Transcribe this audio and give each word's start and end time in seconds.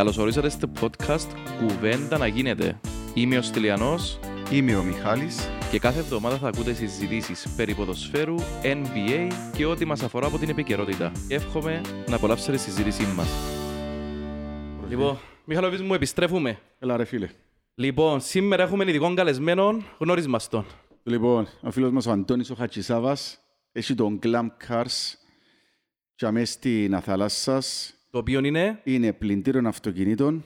Καλώς 0.00 0.18
ορίσατε 0.18 0.48
στο 0.48 0.68
podcast 0.80 1.26
«Κουβέντα 1.58 2.18
να 2.18 2.26
γίνεται». 2.26 2.80
Είμαι 3.14 3.38
ο 3.38 3.42
Στυλιανός 3.42 4.18
Είμαι 4.52 4.76
ο 4.76 4.82
Μιχάλης. 4.82 5.48
και 5.70 5.78
κάθε 5.78 5.98
εβδομάδα 5.98 6.36
θα 6.36 6.48
ακούτε 6.48 6.72
συζητήσεις 6.72 7.48
περί 7.56 7.74
ποδοσφαίρου, 7.74 8.34
NBA 8.62 9.28
και 9.56 9.66
ό,τι 9.66 9.84
μας 9.84 10.02
αφορά 10.02 10.26
από 10.26 10.38
την 10.38 10.48
επικαιρότητα. 10.48 11.12
Εύχομαι 11.28 11.80
να 12.08 12.16
απολαύσετε 12.16 12.52
τη 12.52 12.58
συζήτησή 12.58 13.02
μας. 13.16 13.28
Λοιπόν, 14.88 15.18
Μιχαλοβής 15.44 15.82
μου, 15.82 15.94
επιστρέφουμε. 15.94 16.58
Έλα 16.78 16.96
ρε 16.96 17.04
φίλε. 17.04 17.28
Λοιπόν, 17.74 18.20
σήμερα 18.20 18.62
έχουμε 18.62 18.84
ειδικών 18.88 19.14
καλεσμένων, 19.14 19.84
γνώρισμα 19.98 20.30
μας 20.30 20.48
τον. 20.48 20.66
Λοιπόν, 21.02 21.48
ο 21.62 21.70
φίλος 21.70 21.90
μας 21.90 22.06
ο 22.06 22.10
Αντώνης 22.10 22.50
ο 22.50 22.54
Χατσισάβας 22.54 23.38
έχει 23.72 23.94
τον 23.94 24.18
Glam 24.22 24.46
Cars 24.68 25.14
και 26.14 26.26
αμέσως 26.26 26.54
στην 26.54 26.94
Αθαλάσσας 26.94 27.94
Το 28.10 28.18
οποίο 28.18 28.44
είναι... 28.44 28.80
είναι 28.84 29.12
πλυντήριο 29.12 29.68
αυτοκινήτων. 29.68 30.44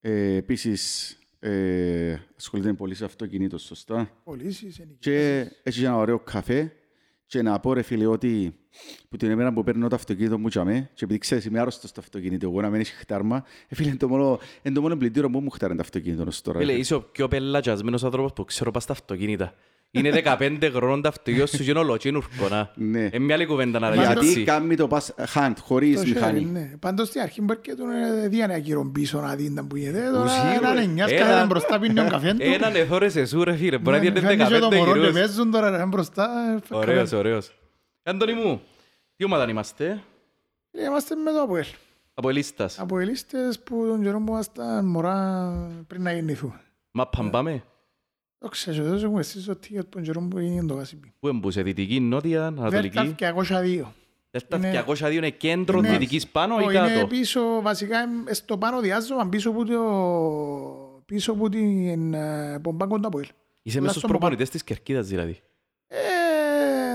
Ε, 0.00 0.34
επίσης, 0.34 1.12
ε, 1.38 2.16
ασχολείται 2.36 2.72
πολύ 2.72 2.94
σε 2.94 3.04
αυτοκινήτων, 3.04 3.58
σωστά. 3.58 4.10
πωλήσεις, 4.24 4.78
ενοικιάσεις. 4.78 4.98
Και 4.98 5.52
έχεις 5.62 5.82
ένα 5.82 5.96
ωραίο 5.96 6.18
καφέ. 6.18 6.72
Και 7.26 7.42
να 7.42 7.60
πω 7.60 7.72
ρε 7.72 7.82
φίλε 7.82 8.06
ότι 8.06 8.54
που 9.08 9.16
την 9.16 9.30
ημέρα 9.30 9.52
που 9.52 9.64
παίρνω 9.64 9.88
το 9.88 9.94
αυτοκίνητο 9.94 10.38
μου 10.38 10.48
τσαμέ 10.48 10.90
και 10.94 11.04
επειδή 11.04 11.18
ξέρεις 11.18 11.44
είμαι 11.44 11.60
άρρωστος 11.60 11.90
στο 11.90 12.00
αυτοκίνητο 12.00 12.48
εγώ 12.48 12.60
να 12.60 12.70
μην 12.70 12.80
έχει 12.80 12.92
χτάρμα 12.92 13.44
ε, 13.68 13.74
φίλε 13.74 13.88
είναι 13.88 13.96
το 13.96 14.08
μόνο, 14.08 14.38
είναι 14.62 14.74
το 14.74 14.80
μόνο 14.80 14.96
πλυντήριο 14.96 15.30
που 15.30 15.40
μου 15.40 15.50
χτάρει 15.50 15.74
το 15.74 15.80
αυτοκίνητο 15.80 16.24
ως 16.26 16.42
τώρα. 16.42 16.58
Φίλε, 16.58 16.72
είσαι 16.72 16.94
ο 16.94 17.02
πιο 17.02 17.28
πελατζασμένος 17.28 18.04
άνθρωπος 18.04 18.32
που 18.32 18.44
ξέρω 18.44 18.70
πας 18.70 18.82
στα 18.82 18.92
αυτοκίνητα. 18.92 19.54
Είναι 19.90 20.22
15 20.38 20.70
χρόνων 20.74 21.02
τα 21.02 21.08
αυτοκίνητα 21.08 21.46
σου 21.46 21.56
και 21.64 21.70
είναι 21.70 21.78
ολοτσίνουρκο, 21.78 22.48
να. 22.50 22.70
Ναι. 22.74 22.98
Είναι 23.00 23.18
μια 23.18 23.34
άλλη 23.34 23.46
κουβέντα 23.46 23.78
να 23.78 23.94
Γιατί 23.94 24.14
ρωτήσει. 24.14 24.44
κάνει 24.44 24.76
το 24.76 24.88
pass 24.90 25.24
hand 25.34 25.52
χωρίς 25.60 26.00
Το 26.00 26.06
μηχανή. 26.08 26.46
sharing, 26.48 26.52
ναι. 26.52 26.70
Πάντως 26.80 27.08
στην 27.08 27.20
αρχή 27.20 27.42
μπορεί 27.42 27.58
και 27.58 27.74
τον 27.74 27.90
ε, 27.90 28.28
δει 28.28 28.40
ένα 28.40 28.58
κύριο 28.58 28.90
πίσω 28.92 29.20
να 29.20 29.34
δει 29.34 29.54
τα 29.54 29.64
που 29.64 29.76
γίνεται. 29.76 30.10
Τώρα 30.10 30.24
Ουσίω, 30.24 30.50
έναν 30.58 30.74
ρε. 30.74 30.80
εννιάς 30.82 31.10
Έναν- 31.10 31.22
καθέναν 31.24 31.46
μπροστά 31.46 31.78
πίνει 31.78 31.94
τον 31.94 32.08
καφέ 32.08 32.32
του. 32.34 32.42
Έναν 32.42 32.74
εθώρες 32.74 33.16
εσού 33.16 33.44
ρε 33.44 33.56
φίλε, 33.56 33.78
μπορεί 33.78 33.96
να 33.96 34.02
Ναι, 34.02 34.10
διέντε 34.10 34.20
φέρνεις 34.20 34.48
και 34.48 34.58
το 34.58 34.68
15 34.70 34.76
μωρό 34.76 34.92
και 34.92 34.98
γυρούς. 34.98 35.12
παίζουν 35.14 35.50
τώρα 35.50 35.76
ρε, 35.76 35.86
μπροστά. 35.86 36.28
ε, 36.70 36.74
Ωραίος, 36.74 36.98
καφέ. 37.02 37.16
ωραίος. 37.16 37.50
Αντώνη 38.02 38.34
μου, 38.34 38.60
τι 39.16 39.24
ομάδα 39.24 39.48
είμαστε, 39.50 40.02
Ε, 40.70 40.84
Είμαστε 40.84 41.14
με 41.14 41.30
το 41.32 41.40
Αποέλ. 41.42 41.64
από 42.14 42.28
ελίστας. 42.28 42.78
Αποελίστες 42.78 43.58
που 43.60 43.86
τον 43.88 44.02
καιρό 44.02 44.18
που 44.18 44.32
ήμασταν 44.32 44.84
μωρά 44.86 45.52
πριν 45.86 46.02
να 46.02 46.12
γεννηθούμε. 46.12 46.60
Μα 46.90 47.06
πάμε, 47.30 47.62
Το 48.38 48.48
ξέρω, 48.48 48.84
δεν 48.84 49.04
έχουμε 49.04 49.20
εσείς 49.20 49.44
το 49.44 49.52
ticket 49.62 49.78
που 49.78 49.88
τον 49.88 50.02
καιρό 50.02 50.20
που 50.20 50.38
έγινε 50.38 50.66
το 50.66 50.74
Κασιμπή. 50.76 51.12
πού 51.20 51.28
εμπούσε, 51.28 51.62
δυτική, 51.62 52.00
νότια, 52.00 52.40
Βέρτα 52.40 52.60
ανατολική. 52.62 53.14
202. 53.18 53.92
Δέλτα 54.30 54.56
είναι- 54.56 54.70
202 54.86 55.12
είναι 55.12 55.30
κέντρο 55.30 55.78
Είναι- 55.78 55.88
δυτικής 55.90 56.26
πάνω 56.28 56.54
ή 56.60 56.64
Όχι, 56.64 56.76
Είναι 56.76 56.88
κάτω; 56.94 57.06
πίσω, 57.06 57.40
βασικά 57.62 57.98
ε, 58.26 58.34
στο 58.34 58.58
πάνω 58.58 58.80
διάζωμα, 58.80 59.28
πίσω 59.28 59.50
από 59.50 59.64
το... 59.64 59.80
πίσω 61.06 61.32
από 61.32 61.48
την 61.48 62.14
ε, 62.14 62.58
πομπάγκο 62.62 62.98
του 63.00 63.06
Αποέλ. 63.06 63.26
Είσαι 63.62 63.80
μέσα 63.80 63.80
Λάστον 63.80 63.90
στους 63.90 64.02
που 64.02 64.06
πάνω. 64.06 64.18
προπονητές 64.18 64.50
της 64.50 64.64
Κερκίδας 64.64 65.06
δηλαδή. 65.06 65.40
Ε, 65.86 65.96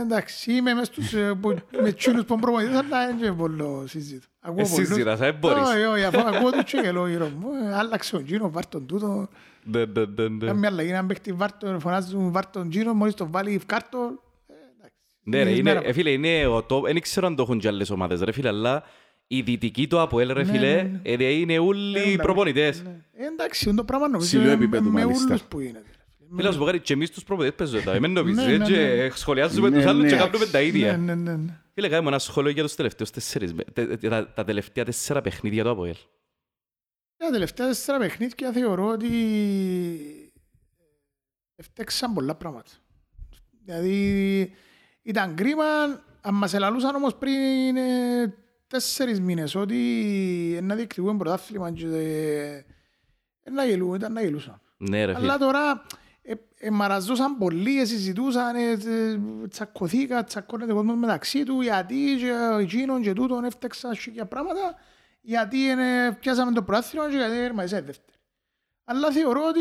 εντάξει, 0.01 0.51
είμαι 0.53 0.73
μες 0.73 0.87
στους, 0.87 1.13
ε, 1.13 1.33
που- 1.41 1.59
με 1.81 1.91
τσίνους 1.91 2.25
που 2.25 2.39
προπονητές, 2.39 2.75
αλλά 2.77 3.05
δεν 3.07 3.17
είναι 3.17 3.31
πολύ 3.31 3.63
συζήτω. 3.85 4.25
Ακούω 4.39 4.59
Εσύ 4.61 4.71
πολλούς. 4.71 4.87
συζητάς, 4.87 5.19
δεν 5.19 5.35
μπορείς. 5.39 5.67
Όχι, 5.67 5.83
όχι, 5.83 6.03
αφού 6.03 6.19
ακούω 6.19 6.51
τους 6.51 6.63
και 6.81 6.91
λέω 6.91 7.07
γύρω 7.07 7.29
μου, 7.39 7.47
ε, 7.69 7.75
άλλαξε 7.75 8.11
τον 8.11 8.23
τσίνο, 8.25 8.49
βάρ' 8.51 8.67
τον 8.67 8.85
τούτο. 8.85 9.27
Ναι, 9.65 9.85
ναι, 9.85 10.03
ναι, 10.17 10.27
ναι. 10.27 10.45
Κάμια 10.45 10.69
αλλαγή, 10.69 10.91
να 10.91 11.05
παίχτη 11.05 11.31
βάρ' 11.33 11.57
τον, 11.57 11.79
φωνάζουν 11.79 12.31
βάρ' 12.31 12.45
τον 12.49 12.69
τσίνο, 12.69 12.93
μόλις 12.93 13.13
τον 13.13 13.31
βάλει 13.31 13.61
κάρτο. 13.65 13.97
ε, 14.47 14.53
εντάξει. 14.77 14.97
Ναι 15.23 15.37
ρε, 15.37 15.43
Λίγες 15.43 15.59
είναι, 15.59 15.73
μέρα. 15.73 15.87
ε, 15.87 15.93
φίλε, 15.93 16.09
είναι 16.09 16.45
ο 16.47 16.57
top, 16.69 16.81
δεν 16.83 17.01
ξέρω 17.01 17.27
αν 17.27 17.35
το 17.35 17.41
έχουν 17.43 17.59
και 17.59 17.67
άλλες 17.67 17.89
ομάδες 17.89 18.21
ρε 18.21 18.31
φίλε, 18.31 18.47
αλλά 18.47 18.83
η 19.27 19.41
δυτική 19.41 19.87
του 19.87 19.99
Αποέλ 19.99 20.31
ρε 20.31 20.43
Ναι, 20.43 20.51
φίλε, 20.51 20.75
ναι, 20.75 20.81
ναι. 20.81 20.99
ε, 21.03 21.17
δε 21.17 21.23
είναι 21.31 21.59
όλοι 21.59 21.99
Ε, 22.13 22.15
προπονητές. 22.15 22.83
ναι. 22.83 22.89
Ε, 23.13 23.25
Εντάξει, 23.25 23.67
είναι 23.69 23.77
το 23.77 23.83
πράγμα 23.83 24.07
νομίζω 24.07 24.27
Ψηλού 24.27 24.43
με- 24.43 24.51
επίπεδου, 24.51 24.89
με 24.91 25.01
μάλιστα. 25.03 25.25
όλους 25.29 25.41
που 25.43 25.59
είναι. 25.59 25.81
Φίλε, 26.35 26.47
να 26.47 26.53
σου 26.53 26.59
πω 26.59 26.65
κάτι, 26.65 26.79
και 26.79 26.93
εμείς 26.93 27.11
τους 27.11 27.23
προπονητές 27.23 27.55
παίζουμε 27.57 27.81
τα, 27.81 27.99
μην 27.99 28.11
νομίζεις, 28.11 28.45
Ναι, 28.45 28.57
ναι, 28.57 28.63
έτσι, 28.63 28.71
ναι. 28.71 28.79
ε, 28.81 29.09
σχολιάζουμε 29.13 29.69
Ναι, 29.69 29.75
τους 29.75 29.85
άλλους 29.85 30.03
ναι. 30.03 30.09
και 30.09 30.15
κάνουμε 30.15 30.45
τα 30.45 30.59
Ναι, 30.59 30.65
ίδια. 30.65 30.97
ναι, 30.97 31.15
ναι, 31.15 31.35
ναι. 31.35 31.59
Φίλε, 31.73 31.87
κάνουμε 31.89 32.09
ένα 32.09 32.19
σχόλιο 32.19 32.51
για 32.51 32.63
τους 32.63 32.75
τελευταίους 32.75 33.09
τέσσερις, 33.09 33.53
με- 33.53 33.63
τε- 33.73 33.99
τε- 33.99 34.09
τα- 34.09 34.33
τα 34.33 34.43
τελευταία 34.43 34.85
τέσσερα 34.85 35.21
παιχνίδια 35.21 35.63
του 35.63 35.69
Αποέλ. 35.69 35.95
Τα 37.25 37.29
τελευταία 37.31 37.67
τέσσερα 37.67 37.97
παιχνίδια 37.97 38.51
θεωρώ 38.51 38.87
ότι 38.87 39.09
φταίξαν 41.57 42.13
πολλά 42.13 42.35
πράγματα. 42.35 42.71
Δηλαδή 43.63 44.53
ήταν 45.01 45.35
κρίμα, 45.35 45.63
αν 46.21 46.33
μας 46.33 46.53
ελαλούσαν 46.53 46.95
όμως 46.95 47.15
πριν 47.15 47.77
ε, 47.77 48.33
τέσσερις 48.67 49.19
μήνες 49.19 49.55
ότι 49.55 49.79
ε, 50.57 50.61
να 50.61 50.75
διεκδικούν 50.75 51.17
πρωτάθλημα 51.17 51.71
και 51.71 51.85
ε, 51.85 52.65
ε, 53.43 53.49
να 53.51 53.65
γελούν, 53.65 53.95
ήταν 53.95 54.13
να 54.13 54.21
γελούσαν. 54.21 54.61
Ναι 54.77 55.05
ρε 55.05 55.13
φίλε. 55.13 55.25
Αλλά 55.25 55.37
τώρα 55.37 55.85
ε, 56.21 56.33
ε, 56.57 56.69
μαραζώσαν 56.69 57.37
πολύ, 57.37 57.79
ε, 57.79 57.85
συζητούσαν, 57.85 58.55
ε, 58.55 58.71
ε, 58.71 59.19
τσακωθήκα, 59.49 60.23
τσακώνεται 60.23 60.71
ο 60.71 60.75
κόσμος 60.75 60.95
μεταξύ 60.95 61.43
του, 61.43 61.61
γιατί 61.61 62.15
και 62.19 62.31
εκείνον 62.59 63.01
και 63.01 63.13
τούτον 63.13 63.43
έφταξαν 63.43 63.91
για 64.11 64.25
πράγματα, 64.25 64.75
γιατί 65.25 65.69
ε, 65.69 66.11
πιάσαμε 66.19 66.51
το 66.51 66.63
πράθυνο 66.63 67.09
και 67.09 67.15
γιατί 67.15 67.35
έρμαζε 67.37 67.81
δεύτερη. 67.81 68.17
Αλλά 68.83 69.11
θεωρώ 69.11 69.41
ότι 69.47 69.59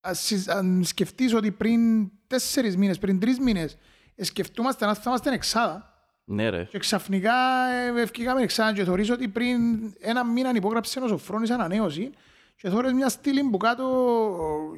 ας 0.00 0.20
συ- 0.20 0.48
αν 0.50 0.84
σκεφτείς 0.84 1.34
ότι 1.34 1.50
πριν 1.50 2.10
τέσσερις 2.26 2.76
μήνες, 2.76 2.98
πριν 2.98 3.20
τρεις 3.20 3.38
μήνες, 3.38 3.76
ε, 4.14 4.24
σκεφτούμαστε 4.24 4.86
να 4.86 4.94
θα 4.94 5.02
είμαστε 5.06 5.32
εξάδα, 5.32 5.92
Ναι 6.24 6.48
ρε. 6.48 6.64
και 6.64 6.78
ξαφνικά 6.78 7.34
ε, 7.68 8.00
ευκήκαμε 8.00 8.42
εξά 8.42 8.72
και 8.72 8.84
θωρείς 8.84 9.10
ότι 9.10 9.28
πριν 9.28 9.60
ένα 10.00 10.24
μήνα 10.24 10.50
υπόγραψε 10.54 11.00
ο 11.00 11.08
Σοφρόνης 11.08 11.50
ανανέωση 11.50 12.10
και 12.56 12.68
θωρείς 12.68 12.92
μια 12.92 13.08
στήλη 13.08 13.42
που 13.50 13.56
κάτω 13.56 13.86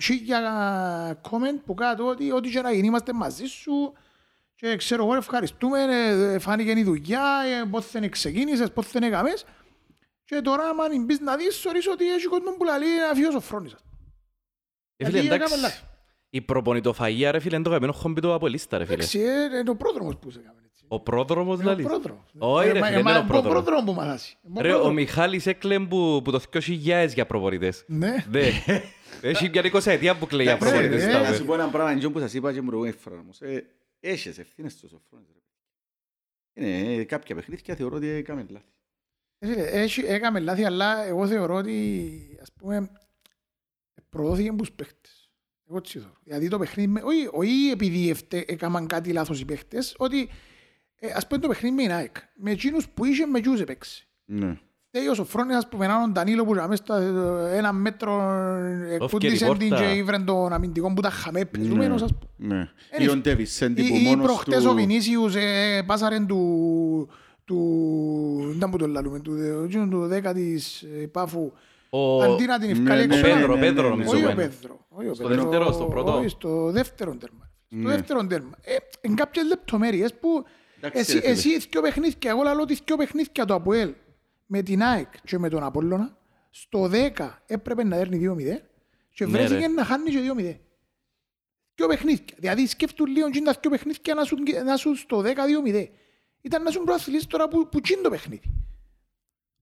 χίλια 0.03 1.21
comment 1.31 1.61
που 1.65 1.75
κάτω 1.75 2.07
ότι 2.07 2.33
ό,τι 2.33 2.51
και 2.51 2.61
να 2.61 2.73
γίνει 2.73 2.87
είμαστε 2.87 3.13
μαζί 3.13 3.45
σου 3.47 3.93
και 4.61 4.77
ξέρω 4.77 5.05
εγώ 5.05 5.15
ευχαριστούμε, 5.15 5.79
ε, 6.35 6.39
φάνηκε 6.39 6.71
η 6.71 6.83
δουλειά, 6.83 7.43
ε, 7.63 7.67
πώς 7.71 7.91
δεν 7.91 8.11
ξεκίνησες, 8.11 8.73
πώς 8.73 8.91
δεν 8.91 9.03
έκαμες 9.03 9.45
και 10.25 10.41
τώρα 10.41 10.65
άμα 10.69 10.85
μπεις 11.05 11.21
να 11.21 11.37
δεις 11.37 11.57
θωρείς 11.57 11.87
ότι 11.89 12.13
έχει 12.13 12.27
κόσμο 12.27 12.51
που 12.59 12.65
λαλεί 12.65 12.87
να 13.09 13.15
φύγει 13.15 13.27
ο 13.27 13.31
Σοφρόνης. 13.31 13.73
Ε, 13.73 15.05
φίλε, 15.05 15.19
Γιατί 15.21 15.35
εντάξει, 15.35 15.45
έκαμε 15.53 15.63
λάθη. 15.63 15.83
η 16.31 16.41
προπονητοφαγία 16.41 17.31
ρε 17.31 17.39
φίλε 17.41 17.55
είναι 17.55 17.65
το 17.65 17.71
καμένο 17.71 17.93
χόμπι 17.93 18.21
του 18.21 18.33
Αποελίστα 18.33 18.79
ρε 18.79 18.85
φίλε. 18.85 18.95
Εντάξει, 18.97 19.19
ε, 19.19 19.59
είναι 19.59 19.71
ο 19.71 19.77
πρόδρομος 19.77 20.17
που 20.17 20.31
σε 20.31 20.39
έκαμε 20.39 20.61
έτσι. 20.67 20.85
Ο 20.89 21.01
πρόδρομος 21.01 21.61
Είναι 21.61 21.71
ο 21.71 21.75
δηλαδή. 21.75 21.83
πρόδρομος. 21.83 22.25
Όχι, 22.39 22.69
ρε 22.71 22.79
Ε, 22.79 22.81
μα- 22.81 22.87
φίλε, 22.87 23.03
μα- 23.03 23.13
δεν 23.13 23.13
είναι 23.13 23.19
ο 23.19 23.25
ο 23.25 23.41
πρόδρομος. 23.41 23.63
πρόδρομος 23.65 23.85
που 23.95 24.01
μας 24.01 24.15
άσει. 24.15 24.37
Ο 24.43 24.61
Ρε, 24.61 24.69
ο 24.69 24.71
πρόδρομος. 24.71 24.95
Μιχάλης 24.95 25.47
έκλαιγε 25.47 25.87
που, 25.87 26.21
που 26.25 26.31
το 26.31 26.39
2000 26.39 27.13
για 27.15 27.27
προπονητές. 27.27 27.85
Ναι. 27.87 28.25
Ναι. 28.31 28.41
Έχει 29.23 29.49
μια 29.49 29.63
20 29.63 29.87
ετία 29.91 30.17
που 30.17 30.27
κλαίει 30.27 30.45
για 30.45 30.53
Εντάξει, 30.55 30.73
προπονητές. 30.75 31.07
ε, 31.07 31.13
τα 31.13 31.21
Να 31.21 31.29
βε. 31.31 31.35
σου 31.37 31.45
πω 31.45 31.55
ένα 31.55 31.69
πράγμα, 31.69 31.91
εντός 31.93 32.13
που 32.13 32.19
σας 32.19 32.35
είπα 32.35 32.53
και 32.53 32.61
μου 32.61 32.67
προηγούμενη 32.67 32.97
φορά 33.01 33.17
όμως. 33.19 33.41
Ε, 33.41 33.65
Έχεις 34.01 34.39
ευθύνες 34.39 34.73
στους 34.73 34.91
Σοφρόνες, 34.91 35.29
ρε. 35.35 35.41
Είναι 36.55 36.95
ε, 36.95 37.05
κάποια 37.05 37.35
παιχνίδια 37.35 37.77
θεωρώ 37.77 37.97
ότι 37.97 38.07
έκαμε 38.09 38.47
λάθη. 38.49 38.65
Ε, 39.39 39.47
φίλε, 39.47 39.63
Έχει, 39.67 40.01
έκαμε 40.01 40.41
λάθη, 40.41 40.65
αλλά 40.65 41.05
εγώ 41.05 41.27
θεωρώ 41.29 41.55
ότι, 41.55 42.39
ας 42.41 42.53
πούμε, 42.53 42.91
προδόθηκε 44.09 44.53
τους 44.53 44.73
παίχτες. 44.73 45.31
Εγώ 45.69 45.77
έτσι 45.79 45.99
θεωρώ. 45.99 46.21
Γιατί 46.25 46.49
το 46.49 46.59
παιχνίδι, 46.59 46.89
με- 46.93 47.03
όχι, 47.03 47.29
όχι 47.33 47.71
επειδή 47.71 48.11
ευτε- 48.11 48.51
έκαναν 48.51 48.87
κάτι 48.87 49.13
λάθος 49.13 49.41
οι 49.41 49.45
παίχτες, 49.45 49.95
ότι, 49.99 50.29
ε, 50.97 51.11
ας 51.13 51.27
πούμε 51.27 51.41
το 51.41 51.49
παιχνίδι 51.49 51.75
με 51.75 51.83
η 51.83 51.93
ΑΕΚ, 51.93 52.17
με 52.35 52.51
εκείνους 52.51 52.89
που 52.89 53.05
είχε 53.05 53.27
με 53.27 53.39
εκείνους 53.39 53.61
έπαιξε. 53.61 54.07
Ναι. 54.25 54.59
Φταίει 54.93 55.07
ο 55.09 55.15
Σοφρόνης, 55.15 55.57
ας 55.57 55.69
πούμε, 55.69 55.85
έναν 55.85 56.13
Ντανίλο 56.13 56.45
που 56.45 56.55
είχαμε 56.55 56.77
στο 56.77 56.95
ε, 56.95 57.57
ένα 57.57 57.73
μέτρο 57.73 58.23
εκπούντισε 58.91 59.47
πόρτα. 59.47 59.65
την 59.65 59.77
και 59.77 59.85
ήβρεν 59.85 60.25
τον 60.25 60.53
αμυντικό 60.53 60.93
που 60.95 61.01
τα 61.01 61.11
χαμέ 61.11 61.45
πεζούμενος, 61.45 62.03
ας 62.03 62.11
πούμε. 62.19 62.55
Ναι. 62.55 62.69
Είναι- 62.99 63.05
Ή 63.05 63.09
ο 63.09 63.17
Ντέβις 63.17 63.53
Σέντι 63.53 63.83
που 63.89 63.95
Ή, 63.95 64.01
ή 64.03 64.05
μόνος 64.09 64.27
προχτές 64.27 64.65
ο 64.65 64.69
του... 64.69 64.75
Βινίσιους 64.75 65.35
ε, 65.35 65.83
πάσαρεν 65.87 66.27
του, 66.27 67.09
του, 67.45 68.53
ήταν 68.57 68.71
που 68.71 68.77
το 68.79 68.87
λαλούμε, 68.87 69.21
του, 69.21 69.33
εκείνου 69.65 69.89
του 69.89 70.07
δέκα 70.07 70.33
της 70.35 70.83
ε, 70.83 71.07
Πάφου, 71.07 71.53
Ο- 71.91 72.23
αντί 72.23 72.45
να 72.47 72.59
την 72.59 72.67
Ναι, 72.71 72.79
ευκάλει 72.79 73.07
ναι, 73.07 73.15
έξω, 73.15 73.27
Ο 73.29 73.35
Πέδρο, 73.35 73.55
ναι, 73.55 73.61
Πέδρο 73.61 73.83
ναι, 73.83 73.89
νομίζω. 73.89 74.11
όχι 74.11 74.25
ο 74.25 74.31
είναι. 74.31 74.35
Πέδρο, 74.35 74.87
όχι 74.89 75.09
ο 75.09 75.15
Στο 75.15 75.29
Πέδρο, 75.29 75.43
δεύτερο, 75.43 75.73
στο 75.73 75.85
πρώτο. 75.85 76.17
όχι, 76.19 76.29
στο 76.29 76.71
δεύτερο 76.71 77.17
τέρμα. 77.17 77.51
Στο 77.67 77.77
Ναι. 77.77 77.89
δεύτερο 77.89 78.27
τέρμα. 78.27 78.51
Ε, 78.63 78.77
εν 79.01 79.15
κάποιες 79.15 79.47
λεπτομέρειες 79.47 80.15
που 80.21 80.45
Εντάξει, 80.81 81.01
εσύ, 81.01 81.13
ρε 81.15 81.21
φίλε. 81.21 81.33
εσύ 81.33 81.59
δυο 81.71 81.81
παιχνίδια, 81.81 82.31
εγώ 82.31 82.43
λαλώ 82.43 82.63
ότι 82.63 82.79
δυο 82.85 82.97
παιχνίδια 82.97 83.45
το 83.45 83.55
Αποέλ 83.55 83.93
με 84.53 84.63
την 84.63 84.83
ΑΕΚ 84.83 85.13
και 85.25 85.39
με 85.39 85.49
τον 85.49 85.63
Απόλλωνα, 85.63 86.19
στο 86.51 86.91
10 86.93 87.31
έπρεπε 87.47 87.85
να 87.85 87.97
δέρνει 87.97 88.19
2-0 88.19 88.61
και 89.11 89.25
Ναι, 89.25 89.31
βρέθηκε 89.31 89.59
ρε. 89.67 89.69
να 89.69 89.85
χάνει 89.85 90.11
και 90.11 90.19
2-0. 90.37 90.57
Δυο 91.75 91.87
παιχνίδια. 91.89 92.25
Δηλαδή 92.39 92.67
σκέφτουν 92.67 93.07
λίγο 93.07 93.31
και 93.31 93.41
τα 93.41 93.59
δυο 93.61 93.71
παιχνίδια 93.71 94.15
να 94.15 94.25
σου, 94.25 94.37
να 94.65 94.77
σου 94.77 94.95
στο 94.97 95.23
10-2-0. 95.25 95.87
Ήταν 96.41 96.63
να 96.63 96.71
σου 96.71 96.83
προαθλείς 96.85 97.27
τώρα 97.27 97.49
που, 97.49 97.69
που 97.69 97.81
τσιν 97.81 98.03
το 98.03 98.11
παιχνίδι. 98.11 98.55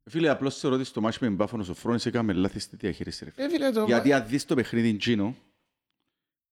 Φίλε, 0.04 0.28
απλώς 0.28 0.58
θεωρώ 0.58 0.76
ότι 0.76 0.84
στο 0.84 1.00
μάτσο 1.00 1.18
με 1.22 1.26
τον 1.26 1.36
Πάφωνο 1.36 1.62
Σοφρόνης 1.64 2.06
έκαμε 2.06 2.32
λάθη 2.32 2.58
στη 2.58 2.76
διαχείριση. 2.76 3.24
ρε 3.24 3.30
φίλε. 3.30 3.46
Ε, 3.46 3.50
φίλε, 3.50 3.70
το... 3.70 3.84
Γιατί 3.84 4.12
αν 4.12 4.26
δεις 4.26 4.44
το 4.44 4.54
παιχνίδι 4.54 4.96
Τζίνο, 4.96 5.36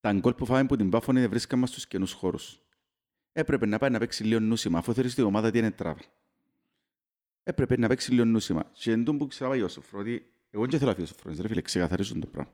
τα 0.00 0.12
γκολ 0.12 0.34
που 0.34 0.46
φάμε 0.46 0.60
από 0.60 0.76
την 0.76 0.90
Πάφωνη 0.90 1.28
βρίσκαν 1.28 1.58
μας 1.58 1.68
στους 1.68 1.86
καινούς 1.86 2.12
χώρους. 2.12 2.60
Έπρεπε 3.32 3.66
να 3.66 3.78
πάει 3.78 3.90
να 3.90 3.98
παίξει 3.98 4.24
λίγο 4.24 4.40
νούσιμα, 4.40 4.78
αφού 4.78 4.94
θεωρείς 4.94 5.12
ότι 5.12 5.20
η 5.20 5.24
ομάδα 5.24 5.50
τι 5.50 5.58
είναι 5.58 5.70
τράβα. 5.70 6.00
Έπρεπε 7.48 7.76
να 7.78 7.88
παίξει 7.88 8.12
λίγο 8.12 8.24
νούσιμα. 8.24 8.70
Και 8.72 8.92
εν 8.92 9.04
τόν 9.04 9.18
που 9.18 9.26
ξαναπάει 9.26 9.62
ο 9.62 9.68
Σοφρό, 9.68 9.98
ότι 10.00 10.26
εγώ 10.50 10.66
δεν 10.66 10.78
θέλω 10.78 10.90
να 10.90 10.94
φύγω 10.96 11.06
ο 11.10 11.14
Σοφρόνης, 11.14 11.40
ρε 11.40 11.48
φίλε, 11.48 11.60
ξεκαθαρίζουν 11.60 12.20
το 12.20 12.26
πράγμα. 12.26 12.52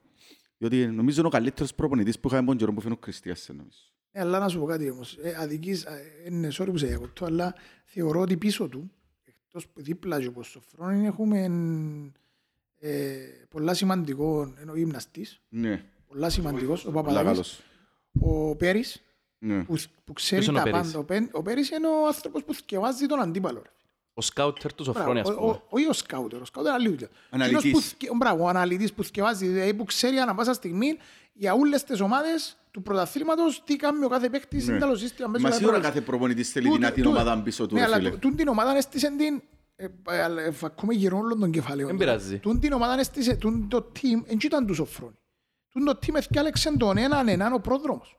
Διότι 0.59 0.87
νομίζω 0.87 1.19
είναι 1.19 1.29
ο 1.29 1.31
καλύτερος 1.31 1.75
προπονητής 1.75 2.19
που 2.19 2.29
είχαμε 2.29 2.47
τον 2.47 2.57
καιρό 2.57 2.73
που 2.73 2.81
φαίνω 2.81 2.95
ο 2.95 2.99
Κριστιάς, 2.99 3.49
νομίζω. 3.49 3.79
Ε, 4.11 4.21
αλλά 4.21 4.39
να 4.39 4.49
σου 4.49 4.59
πω 4.59 4.65
κάτι 4.67 4.91
όμως, 4.91 5.19
ε, 5.23 5.35
αδικείς, 5.39 5.85
ε, 5.85 6.01
είναι 6.27 6.49
sorry 6.53 6.67
που 6.71 6.77
σε 6.79 6.87
διακόπτω, 6.87 7.25
αλλά 7.25 7.55
θεωρώ 7.85 8.21
ότι 8.21 8.37
πίσω 8.37 8.69
του, 8.69 8.93
εκτός 9.25 9.69
που 9.69 9.83
δίπλα 9.83 10.21
και 10.21 10.27
όπως 10.27 10.49
στο 10.49 10.61
φρόνι, 10.61 11.07
έχουμε 11.07 11.45
ε, 12.79 13.17
πολλά 13.49 13.75
σημαντικό, 13.75 14.55
ενώ 14.61 14.75
γυμναστής, 14.75 15.41
Ναι, 15.49 15.85
πολλά 16.07 16.31
σημαντικός, 16.31 16.85
ο 16.85 16.91
πολλά 16.91 17.03
Παπαδάκης, 17.03 17.31
καλός. 17.31 17.63
ο 18.21 18.57
Πέρης, 18.57 19.03
Ναι. 19.39 19.65
που, 19.65 19.77
που 20.05 20.13
ξέρει 20.13 20.43
Ποιος 20.45 20.47
είναι 20.57 20.61
ο 20.61 20.65
τα 20.65 20.71
Πέρης; 20.71 20.87
πάντα. 20.87 20.99
Ο, 20.99 21.05
Πεν- 21.05 21.35
ο 21.35 21.43
Πέρης 21.43 21.71
είναι 21.71 21.87
ο 21.89 22.07
άνθρωπος 22.07 22.45
που 22.45 22.55
θκευάζει 22.55 23.07
τον 23.07 23.21
αντίπαλο. 23.21 23.63
ρε. 23.63 23.71
Ο 24.15 24.21
σκάουτερ 24.21 24.75
τους 24.75 24.87
Μπράβο, 24.87 24.99
Σοφρόνη, 24.99 25.21
ας 25.21 25.29
ο- 25.29 25.35
πούμε. 25.35 25.51
ο- 25.51 25.63
Όχι 25.69 25.87
ο 25.89 25.93
σκάουτερ, 25.93 26.41
ο 26.41 26.45
σκάουτερ 26.45 26.73
είναι 26.75 26.83
άλλη 26.83 26.91
δουλειά. 26.95 27.09
Αναλυτής. 27.31 27.59
Εκείνος 27.65 27.83
που 27.83 27.89
θκε- 27.89 28.15
Μπράβο, 28.17 28.45
ο 28.45 28.49
αναλυτής 28.49 28.93
που 28.93 29.05
θκευάζει, 29.05 29.47
δηλαδή 29.47 29.75
που 29.75 29.85
ξέρει 29.85 30.19
ανά 30.19 30.35
πάσα 30.35 30.53
στιγμή 30.53 30.97
για 31.33 31.53
όλες 31.55 31.85
τις 31.85 32.01
ομάδες 32.01 32.57
του 32.71 32.83
πρωταθλήματος 32.83 33.63
τι 33.65 33.77
κάνει 33.77 34.05
ο 34.05 34.09
κάθε 34.09 34.31
παίκτης, 34.31 34.67
Ναι. 34.67 34.75
είναι 34.77 34.87
το 34.87 34.97
σύστημα. 34.97 35.29
μέσα 35.29 35.43
Μα 35.43 35.49
στο 35.49 35.59
σίγουρα 35.59 35.73
πρόγραμμα. 35.77 35.95
κάθε 36.01 36.11
προπονητής 36.11 36.51
θέλει 36.51 36.65
Τούτο- 36.65 36.79
δυνατή 36.79 37.03
τούτο- 37.03 37.09
ομάδα 37.19 37.43
πίσω 37.43 37.67
του, 37.67 37.75
Ναι, 37.75 37.81
ρε 37.81 37.87
αλλά 37.87 37.97
φίλε. 37.97 38.11
τού- 38.11 38.19
τούν 38.19 38.37
την 38.37 38.49
ομάδα 38.49 38.77
έστησε 38.77 39.17
την... 39.17 39.43
ε, 39.77 39.87
ε, 40.09 40.23
αλλά, 40.23 40.43
ε, 40.43 40.51
Φακούμε 40.51 40.95
γύρω 40.95 41.19
όλων 41.19 41.41
των 41.41 41.51
κεφαλαίων. 41.51 41.89
Δεν 41.89 41.97
πειράζει. 41.99 42.39
Τούν 42.39 42.61
την 42.61 42.73
ομάδα 42.73 42.99
έστησε, 42.99 43.35
τούν 43.37 43.69
το 43.69 43.93
team, 43.97 44.23
εν 44.27 44.39
ήταν 44.43 44.67
τους 44.67 44.77
Σοφρόνη. 44.77 45.15
Τούν 45.69 45.85
το 45.85 45.99
team 46.07 46.15
έφτιαλεξε 46.15 46.77
τον 46.77 46.97
έναν 46.97 47.29
έναν 47.29 47.53
ο 47.53 47.59
πρόδρομος. 47.59 48.19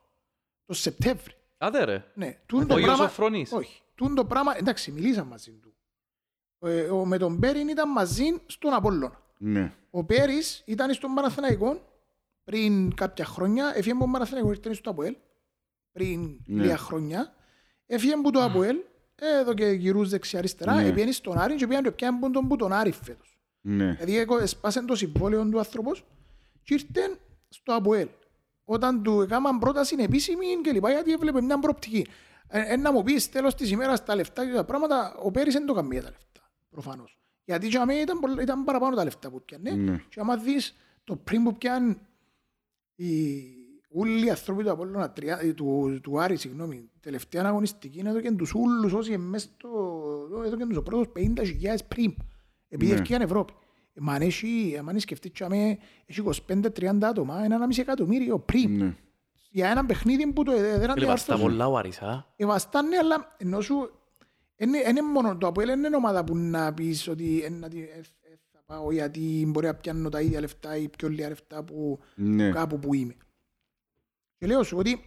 Το 0.65 0.73
Σεπτέμβρη. 0.73 1.33
Άντε 1.57 1.83
ρε. 1.83 2.03
Ναι, 2.15 2.37
τούν 2.45 2.67
το 2.67 2.73
Όχι 2.73 2.83
ο 2.83 2.85
πράγμα... 2.85 3.03
Σοφρόνης. 3.07 3.51
Όχι. 3.51 3.81
Τούν 3.95 4.15
το 4.15 4.25
πράγμα... 4.25 4.57
Εντάξει, 4.57 4.91
μιλήσαμε 4.91 5.29
μαζί 5.29 5.51
του. 5.51 5.72
Ε, 6.63 6.81
ο, 6.81 7.05
με 7.05 7.17
τον 7.17 7.39
Πέριν 7.39 7.67
ήταν 7.67 7.91
μαζί 7.91 8.25
στον 8.45 8.73
Απόλλωνα. 8.73 9.21
Ναι. 9.37 9.73
Ο 9.91 10.03
Πέρης 10.03 10.63
ήταν 10.65 10.93
στον 10.93 11.13
Παναθηναϊκό 11.13 11.81
πριν 12.43 12.95
κάποια 12.95 13.25
χρόνια. 13.25 13.71
Έφυγε 13.75 13.91
από 13.91 13.99
τον 13.99 14.11
Παναθηναϊκό, 14.11 14.49
ήρθε 14.49 14.73
στο 14.73 14.89
Αποέλ. 14.89 15.15
Πριν 15.91 16.21
Ναι. 16.45 16.61
λίγα 16.63 16.77
χρόνια. 16.77 17.33
Έφυγε 17.85 18.13
από 18.13 18.31
το 18.31 18.43
Αποέλ. 18.43 18.77
Εδώ 19.39 19.53
και 19.53 19.65
γυρούς 19.65 20.09
δεξιά-αριστερά. 20.09 20.73
Ναι. 20.75 20.87
Επήγαινε 20.87 21.11
στον 21.11 21.37
Άρη 21.37 21.55
και 21.55 21.67
πήγαν 21.67 21.83
και 21.83 21.91
πιάνε 21.91 22.17
από 22.17 22.29
τον 22.31 22.47
που 22.47 22.55
τον 22.55 22.73
Άρη 22.73 22.91
φέτος. 22.91 23.39
Ναι. 23.61 23.91
Δηλαδή 23.93 24.17
έκο- 24.17 24.37
έσπασε 24.37 24.81
το 24.85 24.95
συμβόλαιο 24.95 25.45
του 25.49 25.57
άνθρωπος 25.57 26.05
και 26.63 26.73
ήρθε 26.73 27.17
στο 27.49 27.73
ΑΠΟΕΛ. 27.73 28.07
Όταν 28.65 29.03
του 29.03 29.21
έκαναν 29.21 29.59
πρόταση 29.59 29.95
επίσημη 29.99 30.45
και 30.63 30.71
λοιπά 30.71 30.91
γιατί 30.91 31.11
έβλεπε 31.11 31.41
μια 31.41 31.59
προοπτική. 31.59 32.07
Ε, 32.47 32.73
ε, 32.73 32.75
να 32.77 32.91
μου 32.91 33.03
πεις 33.03 33.29
τέλος 33.29 33.55
της 33.55 33.71
ημέρας 33.71 34.03
τα 34.03 34.15
λεφτά 34.15 34.45
και 34.45 34.53
τα 34.53 34.63
πράγματα, 34.63 35.15
ο 35.23 35.31
Πέρης 35.31 35.53
δεν 35.53 35.65
το 35.65 35.73
καμία 35.73 36.03
τα 36.03 36.09
λεφτά, 36.09 36.42
προφανώς. 36.73 37.17
Γιατί 37.45 37.67
για 37.67 37.85
μένα 37.85 38.01
ήταν, 38.01 38.19
πολλά- 38.19 38.41
ήταν 38.41 38.63
παραπάνω 38.63 38.95
τα 38.95 39.03
λεφτά 39.03 39.29
που 39.29 39.41
πιάνε. 39.45 39.71
Ναι. 39.71 40.03
Και 40.09 40.19
άμα 40.19 40.37
δεις 40.37 40.75
το 41.03 41.15
πριν 41.15 41.43
που 41.43 41.57
πιάνουν 41.57 41.97
οι 42.95 43.41
όλοι 43.95 44.25
οι 44.25 44.29
άνθρωποι 44.29 44.63
του 44.63 44.71
Απόλλωνα, 44.71 45.11
τρία- 45.11 45.39
ε, 45.41 45.53
του, 45.53 45.99
του 46.03 46.21
Άρη, 46.21 46.35
συγγνώμη, 46.35 46.89
τελευταία 46.99 47.43
αγωνιστική, 47.45 47.99
είναι 47.99 48.09
εδώ 48.09 48.19
και 48.21 48.31
τους 48.31 48.53
ούλους 48.53 48.93
όσοι 48.93 49.13
είναι 49.13 49.23
μέσα 49.23 49.47
στο, 49.53 49.69
εδώ 50.45 50.57
και 50.57 50.65
τους 50.65 50.77
ο 50.77 50.83
πρώτος 50.83 51.07
50.000 51.15 51.85
πριν, 51.87 52.15
επειδή 52.67 52.91
Ναι. 52.91 52.97
ευκαιρία 52.99 53.25
Ευρώπη. 53.25 53.53
Ε, 53.93 54.01
Μα 54.01 54.13
αν 54.13 54.21
έχει, 54.21 54.79
αν 54.87 54.99
σκεφτείς 54.99 55.31
και 55.31 55.43
αμέ, 55.43 55.77
έχει 56.05 56.21
25-30 56.21 57.07
άτομα, 57.07 57.43
ένα 57.43 57.55
1,5 57.55 57.81
εκατομμύριο 57.81 58.39
πριν. 58.39 58.77
Ναι. 58.77 58.95
Για 59.49 59.69
ένα 59.69 59.85
παιχνίδι 59.85 60.27
που 60.33 60.43
το 60.43 60.51
έδεραν 60.51 60.93
Φίλε, 60.93 60.93
τη 60.93 61.05
βαστά 61.05 61.35
διάρθρωση. 61.35 61.41
πολλά 61.41 61.67
ο 61.67 61.77
Άρης, 61.77 62.01
α. 62.01 62.25
Ε, 62.35 62.45
βαστάνε, 62.45 62.97
αλλά 62.97 63.35
ενώ 63.37 63.61
σου... 63.61 63.89
Είναι, 64.63 64.77
είναι 64.89 65.01
μόνο 65.01 65.37
το 65.37 65.47
Αποέλ, 65.47 65.69
είναι 65.69 65.95
ομάδα 65.95 66.23
που 66.23 66.37
να 66.37 66.73
πεις 66.73 67.07
ότι 67.07 67.41
ε, 67.43 67.49
να 67.49 67.67
τη- 67.69 67.79
ε, 67.79 67.83
ε, 68.21 68.35
θα 68.51 68.63
πάω 68.65 68.91
γιατί 68.91 69.45
μπορεί 69.47 69.65
να 69.65 69.73
πιάνω 69.73 70.09
τα 70.09 70.21
ίδια 70.21 70.39
λεφτά 70.39 70.77
ή 70.77 70.89
πιο 70.89 71.09
λίγα 71.09 71.27
λεφτά 71.27 71.63
που 71.63 71.99
Ναι. 72.15 72.49
κάπου 72.49 72.79
που 72.79 72.93
είμαι. 72.93 73.15
Και 74.37 74.45
λέω 74.47 74.63
σου 74.63 74.77
ότι 74.77 74.99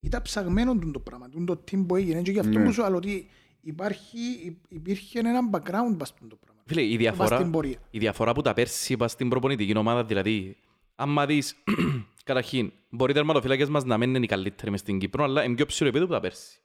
ήταν 0.00 0.22
ψαγμένο 0.22 0.72
τούτο 0.72 0.90
το 0.90 1.00
πράγμα, 1.00 1.28
τούτο 1.28 1.56
το 1.56 1.62
team 1.70 1.84
που 1.88 1.96
έγινε 1.96 2.22
και 2.22 2.30
γι' 2.30 2.38
αυτό 2.38 2.58
Ναι. 2.58 2.64
που 2.64 2.72
σου 2.72 2.80
λέω 2.82 2.96
ότι 2.96 3.28
υπάρχει, 3.60 4.18
υ- 4.44 4.64
υπήρχε 4.68 5.18
ένα 5.18 5.40
background 5.52 5.94
πας 5.98 6.14
το 6.28 6.36
πράγμα. 6.36 6.62
Φίλε, 6.66 6.80
η 6.82 6.88
Πας 6.90 6.98
διαφορά, 6.98 7.36
στην 7.36 7.50
πορεία. 7.50 7.78
η 7.90 7.98
διαφορά 7.98 8.32
που 8.32 8.42
τα 8.42 8.54
πέρσι 8.54 8.92
είπα 8.92 9.08
στην 9.08 9.28
προπονητική 9.28 9.76
ομάδα, 9.76 10.04
δηλαδή, 10.04 10.56
άμα 10.94 11.26
δεις, 11.26 11.56
καταρχήν, 12.24 12.72
μπορεί 12.90 13.10
οι 13.10 13.14
τερματοφύλακες 13.14 13.68
μας 13.68 13.84
να 13.84 13.98
μην 13.98 14.14
είναι 14.14 14.24
οι 14.24 14.28
καλύτεροι 14.28 14.70
μες 14.70 14.80
στην 14.80 14.98
Κύπρο, 14.98 15.24
αλλά 15.24 15.44
είναι 15.44 15.54
πιο 15.54 15.66
ψηλό 15.66 15.88
επίπεδο 15.88 16.08
που 16.08 16.14
τα 16.16 16.20
πέρσι. 16.20 16.60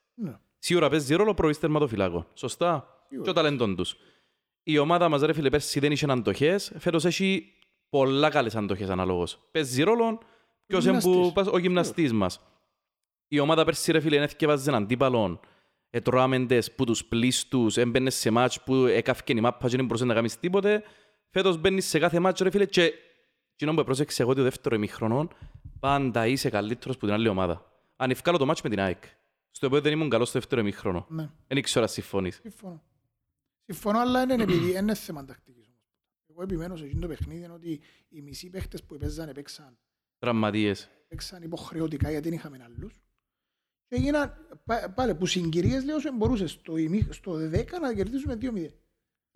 Ναι. 0.62 0.68
Σίγουρα 0.68 0.90
παίζει 0.90 1.16
ρόλο 1.16 1.34
προής 1.34 1.60
τερματοφυλάκων. 1.60 2.28
Σωστά. 2.34 3.04
Σίγουρα. 3.08 3.24
Και 3.32 3.40
ο 3.40 3.42
ταλέντον 3.42 3.76
τους. 3.76 3.96
Η 4.64 4.78
ομάδα 4.78 5.10
μας, 5.10 5.22
ρε 5.22 5.34
φίλε, 5.34 5.50
πέρσι 5.50 5.80
δεν 5.80 5.92
είχε 5.92 6.06
αντοχές. 6.12 6.72
Φέτος 6.78 7.06
έχει 7.06 7.54
πολλά 7.90 8.30
καλές 8.30 8.56
αντοχές 8.56 8.90
αναλόγως. 8.90 9.40
Παίζει 9.52 9.84
ρόλο 9.84 10.20
ποιος 10.66 10.86
είναι 10.86 11.00
που, 11.00 11.10
γυμναστής. 11.10 11.34
πας- 11.34 11.48
ο 11.48 11.58
γυμναστής 11.58 12.14
μας. 12.14 12.40
Η 13.28 13.40
ομάδα 13.40 13.64
πέρσι, 13.66 13.92
ρε 13.92 14.00
φίλε, 14.00 14.16
δεν 14.16 14.24
έφτιαβαζε 14.24 14.70
έναν 14.70 14.84
αντίπαλον. 14.84 15.40
Ετρώαμεντες 15.90 16.72
που 16.76 16.86
τους 16.86 17.06
πλήστους, 17.06 17.78
έμπαινες 17.78 18.16
σε 18.16 18.30
μάτς 18.32 18.62
που 18.64 18.76
έκαυκε 18.86 19.34
η 19.34 19.42
μάπα 19.42 19.68
και 19.70 19.76
δεν 19.76 19.86
μπορούσε 19.86 20.06
να 20.06 20.14
κάνεις 20.14 20.40
τίποτε. 20.40 20.84
Φέτος 21.30 21.58
μπαίνεις 21.58 21.86
σε 21.88 22.00
κάθε 22.00 22.20
μάτς, 22.20 22.40
ρε 22.42 22.50
φίλε, 22.50 22.66
και 22.66 22.94
εκείνο 23.54 23.74
που 23.74 23.84
πρόσεξε 23.84 24.22
εγώ 24.22 24.34
το 24.34 24.44
δεύτερο 24.44 24.76
ημιχρονό, 24.76 25.28
πάντα 25.80 26.28
είσαι 26.28 26.50
καλύτερος 26.50 26.98
που 26.98 27.06
την 27.06 27.16
άλλη 27.16 27.28
ομάδα. 27.28 27.72
Αν 27.96 28.10
ευκάλω 28.10 28.38
το 28.38 28.46
μάτς 28.46 28.62
με 28.62 28.70
την 28.70 28.80
ΑΕΚ. 28.80 29.04
Στο 29.52 29.68
οποίο 29.68 29.82
δεν 29.82 29.92
ήμουν 29.92 30.10
καλός 30.10 30.30
στο 30.30 30.40
δεύτερο 30.40 30.62
ημίχρονο. 30.62 31.06
Ναι. 31.10 31.30
Δεν 31.48 31.58
ήξερα 31.58 31.86
αν 31.86 31.92
συμφωνείς. 31.92 32.40
Συμφωνώ. 32.42 32.84
Συμφωνώ, 33.66 34.00
αλλά 34.00 34.22
είναι 34.22 34.34
επειδή 34.44 34.72
είναι 34.78 34.94
θέμα 34.96 35.26
τακτικής. 35.26 35.66
όμως. 35.66 35.80
Εγώ 36.30 36.42
επιμένω 36.44 36.76
σε 36.76 36.84
εκείνο 36.86 37.02
το 37.02 37.08
παιχνίδι 37.08 37.44
είναι 37.44 37.54
ότι 37.54 37.80
οι 38.10 38.22
μισοί 38.22 38.50
παίχτες 38.50 38.84
που 38.84 38.98
παίζαν 38.98 39.32
παίξαν, 39.34 39.78
Τραυματίες. 40.20 40.90
παίξαν 41.08 41.42
υποχρεωτικά 41.42 42.10
γιατί 42.12 42.30
δεν 42.30 42.38
είχαμε 42.38 42.60
άλλους. 42.64 43.02
Και 43.88 43.96
έγιναν 43.96 44.34
πα- 44.66 44.90
πάλι 44.90 45.16
που 45.16 45.26
συγκυρίες 45.26 45.84
λέω 45.86 46.00
σου 46.00 46.14
μπορούσες 46.14 46.52
στο, 46.52 46.78
ημί- 46.78 47.14
στο 47.14 47.32
10 47.50 47.80
να 47.82 47.94
κερδίσουμε 47.94 48.38
2-0. 48.42 48.68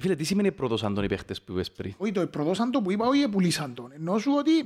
Φίλε, 0.01 0.15
τι 0.15 0.23
σημαίνει 0.23 0.51
πρώτος 0.51 0.83
αν 0.83 0.93
τον 0.93 1.03
οι 1.03 1.07
παίχτες 1.07 1.41
που 1.41 1.51
είπες 1.51 1.71
πριν; 1.71 1.93
Όχι 1.97 2.11
το 2.11 2.27
προδώσαν 2.27 2.71
το 2.71 2.81
που 2.81 2.91
είπα, 2.91 3.07
όχι 3.07 3.29
πουλήσαν 3.29 3.73
τον. 3.73 3.91
Ενώ 3.91 4.17
σου 4.17 4.31
ότι 4.37 4.59
ε, 4.59 4.65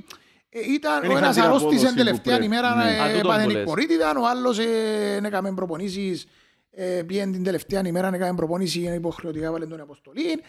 ήταν, 0.52 1.00
Δεν 1.00 1.10
ο 1.10 1.12
είχαν 1.12 1.22
ένας 1.24 1.34
την 1.34 1.44
αρρώστησε 1.44 1.74
απόδοση 1.86 1.94
τελευταία 1.94 2.16
που 2.16 2.22
πρέπει. 2.22 2.44
ημέρα 2.44 2.74
Ναι. 2.74 2.82
Α, 2.82 3.08
ε, 3.08 3.12
τούτον 3.12 3.30
έπαθε 3.30 3.44
που 3.44 3.50
λες. 3.50 3.58
νικορίτητα, 3.58 4.12
ο 4.18 4.26
άλλος 4.26 4.58
ε, 4.58 5.20
έκαμε 5.24 5.54
προπονήσεις, 5.54 6.26
ε, 6.70 7.02
πήγαινε 7.06 7.32
την 7.32 7.42
τελευταία 7.44 7.82
ημέρα 7.86 8.08
έκαμε 8.14 8.34
προπονήσεις 8.34 8.82
είναι 8.82 8.94
υποχρεωτικά 8.94 9.52
βάλε 9.52 9.66
τον 9.66 9.80
αποστολή. 9.80 10.40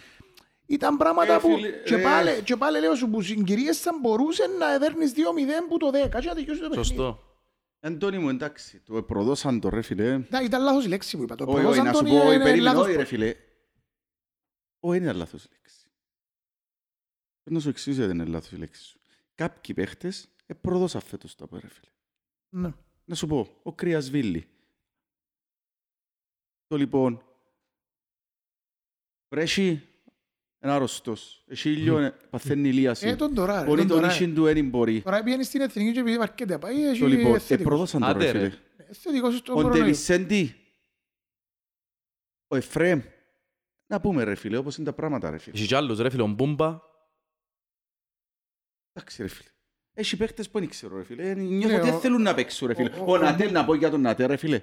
Ήταν 0.66 0.98
πράγματα 0.98 1.34
Ε, 1.34 1.38
που 1.40 1.48
φίλε, 1.56 1.70
και, 1.86 1.96
ε. 1.96 2.02
πάλι, 2.02 2.42
και 2.44 2.56
πάλι 2.56 2.80
λέω 2.80 2.96
σου 2.96 3.10
που 3.10 3.22
συγκυρίες 3.22 3.80
θα 3.80 3.92
μπορούσε 4.02 4.44
να 4.60 4.78
δέρνεις 4.78 5.14
2-0 5.16 5.68
που 5.70 5.78
το 5.78 5.88
10 5.88 6.20
και 6.20 6.28
να 6.28 6.34
τελειώσει 6.34 6.60
το 6.62 6.68
παιχνίδι. 6.68 6.88
Σωστό. 6.88 7.20
Αντώνη 7.80 8.18
μου, 8.18 8.30
εντάξει, 8.30 8.80
το 8.86 9.04
προδώσαν 9.04 9.60
το 9.60 9.70
ρε 9.70 9.82
φίλε. 9.82 10.18
Να, 10.30 10.42
ήταν 10.42 10.64
λάθος 10.64 10.86
η 10.86 10.88
λέξη 10.88 11.18
που 11.18 11.24
είπα. 11.24 11.36
Το 11.36 11.44
Όχι, 11.44 11.54
όχι, 11.54 11.62
προδώσαν 11.64 11.86
να 11.86 11.94
σου 11.94 12.04
τον 12.04 12.10
πω, 12.12 12.18
όχι, 12.18 12.26
είναι 12.36 12.44
περίμενε, 12.44 12.62
λάθος 12.62 12.86
όχι 12.88 12.96
ρε 12.96 13.02
που- 13.02 13.08
φίλε. 13.08 13.34
Όχι, 14.80 14.98
είναι 14.98 15.12
λάθος 15.14 15.48
λέξη. 15.52 15.76
Πρέπει 17.44 17.56
να 17.56 17.60
σου 17.60 17.70
εξηγήσω 17.70 18.02
γιατί 18.06 18.16
είναι 18.20 18.26
λάθος 18.30 18.52
η 18.52 18.56
λέξη 18.56 18.84
σου. 18.84 19.01
Κάποιοι 19.42 19.76
παίχτες 19.76 20.30
ε, 20.46 20.54
προδώσαν 20.54 21.02
φέτος 21.02 21.36
το 21.36 21.44
από 21.44 21.56
ρε 21.60 21.68
φίλε. 21.68 21.90
Ναι. 22.50 22.74
Να 23.06 23.16
σου 23.16 23.28
πω, 23.28 23.60
ο 23.64 23.74
Κρυασβίλη. 23.74 24.48
Το 26.68 26.78
λοιπόν, 26.78 27.24
βρέχει 29.30 29.82
ένα 30.60 30.76
αρρωστός. 30.76 31.44
Έχει 31.48 31.70
ήλιο, 31.70 31.98
ε, 31.98 32.12
παθαίνει 32.30 32.68
Ε, 32.68 32.72
ηλίαση. 32.72 33.16
τον 33.16 33.34
τώρα, 33.34 33.60
ρε, 33.62 33.66
Μπορεί 33.68 33.80
τον 33.80 33.90
τον 33.90 34.00
τώρα. 34.02 34.12
ίσιν 34.12 34.36
του 34.36 34.44
δεν 34.44 34.70
μπορεί. 34.70 35.02
Τώρα 35.02 35.24
πήγαινε 35.24 35.44
στην 35.44 35.62
εθνική 35.62 35.92
και 35.92 36.00
επειδή 36.00 36.18
βαρκέται 36.18 36.58
πάει, 36.58 36.84
έχει 36.84 37.00
Το 37.00 37.08
λοιπόν, 37.08 37.36
ε, 37.36 37.40
θετικός. 37.40 37.64
προδώσαν 37.72 38.02
το 38.02 38.08
ρε 38.08 38.14
Άντε, 38.30 38.32
ρε. 38.32 38.50
φίλε. 38.50 38.60
Ε, 38.78 38.94
θετικός 38.94 39.38
στον 39.38 39.54
Ο 39.54 39.58
κορονοϊό. 39.58 39.84
Ντεβισέντη, 39.84 40.56
ο 42.48 42.56
Εφραίμ. 42.56 43.02
Να 43.88 44.02
πούμε 44.02 44.24
ρε 44.24 44.36
φίλε, 44.36 44.58
όπως 44.58 44.76
είναι 44.78 44.86
τα 44.86 44.94
πράγματα 44.94 45.30
ρε 45.30 45.38
φίλε. 45.38 45.58
Έχει 45.58 45.68
κι 45.68 45.76
άλλους 45.76 46.00
ρε 46.00 46.10
φίλε, 46.10 46.22
ο 46.24 46.28
Μπούμπα. 46.28 46.90
Εντάξει 48.94 49.22
ρε 49.22 49.28
φίλε. 49.28 49.50
Έχει 49.94 50.18
παίχτες 50.18 50.50
που 50.50 50.60
δεν 50.60 50.70
ξέρω 50.70 50.98
ρε 50.98 51.04
φίλε. 51.04 51.30
Ε, 51.30 51.34
Νιώθω 51.34 51.68
Ναι, 51.68 51.80
ότι 51.80 51.90
ο- 51.90 51.92
δεν 51.92 52.00
θέλουν 52.02 52.22
να 52.22 52.34
παίξουν 52.34 52.68
ρε 52.68 52.74
φίλε. 52.74 52.90
ο- 53.00 53.04
Ο 53.06 53.14
ο- 53.14 53.18
Νατέλ 53.18 53.52
να 53.52 53.66
πω 53.66 53.74
για 53.76 53.90
τον 53.90 54.02
Νατέλ 54.02 54.28
ρε 54.28 54.36
φίλε. 54.36 54.62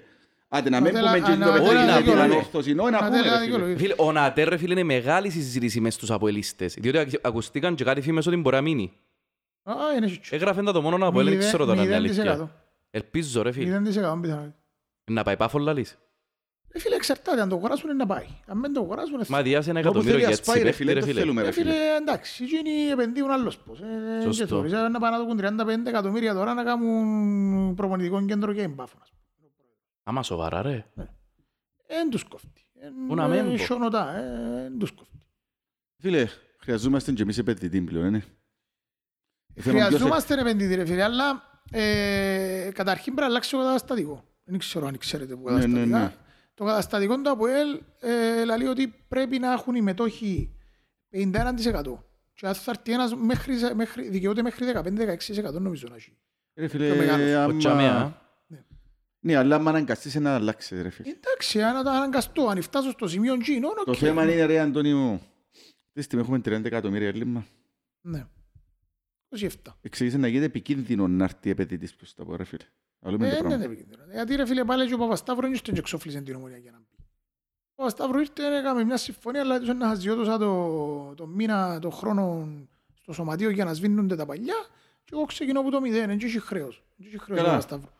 Άντε 0.49 0.70
να 0.70 0.80
μην 0.80 0.92
Νατέλ, 0.94 1.08
πούμε 1.20 1.26
α, 1.26 1.30
και 1.30 1.38
το 1.44 1.44
να- 1.44 1.52
παιδί 1.52 1.64
όχι, 1.66 1.75
να 1.75 1.85
να 1.85 1.92
πει 1.97 2.02
δικαιολογεί. 2.02 2.32
ανόρθωση. 2.32 2.70
Όχι 2.70 2.90
να 2.90 2.90
Να 2.90 2.99
πούμε 2.99 3.11
τέλα 3.11 3.23
ρε 3.23 3.28
φίλε. 3.30 3.44
δικαιολογεί. 3.44 3.76
Φίλε, 3.76 3.94
ο 3.97 4.12
Νατέρ 4.12 4.49
ρε 4.49 4.56
φίλε 4.56 4.73
είναι 4.73 4.82
μεγάλη 4.82 5.30
συζήτηση 5.30 5.80
μες 5.80 5.94
στους 5.94 6.11
αποελίστες. 6.11 6.75
Διότι 6.75 6.99
ακ- 6.99 7.26
ακουστήκαν 7.26 7.75
και 7.75 7.85
κάτι 7.85 8.00
φήμες 8.00 8.26
ότι 8.26 8.37
μπορεί 8.37 8.56
να 8.56 8.62
μείνει. 8.62 8.92
Α, 9.62 9.73
είναι 9.97 10.06
έτσι. 10.06 10.20
Έγραφεν 10.30 10.64
τα 10.64 10.73
το 10.73 10.82
μόνο 10.82 11.06
από 11.06 11.16
δεν 11.16 11.25
Μηδέν- 11.26 11.47
ξέρω 11.49 11.64
τώρα 11.64 11.82
είναι 11.82 11.94
αλήθεια. 11.94 12.23
0%. 12.37 12.50
Ελπίζω 12.90 13.42
ρε 13.42 13.52
φίλε. 13.52 13.78
0% 13.78 13.82
πιθανότητα. 13.82 14.54
Να 15.11 15.23
πάει 15.23 15.37
πάφο 15.37 15.58
λαλείς. 15.58 15.99
Ε, 16.72 16.78
φίλε, 16.78 16.94
εξαρτάται. 16.94 17.40
Αν 17.40 17.48
το 17.48 17.56
αγοράσουν 17.56 17.88
είναι 17.90 17.98
να 17.98 18.06
πάει. 18.06 18.26
Αν 18.46 18.60
δεν 18.60 18.72
το 18.72 18.80
αγοράσουν, 18.80 19.20
Μα 19.28 19.42
διάσε 19.42 19.70
ένα 19.70 19.78
Όπου 19.78 19.88
εκατομμύριο 19.88 20.18
θέλεις 20.20 20.26
για 20.26 20.34
ας 20.34 20.38
έτσι 20.38 20.50
πάει 20.50 20.58
ρε 20.62 20.64
παίχτη 20.64 20.82
φίλε, 20.82 20.92
ρε 20.92 21.00
δεν 21.00 21.08
φίλε. 21.08 21.20
θέλουμε 21.20 21.42
ρε 21.42 21.48
Ε, 21.48 21.52
φίλε. 21.52 21.70
φίλε, 21.70 21.96
εντάξει, 21.96 22.44
εκείνοι 22.44 22.70
επενδύουν 22.90 23.30
άλλος 23.30 23.58
πώς. 23.58 23.80
Ε, 23.80 24.20
Σωστό. 24.22 24.44
και 24.44 24.50
θωρείς, 24.50 24.72
ε, 24.72 24.88
να 24.88 24.98
πάνε 25.00 25.16
να 25.16 25.25
δουν 25.25 25.37
35 25.37 25.88
εκατομμύρια 25.88 26.34
τώρα 26.34 26.54
να 26.54 26.64
κάνουν 26.64 27.75
προπονητικό 27.75 28.25
κέντρο 28.25 28.52
και 28.52 28.62
εμπάφο. 28.62 28.98
Άμα 30.02 30.22
σοβαρά 30.22 30.62
ρε. 30.62 30.84
Εν 31.87 32.10
τους 32.10 32.25
κόφτει. 32.25 32.66
να 33.08 33.28
μην 33.28 33.50
πω. 33.56 33.64
Σιωνοτά, 33.64 34.14
ε, 34.16 34.64
εν 34.64 34.78
τους 34.78 34.90
κόφτει. 34.92 35.20
Φίλε, 35.98 36.26
χρειαζόμαστε 36.60 37.12
και 37.12 37.22
εμείς 37.22 37.38
επενδυτή 37.38 37.80
πλέον, 37.80 38.06
είναι. 38.06 38.25
Ε, 39.54 39.60
θέλω 39.62 39.76
ποιος- 39.76 39.88
Χρειαζόμαστε 39.88 40.40
επενδυτή 40.40 40.75
ρε 40.75 40.84
φίλε, 40.84 41.02
αλλά 41.02 41.42
ε, 41.72 42.70
καταρχήν 42.75 43.04
πρέπει 43.14 43.20
να 43.20 43.26
αλλάξει 43.26 43.50
το 43.50 43.56
καταστατικό. 43.58 44.25
Δεν 44.44 44.58
ξέρω 44.58 44.87
αν 44.87 44.98
ξέρετε 44.98 45.37
που 45.37 45.50
Ναι, 45.50 45.66
ναι, 45.66 45.80
καταστατικά. 45.87 46.12
Ναι. 46.58 46.64
Το 46.64 46.64
καταστατικό 46.64 47.20
του 47.20 47.30
ΑΠΟΕΛ 47.30 47.80
ε, 48.00 48.44
λέει 48.44 48.66
ότι 48.68 48.94
πρέπει 49.08 49.38
να 49.38 49.52
έχουν 49.52 49.74
οι 49.74 49.80
μετόχοι 49.80 50.54
51%. 51.12 51.22
Και 52.34 52.46
αν 52.46 52.54
θα 52.54 52.70
έρθει 52.70 52.92
ένας 52.92 53.14
μέχρι, 53.14 53.54
μέχρι, 53.74 54.08
δικαιούται 54.08 54.42
μέχρι 54.42 54.66
15-16% 54.74 55.52
νομίζω 55.52 55.86
να 55.90 55.94
έχει. 55.96 56.16
Ρε 56.54 56.68
πιο 56.68 56.78
μεγάλος. 56.96 57.16
φίλε, 57.24 57.36
Ο 57.36 57.42
άμα... 57.42 57.56
Τσαμέα. 57.56 58.26
Ναι, 59.20 59.36
αλλά 59.36 59.56
άμα 59.56 59.70
αναγκαστείς 59.70 60.14
να 60.14 60.34
αλλάξεις, 60.34 60.82
ρε 60.82 60.90
φίλε. 60.90 61.10
Εντάξει, 61.10 61.62
αν 61.62 61.84
το 61.84 61.90
αναγκαστώ, 61.90 62.46
αν 62.46 62.62
φτάσω 62.62 62.90
στο 62.90 63.08
σημείο 63.08 63.34
G, 63.34 63.60
νο, 63.60 63.68
Το 63.84 63.90
οκ. 63.90 63.96
θέμα 63.96 64.22
είναι, 64.22 64.44
ρε 64.44 64.58
Αντώνιο, 64.58 65.20
τι 65.92 66.02
στιγμή 66.02 66.24
έχουμε 66.24 66.38
30 66.44 66.64
εκατομμύρια 66.64 67.08
έλλειμμα. 67.08 67.46
Ναι. 68.00 68.26
27. 69.38 69.46
Εξήγησε 69.80 70.16
να 70.18 70.26
γίνεται 70.26 70.44
επικίνδυνο 70.46 71.08
να 71.08 71.24
έρθει 71.24 71.50
επενδυτής 71.50 71.94
προς 71.94 72.14
τα 72.14 72.24
πω, 72.24 72.36
ρε 72.36 72.44
φίλε. 72.44 72.64
Αλλού 73.00 73.19
με 73.19 73.26
Ε, 73.26 73.31
το 73.31 73.35
ναι, 73.35 73.40
πράγμα. 73.40 73.55
είναι 73.57 73.64
επικίνδυνο. 73.64 74.02
Γιατί 74.12 74.35
ρε 74.35 74.47
φίλε 74.47 74.64
πάλι 74.64 74.87
και 74.87 74.95
ο 74.95 74.99
Παπασταύρου 74.99 75.47
είναι 75.47 75.57
στον 75.57 75.76
εξόφλησε 75.76 76.21
την 76.21 76.35
ομονία 76.35 76.57
για 76.57 76.71
να 76.71 76.78
μπει. 76.78 76.97
Ο 77.00 77.75
Παπασταύρου 77.75 78.19
ήρθε, 78.21 78.57
έκαμε 78.59 78.85
μια 78.85 78.97
συμφωνία, 78.97 79.40
αλλά 79.40 79.59
τους 79.59 79.69
να 79.75 79.88
χαζιώτωσα 79.88 80.38
το, 80.38 81.14
το 81.17 81.26
μήνα, 81.26 81.78
το 81.78 81.90
χρόνο 81.90 82.49
στο 83.02 83.12
σωματείο 83.12 83.50
για 83.50 83.64
να 83.64 83.73
σβήνονται 83.75 84.17
τα 84.17 84.26
παλιά 84.26 84.55
και 85.05 85.11
εγώ 85.14 85.25
ξεκινώ 85.25 85.61
από 85.61 85.71
το 85.71 85.81
μηδέν, 85.81 86.07
δεν 86.07 86.19
έχει 86.23 86.40
χρέος. 86.40 86.85
Δεν 86.97 87.07
έχει 87.07 87.19
χρέος 87.19 87.38
ο 87.38 87.43
Καλά. 87.43 87.49
Παπασταύρου. 87.57 87.90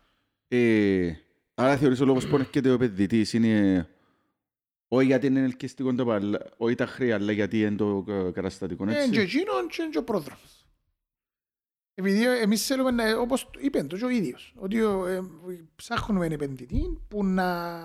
Ε, 0.49 1.13
άρα 1.55 1.77
θεωρείς 1.77 2.01
ο 2.01 2.05
λόγος 2.05 2.27
που 2.27 2.35
έρχεται 2.37 2.71
ο 2.71 2.73
επενδυτής 2.73 3.33
είναι 3.33 3.87
όχι 4.89 5.07
γιατί 5.07 5.27
είναι 5.27 5.41
ελκυστικό 5.41 5.95
το 5.95 6.05
παλ, 6.05 6.35
όχι 6.57 6.75
τα 6.75 6.87
χρέη, 6.87 7.13
αλλά 7.13 7.33
γιατί 7.33 7.61
είναι 7.61 7.77
το 7.77 8.05
ε, 8.09 8.31
καταστατικό, 8.31 8.85
Ε, 8.85 8.93
και 8.93 8.99
έτσι; 8.99 9.21
εκείνον 9.21 9.69
και 9.69 9.89
και 9.91 9.99
ο 9.99 10.03
πρόδρομος. 10.05 10.58
Επειδή 11.99 12.27
εμείς 12.41 12.67
θέλουμε, 12.67 12.91
να, 12.91 13.19
όπως 13.19 13.51
είπε 13.59 13.83
το 13.83 13.97
και 13.97 14.05
ο 14.05 14.09
ίδιος, 14.09 14.55
ότι 14.57 14.79
ε, 14.79 15.21
ψάχνουμε 15.77 16.27
έναν 16.27 16.41
επενδυτή 16.41 16.99
που 17.09 17.25
να, 17.25 17.81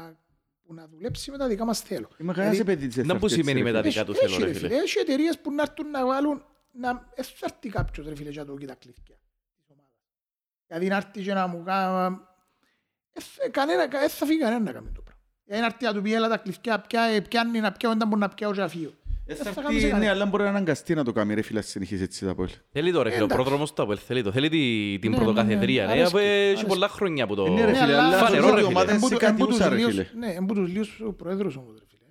που 0.63 0.73
να 0.73 0.87
δουλέψει 0.87 1.31
με 1.31 1.37
τα 1.37 1.47
δικά 1.47 1.65
μας 1.65 1.81
θέλω. 1.81 2.07
Είμαι 2.17 2.33
κανένας 2.33 2.55
Δηλαδή, 2.57 2.71
επενδυτής 2.71 2.95
δεν 2.95 3.05
Να 3.05 3.13
θα 3.13 3.19
που 3.19 3.25
έρθει 3.25 3.39
έτσι, 3.39 3.49
σημαίνει 3.49 3.65
ρε 3.67 3.71
με 3.71 3.81
τα 3.81 3.81
φίλε. 3.89 3.91
δικά 3.93 4.05
τους 4.05 4.17
Έχει, 4.19 4.33
θέλω, 4.33 4.45
ρε 4.45 4.51
ρε 4.51 4.57
φίλε. 4.57 4.67
φίλε. 4.69 4.81
Έχει 4.81 4.99
εταιρείες 4.99 5.39
που 5.39 5.53
να 5.53 5.61
έρθουν 5.61 5.89
να 5.89 6.05
βάλουν 6.05 6.43
να 6.71 6.89
ε, 7.15 7.23
θα 7.23 7.45
έρθει 7.49 7.69
κάποιος 7.69 8.07
ρε 8.07 8.15
φίλε 8.15 8.29
και 8.29 8.39
να 8.39 8.45
του 8.45 8.53
πει 8.53 8.65
τα 8.65 8.75
κλειδιά 8.75 9.15
της 9.57 9.65
ομάδας. 9.69 9.91
Δηλαδή 10.67 10.87
να 10.87 10.95
έρθει 10.95 11.21
και 11.23 11.33
να 11.33 11.47
μου 11.47 11.63
κάνει 11.65 12.17
ε, 13.13 13.21
θε- 13.21 13.49
κανένα, 13.51 13.83
ε, 14.03 14.07
θα 14.07 14.25
φύγει 14.25 14.39
κανένας 14.39 14.63
να 14.63 14.71
κάνει 14.71 14.91
το 14.95 15.01
πράγμα. 15.01 15.21
Δηλαδή 15.45 15.61
να 15.61 15.67
έρθει 15.73 15.85
να 15.85 15.93
του 15.93 16.01
πει 16.01 16.13
έλα 16.13 16.27
τα 16.29 16.37
κλειδιά 16.37 16.79
πια, 16.81 17.01
ε, 17.01 17.21
πιάνει 17.21 17.59
να 17.59 17.71
πιάω 17.71 17.91
όταν 17.91 18.07
μπορεί 18.07 18.21
να 18.21 18.29
πιάω 18.29 18.51
και 18.51 18.59
να 18.59 18.67
φύγω. 19.25 19.31
Ε, 19.31 19.31
Ε, 19.31 19.35
θα 19.35 19.43
θα 19.43 19.49
έρθει, 19.49 19.61
κάνεις 19.63 19.83
ναι, 19.83 19.89
κανένα. 19.89 20.11
αλλά 20.11 20.25
μπορεί 20.25 20.43
να 20.43 20.49
αναγκαστεί 20.49 20.93
να 20.93 21.03
το 21.03 21.11
κάνει, 21.11 21.33
ρε 21.33 21.41
φίλε, 21.41 21.59
να 21.59 21.65
συνεχίσει 21.65 22.03
έτσι 22.03 22.25
τα 22.25 22.35
πόλη. 22.35 22.49
Θέλει 22.71 22.91
το 22.91 23.01
ρε 23.01 23.09
φίλε, 23.09 23.21
ο 23.21 23.25
Εντάξει. 23.25 23.43
πρόδρομος 23.43 23.73
του 23.73 23.81
Απόελ 23.81 23.99
θέλει 24.05 24.23
το. 24.23 24.31
Θέλει 24.31 24.49
τη- 24.49 24.97
την 25.01 25.11
Ναι, 25.11 25.15
πρωτοκαθεδρία, 25.17 25.85
ναι, 25.85 25.93
ρε. 25.93 25.99
ναι, 25.99 26.05
από- 26.07 26.17
αρέσκει, 26.17 26.35
Έχει 26.37 26.47
αρέσκει. 26.47 26.65
πολλά 26.65 26.87
χρόνια 26.87 27.27
που 27.27 27.35
το... 27.35 27.45
Ε, 27.45 27.49
ναι, 27.49 27.65
ρε 27.65 27.71
Ναι, 27.71 27.77
φίλε, 27.77 27.93
αλλά 27.93 28.03
αλλά 28.03 28.17
φανερό, 28.17 28.41
νομίζω 28.47 28.55
ρε 28.55 28.61
η 28.61 28.63
φίλε. 28.63 28.77
ομάδα 28.77 28.91
είναι 28.91 28.99
σε 28.99 29.05
Εμπού- 29.05 29.19
κάτι 29.19 29.33
εμπού 29.41 29.45
τους 29.45 29.55
ούσα, 29.55 29.69
ρε 29.69 29.75
λίους- 29.75 29.91
φίλε. 29.93 30.07
Ναι, 30.17 30.33
εμπού 30.33 30.53
τους 30.53 30.69
λίους 30.69 30.99
ο 31.07 31.13
πρόεδρος 31.13 31.55
όμως 31.57 31.73
ρε 31.79 31.85
φίλε. 31.89 32.01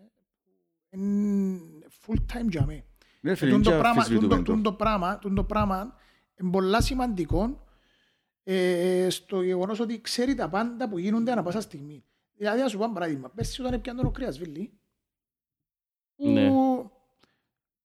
Είναι 0.90 1.58
full 2.06 2.14
time 2.16 2.48
για 2.48 2.64
μέ. 2.66 2.84
Ναι, 3.20 3.34
φίλε, 3.34 3.50
Τούν 3.50 3.58
είναι 3.60 3.68
το 3.68 3.70
και 3.70 3.76
πράγμα- 3.78 4.00
αμφισβητούμενο 4.00 4.34
τούν 4.36 4.44
το- 4.44 4.52
τούν 4.52 4.62
το 4.62 4.72
πράγμα- 4.72 5.18
τούν 5.18 5.34
το 5.34 5.44
πράγμα 5.44 5.94
είναι 6.40 6.50
πολλά 6.50 6.80
σημαντικό 6.82 7.66
ε, 8.44 9.06
στο 9.10 9.42
γεγονός 9.42 9.80
ότι 9.80 10.00
ξέρει 10.00 10.34
τα 10.34 10.48
πάντα 10.48 10.88
που 10.88 10.98
γίνονται 10.98 11.32
ανά 11.32 11.42
πάσα 11.42 11.60
στιγμή. 11.60 12.04
Δηλαδή, 12.36 12.60
να 12.60 12.68
σου 12.68 12.78
πω 12.78 12.84
ένα 12.84 12.92
παράδειγμα. 12.92 13.30
Πέρσι 13.34 13.60
όταν 13.60 13.72
έπιανε 13.72 14.00
ο 14.04 14.10
Κρυασβίλη, 14.10 14.72
που 16.16 16.28
Ναι. 16.28 16.50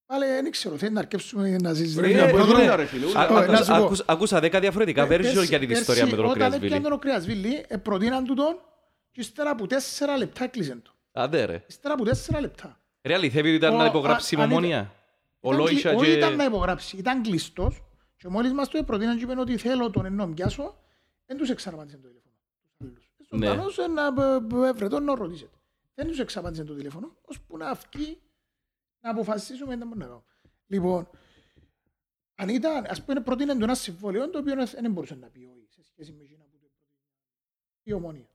Πάλι 0.08 0.26
δεν 0.26 0.52
ξέρω, 0.52 0.78
θέλει 0.78 0.94
να 0.94 1.00
αρκέψουμε 1.00 1.58
να 1.58 1.70
Ρε 1.70 1.76
συζητήσουμε. 1.76 2.08
φίλε, 2.08 2.20
Ε, 2.20 2.28
από 2.30 2.38
ε, 2.38 2.42
εδώ, 2.42 2.58
ναι. 2.58 2.76
ρε 2.76 2.86
φίλε, 2.86 3.06
Α- 3.06 3.10
ούλα. 3.10 3.40
Α, 3.40 3.46
να 3.48 3.58
σου 3.58 3.66
πω. 3.72 3.74
άκουσα- 3.84 4.06
Άκουσα 4.08 4.40
δέκα 4.40 4.60
διαφορετικά 4.60 5.06
version 5.06 5.08
Πέρσι- 5.08 5.44
για 5.50 5.60
την 5.60 5.70
ιστορία 5.70 6.06
με 6.06 6.10
τον 6.10 6.20
πέρσι, 6.20 6.32
Όταν 6.32 6.50
Κρυασβίλη. 6.50 6.74
έπιανε 6.76 6.96
ο 6.96 6.98
Κρυασβίλη, 6.98 7.66
ε, 7.68 7.78
προτείναν 7.78 8.24
του 8.26 8.34
τον 8.34 8.60
και 9.12 9.22
ύστερα 9.22 9.50
από 9.50 9.68
τέσσερα 9.68 10.18
λεπτά 10.18 10.44
έκλεισαν 10.44 10.82
το. 10.82 10.92
Άντε 11.12 11.46
ρε. 11.46 11.64
Ύστερα 11.68 11.94
από 11.94 12.04
τέσσερα 12.04 12.40
λεπτά. 12.42 12.80
Ρε 13.04 13.14
αληθεύει 13.14 13.48
ότι 13.48 13.58
ήταν 13.58 13.74
Ο- 13.74 13.78
να 13.78 13.86
υπογράψει 13.86 14.36
η 14.36 14.40
α- 14.40 14.44
αν 14.44 14.52
ομόνια. 14.52 14.92
Ο 15.40 15.48
Ήταν 15.54 15.60
Λόισα 15.60 15.90
κλει- 15.90 16.02
Όχι 16.02 16.12
ήταν 16.12 16.36
να 16.36 16.44
και... 16.44 16.50
υπογράψει, 16.50 16.98
ήταν 16.98 17.22
κλειστός 17.22 17.84
και 18.18 18.28
μόλις 18.28 18.52
μας 18.54 18.70
το 18.70 18.84
προτείναν 18.84 19.18
και 19.18 19.24
είπαν 19.24 19.40
ότι 19.40 19.58
θέλω 19.58 19.90
τον 19.90 20.06
ενώ 20.06 20.28
πιάσω, 20.28 20.76
δεν 21.26 21.38
τους 21.38 21.50
εξαρμάτισαν 21.50 22.02
το 22.02 22.08
τηλέφωνο. 22.08 22.34
τους 22.96 23.10
άλλους. 23.20 23.30
Ναι. 23.30 23.48
Ζωντανός, 23.48 23.78
ε, 23.78 23.88
να 23.88 24.06
ε, 24.64 24.68
ε, 24.70 24.72
βρετώ 24.74 25.00
να 25.00 25.16
ρωτήσετε. 25.16 25.52
Δεν 25.96 26.08
τους 26.08 26.20
εξαπάντησαν 26.20 26.66
το 26.66 26.74
τηλέφωνο, 26.76 27.16
ώσπου 27.22 27.58
να 27.58 27.74
βγει 27.74 28.18
να 29.08 29.14
αποφασίσουμε 29.14 29.72
τι 29.78 29.84
μπορούμε 29.84 29.96
να 29.96 30.06
κάνουμε. 30.06 30.24
Λοιπόν, 30.68 31.10
αν 32.36 32.50
ήταν, 32.50 32.86
ας 32.90 33.04
πούμε, 33.04 33.20
προτείναν 33.22 33.58
το 33.58 33.64
ένα 33.64 33.76
συμβόλαιο, 33.76 34.30
το 34.30 34.40
οποίο 34.40 34.54
δεν 34.82 34.92
μπορούσε 34.92 35.16
να 35.16 35.28
πει 35.28 35.40
όχι 35.40 35.68
σε 35.70 35.82
σχέση 35.84 36.12
με 36.12 36.24
εκείνα 36.24 36.44
που 36.44 36.58
το 36.62 36.68
προτείναν. 36.74 37.04
Η 37.84 37.94
ομόνια. 37.94 38.30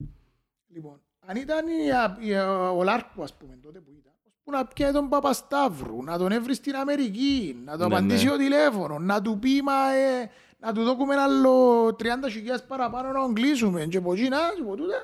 Λοιπόν, 0.67 1.01
αν 1.19 1.35
ήταν 1.35 1.67
η, 1.67 1.91
α- 1.91 2.17
η, 2.19 2.35
α- 2.35 2.71
ο 2.71 2.83
Λάρκο, 2.83 3.23
ας 3.23 3.33
πούμε, 3.37 3.55
τότε 3.61 3.79
που 3.79 3.91
ήταν, 3.91 4.13
που 4.43 4.51
να 4.51 4.65
πιάει 4.65 4.91
τον 4.91 5.09
Παπασταύρου, 5.09 6.03
να 6.03 6.17
τον 6.17 6.31
έβρει 6.31 6.53
στην 6.55 6.75
Αμερική, 6.75 7.61
να 7.65 7.77
το 7.77 7.87
Ναι, 7.87 7.95
απαντήσει 7.95 8.25
ναι. 8.25 8.31
ο 8.31 8.37
τηλέφωνο, 8.37 8.99
να 8.99 9.21
του 9.21 9.39
πει, 9.39 9.61
μα, 9.61 9.91
ε, 9.93 10.29
να 10.59 10.73
του 10.73 10.83
δώσουμε 10.83 11.13
ένα 11.13 11.23
άλλο 11.23 11.85
30.000 11.87 11.95
παραπάνω 12.67 13.07
να 13.11 13.21
τον 13.25 13.33
κλείσουμε 13.33 13.85
και 13.85 13.97
από 13.97 14.13
εκεί 14.13 14.29
να, 14.29 14.37
και 14.55 14.61
από 14.61 14.75
τούτα, 14.75 15.03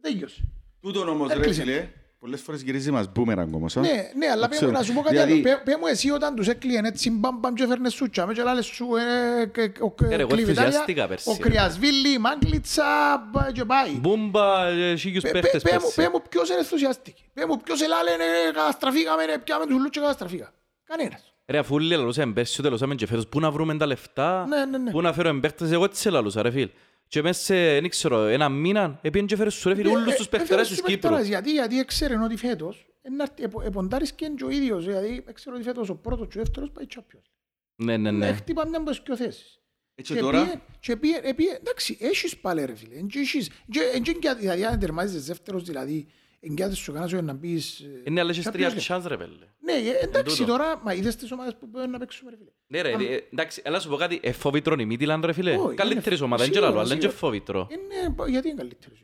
τέλειωσε. 0.00 0.42
Τούτον 0.80 1.08
όμως, 1.08 1.28
ρε 1.28 1.34
Έκλεισε. 1.38 1.62
φίλε, 1.62 1.88
πολλές 2.26 2.40
φορές 2.42 2.62
γυρίζει 2.62 2.90
μας 2.90 3.06
μπούμεραγκ 3.12 3.54
όμως, 3.54 3.76
α. 3.76 3.80
Ναι, 3.80 3.88
ναι, 4.16 4.26
αλλά 4.32 4.42
Το 4.42 4.48
πέ- 4.48 4.56
ξέρω. 4.58 4.70
να 4.70 4.82
σου 4.82 4.92
πω 4.92 5.00
κάτι 5.00 5.14
Δηλαδή- 5.14 5.32
άλλο. 5.32 5.42
Πέ- 5.42 5.62
Πέ 5.64 5.76
μου 5.80 5.86
εσύ 5.86 6.10
όταν 6.10 6.34
τους 6.34 6.48
έκλειεν 6.48 6.84
έτσι 6.84 7.10
μπαμ 7.10 7.36
μπαμ 7.38 7.54
και 7.54 7.62
έφερνες 7.62 7.94
σούτσα 7.94 8.26
με 8.26 8.32
και 8.32 8.42
λάλες 8.42 8.66
σου 8.66 8.86
ε, 8.96 9.46
και- 9.46 9.72
ο- 9.80 9.94
Ε, 10.04 10.08
ρε, 10.08 10.14
εγώ 10.22 10.28
κλειβιτάρια, 10.28 10.62
ενθουσιάστηκα 10.62 11.06
πέρσι, 11.06 11.30
ο 11.30 11.36
ρε. 11.42 11.48
Κρυασβίλη, 11.48 12.12
η 12.12 12.18
Μάγκλητσα 12.18 12.84
μπα- 13.32 13.52
και 13.52 13.64
πάει. 13.64 13.90
Μπούμπα, 14.00 14.66
ε, 14.66 14.96
χίλιους 14.96 15.22
Πέ- 15.22 15.32
παίχτες 15.32 15.62
πέ- 15.62 15.72
πέ 15.72 15.78
μου- 15.78 15.92
πέρσι. 15.94 16.10
Πέ 16.10 16.16
μου 16.16 16.22
ποιος 16.28 16.48
είναι 16.48 16.58
ενθουσιάστηκε. 16.58 17.22
Πέ 17.34 17.46
μου 17.46 17.56
ποιος 17.64 17.80
ελάλε 17.82 18.10
«Ε, 18.10 18.52
καταστραφήκαμε, 18.52 19.22
ε, 19.22 19.36
πιάμε 19.44 19.66
τους 19.66 19.74
ουλούς 19.76 19.90
και 19.90 20.00
καταστραφήκα. 20.00 20.52
Κανένας. 20.84 21.34
Ρε 21.48 21.58
αφού 21.58 21.74
όλοι 21.74 21.94
λαλούσαμε 21.96 22.32
πέρσι, 22.32 22.54
ούτε 22.58 22.62
λαλούσαμε 22.68 22.94
και 22.94 23.06
φέτος, 23.06 23.26
πού 23.28 23.40
να 23.40 23.50
βρούμε 23.50 23.76
τα 23.76 23.86
λεφτά, 23.86 24.46
Ναι, 24.48 24.64
ναι, 24.64 24.78
ναι. 24.78 24.90
πού 24.90 25.00
να 25.00 25.12
φέρουμε 25.12 25.40
παίχτες, 25.40 25.70
εγώ 25.70 25.84
έτσι 25.84 26.10
λαλούσα 26.10 26.42
ρε 26.42 26.50
φίλ. 26.50 26.68
Και 27.08 27.22
μέσα 27.22 27.40
σε, 27.42 27.54
δεν 27.80 27.88
ξέρω, 27.88 28.22
ένα 28.26 28.48
μήνα, 28.48 28.98
επίεν 29.02 29.26
και 29.26 29.36
φέρες 29.36 29.54
σου 29.54 29.68
ρε 29.68 29.74
φίλ, 29.74 29.86
Ε, 29.86 29.90
όλους 29.90 30.12
ε, 30.12 30.16
τους 30.16 30.26
ε, 30.26 30.28
παίχτερες 30.28 30.50
έφερες 30.50 30.68
της 30.68 30.76
τους 30.78 30.86
Κύπρου. 30.86 31.00
παίχτερες, 31.08 31.28
Γιατί, 31.28 31.52
γιατί 31.52 31.78
έξερε 31.78 32.16
ότι 32.18 32.36
φέτος 32.36 32.86
ε, 33.02 33.10
να 33.10 33.22
έρθει- 33.22 33.40
επο- 33.44 33.62
εποντάρισκε 33.62 34.26
και 34.36 34.44
ο 34.44 34.50
ίδιος. 34.50 34.84
Δηλαδή 34.84 35.24
έξερε 35.26 35.54
ότι 35.56 35.64
φέτος 35.64 35.88
ο 35.88 35.94
πρώτος 35.94 36.26
και 36.30 36.38
ο 36.38 36.42
δεύτερος 36.42 36.70
πάει 36.70 36.84
Champions. 36.94 37.30
Ναι, 37.76 37.96
ναι, 37.96 38.10
Ναι. 38.10 38.26
ναι. 38.26 38.32
Χτύπα 38.34 38.68
μια 38.68 38.78
από 38.78 38.90
τις 38.90 39.02
πιο 39.02 39.16
θέσεις. 39.16 39.60
Έτσι 39.94 40.14
τώρα, 40.14 40.42
πήγε- 40.42 40.58
και 40.80 40.96
πήγε, 40.96 41.20
ε, 41.22 41.32
πήγε, 41.32 41.50
εντάξει, 41.60 41.96
έχεις 42.00 42.36
πάλι 42.36 42.64
ρε 42.64 42.74
φίλε. 42.76 42.94
Εν 42.94 43.06
και 43.06 43.18
έχεις- 43.18 43.50
και- 43.70 43.90
εν 43.94 44.02
και 44.02 44.10
εγκιά- 44.10 44.34
Δηλαδή 44.34 44.64
αν 44.64 44.78
τερμάζεις 44.78 45.24
δεύτερος, 45.26 45.62
δηλαδή 45.62 46.06
εγκιάτες 46.50 46.78
σου 46.78 46.92
κανένας 46.92 47.22
να 47.22 47.32
μπεις... 47.32 47.80
ε, 47.80 48.02
Είναι 48.04 48.20
άλλες 48.20 48.38
Champions 48.38 48.52
τρία 48.52 48.70
League. 48.72 48.76
τσάνς 48.76 49.06
ρε 49.06 49.16
πέλε. 49.16 49.46
Ναι, 49.64 49.72
ε, 49.72 50.04
εντάξει 50.04 50.36
τούτο. 50.38 50.50
τώρα, 50.52 50.80
μα 50.84 50.92
είδες 50.94 51.16
τις 51.16 51.32
ομάδες 51.32 51.56
που 51.60 51.70
πρέπει 51.70 51.88
να 51.90 51.98
παίξουμε 51.98 52.30
ρε 52.30 52.36
φίλε. 52.36 52.50
Ναι 52.66 52.80
ρε, 52.82 53.04
ε, 53.14 53.20
εντάξει, 53.32 53.62
έλα 53.64 53.80
σου 53.80 53.88
πω 53.88 53.96
κάτι, 53.96 54.20
ε, 54.22 54.32
φόβητρον 54.32 54.78
η 54.78 54.84
Μίτιλαν 54.86 55.22
ρε 55.24 55.32
φίλε. 55.32 55.56
Όχι, 55.56 55.74
Καλύτερης 55.74 56.18
είναι- 56.18 56.26
ομάδα, 56.26 56.42
δεν 56.44 56.52
σίγουρα, 56.52 56.70
και 56.70 56.74
λαλό, 56.76 56.86
αλλά 56.86 56.94
είναι 56.94 57.06
και 57.06 57.10
σίγουρα. 57.10 57.26
φόβητρο. 57.26 57.66
Είναι, 57.70 58.30
γιατί 58.30 58.48
είναι 58.48 58.56
καλύτερος. 58.56 59.00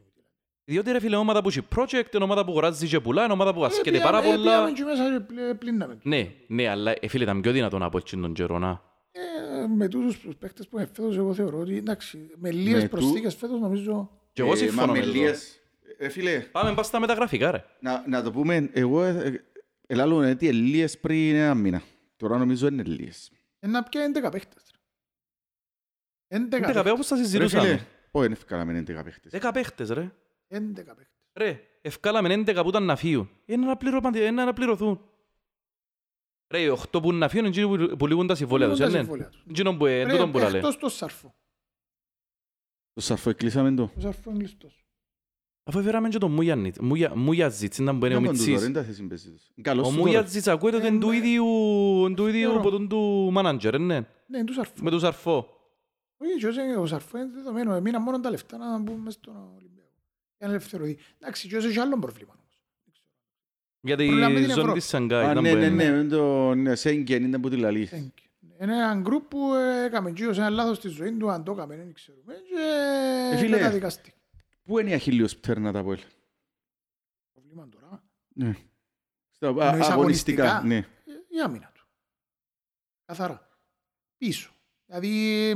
Διότι 0.65 0.93
ρε 0.93 1.01
φίλε, 1.01 1.17
ομάδα 1.17 1.43
που 1.43 1.49
έχει 1.49 1.61
project, 1.77 2.15
είναι 2.15 2.25
ομάδα 2.25 2.45
που 2.45 2.51
αγοράζει 2.51 2.87
και 2.89 3.01
πουλά, 3.01 3.25
είναι 3.25 3.33
ομάδα 3.33 3.55
που 3.55 3.65
ασκέται 3.65 3.97
Ε, 3.97 4.01
πάρα 4.01 4.21
πήγαμε- 4.21 4.41
ε, 4.41 4.43
πολλά. 4.43 4.51
πήγαμε 4.57 4.73
και 4.73 4.85
μέσα 4.85 5.19
και 5.19 5.21
πλε- 5.35 5.55
πλύναμε. 5.55 5.99
Ναι, 6.03 6.31
ναι, 6.47 6.69
αλλά 6.69 6.95
ε, 7.01 7.09
φίλε, 7.09 7.23
ήταν 7.25 7.41
πιο 7.41 7.53
δυνατό 7.53 7.79
να 7.79 7.89
πω 7.89 7.99
έτσι 7.99 8.17
τον 8.21 8.33
καιρό, 8.33 8.59
να. 8.59 8.83
Ε, 9.13 9.67
με 9.77 9.89
τούτους 9.89 10.19
τους 10.21 10.37
παίκτες 10.37 10.69
που 10.69 10.79
είναι 10.79 10.89
φέτος, 10.95 11.17
εγώ 11.17 11.35
θεωρώ 11.35 11.59
ότι 11.59 11.77
εντάξει, 11.77 12.19
με 12.37 12.51
λίγες 12.51 12.83
Με 12.83 12.89
του- 12.89 12.97
προσθήκες 12.97 13.35
φέτος 13.35 13.61
νομίζω... 13.61 14.11
Και 14.33 14.43
εγώ 14.43 14.53
ε, 14.53 14.57
συμφωνώ 14.57 14.87
μα 14.87 14.93
με 14.93 14.99
με 14.99 15.05
τούτο. 15.05 15.17
λίγες- 15.19 15.62
Ε, 15.99 16.09
φίλε, 16.09 16.41
Πάμε 16.41 16.75
πας 16.75 16.87
στα 16.87 17.01
μεταγραφικά 17.01 17.51
ρε. 17.51 17.65
να, 17.81 18.09
να 18.09 18.23
το 18.23 18.33
πούμε, 18.33 18.71
εγώ 18.73 19.03
ε, 19.03 19.27
ε, 19.27 19.45
ελάλλω 19.87 20.17
ότι 20.31 20.49
ελίες 20.49 20.99
πριν 21.01 21.35
ένα 21.35 21.55
μήνα. 21.55 21.83
Τώρα 22.17 22.39
νομίζω 22.39 22.67
είναι 22.67 22.83
ελίες. 22.83 23.31
Ε, 23.59 23.67
να 23.67 23.83
πια 23.83 24.11
11 24.15 24.31
παίκτες. 24.33 24.71
ρε. 24.73 24.79
11 26.39 26.49
Δέκα 26.51 26.73
παίκτες. 26.73 26.93
όπως 26.93 27.07
τα 27.09 27.17
Ρε 27.17 27.23
φίλε, 27.27 27.31
συζητούσαμε. 27.49 27.87
όχι, 28.11 28.27
δεν 28.27 28.33
ευκάλαμε 28.33 28.79
11 28.79 29.03
παίχτες. 29.05 29.31
Δέκα 29.33 29.53
παίχτες 29.53 29.89
ρε. 29.91 30.13
11 30.49 30.73
παίκτες. 30.75 31.07
Ρε, 31.35 31.61
ευκάλαμε 31.83 32.35
11 32.35 32.61
που 32.63 32.69
ήταν 32.69 32.83
να 32.85 32.97
φύγουν. 32.97 33.31
Είναι 33.45 33.67
να, 33.67 33.77
πληρωμα- 33.77 34.17
είναι 34.19 34.45
να 34.45 34.53
πληρωθούν. 34.53 35.01
Ρε, 36.53 36.61
οι 36.61 36.69
8 36.69 37.03
που 37.03 37.13
να 37.13 37.29
φύγουν 37.29 37.47
είναι 37.53 37.57
εκείνοι 37.57 37.89
που- 37.89 37.97
που 37.97 38.07
λήγουν 38.07 38.27
τα 38.27 38.35
συμβόλαια 38.35 38.69
τους, 38.69 38.79
Λήγουν 38.79 38.93
τα 38.93 38.99
είναι. 38.99 39.07
συμβόλαια 39.09 39.31
τους. 39.31 39.45
Εκείνο 39.51 39.77
που 39.77 39.87
είναι, 39.87 40.03
Ρε, 40.05 40.11
τούτον 40.11 40.33
που 40.33 40.39
λαλέ. 40.39 40.57
Εκτός 40.57 40.79
το 40.79 40.89
Σαρφό. 40.89 41.35
Το 42.93 43.01
σαρφό 43.01 43.31
εκλείσαμε 43.31 43.75
το. 43.75 43.83
Ο 43.97 44.01
Σαρφό 44.01 44.31
είναι 44.31 44.39
κλειστός. 44.39 44.82
Αφού 45.65 45.79
έφεραμε 45.79 46.09
και 46.09 46.19
τον 46.19 46.31
Μουγιαννίτ. 46.31 46.77
Μουγια- 46.81 47.17
Μουγιαζίτς, 47.17 47.79
ήταν 47.79 47.99
που 47.99 48.07
είναι 48.07 48.15
ο 48.15 48.19
Δεν 48.19 48.27
κοντού 48.27 48.39
τώρα, 48.39 48.51
Μιτσής. 48.51 48.63
δεν 48.73 48.73
τα 48.73 48.83
θέση 48.89 49.03
παίζει 49.07 49.31
τους. 49.31 49.43
Είναι 49.55 49.69
καλός 49.69 49.87
Ο 49.87 49.91
του 49.91 49.97
τώρα. 49.97 50.07
Μουγιαζίτς 50.07 50.47
ακούεται 50.49 50.77
ότι 50.77 50.87
είναι 50.87 50.99
του 50.99 51.11
Ε, 51.11 51.17
ίδιου, 51.17 51.45
του 52.17 52.27
ίδιου 52.27 52.41
θεωρώ. 52.41 52.59
από 52.59 52.71
τον 52.71 52.89
του 52.89 53.29
μάναντζερ, 53.33 53.79
ναι. 53.79 53.95
Ναι, 54.27 54.37
είναι 54.39 54.45
του 54.45 54.53
Σαρφό. 54.53 54.73
Με 54.81 54.91
τον 54.91 55.01
Σαρφό. 55.01 55.47
Όχι, 56.17 56.37
και 56.39 56.47
όσο- 56.47 56.81
ο 56.81 56.87
Σαρφό 56.87 57.19
είναι 57.19 57.31
δεδομένο. 57.35 57.75
Έμειναν 57.75 58.03
μόνο 58.03 58.21
τα 58.21 58.31
λεφτά 58.31 58.57
να 58.57 58.79
μπουν 58.79 59.01
μες 59.01 59.13
στον 59.15 59.35
Ολυμπιακό. 59.57 59.89
Για 60.39 60.47
να 60.47 60.53
ελευθερωθεί. 60.53 60.99
Εντάξει, 61.21 61.49
και 61.49 61.57
όσο 61.57 61.69
έχει 61.69 61.79
άλλο 61.79 61.99
πρόβλημα 61.99 62.33
όμως. 62.39 62.63
Για 63.81 63.97
τη 63.97 64.07
Προλάβουμε 64.07 64.39
την 64.39 64.49
ζώνη 64.49 64.61
Ευρώπη. 64.61 64.79
της 64.79 64.89
Σανγκάη. 64.89 65.25
Α, 65.27 65.31
ήταν 65.31 65.43
ναι, 65.43 65.51
που 65.51 65.57
ναι, 65.57 65.65
είναι. 65.65 65.91
ναι, 66.03 66.05
το 66.09 66.55
ναι, 66.55 66.75
Σέγγεν 66.75 67.25
ήταν 67.25 67.41
που 67.41 67.49
τη 67.49 67.57
λαλείς. 67.57 67.91
Thank 67.95 67.97
you. 68.21 68.61
Είναι 68.63 68.75
ένα 68.75 68.95
γκρουπ 68.95 69.23
που 69.29 69.55
ε, 69.55 69.85
έκαμε 69.85 70.11
γύρω 70.11 70.33
σε 70.33 70.41
ένα 70.41 70.51
λάθος 70.51 70.77
στη 70.77 70.89
ζωή 70.89 71.13
του, 71.13 71.31
αν 71.31 71.45
το 71.45 71.53
έκαμε, 71.53 71.77
δεν 71.77 71.93
ξέρουμε. 71.93 72.35
Ε, 72.35 73.31
Και 73.31 73.37
φίλε. 73.37 73.81
Καταδικαστεί. 74.63 74.71
Πού 74.73 74.79
είναι 74.79 74.91
η 74.91 74.93
αχίλιος 74.93 75.37
πτέρνα 75.37 75.73
τα 75.73 75.83
πόλη. 75.83 76.03
Πρόβλημα 77.33 77.69
τώρα. 77.69 78.03
Ναι. 78.35 78.57
Στα, 79.31 79.49
α, 79.49 79.51
Εννοείς 79.51 79.89
αγωνιστικά, 79.89 80.57
αγωνιστικά; 80.57 80.63
ναι. 80.63 80.77
Ε, 80.77 81.37
Η 81.37 81.41
άμυνα 81.41 81.71
του. 81.75 81.87
Καθαρά. 83.05 83.49
Πίσω. 84.17 84.53
Δηλαδή, 84.87 85.51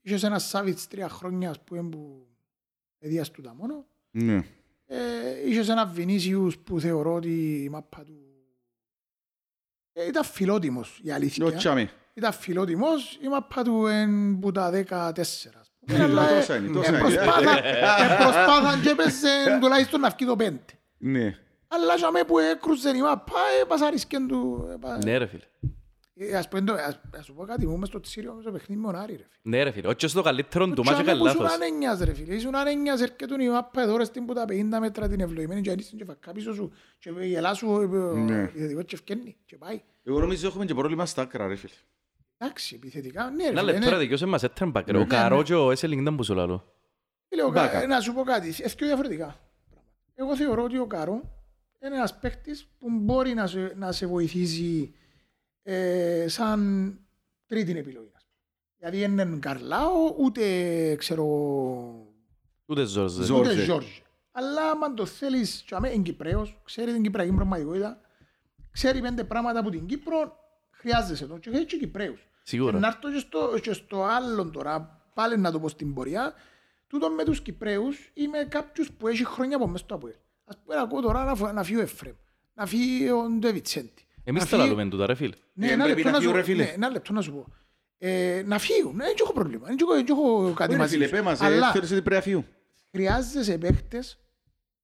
είχες 0.00 0.22
ένα 0.22 0.38
Σάβιτς 0.38 0.86
τρία 0.88 1.08
χρόνια, 1.08 1.50
ας 1.50 1.60
πούμε, 1.60 1.88
που 1.88 2.26
εδίας 2.98 3.30
του 3.30 3.42
τα 3.42 3.54
μόνο. 3.54 3.86
Ναι. 4.10 4.44
Ε, 4.86 5.48
είχες 5.48 5.68
ένα 5.68 5.86
Βινίσιους 5.86 6.58
που 6.58 6.80
θεωρώ 6.80 7.14
ότι 7.14 7.62
η 7.62 7.68
μάπα 7.68 8.04
του 8.04 8.26
ε, 9.92 10.06
ήταν 10.06 10.24
φιλότιμος, 10.24 11.00
η 11.02 11.10
αλήθεια. 11.10 11.44
Το 11.44 11.56
τσάμε. 11.56 11.90
Ήταν 12.14 12.32
φιλότιμος, 12.32 13.18
η 13.22 13.28
μάπα 13.28 13.62
του 13.62 13.86
είναι 13.86 14.38
που 14.38 14.52
τα 14.52 14.70
14. 14.70 15.65
Ας 15.88 15.94
πούμε. 15.94 15.98
Ναι, 15.98 16.04
Αλλά, 16.04 16.30
ε, 16.30 16.38
τόσα 16.38 16.56
είναι, 16.56 16.72
τόσα 16.72 16.88
ε, 16.94 16.98
είναι. 16.98 16.98
προσπάθαν- 17.00 17.64
ε, 17.64 18.16
προσπάθαν 18.22 18.80
και 18.82 18.88
έπαιζε 18.88 19.28
τουλάχιστον 19.60 20.00
να 20.00 20.08
βγει 20.10 20.26
το 20.26 20.36
πέντε. 20.36 20.60
Ναι. 20.98 21.36
Αλλά 21.68 21.94
για 21.96 22.10
μέ 22.10 22.24
που 22.24 22.38
έκρουζε 22.38 22.88
η 22.96 23.00
μάπα, 23.00 23.32
ε, 23.60 23.64
πασαρίσκεν 23.64 24.26
του. 24.26 24.68
ε, 24.72 24.76
πα- 24.80 24.98
Ναι 25.04 25.16
ρε 25.18 25.26
φίλε. 25.26 25.42
Ε, 26.18 26.36
Ας 26.36 26.48
πούμε, 26.48 26.62
το- 26.62 26.72
ας- 26.72 27.00
ας 27.18 27.24
σου 27.24 27.34
πω 27.34 27.44
κάτι, 27.44 27.66
μου 27.66 27.78
μες 27.78 27.88
στο 27.88 28.00
Τσίριο 28.00 28.32
με 28.34 28.42
το 28.42 28.52
παιχνίδι 28.52 28.80
με 28.80 28.92
τον 28.92 29.00
Άρη, 29.00 29.12
ρε 29.12 29.22
φίλε. 29.30 29.56
Ναι 29.56 29.62
ρε 29.62 29.70
φίλε. 29.70 29.88
Όχι 29.88 30.06
στο 30.08 30.22
καλύτερο 30.22 30.64
του 30.68 30.84
μάτς 30.84 30.88
Τσάμε 30.88 31.00
έκανε 31.02 31.18
που 31.18 31.26
ήσουν 31.26 31.40
λάθος. 31.42 31.56
ανένιας, 31.56 32.00
ρε 32.00 32.14
φίλε. 32.14 32.34
Ήσουν 32.34 32.54
ανένιας, 32.54 33.00
έρχεται 33.00 33.42
η 33.44 33.48
μάπα 33.48 33.82
εδώ 33.82 33.96
ρε 33.96 34.04
στην 34.04 34.24
που 34.26 34.32
τα 34.34 34.44
50 34.48 34.80
μέτρα 34.80 35.08
την 35.08 35.20
ευλογημένη 35.20 35.60
και 35.60 35.70
ανοίξουν 35.70 35.98
και 35.98 36.04
φακά 36.04 36.32
πίσω 36.32 36.54
σου 36.54 36.72
και 36.98 37.10
γελά 37.20 37.54
σου 37.54 37.80
ε, 37.80 38.18
Ναι. 38.18 38.36
ε, 38.38 38.42
επιθετικό 38.42 38.82
και 38.82 38.94
ευκαινεί 38.94 39.36
και 39.46 39.56
πάει. 39.56 39.82
Εγώ 40.04 40.20
νομίζω 40.20 40.46
έχουμε 40.46 40.64
και 40.64 40.74
πρόβλημα 40.74 41.06
στα 41.06 41.22
άκρα, 41.22 41.46
ρε 41.46 41.56
φίλε. 41.56 41.72
Εντάξει, 42.38 42.74
επιθετικά, 42.74 43.30
ναι 43.30 43.42
ρε 43.44 43.48
Ένα 43.50 43.60
φίλε. 43.60 43.72
λεπτό 43.72 43.86
είναι- 43.86 43.96
ρε 43.96 44.02
δικαιώσαι 44.02 44.26
μας 44.26 44.42
έτραν 44.42 44.70
μπακ, 44.70 44.86
ρε. 44.86 44.92
Ναι, 44.92 44.98
Ο 44.98 45.00
ναι. 45.00 45.06
Καρό 45.06 45.42
και 45.42 45.54
ο 45.54 45.70
Έσελινγκ 45.70 46.00
ήταν 46.00 46.16
που 46.16 46.24
σου 46.24 46.34
λαλώ. 46.34 46.72
Φίλε, 47.28 47.42
ο 47.42 47.50
Μπάκα. 47.50 47.80
Κα- 47.80 47.86
Να 47.86 48.00
σου 48.00 48.12
πω 48.14 48.22
κάτι, 48.22 48.48
έχει 48.48 48.62
δύο 48.76 48.86
διαφορετικά. 48.86 49.40
Εγώ 50.14 50.36
θεωρώ 50.36 50.62
ότι 50.62 50.78
ο 50.78 50.86
Καρό 50.86 51.12
είναι 51.82 51.96
ένας 51.96 52.18
παίκτης 52.18 52.66
που 52.78 52.86
μπορεί 52.90 53.34
να 53.34 53.46
σε, 53.46 53.72
να 53.76 53.92
σε 53.92 54.06
βοηθήσει 54.06 54.94
ε, 55.62 56.24
σαν 56.28 56.90
τρίτη 57.46 57.70
επιλογή. 57.78 58.10
ας 58.16 58.24
πούμε. 58.26 58.34
Δηλαδή 58.92 58.98
δεν 59.14 59.28
είναι 59.28 59.38
Καρλάο, 59.38 60.14
ούτε 60.18 60.42
ξέρω, 60.94 61.24
Ούτε 62.66 62.84
Ζόρζε. 62.84 63.24
Ζο- 63.24 63.38
ούτε 63.38 63.48
Ζόρζε. 63.48 63.64
Ζόρζε. 63.64 63.88
Αλλά 64.30 64.70
άμα 64.70 64.94
το 64.94 65.06
θέλεις, 65.06 65.62
και 65.66 65.74
αμέ, 65.74 65.88
είναι 65.92 66.02
Κυπρέος, 66.02 66.60
ξέρει 66.64 66.92
την 66.92 67.02
Κυπριακή 67.02 67.32
πραγματικότητα, 67.32 68.00
ξέρει 68.70 69.00
πέντε 69.00 69.24
πράγματα 69.24 69.58
από 69.60 69.70
την 69.70 69.86
Κύπρο, 69.86 70.36
χρειάζεσαι 70.78 71.26
τον. 71.26 71.40
Και 71.40 71.50
έχει 71.50 71.64
και 71.64 71.76
Κυπρέους. 71.76 72.26
Σίγουρα. 72.42 72.78
Να 72.78 72.86
έρθω 72.86 73.12
και 73.12 73.18
στο, 73.18 73.58
και 73.62 73.72
στο 73.72 74.02
άλλο 74.04 74.50
τώρα, 74.50 75.00
πάλι 75.14 75.38
να 75.38 75.50
το 75.52 75.60
πω 75.60 75.68
στην 75.68 75.94
πορεία, 75.94 76.34
τούτο 76.86 77.10
με 77.10 77.24
τους 77.24 77.40
Κυπρέους 77.40 78.10
είμαι 78.14 78.38
κάποιους 78.48 78.90
που 78.92 79.08
έχει 79.08 79.24
χρόνια 79.24 79.56
από 79.56 79.66
μέσα 79.66 79.84
στο 79.84 79.94
ΑΠΟΕΛ. 79.94 80.14
Ας 80.44 80.56
πούμε, 80.64 80.80
ακούω 80.80 81.00
τώρα 81.00 81.24
να, 81.24 81.34
φο- 81.34 81.52
να 81.52 81.62
φύγει 81.62 81.78
ο 81.78 81.82
Εφρέμ, 81.82 82.14
να 82.54 82.66
φύγει 82.66 83.10
ο 83.10 83.22
Ντεβιτσέντη. 83.38 83.90
Εμείς 84.24 84.42
να 84.42 84.48
τα 84.48 84.56
φύγει- 84.56 84.70
λαλούμε 84.72 84.90
τούτα 84.90 85.06
ρε 85.06 85.14
φίλε. 85.14 85.34
Ναι, 85.52 85.66
Ε, 85.66 85.72
ένα 85.72 85.84
πρέπει 85.84 86.02
λεπτό 86.02 86.10
να 86.10 86.16
να 86.16 86.22
σου 86.22 86.28
φύγουν, 86.28 86.40
πω. 86.42 86.46
ρε 86.46 86.52
φίλε. 86.52 86.64
Ναι, 86.64 86.70
ένα 86.70 86.88
λεπτό 86.90 87.12
να 87.12 87.20
σου 87.20 87.32
πω. 87.32 87.46
Ε, 87.98 88.42
να 88.46 88.58
φύγουν, 88.58 88.96
δεν 88.96 89.14
έχω 89.20 89.32
πρόβλημα, 89.32 89.66
δεν 89.66 89.76
έχω- 89.80 89.94
δεν 89.94 90.06
έχω 90.08 90.52
κάτι 90.56 90.72
Ρε 90.72 90.78
μαζί 90.78 90.92
φίλε, 90.92 91.04
τους. 91.04 91.12
πέ 91.12 91.22
μας, 91.22 91.40
ε, 91.40 91.44
Αλλά 91.44 91.70
θεωρείς 91.72 91.90
ότι 91.90 92.00
πρέπει 92.02 92.16
να 92.16 92.20
φύγουν. 92.22 92.46
χρειάζεσαι 92.90 93.58
παίχτες 93.58 94.18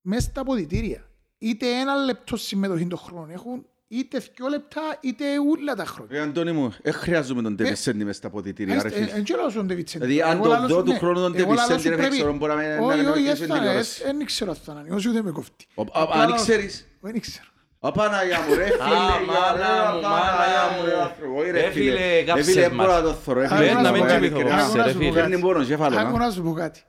μέσα 0.01 0.21
στα 0.31 0.41
αποδητήρια. 0.41 1.07
Είτε 1.39 1.67
ένα 1.81 1.95
λεπτό 1.97 2.37
συμμετοχή 2.37 2.87
των 2.87 2.99
χρόνων 2.99 3.31
έχουν, 3.31 3.67
είτε 3.93 4.19
δυο 4.19 4.49
λεπτά, 4.49 4.81
είτε 5.01 5.25
ούλα 5.39 5.75
τα 5.75 5.85
χρόνια. 5.85 6.17
Ρε 6.17 6.21
Αντώνη 6.23 6.53
μου, 6.53 6.75
δεν 6.83 6.93
χρειάζομαι 6.93 7.43
τον 7.43 7.55
Ντεβισέντη 7.55 8.05
μες 8.05 8.17
στα 8.17 8.31
ποτητήρια, 8.31 8.83
ρε 8.83 8.91
φίλε. 8.91 9.07
Δεν 9.07 9.25
ξέρω 9.25 9.45
όσο 9.45 9.63
Ντεβιτσέντη. 9.65 10.07
Δηλαδή, 10.07 10.23
αν 10.31 10.37
Εγώ 10.37 10.43
το 10.45 10.49
λαλώ 10.51 10.67
δω 10.67 10.75
σου, 10.79 10.83
του 10.85 10.91
ναι. 10.93 10.99
χρόνου 10.99 11.21
τον 11.21 11.35
Εγώ 11.37 11.53
λαλώ 11.53 11.67
Ντεβισέντη, 11.69 11.83
σου 11.83 11.89
ρε, 11.91 11.97
πρέπει- 11.97 12.13
ξέρω, 12.13 12.33
μπορεί 12.33 12.51
να 12.53 12.57
με- 12.57 12.77
να 12.77 12.87
Όχι, 12.87 12.87
με 12.87 12.93
όχι, 12.95 13.05
ρωτήσει 13.05 13.31
έφτανε, 13.31 13.59
τηλεόραση. 13.61 14.03
δεν 14.05 14.25
ξέρω 14.25 14.51
αν 14.51 14.57
θα 14.65 14.73
ανανεώσει, 14.73 15.09
ούτε 15.09 15.23
με 15.23 15.31
κοφτεί. 15.31 15.67
Ο- 15.75 15.83
α- 15.83 15.87
Απλά 15.93 16.13
Αν 16.15 16.19
λαλώ- 16.29 16.37
ξέρεις, 16.37 16.87
Δεν 17.01 17.21
ξέρω. 17.21 17.47
Απάναγια 17.85 18.39
μου 18.49 18.55
ρε 18.55 18.65
φίλε, 18.65 18.85
Α, 18.85 18.89
για 18.89 19.27
μάνα 19.27 19.57
ρε, 19.57 19.91
μου, 19.93 19.99
Απάναγια 19.99 20.33
μάνα 20.39 20.77
μου, 20.79 20.85
ρε 20.89 20.95
μου. 20.97 21.03
άνθρωπο, 21.03 21.39
όχι, 21.41 21.51
Ρε 21.51 21.61
ρε 21.61 21.71
φίλε, 21.71 21.91
φίλε. 21.91 22.15
Ρε 22.19 22.23
κάψες 22.23 22.47
φίλε, 22.47 22.61
δεν 22.61 22.73
μας. 22.75 22.87
μπορώ 22.87 22.99
να 22.99 23.03
το 23.07 23.13
θωρώ, 23.15 23.41
ρε 23.41 23.47
Άκου 23.47 23.55
φίλε. 23.57 23.73
να 23.73 23.81
να 23.81 23.87
σου 23.89 23.93
με 23.93 23.99
πω 23.99 24.05
κάνει 24.07 24.29
κάτι, 24.29 24.43
κρυά. 24.43 24.57
άκου 24.57 24.77
να 24.77 24.85
ρε 24.85 24.91
σου 24.91 24.99
φίλε. 24.99 25.09
πω 25.09 25.15
Φέρνει 25.15 25.39
πόνος, 25.39 25.67
κεφάλαιο, 25.67 26.01
Άκου 26.07 26.19
να. 26.19 26.25
να 26.27 26.31
σου 26.33 26.43
πω 26.43 26.53
κάτι. 26.53 26.81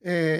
Ε, 0.00 0.36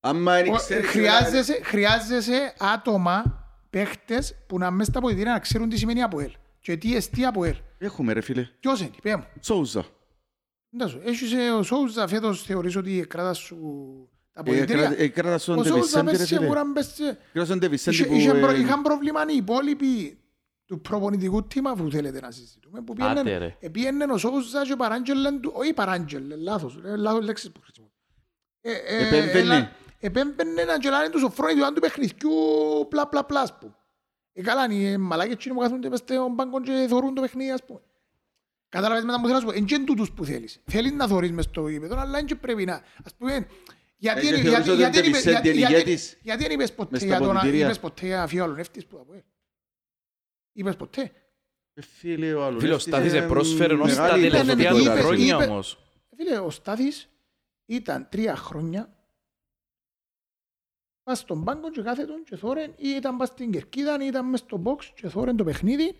Άμα 0.00 0.32
δεν 0.34 0.52
ο- 0.52 0.56
ξέρεις, 0.56 0.86
χρειάζεσαι- 0.88 1.60
Χρειάζεσαι 1.64 2.54
άτομα, 2.74 3.43
παίχτες 3.78 4.34
που 4.46 4.58
να 4.58 4.70
μέσα 4.70 4.90
στα 4.90 4.98
αποδητήρια 4.98 5.32
να 5.32 5.38
ξέρουν 5.38 5.68
τι 5.68 5.76
σημαίνει 5.78 6.02
ΑΠΟΕΛ. 6.02 6.30
Και 6.60 6.76
τι 6.76 6.96
εστί 6.96 7.24
ΑΠΟΕΛ. 7.24 7.54
Έχουμε 7.78 8.12
ρε 8.12 8.20
φίλε. 8.20 8.48
Ποιος 8.60 8.80
είναι, 8.80 8.90
πέ 9.02 9.16
μου. 9.16 9.24
Σόουζα. 9.40 9.84
Εντάξει, 10.74 11.00
Έχεις 11.04 11.32
ε, 11.32 11.50
ο 11.50 11.62
Σόουζα 11.62 12.08
φέτος 12.08 12.42
θεωρείς 12.42 12.76
ότι 12.76 13.06
κράτα 13.08 13.32
σου 13.32 13.56
τα 14.32 14.40
Ε, 14.46 14.50
αποδητήρια; 14.50 14.82
κράτα- 14.86 15.02
ε, 15.02 15.08
κράτα 15.08 15.38
στον 15.38 15.58
Ο 15.58 15.62
Σόουζα 15.62 15.74
Ντεβισέντη, 16.02 16.10
ρε 16.10 16.16
πες 16.16 16.26
φίλε. 16.28 16.40
σίγουρα 16.40 16.64
μπες 16.64 16.86
σε- 16.86 17.18
Κράτα 17.32 17.46
στον 17.46 17.58
Ντεβισέντη 17.58 17.96
Είχε- 17.96 18.06
που, 18.06 18.14
είχε 18.14 18.30
προ- 18.34 18.50
ε, 18.50 18.58
Είχαν 18.60 18.82
πρόβλημα 18.82 19.20
οι 19.32 19.36
υπόλοιποι 19.36 20.18
του 20.66 20.80
προπονητικού 20.80 21.46
τίμα 21.46 21.74
που 21.74 21.90
θέλετε 21.90 22.20
να 22.20 22.30
συζητούμε. 22.30 22.80
Που 22.82 22.94
Άτε, 22.98 23.12
πήγαινε- 23.22 23.38
ρε. 23.42 23.56
ε, 23.60 23.68
πήγαινε 23.68 24.04
ο 24.04 24.16
Σόουζα 24.18 24.62
και 24.66 24.76
παράγγελεν 24.76 25.40
του, 25.40 25.52
όχι 25.54 25.72
παράγγελε, 25.72 26.36
λάθος, 26.36 26.78
ε, 26.84 26.96
λάθος 26.96 27.24
λέξεις 27.24 27.50
που 27.52 27.60
χρησιμοποιώ. 27.60 27.94
Ε, 28.60 28.72
ε, 28.72 29.06
Επέμβαινε. 29.06 29.72
Έλα- 30.06 30.20
Επέμβαινε 30.20 30.64
να 30.64 30.76
γελάνε 30.76 31.08
τους 31.08 31.20
σοφρόνοι 31.20 31.54
του 31.54 31.64
αν 31.64 31.74
του 31.74 31.80
παιχνιδιού 31.80 32.30
πλα 32.88 33.08
πλα 33.08 33.24
πλα 33.24 33.40
ας 33.40 33.58
πούμε. 33.58 33.74
Ε, 34.32 34.42
καλά, 34.42 34.64
είναι 34.64 34.74
οι 34.74 34.96
μαλάκες 34.96 35.32
εκείνοι 35.34 35.54
που 35.54 35.60
κάθονται 35.60 35.88
μες 35.88 35.98
στον 35.98 36.36
πάγκο 36.36 36.60
και 36.60 36.86
θωρούν 36.88 37.14
το 37.14 37.20
παιχνίδι 37.20 37.50
ας 37.50 37.64
πούμε. 37.64 37.80
Κατάλαβες 38.68 39.04
μετά 39.04 39.18
μου 39.18 39.24
θέλω 39.26 39.34
να 39.34 39.40
σου 39.40 39.46
πω, 39.46 39.52
εν 39.58 39.64
και 39.64 39.78
τούτους 39.78 40.12
που 40.12 40.24
θέλεις. 40.24 40.60
Θέλεις 40.64 40.92
να 40.92 41.06
θωρείς 41.06 41.32
μες 41.32 41.44
στο 41.44 41.68
γήπεδο, 41.68 41.96
αλλά 41.98 42.18
εν 42.18 42.26
και 42.26 42.34
πρέπει 42.34 42.64
να, 42.64 42.82
ας 43.04 43.14
πούμε, 43.18 43.46
γιατί 43.96 44.20
Ε, 44.20 44.28
είναι- 44.28 44.36
και 44.36 44.42
θεωρείς 44.42 44.66
γιατί- 44.66 44.70
ότι 44.70 44.78
γιατί 44.78 44.98
είναι 44.98 45.06
είναι- 45.06 45.16
Ντεβισέντη 45.20 45.30
γιατί- 45.30 45.48
είναι 45.48 45.58
γιατί- 45.58 45.74
ηγέτης 45.74 46.18
γιατί 46.22 46.42
δεν 46.42 46.52
είπες 46.52 46.72
ποτέ 46.74 46.88
μες 46.90 47.00
στα 47.00 47.08
για 47.08 47.18
τον 47.18 47.30
αποδυτήρια. 47.36 47.64
είπες 47.66 47.78
ποτέ 47.80 48.06
για 48.06 48.22
αφιό 48.22 48.44
άλλον 48.44 48.58
εύτης 48.58 48.86
που 48.86 48.98
από 49.00 49.14
Είπες 50.52 50.76
ποτέ. 50.76 51.12
Ε, 51.74 51.82
Φίλε, 51.82 52.34
ο 52.34 52.44
άλλος 52.44 52.60
Φίλε, 52.60 52.72
ο 52.72 52.76
εύτης 52.76 52.92
Στάθης 52.92 53.12
είναι 53.12 53.24
επρόσφερε 53.24 53.74
ως 53.74 53.94
τα 53.94 54.02
μεγάλη 54.02 54.22
ναι, 54.22 54.28
ναι, 54.28 54.38
ναι, 54.38 54.44
τελευταία 54.44 54.70
είπε- 54.70 54.80
δύο 54.80 54.90
προσωπικότητα. 54.92 55.06
χρόνια 55.06 55.34
είπε- 55.34 55.48
όμως. 55.52 55.78
Φίλε, 56.16 56.38
ο 56.38 56.50
Στάθης 56.50 57.08
ήταν 57.66 58.08
τρία 58.10 58.36
χρόνια 58.36 58.93
πας 61.04 61.18
στον 61.18 61.44
πάγκο 61.44 61.70
και 61.70 61.82
κάθετον 61.82 62.22
και 62.24 62.36
θόρεν 62.36 62.72
ή 62.76 62.88
ήταν 62.88 63.16
πας 63.16 63.28
στην 63.28 63.50
κερκίδα 63.50 63.96
ή 64.02 64.06
ήταν 64.06 64.28
μες 64.28 64.40
στο 64.40 64.62
box 64.64 64.84
και 64.94 65.08
θόρεν 65.08 65.36
το 65.36 65.44
παιχνίδι 65.44 65.96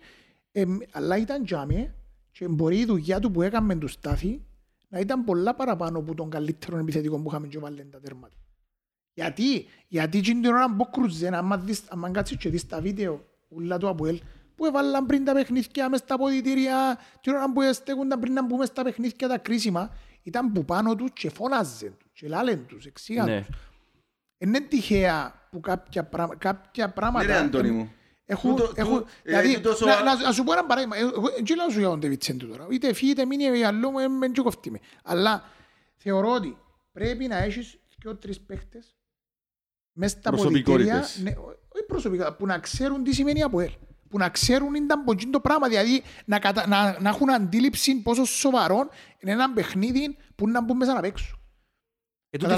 εμ, 0.51 0.77
αλλά 0.91 1.17
ήταν 1.17 1.45
τζάμι 1.45 1.91
και 2.31 2.47
μπορεί 2.47 2.77
η 2.77 2.85
δουλειά 2.85 3.19
του 3.19 3.31
που 3.31 3.41
έκαμε 3.41 3.75
του 3.75 3.87
Στάθη 3.87 4.41
να 4.87 4.99
ήταν 4.99 5.23
πολλά 5.23 5.55
παραπάνω 5.55 5.99
από 5.99 6.15
τον 6.15 6.29
καλύτερο 6.29 6.77
επιθετικό 6.77 7.19
που 7.21 7.29
είχαμε 7.29 7.47
και 7.47 7.59
βάλεν 7.59 7.89
τα 7.91 7.99
τέρματα. 7.99 8.35
Γιατί, 9.13 9.65
γιατί 9.87 10.17
εκείνη 10.17 10.41
την 10.41 10.51
ώρα 10.51 10.75
που 10.75 10.89
κρούζεν, 10.89 11.33
άμα, 11.33 11.57
δεις, 11.57 11.83
άμα 11.87 12.11
κάτσεις 12.11 12.37
και 12.37 12.49
δεις 12.49 12.67
τα 12.67 12.81
βίντεο 12.81 13.25
ούλα 13.47 13.77
του 13.77 13.87
Αποέλ, 13.87 14.21
που 14.55 14.65
έβαλαν 14.65 15.05
πριν 15.05 15.23
τα 15.25 15.33
παιχνίδια 15.33 15.89
μες 15.89 15.99
στα 15.99 16.17
ποδητήρια, 16.17 16.97
την 17.21 17.33
ώρα 17.33 17.51
που 17.51 17.73
στέκονταν 17.73 18.19
πριν 18.19 18.33
να 18.33 18.45
μπούμε 18.45 18.65
στα 18.65 18.83
παιχνίδια 18.83 19.27
τα 19.27 19.37
κρίσιμα, 19.37 19.93
ήταν 20.23 20.51
που 20.51 20.65
πάνω 20.65 20.95
τους 20.95 21.09
και 21.13 21.29
φώναζεν 21.29 21.93
τους, 21.97 22.11
και 22.13 22.27
λάλεν 22.27 22.65
τους, 22.65 22.85
εξήγαν 22.85 23.25
Ναι. 23.25 23.45
τους. 23.45 23.57
Είναι 24.37 24.59
τυχαία 24.59 25.47
που 25.51 25.59
κάποια, 25.59 26.03
πράγμα, 26.03 26.35
κάποια 26.35 26.89
πράγματα... 26.89 27.25
Ναι, 27.27 27.33
ρε, 27.33 27.39
Αντώνη 27.39 27.67
ε, 27.67 27.71
μου. 27.71 27.91
Έχουν, 28.25 28.55
Τούτο- 28.55 28.71
έχουν, 28.75 28.97
τού- 28.97 29.07
ε, 29.07 29.11
δηλαδή, 29.23 29.53
τούτο 29.55 29.75
σο- 29.75 29.85
να, 29.85 30.03
να, 30.03 30.15
να 30.15 30.31
σου 30.31 30.43
πω 30.43 30.51
ένα 30.51 30.65
παράδειγμα. 30.65 30.97
Εγώ 30.97 31.29
δεν 31.45 31.55
λέω 31.55 31.69
σου 31.69 31.79
για 31.79 31.87
τον 31.87 31.99
Ντεβιτσέντου 31.99 32.47
τώρα. 32.47 32.67
Είτε 32.69 32.93
φύγει 32.93 33.11
είτε 33.11 33.25
μείνει 33.25 33.57
για 33.57 33.67
άλλο 33.67 33.91
μου, 33.91 33.99
ε, 33.99 34.07
μεν 34.07 34.31
και 34.31 34.41
κοφτεί 34.41 34.71
με. 34.71 34.79
Αλλά 35.03 35.43
θεωρώ 35.95 36.31
ότι 36.31 36.57
πρέπει 36.91 37.27
να 37.27 37.37
έχεις 37.37 37.79
δυο-τρεις 38.01 38.41
παίχτες 38.41 38.95
μες 39.91 40.11
στα 40.11 40.29
Προσωπικότητες. 40.29 40.93
ποδητήρια, 40.93 41.31
ναι, 41.31 41.45
όχι 41.75 41.85
προσωπικά, 41.87 42.35
που 42.35 42.45
να 42.45 42.59
ξέρουν 42.59 43.03
τι 43.03 43.13
σημαίνει 43.13 43.43
από 43.43 43.59
ελ. 43.59 43.71
Που 44.09 44.17
να 44.17 44.29
ξέρουν 44.29 44.73
ήταν 44.73 44.99
από 44.99 45.11
εκείνο 45.11 45.31
το 45.31 45.39
πράγμα, 45.39 45.67
δηλαδή 45.67 46.03
να, 46.25 46.39
κατα, 46.39 46.67
να, 46.67 46.99
να 46.99 47.09
έχουν 47.09 47.31
αντίληψη 47.31 47.95
πόσο 48.01 48.25
σοβαρό 48.25 48.89
είναι 49.19 49.31
ένα 49.31 49.53
παιχνίδι 49.53 50.17
που 50.35 50.47
να 50.49 50.61
μπουν 50.61 50.77
μέσα 50.77 50.93
να 50.93 50.99
παίξουν. 51.01 51.39
Δεν 52.39 52.49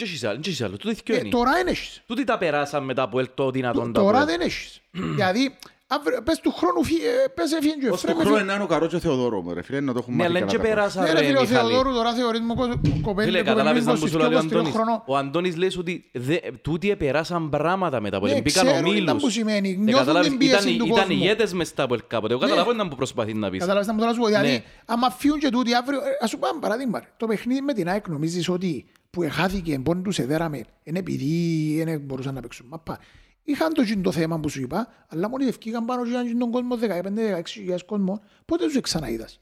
έχεις 0.00 0.24
άλλο, 0.24 0.32
δεν 0.34 0.40
έχεις 0.46 0.62
άλλο. 0.62 0.76
Τούτη 0.76 0.94
θκυο 0.94 1.14
Ε, 1.14 1.18
είναι. 1.18 1.28
τώρα 1.28 1.52
δεν 1.52 1.66
έχεις. 1.66 2.02
Τούτη 2.06 2.24
τα 2.24 2.38
περάσαν 2.38 2.84
μετά 2.84 3.02
από 3.02 3.18
ελ 3.18 3.28
το 3.34 3.50
δυνατόν 3.50 3.92
τα 3.92 4.00
Τώρα 4.00 4.20
από 4.22 4.30
ελ. 4.30 4.36
δεν 4.38 4.46
έχεις. 4.46 4.80
Δηλαδή, 5.16 5.56
αύριο- 5.86 6.22
πες 6.22 6.40
του 6.40 6.52
χρόνου 6.52 6.84
φύ- 6.84 7.02
ε, 7.02 7.28
πες 7.34 7.52
έφυγε 7.52 7.74
και 7.80 7.86
ο 7.88 7.92
Ως 7.92 8.00
το 8.00 8.06
Εφραίμ, 8.08 8.20
χρόνο 8.26 8.36
έφυγε. 8.36 8.54
είναι 8.54 8.62
ο 8.62 8.66
Καρό 8.66 8.86
και 8.86 8.96
ο 8.96 8.98
Θεοδόρο 8.98 9.40
μου, 9.42 9.54
ρε 9.54 9.62
φίλε, 9.62 9.80
να 9.80 9.92
το 9.92 9.98
έχουμε 9.98 10.16
Ναι, 10.16 10.24
αλλά 10.24 10.32
μάθει 10.40 10.46
και 10.46 10.56
καλά 10.56 10.68
τα 10.68 10.74
πέρασαν 10.74 11.02
Ναι, 11.02 11.12
ρε 11.12 11.18
ρε 11.18 11.24
φίλε, 11.26 11.38
ο 11.38 11.40
Μιχάλη. 11.40 11.68
Θεοδόρου 11.68 11.92
τώρα 11.94 12.12
θεωρείς 12.14 12.40
μου 12.40 12.54
κο- 12.54 12.66
κοπέλι- 12.66 12.80
Φίλε, 12.82 13.02
κοπέλι 13.02 13.42
καταλάβεις 13.42 13.84
να 13.86 13.92
μου 13.92 14.06
σου 14.06 14.18
λέει 14.18 14.26
ο 14.26 14.30
22 14.30 14.38
Αντώνης. 14.38 14.72
χρονών. 14.72 15.02
Ο 15.06 15.16
Αντώνης 15.16 15.56
λέει 15.56 15.72
ότι 15.78 16.04
δε- 16.12 16.36
τούτοι 16.62 16.90
επεράσαν 16.90 17.48
πράγματα 17.50 18.00
μετά 18.00 18.16
από 18.16 18.26
Ναι, 18.26 18.32
ελ. 18.32 18.40
Μπήκαν 18.42 18.64
ξέρουν 18.66 18.84
ήταν 18.84 18.98
ομίλους. 18.98 19.22
που 19.22 19.30
σημαίνει. 19.30 19.68
Ε, 19.70 19.72
Νιώθουν 19.76 19.94
καταλάβεις, 19.98 20.28
την 20.28 20.38
πίεση 20.38 20.52
ήταν- 20.54 20.78
του 20.78 20.84
Ήταν 20.86 20.98
κόσμου. 20.98 21.12
ηγέτες 21.22 21.52
μες 21.52 21.68
στα 21.68 21.82
από 21.82 21.94
ελ 21.94 22.00
κάποτε. 22.06 22.32
Εγώ 22.32 22.42
Ναι. 22.42 22.48
καταλαβαίνω 22.48 22.82
να 22.82 22.88
μου 22.88 22.96
προσπαθείς 22.96 23.34
να 23.34 23.50
πεις. 23.50 23.60
Καταλάβεις 23.60 23.86
να 23.88 23.92
μου 23.94 24.00
τώρα 24.00 24.12
σου 24.12 24.20
πω. 24.20 24.26
Δηλαδή, 24.26 24.48
Ναι. 24.48 24.62
άμα 24.86 25.10
φύγουν 25.10 25.38
και 25.38 25.48
τούτοι 25.48 25.74
αύριο... 25.74 25.98
ε, 25.98 26.02
Ας 26.24 26.30
σου 26.30 26.38
πω 26.38 26.46
ένα 26.48 26.58
παράδειγμα. 26.58 26.98
ρε. 26.98 27.06
Το 27.16 27.26
παιχνίδι 27.26 27.60
με 27.60 27.72
την 27.72 27.88
ΑΕΚ 27.88 28.08
νομίζεις 28.08 28.48
ότι 28.48 28.84
που 29.12 29.22
εχάθηκε, 29.22 29.78
πόνοι 29.78 30.02
τους 30.02 30.18
εδέραμε, 30.18 30.64
είναι 30.82 30.98
επειδή 30.98 31.82
δεν 31.84 32.00
μπορούσαν 32.00 32.34
να 32.34 32.40
παίξουν 32.40 32.66
μάπα. 32.66 32.98
είχαν 33.42 33.74
το, 33.74 33.82
το 34.02 34.12
θέμα 34.12 34.40
που 34.40 34.48
σου 34.48 34.60
είπα, 34.60 34.88
αλλά 35.08 35.28
μόλις 35.28 35.48
ευκήκαν 35.48 35.84
πάνω 35.84 36.04
και 36.04 36.10
είχαν 36.10 36.38
τον 36.38 36.50
κόσμο 36.50 36.78
15-16 36.80 37.42
χιλιάδες 37.46 37.84
κόσμο, 37.84 38.22
πότε 38.44 38.64
τους 38.64 38.80
ξαναείδας. 38.80 39.40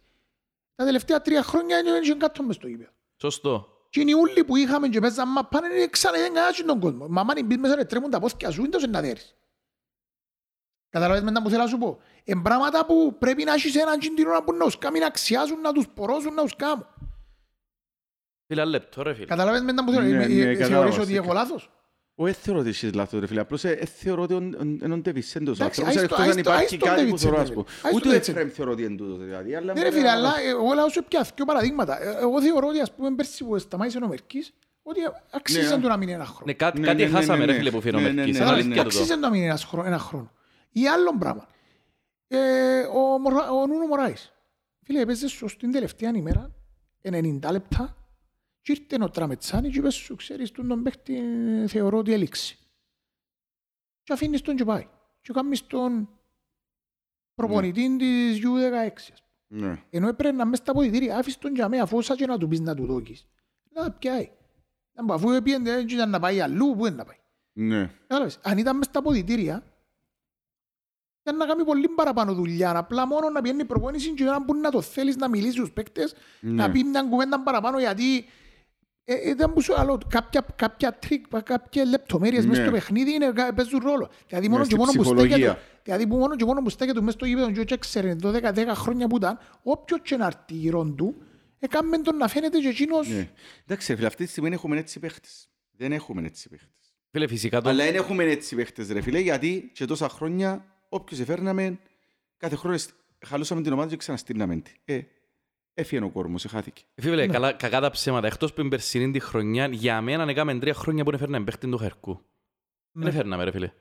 Τα 0.74 0.84
τελευταία 0.84 1.20
τρία 1.20 1.42
χρόνια 1.42 1.78
είναι 1.78 1.96
έτσι 1.96 2.16
κάτω 2.16 2.42
μες 2.42 2.56
στο 2.56 2.68
γήπεδο. 2.68 2.90
Σωστό. 3.16 3.68
Και 3.90 4.00
οι 4.00 4.12
ούλοι 4.12 4.44
που 4.44 4.56
είχαμε 4.56 4.88
και 4.88 5.00
παίζαν 5.00 5.28
μα 5.34 5.44
πάνε 5.44 5.86
ξαναείδαν 5.90 6.32
κανένα 6.32 6.64
τον 6.66 6.80
κόσμο. 6.80 7.06
Μα 7.08 7.20
αν 7.20 7.44
μπεις 7.44 7.56
μέσα 7.58 7.76
να 7.76 7.84
τρέμουν 7.84 8.10
τα 8.10 8.20
πόθηκια 8.20 8.50
σου, 8.50 8.60
είναι 8.60 8.70
τόσο 8.70 8.86
να 8.86 9.00
δέρεις. 9.00 9.36
Καταλαβαίνεις 10.88 11.28
μετά 11.30 11.42
που 11.42 11.48
θέλω 11.48 11.62
να 11.62 11.68
σου 11.68 11.78
πω. 11.78 11.98
Είναι 12.24 12.42
πράγματα 12.42 12.86
που 12.86 13.16
πρέπει 13.18 13.44
να 13.44 13.52
έχεις 13.52 13.74
έναν 13.76 13.98
την 13.98 14.26
ώρα 14.26 14.44
που 14.44 14.52
να 14.52 14.64
τους 14.64 14.78
κάνει 14.78 14.98
να 14.98 15.06
αξιάζουν, 15.06 15.60
να 15.60 15.72
τους 15.72 15.88
πορώσουν, 15.88 16.34
να 16.34 16.42
τους 16.42 16.56
κάνουν. 16.56 16.86
Φίλε, 18.50 18.60
ένα 18.62 18.70
λεπτό 18.70 19.02
ρε 19.02 19.14
φίλε. 19.14 19.26
Καταλαβαίνεις 19.26 19.66
μετά 19.66 19.84
που 19.84 19.92
θέλω. 19.92 20.06
Ναι, 20.06 20.24
Ε, 20.24 20.26
ναι, 20.26 20.34
ε, 20.42 20.54
κατάλαβα, 20.54 20.74
Θεωρείς 20.76 20.96
ότι 20.96 21.06
σίγουρα. 21.06 21.24
έχω 21.24 21.32
λάθος. 21.32 21.70
Όχι, 22.14 22.32
δεν 22.32 22.40
θεωρώ 22.42 22.60
ότι 22.60 22.68
έχεις 22.68 22.94
λάθος 22.94 23.20
ρε 23.20 23.26
φίλε, 23.26 23.40
απλώς 23.40 23.64
ε, 23.64 23.70
ε, 23.70 23.84
θεωρώ 23.84 24.22
ότι 24.22 24.34
είναι 24.34 24.94
ο 24.94 24.98
Ντεβισέντος 24.98 25.60
Εντάξει, 25.60 25.80
άνθρωπος, 25.82 25.86
άιστο- 25.86 26.02
εκτός 26.02 26.18
αν 26.18 26.24
άιστο- 26.24 26.40
υπάρχει 26.40 26.62
άιστο 26.74 26.86
κάτι 26.86 27.00
που 27.00 27.06
Ντεβισέντο, 27.06 27.30
θεωρώ, 27.30 27.40
ας 27.42 27.48
ρε. 27.48 27.54
πούμε. 27.54 27.66
Άιστο 27.82 27.96
Ούτε 27.96 28.08
ο 28.08 28.10
Ντεβισέντο. 28.10 28.38
Εφραίμ 28.38 28.54
θεωρώ 28.56 28.72
ότι 28.72 28.82
είναι 28.84 28.96
τούτο, 28.96 29.16
δηλαδή, 29.24 29.54
αλλά 29.54 29.72
Ναι 29.72 29.80
ρε 29.82 29.88
μπορεί 29.88 29.96
φίλε, 30.00 30.10
να- 30.10 30.16
αλλά 30.16 30.32
ε, 30.40 30.48
εγώ 30.48 30.72
λέω 30.74 30.88
σου 30.88 31.04
πια 31.08 31.26
δύο 31.34 31.44
παραδείγματα. 31.44 32.02
Ε, 32.02 32.16
Εγώ 32.20 32.42
θεωρώ 32.42 32.66
ότι 32.68 32.80
ας 32.80 32.92
πούμε 32.94 33.10
πέρσι 33.14 33.44
που 33.44 33.58
σταμάτησε 33.58 33.98
ο 34.02 34.08
Μερκής, 34.08 34.52
ότι 34.82 35.00
αξίζει 35.30 35.74
Ναι. 35.74 35.80
του 35.80 35.88
να 35.88 35.96
μείνει 35.96 36.12
ένα 36.12 36.24
χρόνο. 36.24 36.42
Ναι, 36.46 36.52
κάτι, 36.52 36.80
Ναι, 36.80 36.86
κάτι 36.86 37.02
ναι, 37.02 37.08
ναι, 37.08 37.14
χάσαμε 37.14 37.38
ναι, 37.38 37.44
ρε 37.44 37.52
ναι. 37.52 37.58
φίλε 37.58 37.70
που 37.70 37.80
φέρνω 37.80 37.98
Ναι, 38.00 38.08
ναι, 38.08 38.12
Μερκής. 38.12 38.32
ναι, 38.32 38.38
Είναι 38.38 38.38
Κατάλαβες, 38.38 38.64
αλήθεια 38.64 38.82
και 38.82 38.88
τούτο. 38.88 39.02
αξίζει 39.02 39.20
να 39.20 39.30
μείνει 39.30 39.44
ένας 39.46 39.64
χρόνο- 39.64 39.86
ένα 39.88 39.98
χρόνο. 39.98 40.30
Ή 40.72 40.86
άλλο 40.88 41.16
πράγμα. 41.18 41.46
Ε, 42.28 42.38
ο, 42.94 43.18
Μωρα- 43.18 43.50
ο 43.50 43.66
Νούνο 43.66 43.86
Μωράης. 43.86 44.32
Φίλε, 44.82 45.00
έπαιζε 45.00 45.28
σου 45.28 45.48
στην 45.48 45.72
τελευταία 45.72 46.10
ημέρα, 46.14 46.50
90 47.02 47.50
λεπτά, 47.52 47.96
και 48.62 48.72
ήρθε 48.72 49.04
ο 49.04 49.10
Τραμετσάνη 49.10 49.70
και 49.70 49.78
είπες 49.78 49.94
σου, 49.94 50.16
ξέρεις, 50.16 50.50
τον 50.50 50.68
τον 50.68 50.82
παίχτη 50.82 51.16
ε, 51.16 51.66
θεωρώ 51.66 51.98
ότι 51.98 52.12
έληξε. 52.12 52.56
Και 54.02 54.12
αφήνεις 54.12 54.40
τον 54.40 54.56
και 54.56 54.64
πάει. 54.64 54.86
Και 55.20 55.32
κάνεις 55.32 55.66
τον 55.66 56.08
προπονητή 57.34 57.96
της 57.96 58.40
U16. 58.44 59.12
ας 59.12 59.22
πούμε. 59.48 59.66
Ναι. 59.66 59.82
Ενώ 59.90 60.08
έπρεπε 60.08 60.36
να 60.36 60.44
μες 60.44 60.58
στα 60.58 60.72
ποδητήρια, 60.72 61.18
άφησες 61.18 61.38
τον 61.38 61.54
για 61.54 61.68
μένα, 61.68 61.82
αφού 61.82 61.96
όσα 61.96 62.16
και 62.16 62.26
να 62.26 62.38
του 62.38 62.48
πεις 62.48 62.60
να 62.60 62.74
του 62.74 62.86
δώκεις. 62.86 63.26
Να 63.72 63.90
πιάει. 63.90 64.30
Να 64.92 65.04
πω, 65.04 65.14
Αφού 65.14 65.30
έπιανε, 65.30 65.70
έτσι 65.70 65.94
ήταν 65.94 66.10
να 66.10 66.20
πάει 66.20 66.40
αλλού, 66.40 66.74
πού 66.76 66.86
είναι 66.86 66.96
να 66.96 67.04
πάει. 67.04 67.16
Ναι. 67.52 67.86
Κατάλαβες, 68.00 68.38
αν 68.42 68.58
ήταν 68.58 68.76
μες 68.76 68.86
στα 68.86 69.02
αποδυτήρια, 69.02 69.62
ήταν 71.22 71.36
να 71.36 71.46
κάνει 71.46 71.64
πολύ 71.64 71.88
παραπάνω 71.88 72.34
δουλειά. 72.34 72.76
Απλά 72.76 73.06
μόνο 73.06 73.30
να 73.30 73.40
πιένει 73.40 73.64
προπόνηση 73.64 74.14
και 74.14 74.24
όταν 74.24 74.44
που 74.44 74.54
να 74.54 74.70
το 74.70 74.80
θέλεις 74.80 75.16
να 75.16 75.28
μιλήσεις 75.28 75.54
στους 75.54 75.72
παίκτες, 75.72 76.14
να 76.40 76.66
Ναι. 76.66 76.72
πει 76.72 76.84
μια 76.84 77.02
κουβέντα 77.02 77.40
παραπάνω 77.42 77.78
γιατί 77.78 78.24
ε, 79.14 79.28
ήταν 79.30 79.52
που 79.52 79.60
σου 79.62 79.74
άλλο, 79.74 80.00
κάποια, 80.08 80.46
κάποια 80.56 80.92
τρίκ, 80.98 81.24
κάποιες 81.42 81.88
λεπτομέρειες 81.88 82.46
μέσα 82.46 82.58
Ναι. 82.60 82.66
στο 82.66 82.74
παιχνίδι 82.76 83.12
είναι, 83.14 83.32
κα- 83.32 83.54
παίζουν 83.54 83.80
ρόλο. 83.84 84.10
Δηλαδή 84.26 84.48
μόνο 84.48 84.58
Ναι, 84.62 84.64
και 84.66 84.70
στη 84.70 84.78
μόνο 84.80 84.92
που 84.92 85.00
ψυχολογία. 85.00 85.36
στέκεται, 85.36 85.58
δηλαδή 85.82 86.06
που 86.06 86.16
μόνο 86.16 86.36
και 86.36 86.44
μόνο 86.44 86.62
που 86.62 86.70
στέκεται 86.70 87.00
μέσα 87.00 87.10
στο 87.10 87.24
γήπεδο 87.26 87.50
και 87.64 87.74
έξερε 87.74 88.16
12-10 88.22 88.74
χρόνια 88.74 89.06
που 89.06 89.16
ήταν, 89.16 89.38
όποιος 89.62 90.00
και 90.02 90.16
να 90.16 90.26
έρθει 90.26 90.54
γύρω 90.54 90.84
του, 90.96 91.22
έκαμε 91.58 91.98
τον 91.98 92.16
να 92.16 92.28
φαίνεται 92.28 92.58
και 92.58 92.68
εκείνος 92.68 93.08
Ναι. 93.08 93.28
Εντάξει, 93.66 93.90
ρε 93.90 93.94
φίλε, 93.96 94.06
αυτή 94.06 94.24
τη 94.24 94.30
στιγμή 94.30 94.50
έχουμε 94.52 94.78
έτσι 94.78 94.98
παίχτες. 94.98 95.48
Δεν 95.76 95.92
έχουμε 95.92 96.22
έτσι 96.26 96.48
παίχτες. 96.48 96.68
Φίλε, 97.10 97.26
φυσικά 97.28 97.60
το... 97.60 97.68
Αλλά 97.68 97.84
δεν 97.84 97.94
έχουμε 97.94 98.24
έτσι 98.24 98.56
παίχτες 98.56 98.88
ρε 98.90 99.00
φίλε, 99.00 99.18
γιατί 99.18 99.70
και 99.74 99.84
τόσα 99.84 100.08
χρόνια 100.08 100.64
όποιος 100.88 101.20
εφέρναμε, 101.20 101.78
κάθε 102.36 102.56
χρόνο 102.56 102.74
εσ- 102.74 102.90
χαλούσαμε 103.26 103.62
την 103.62 103.72
ομάδα 103.72 103.88
και 103.90 103.96
ξαναστήρναμε 103.96 104.56
την. 104.56 104.72
Ε, 104.84 105.00
έφυγε 105.80 106.04
ο 106.04 106.10
κόρμος, 106.10 106.44
εχάθηκε. 106.44 106.82
Φίλε, 106.94 107.26
καλά, 107.26 107.52
κακά 107.52 107.80
τα 107.80 107.90
ψέματα. 107.90 108.26
Εκτός 108.26 108.52
που 108.52 108.60
την 108.60 108.70
περσινή 108.70 109.10
τη 109.12 109.20
χρονιά, 109.20 109.66
για 109.66 110.00
μένα 110.00 110.30
έκαμε 110.30 110.58
τρία 110.58 110.74
χρόνια 110.74 111.04
που 111.04 111.10
έφερναμε 111.14 111.44
παίχτη 111.44 111.68
του 111.68 111.78
Χερκού. 111.78 112.12
Δεν 112.92 113.02
Ναι. 113.04 113.08
έφερναμε 113.08 113.44
ρε 113.44 113.50
φίλε. 113.50 113.72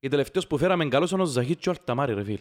Η 0.00 0.08
τελευταίος 0.08 0.46
που 0.46 0.58
φέραμε 0.58 0.88
καλός 0.88 1.08
ήταν 1.08 1.20
ο 1.20 1.24
Ζαχίτ 1.24 1.58
και 1.58 1.68
ο 1.68 1.72
Αρταμάρη 1.72 2.14
ρε 2.14 2.24
φίλε. 2.24 2.38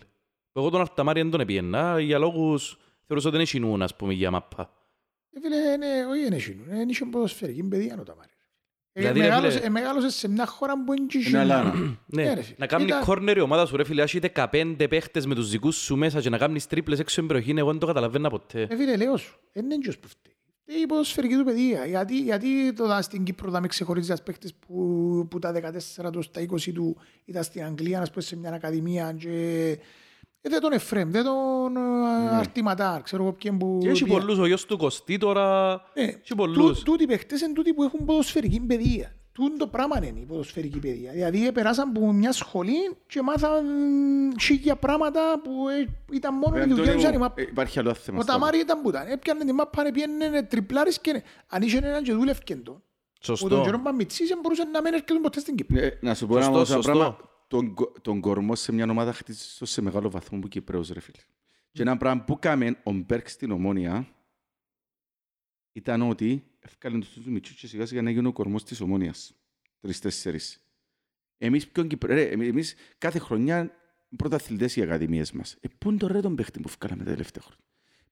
Εγώ 0.54 0.70
τον 0.70 0.82
Αρταμάρη 0.82 1.22
δεν 1.22 1.32
τον 1.32 1.40
επιένα 1.40 2.00
για 2.00 2.18
λόγους 2.18 2.78
θεωρούσα 3.06 3.28
ότι 3.28 3.38
δεν 3.38 3.46
έχει 3.46 3.60
νου, 3.60 3.84
ας 3.84 3.96
πούμε, 3.96 4.14
για 4.14 4.32
μαπά. 4.32 4.72
Ε, 5.32 5.40
Φίλε, 5.40 5.56
είναι, 5.56 6.06
όχι 6.06 6.26
είναι 6.26 6.36
εκείνο, 6.36 6.64
είναι 6.76 6.86
είχε 6.92 7.06
ποδοσφαιρική 7.06 7.64
παιδεία 7.64 7.98
ο 8.00 8.04
Ταμάρη. 8.04 8.32
Ε, 8.98 9.00
Δηλαδή, 9.00 9.20
ρε 9.20 9.26
μεγάλωσε- 9.28 9.52
φίλε- 9.52 9.66
ε, 9.66 9.70
Μεγάλωσες 9.70 10.16
σε 10.16 10.30
μια 10.30 10.46
χώρα 10.46 10.84
που 10.84 10.94
είναι 10.94 11.06
και 11.06 11.18
Είναι 11.18 11.28
εκείνο. 11.28 11.42
αλάνα. 11.42 11.74
Ναι, 12.06 12.24
Ναι, 12.24 12.34
ρε 12.34 12.42
φίλε. 12.42 12.56
να 12.58 12.66
κάνει 12.66 12.84
Ήταν- 12.84 13.04
κόρνερ 13.04 13.38
η 13.38 13.40
ομάδα 13.40 13.66
σου 13.66 13.76
ρε 13.78 13.84
φίλε, 13.84 14.02
έχει 14.04 14.20
15 14.20 14.88
παίχτες 14.90 15.26
με 15.26 15.36
τους 15.36 15.50
δικούς 15.50 15.76
σου 15.76 15.96
μέσα 15.96 16.22
και 16.22 16.30
να 16.30 16.38
κάνεις 16.38 16.68
τρίπλες 16.68 17.00
έξω 17.00 17.14
στην 17.16 17.28
περιοχή, 17.28 17.54
εγώ 17.58 17.70
δεν 17.72 17.80
το 17.80 17.86
καταλαβαίνα 17.86 18.30
ποτέ. 18.30 18.68
Ε, 18.70 18.76
φίλε, 18.76 18.96
λέω 18.96 19.18
σου, 19.18 19.40
δεν 19.54 19.66
είναι 19.66 19.76
και 19.76 19.98
που 20.02 20.08
φταίει. 20.08 20.34
Φταίει 20.70 20.82
η 20.82 20.86
ποδοσφαιρική 20.86 21.36
του 21.36 21.44
παιδεία. 21.44 21.86
Γιατί, 21.86 22.20
γιατί 22.22 22.74
το 22.74 22.88
δα 22.88 23.02
στην 23.02 23.24
Κύπρο 23.24 23.52
θα 23.52 23.62
με 23.62 23.68
ξεχωρίζεις 23.68 24.10
ένας 24.10 24.24
παίκτης 24.24 24.54
που, 24.56 25.28
που 25.30 25.40
τα 25.40 25.52
14 25.52 26.12
τους 26.12 26.26
στα 26.26 26.42
20 26.42 26.72
του 26.74 26.98
ήταν 27.26 27.44
στην 27.44 27.64
Αγγλία, 27.64 28.00
να 28.00 28.06
πούμε, 28.10 28.22
σε 28.24 28.36
μια 28.36 28.52
ακαδημία 28.52 29.16
και... 29.20 29.78
Ε, 30.48 30.50
δεν 30.50 30.62
τον 30.62 30.72
Εφρέμ, 30.72 31.10
δεν 31.12 31.24
τον 31.24 31.78
ε, 31.78 32.36
Αρτηματάρ, 32.36 33.02
ξέρω 33.02 33.24
εγώ 33.24 33.32
ποιον 33.34 33.58
που... 33.58 33.78
Και 33.82 33.90
έχει 33.90 34.04
ποιον- 34.04 34.20
πολλούς, 34.20 34.38
ο 34.38 34.46
γιος 34.46 34.66
του 34.66 34.78
Κωστή 34.78 35.18
τώρα, 35.18 35.70
Ναι, 35.94 36.04
έχει 36.04 36.36
πολλούς. 36.36 36.78
τού- 36.78 36.84
Τούτοι 36.86 37.04
οι 37.04 37.08
παίχτες 37.08 37.42
είναι 37.42 37.54
τούτοι 37.54 37.74
που 37.74 37.84
έχουν 37.84 38.06
ποδοσφαιρική 38.06 38.60
παιδεία. 38.60 39.12
Τούν 39.32 39.58
το 39.58 39.68
πράγμα 39.68 39.98
είναι 40.06 40.20
η 40.20 40.26
ποδοσφαιρική 40.26 40.80
παιδεία. 40.80 41.12
Δηλαδή 41.12 41.52
περάσαν 41.52 41.90
από 41.96 42.12
μια 42.12 42.32
σχολή 42.32 42.98
και 43.08 43.22
μάθαν 43.22 43.66
χίλια 44.42 44.76
πράγματα 44.76 45.22
που 45.44 45.52
ε, 45.70 45.88
ήταν 46.16 46.34
μόνο 46.36 46.58
η 46.58 46.60
δουλειά 46.60 46.76
τους 46.76 46.88
Αντώνη 46.90 47.06
αν 47.06 47.14
η 47.14 47.18
μου, 47.18 47.22
μάπα. 47.24 47.42
ε, 47.42 47.46
Υπάρχει 47.50 47.80
άλλο 47.80 47.94
θέμα. 47.94 48.18
Ο 48.18 48.22
στα- 48.22 48.34
Ταμάρη 48.34 48.60
ήταν 48.60 48.82
που 48.82 48.90
ήταν. 48.90 49.08
Έπιανε 49.08 49.46
τη 49.46 49.52
μάπα, 49.54 49.88
έπιανε 49.88 50.44
τριπλάρις 50.44 51.00
και 51.00 51.24
αν 51.48 51.62
είχε 51.62 51.78
έναν 51.78 52.04
και 52.04 52.14
δούλευκεν 52.14 52.64
τον. 52.64 52.74
Που 52.74 52.82
τον 53.26 53.38
Σωστό. 53.38 53.62
καιρό 53.62 53.80
Παμιτσής 53.80 54.28
δεν 54.28 54.40
μπορούσε 54.42 54.64
να 54.64 54.82
μην 54.82 54.94
έρχεται 54.94 55.14
ποτέ 55.22 55.40
στην 55.40 55.56
Κύπρο. 55.56 55.80
Ναι, 55.82 55.88
Να 56.02 56.14
σου 56.14 56.28
πω 56.28 56.34
ένα 56.34 56.42
Σωστό, 56.44 56.52
μόνο 56.52 56.66
σαν 56.66 56.76
σωστό. 56.76 56.92
πράγμα. 56.92 57.18
Τον, 57.48 57.74
κο- 57.74 57.92
τον 58.02 58.22
κορμό 58.22 58.56
σε 58.56 58.72
μια 58.72 58.90
ομάδα 58.90 59.14
χτίζεις 59.14 59.62
σε 59.64 59.82
μεγάλο 59.82 60.10
βαθμό 60.10 60.40
που 60.40 60.48
Κυπρέος 60.48 60.90
ρε 60.90 61.00
φίλε. 61.00 61.22
Και 61.72 61.82
ένα 61.82 61.98
πράγμα 61.98 62.24
που 62.24 62.40
κάμε 62.40 62.80
ο 62.84 62.92
Μπέρκ 62.92 63.30
στην 63.30 63.52
Ομόνια 63.52 64.08
ήταν 65.72 66.02
ότι 66.02 66.44
έφκαλαν 66.60 67.00
τους 67.00 67.26
μητσούς 67.26 67.56
και 67.60 67.68
σιγά 67.68 67.86
σιγά 67.86 68.02
να 68.02 68.10
γίνουν 68.10 68.26
ο 68.26 68.32
κορμός 68.32 68.64
της 68.64 68.82
Ομόνιας. 68.82 69.34
Τρεις-τέσσερις. 69.80 70.62
Εμείς 71.38 71.68
ποιον 71.68 71.88
Κυπρέ, 71.88 72.14
ρε, 72.14 72.30
εμείς- 72.30 72.50
εμείς 72.50 72.76
κάθε 72.98 73.20
χρονιά 73.20 73.72
πρωταθλητές 74.16 74.76
οι 74.76 74.82
ακαδημίες 74.82 75.32
μας. 75.32 75.58
Ε, 75.60 75.68
πού 75.78 75.90
είναι 75.90 75.98
το 75.98 76.08
ρε 76.08 76.20
τον 76.20 76.36
παίχτη 76.36 76.60
που 76.60 76.70
βγάλαμε 76.80 77.04
τα 77.04 77.10
τελευταία 77.12 77.44
χρόνια; 77.44 77.64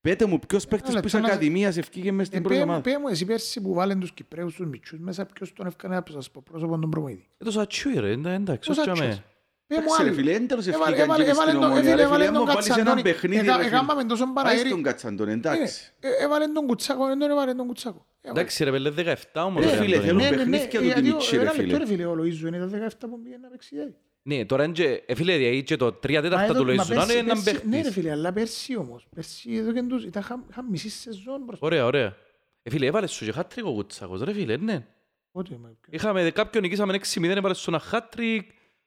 Πέτε 0.05 0.25
μου 0.25 0.39
ποιος 0.47 0.65
παίχτης 0.65 0.89
Ένα 0.89 0.99
που 0.99 1.05
της 1.05 1.13
λεπτό 1.13 1.27
να- 1.27 1.33
ακαδημίας 1.33 1.77
ευκήγε 1.77 2.11
μες 2.11 2.27
στην 2.27 2.39
Ε, 2.39 2.41
πρώτη 2.41 2.55
πέ- 2.57 2.65
ομάδα. 2.67 2.81
Πέ 2.81 2.97
μου 2.99 3.07
εσύ 3.07 3.25
πέρσι 3.25 3.61
που 3.61 3.73
βάλεν 3.73 3.99
τους 3.99 4.11
Κυπρέους 4.11 4.55
τους 4.55 4.65
μητσούς 4.67 4.99
μέσα 4.99 5.25
ποιος 5.25 5.53
τον 5.53 5.65
έφκανε 5.65 5.95
να 5.95 6.03
σας 6.13 6.31
πω 6.31 6.41
πρόσωπο 6.49 6.79
τον 6.79 6.89
προμοήδη. 6.89 7.27
Ε, 7.37 7.43
το 7.43 7.51
Σατσούι 7.51 7.99
ρε, 7.99 8.11
εντα- 8.11 8.29
εντάξει, 8.29 8.69
Ο 8.69 8.71
ως 8.71 8.77
Σάτσος. 8.77 8.99
τζαμέ. 8.99 9.23
Πέ 9.67 9.75
μου 9.75 9.81
Εντάξει, 9.81 10.01
ρε 10.03 10.07
άλλο. 10.07 10.15
φίλε, 10.17 10.31
εν 10.33 10.47
τέλος 10.47 10.67
Έβαλε- 10.67 10.83
ευκήγαν 10.87 11.03
έβαλε- 11.09 11.23
και 11.25 11.29
μες 11.29 11.37
έβαλε 11.37 11.49
στην 11.49 11.61
τον- 11.61 11.71
Ομόνια. 11.71 11.89
ε, 11.89 11.95
Ρε 11.95 11.95
φίλε, 11.95 12.03
έβαλε 12.07 12.23
φίλε, 12.23 12.33
τον 12.37 12.41
άμα 12.43 12.53
βάλεις 12.53 12.67
Κατσαντώνη. 12.67 12.89
έναν 13.01 13.03
παιχνίδι, 13.03 13.45
Εκα- 13.47 13.57
ρε 13.57 13.63
φίλε. 13.63 13.75
Έκαναμε 13.75 14.03
τόσο 14.03 14.23
Πάει 14.25 14.33
παραέρι. 14.33 14.69
στον 14.69 14.83
Κατσαντон, 14.83 15.27
εντάξει. 15.29 15.93
Ε, 15.99 16.07
ε, 16.07 16.23
Έβαλε 16.23 16.45
τον 16.47 16.65
Κουτσάκο, 16.67 17.03
δεν 17.07 17.19
τον 17.19 17.29
έβαλε 17.31 17.53
τον 17.53 17.65
Κουτσάκο. 17.67 18.05
Έβαλε. 18.21 18.39
Εντάξει 18.39 18.63
ρε 18.63 18.71
πέλε, 18.71 18.89
17 18.89 19.43
όμως 19.49 19.63
Ρε 19.63 19.69
ρε, 19.71 19.75
φίλε, 19.77 19.95
Αντώνη. 19.95 20.07
θέλουν 20.07 20.21
μου. 20.23 20.29
Ναι, 20.29 20.29
ναι, 20.29 20.43
ναι, 20.43 20.57
παιχνίδια 20.57 20.79
του 20.79 20.85
γιατί 20.85 20.99
ο- 20.99 21.03
Δημητσί, 21.03 21.35
ρε 21.35 21.41
ένα 21.41 21.51
λεπτό, 21.51 21.63
φίλε. 21.63 21.77
ρε 21.77 21.85
φίλε, 21.85 22.05
ο 22.05 22.13
Λοΐζου 22.19 22.47
είναι 22.47 22.59
το 22.59 22.67
17 22.67 23.07
που 23.09 23.21
πήγε 23.21 23.37
να 23.41 23.47
παίξει 23.47 23.69
δηλαδή. 23.75 23.95
Ναι, 24.27 24.45
τώρα 24.45 24.63
είναι 24.63 24.73
και- 24.73 25.03
ε, 25.05 25.15
φίλε, 25.15 25.37
δηλαδή 25.37 25.63
και 25.63 25.75
το 25.75 25.91
3 25.91 26.15
Μα 26.15 26.21
τέταρτα 26.21 26.43
εδώ- 26.43 26.53
του 26.53 26.65
μα 26.65 26.73
Λοϊζού 26.73 26.93
να 26.93 26.95
είναι 26.95 27.05
πέρσι- 27.05 27.23
έναν 27.29 27.43
πέρσι- 27.43 27.63
Ναι 27.65 27.69
ρε 27.75 27.81
παίχτης. 27.81 27.93
φίλε, 27.93 28.11
αλλά 28.11 28.33
πέρσι 28.33 28.77
όμως. 28.77 29.07
Πέρσι 29.15 29.53
εδώ 29.53 29.73
και 29.73 29.81
τους 29.81 30.03
ήταν 30.03 30.21
είχαν- 30.21 30.43
είχαν 30.49 30.65
μισή 30.69 30.89
σεζόν 30.89 31.41
μπροστά. 31.45 31.65
Ωραία, 31.65 31.85
ωραία. 31.85 32.15
Ε, 32.63 32.69
φίλε, 32.69 32.85
έβαλες 32.85 33.11
σου 33.11 33.25
και 33.25 33.31
χάτρικ 33.31 33.65
ο 33.65 33.73
Κουτσάκος, 33.73 34.21
ρε 34.21 34.33
φίλε, 34.33 34.57
ναι. 34.57 34.85
Πότε, 35.31 35.57
μα, 35.61 35.67
ποιο- 35.81 35.93
Είχαμε 35.93 36.31
κάποιον 36.33 36.63
νικήσαμε 36.63 36.93
6-0, 36.93 37.37
έβαλες 37.37 37.57
σου 37.57 37.69
ένα 37.69 37.79
χάτρικ. 37.79 38.41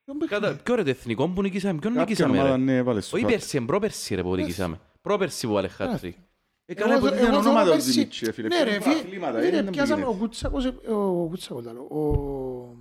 ποιον 0.05 0.18
Κατά- 0.18 0.40
παιχνίδι. 0.40 0.62
Ποιο 0.62 0.74
ρε 0.74 0.83
το 0.83 0.90
εθνικό 0.90 1.29
που 1.29 1.42
νικήσαμε, 1.42 1.79
ποιον 1.79 1.92
Κάποια 1.94 2.05
νικήσαμε 2.09 2.38
ομάδα, 2.38 2.57
ρε. 2.57 2.62
ναι, 2.62 2.77
έβαλες 2.77 3.05
σου 3.05 3.11
Όχι 3.14 3.22
χάτρι. 3.24 3.38
πέρσι, 3.38 3.61
πρόπερσι 3.61 4.14
ρε 4.14 4.22
που 4.22 4.35
νικήσαμε. 4.37 4.81
Πρόπερσι 5.01 5.46
που 5.46 5.53
βάλε 5.53 5.68
χάτρικ. 5.68 6.16
Ε, 6.64 6.74
καλά, 6.74 6.92
Εγώ- 6.92 7.01
ποτέ 7.01 7.14
εγώ 7.16 7.24
ήταν 7.24 7.33
θεωρώ 7.35 7.48
ονόματα 7.48 7.70
ο 7.70 7.72
πέρσι- 7.72 7.92
Δημητσί, 7.94 8.24
ρε 8.24 8.33
φίλε. 8.33 8.48
Ναι 8.48 8.57
ρε 8.59 8.64
Παίρνουν 8.64 8.83
φίλε, 8.83 8.94
αθλήματα, 8.94 9.38
ναι, 9.38 9.46
είναι 9.46 9.57
ρε, 9.57 9.62
να 9.62 9.70
πιάσαμε 9.70 10.01
γίνεται. 10.01 10.16
ο 10.16 10.18
Κουτσάκος, 10.20 10.64
ε, 10.64 10.72
ο 10.90 11.27
Κουτσάκος, 11.29 11.64
λέω, 11.64 11.87
ο- 11.90 12.77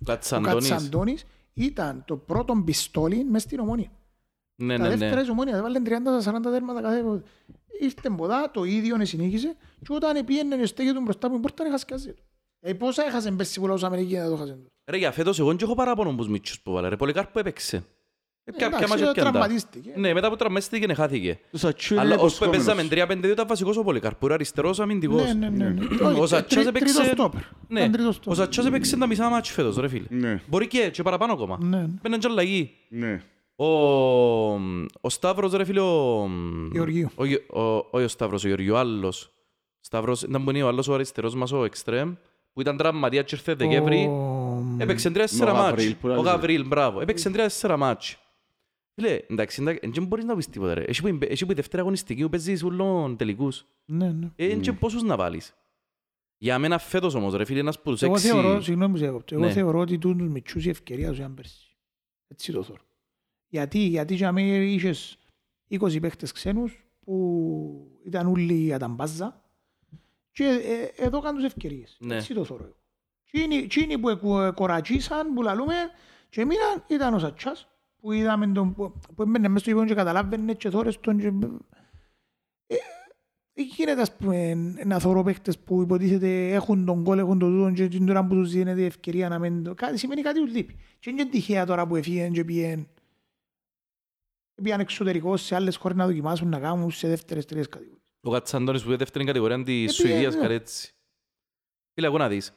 ο 0.00 0.04
Κατσαντώνης. 0.04 1.24
Κατσαντώνης 1.58 1.66
ήταν 1.66 2.04
το 2.06 2.16
πρώτο 2.16 2.62
πιστόλι 2.64 3.24
μες 3.24 3.42
στην 3.42 3.58
Ομόνια. 3.58 3.90
Ναι, 4.62 4.76
Τα 4.76 4.82
ναι, 4.82 4.88
δεύτερα 4.88 5.14
ναι. 5.14 5.20
της 5.20 5.30
Ομόνια 5.30 5.56
έβαλαν 5.56 5.84
30-40 5.86 6.42
τέρματα 6.42 6.82
κάθε 6.82 7.02
φορά. 7.02 7.22
Ήρθε 7.80 8.10
μποδά, 8.10 8.50
το 8.50 8.64
ίδιο 8.64 9.04
συνέχισε 9.04 9.56
και 9.82 9.92
όταν 9.92 10.24
πήγαινε 10.24 10.66
στέγε 10.66 10.92
του 10.92 11.00
μπροστά 11.00 11.30
μου 11.30 11.40
πόρτα 11.40 11.64
έχασε 11.64 11.84
καζί 11.84 12.12
του. 12.12 12.22
Ε, 12.60 12.72
πόσα 12.72 13.04
έχασε 13.04 13.30
πέρσι 13.30 13.60
που 13.60 13.66
λόγω 13.66 13.86
Αμερικής 13.86 14.18
να 14.18 14.28
το 14.28 14.36
χάσεν 14.36 14.62
του. 14.62 14.72
Ρε, 14.90 14.96
για 14.96 15.12
φέτος 15.12 15.38
εγώ 15.38 15.48
δεν 15.48 15.58
έχω 15.62 15.74
παράπονο 15.74 16.14
που 16.14 16.24
μίτσους 16.24 16.60
που 16.60 16.72
βάλε. 16.72 16.88
Ρε, 16.88 16.96
Πολυκάρπο 16.96 17.38
έπαιξε. 17.38 17.84
Ναι, 19.96 20.12
μετά 20.12 20.28
που 20.28 20.36
τραυματίστηκε 20.36 20.86
και 20.86 20.94
χάθηκε. 20.94 21.38
Το 21.50 21.58
Σατσούρι 21.58 22.00
Αλλά 22.00 22.14
είναι 22.14 22.22
ως 22.22 22.38
που 22.38 22.44
υποσχόμενος. 22.44 22.88
παίζαμε 22.88 23.22
3-5-2 23.28 23.30
ήταν 23.32 23.46
βασικός 23.48 23.76
ο 23.76 23.82
Πολυκάρπο, 23.82 24.26
είναι 24.26 24.34
αριστερός 24.34 24.80
αμυντικός. 24.80 25.22
Ναι, 25.22 25.32
ναι, 25.32 25.48
ναι. 25.48 25.68
ναι. 25.68 26.04
Ο 26.04 26.08
Όχι, 26.08 26.26
Σατσάς 26.26 26.64
τρι- 26.64 26.66
έπαιξε... 26.76 26.94
τρίτος 26.94 27.12
στόπερ. 27.12 27.40
Ναι, 27.68 27.80
Ήταν 27.80 27.92
τρίτος 27.92 28.08
ο 28.08 28.12
στόπερ. 28.12 28.38
Σατσάς 28.38 28.66
έπαιξε 28.66 28.96
τα 28.96 29.06
μισά 29.06 29.28
μάτς 29.28 29.50
φέτος, 29.50 29.76
ρε 29.76 29.88
φίλε. 29.88 30.06
Ναι, 30.08 30.40
Μπορεί 30.46 30.66
και, 30.66 30.90
και 30.92 31.02
παραπάνω 31.02 31.32
ακόμα. 31.32 31.58
Ναι. 31.60 31.84
Μπαίναν 32.02 32.18
και 32.20 32.26
αλλαγή. 32.30 32.70
ναι. 32.88 33.22
Ο, 33.60 33.66
ο 35.00 35.08
Σταύρος, 35.08 35.52
ρε 35.52 35.64
φίλε, 35.64 35.80
ο... 35.80 36.28
Γεωργίου. 36.72 37.10
Ο, 37.14 37.24
Γε- 37.24 37.50
ο, 37.56 37.60
όχι 37.90 38.04
ο 38.04 38.08
Σταύρος, 38.08 38.44
ο 38.44 38.46
Γεωργίου, 38.46 38.74
ο 38.74 38.78
άλλος. 38.78 39.30
Σταύρος, 39.80 40.22
ήταν 40.22 40.44
που 40.44 40.50
είναι 40.50 40.62
ο 40.62 40.68
άλλος 40.68 40.88
ο 40.88 40.94
αριστερός 40.94 41.34
μας, 41.34 41.52
ο 41.52 41.64
Εκστρέμ, 41.64 42.12
που 42.52 42.60
ήταν 42.60 42.76
τραυματίας 42.76 43.24
και 43.24 43.34
ήρθε 43.34 43.54
Δεκέμβρη. 43.54 44.04
Ο- 44.04 44.74
Έπαιξε 44.78 45.10
τρία-τέσσερα 45.10 45.50
Ο 45.52 45.54
μάτς. 45.54 45.68
Γαβρίλ 45.68 45.94
που 45.94 46.08
Ο 46.08 46.08
λαλείς. 46.08 46.24
Γαβρίλ, 46.24 46.66
μπράβο. 46.66 47.00
Έπαιξε 47.00 47.30
τρία-τέσσερα 47.30 47.76
μάτς. 47.76 48.18
Φίλε, 49.00 49.20
εντάξει, 49.28 49.62
εντάξει, 49.62 49.88
δεν 49.92 50.04
μπορείς 50.06 50.24
να 50.24 50.36
πεις 50.36 50.48
τίποτα 50.48 50.74
ρε. 50.74 50.82
Εσύ 50.82 51.00
που 51.02 51.08
η- 51.08 51.18
εσύ 51.20 51.46
που 51.46 51.52
η 51.52 51.54
δεύτερη 51.54 51.82
αγωνιστική 51.82 52.22
που 52.22 52.28
παίζεις 52.28 52.62
ούλων 52.62 53.16
τελικούς. 53.16 53.66
Ναι, 53.84 54.12
ναι. 54.12 54.30
Ε, 54.36 54.54
και 54.54 54.72
πόσους 54.72 55.02
να 55.02 55.16
βάλεις. 55.16 55.54
Για 56.38 56.58
μένα 56.58 56.78
φέτος 56.78 57.14
όμως 57.14 57.34
ρε 57.34 57.44
φίλε, 57.44 57.58
ένας 57.60 57.76
από 57.76 57.90
τους 57.90 58.02
Εγώ 58.02 58.12
έξι... 58.12 58.26
θεωρώ, 58.28 58.60
συγγνώμη 58.60 58.92
που 58.92 58.98
σε 58.98 59.06
έκοπτω, 59.06 59.34
εγώ 59.34 59.44
Ναι. 59.44 59.52
θεωρώ 59.52 59.78
ότι 59.78 59.98
τούν 59.98 60.18
τους 60.18 60.28
μητσούς 60.28 60.64
η 60.66 60.68
ευκαιρία 60.68 61.08
τους 61.08 61.18
ήταν 61.18 61.34
πέρσι. 61.34 61.76
Έτσι 62.28 62.52
το 62.52 62.62
θεωρώ. 62.62 62.82
Γιατί, 63.48 63.78
γιατί 63.78 64.14
για 64.14 64.32
μένα 64.32 64.54
είχες 64.56 65.18
20 65.68 66.00
παίχτες 66.00 66.32
ξένους 66.32 66.84
που 67.00 68.00
ήταν 68.04 68.26
όλοι 68.26 68.74
αταμπάζα 68.74 69.42
και 70.32 70.44
ε, 70.44 71.04
εδώ 71.04 71.20
κάνουν 71.20 71.36
τους 71.42 71.50
ευκαιρίες. 71.50 71.96
Ναι. 72.00 72.16
Έτσι 72.16 72.34
το 72.34 72.44
θεωρώ 72.44 72.64
εγώ. 72.64 72.76
Εκείνοι- 73.32 73.62
Εκείνοι 73.62 73.98
που 73.98 74.08
εκο- 74.08 74.52
κορατσίσαν, 74.54 75.34
που 75.34 75.42
λαλούμε 75.42 75.74
και 76.28 76.44
μείναν 76.44 76.84
ήταν 76.88 77.14
ο 77.14 77.18
Σατσάς 77.18 77.68
που 78.00 78.12
είδαμε 78.12 78.46
τον, 78.46 78.74
που, 78.74 78.92
που 79.14 79.22
έμπαινε 79.22 79.48
μέσα 79.48 79.58
στο 79.58 79.70
γήπεδο 79.70 79.86
και 79.86 79.94
καταλάβαινε 79.94 80.54
και 80.54 80.70
θόρες 80.70 81.00
τον 81.00 81.18
και... 81.18 81.26
Ε, 82.66 82.74
ε, 83.54 83.62
γίνεται 83.62 84.00
ας 84.00 84.16
πούμε 84.16 84.54
να 84.84 84.98
θωρώ 84.98 85.22
παίχτες 85.22 85.58
που 85.58 85.82
υποτίθεται 85.82 86.52
έχουν 86.52 86.84
τον 86.84 87.04
κόλ, 87.04 87.18
έχουν 87.18 87.38
τον 87.38 87.50
τούτον 87.50 87.74
και 87.74 87.88
την 87.88 88.06
τώρα 88.06 88.26
που 88.26 88.34
τους 88.34 88.50
δίνεται 88.50 88.84
ευκαιρία 88.84 89.28
να 89.28 89.38
μην 89.38 89.62
το... 89.62 89.74
Κάτι 89.74 89.98
σημαίνει 89.98 90.22
κάτι 90.22 90.40
τους 90.40 90.54
λείπει. 90.54 90.76
Και 90.98 91.10
είναι 91.10 91.22
και 91.22 91.28
τυχαία 91.30 91.66
τώρα 91.66 91.86
που 91.86 91.96
έφυγαν 91.96 92.32
και 92.32 92.44
πήγαν 92.44 92.88
πήγαν 94.62 94.80
εξωτερικώς 94.80 95.42
σε 95.42 95.54
άλλες 95.54 95.76
χώρες 95.76 95.96
να 95.96 96.06
δοκιμάσουν 96.06 96.48
να 96.48 96.58
κάνουν 96.58 96.90
σε 96.90 97.08
δεύτερες, 97.08 97.44
τρίτες 97.44 97.68
κατηγορίες. 97.68 98.02
Ο 98.20 98.30
Κατσαντώνης 98.30 98.82
που 98.82 98.88
είναι 98.88 98.96
δεύτερη 98.96 99.24
κατηγορία 99.24 99.62
της 99.62 99.64
Ε, 99.66 100.02
πήγε, 100.02 100.08
Σουηδίας, 100.08 100.34
ναι. 100.34 100.40
κάτι 100.40 100.54
έτσι. 100.54 100.92
Φίλε, 101.94 102.06
εγώ 102.06 102.18
να 102.18 102.28
δεις. 102.28 102.52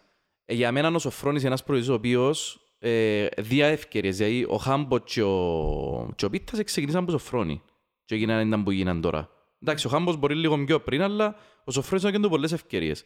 Ε, 0.46 0.54
Για 0.54 0.72
μένα 0.72 0.88
ο 0.88 1.00
Σοφρόνης 1.00 1.40
είναι 1.40 1.50
ένας 1.50 1.64
προϊόντος 1.64 1.90
ο 1.90 1.94
οποίος 1.94 2.61
ε, 2.84 3.26
διά 3.38 3.68
ευκαιρίες. 3.68 4.18
Δηλαδή 4.18 4.46
ο 4.50 4.56
Χάμπο 4.56 4.98
και 4.98 5.22
ο, 5.24 6.12
και 6.16 6.26
ο 6.26 6.30
Πίτας 6.30 6.64
ξεκινήσαν 6.64 7.02
από 7.04 7.12
Σοφρόνη. 7.12 7.62
Και 8.06 8.16
έγιναν 8.16 8.48
ήταν 8.48 8.64
που 8.64 8.72
γίναν 8.72 9.02
τώρα. 9.02 9.30
Εντάξει, 9.62 9.88
ο 9.88 9.90
Χάμπος 9.90 10.18
μπορεί 10.18 10.36
λίγο 10.36 10.64
πιο 10.64 10.80
πριν, 10.80 11.02
αλλά 11.02 11.36
ο 11.64 11.72
Σοφρόνης 11.72 12.06
έκανε 12.06 12.24
του 12.24 12.30
πολλές 12.30 12.52
ευκαιρίες. 12.52 13.06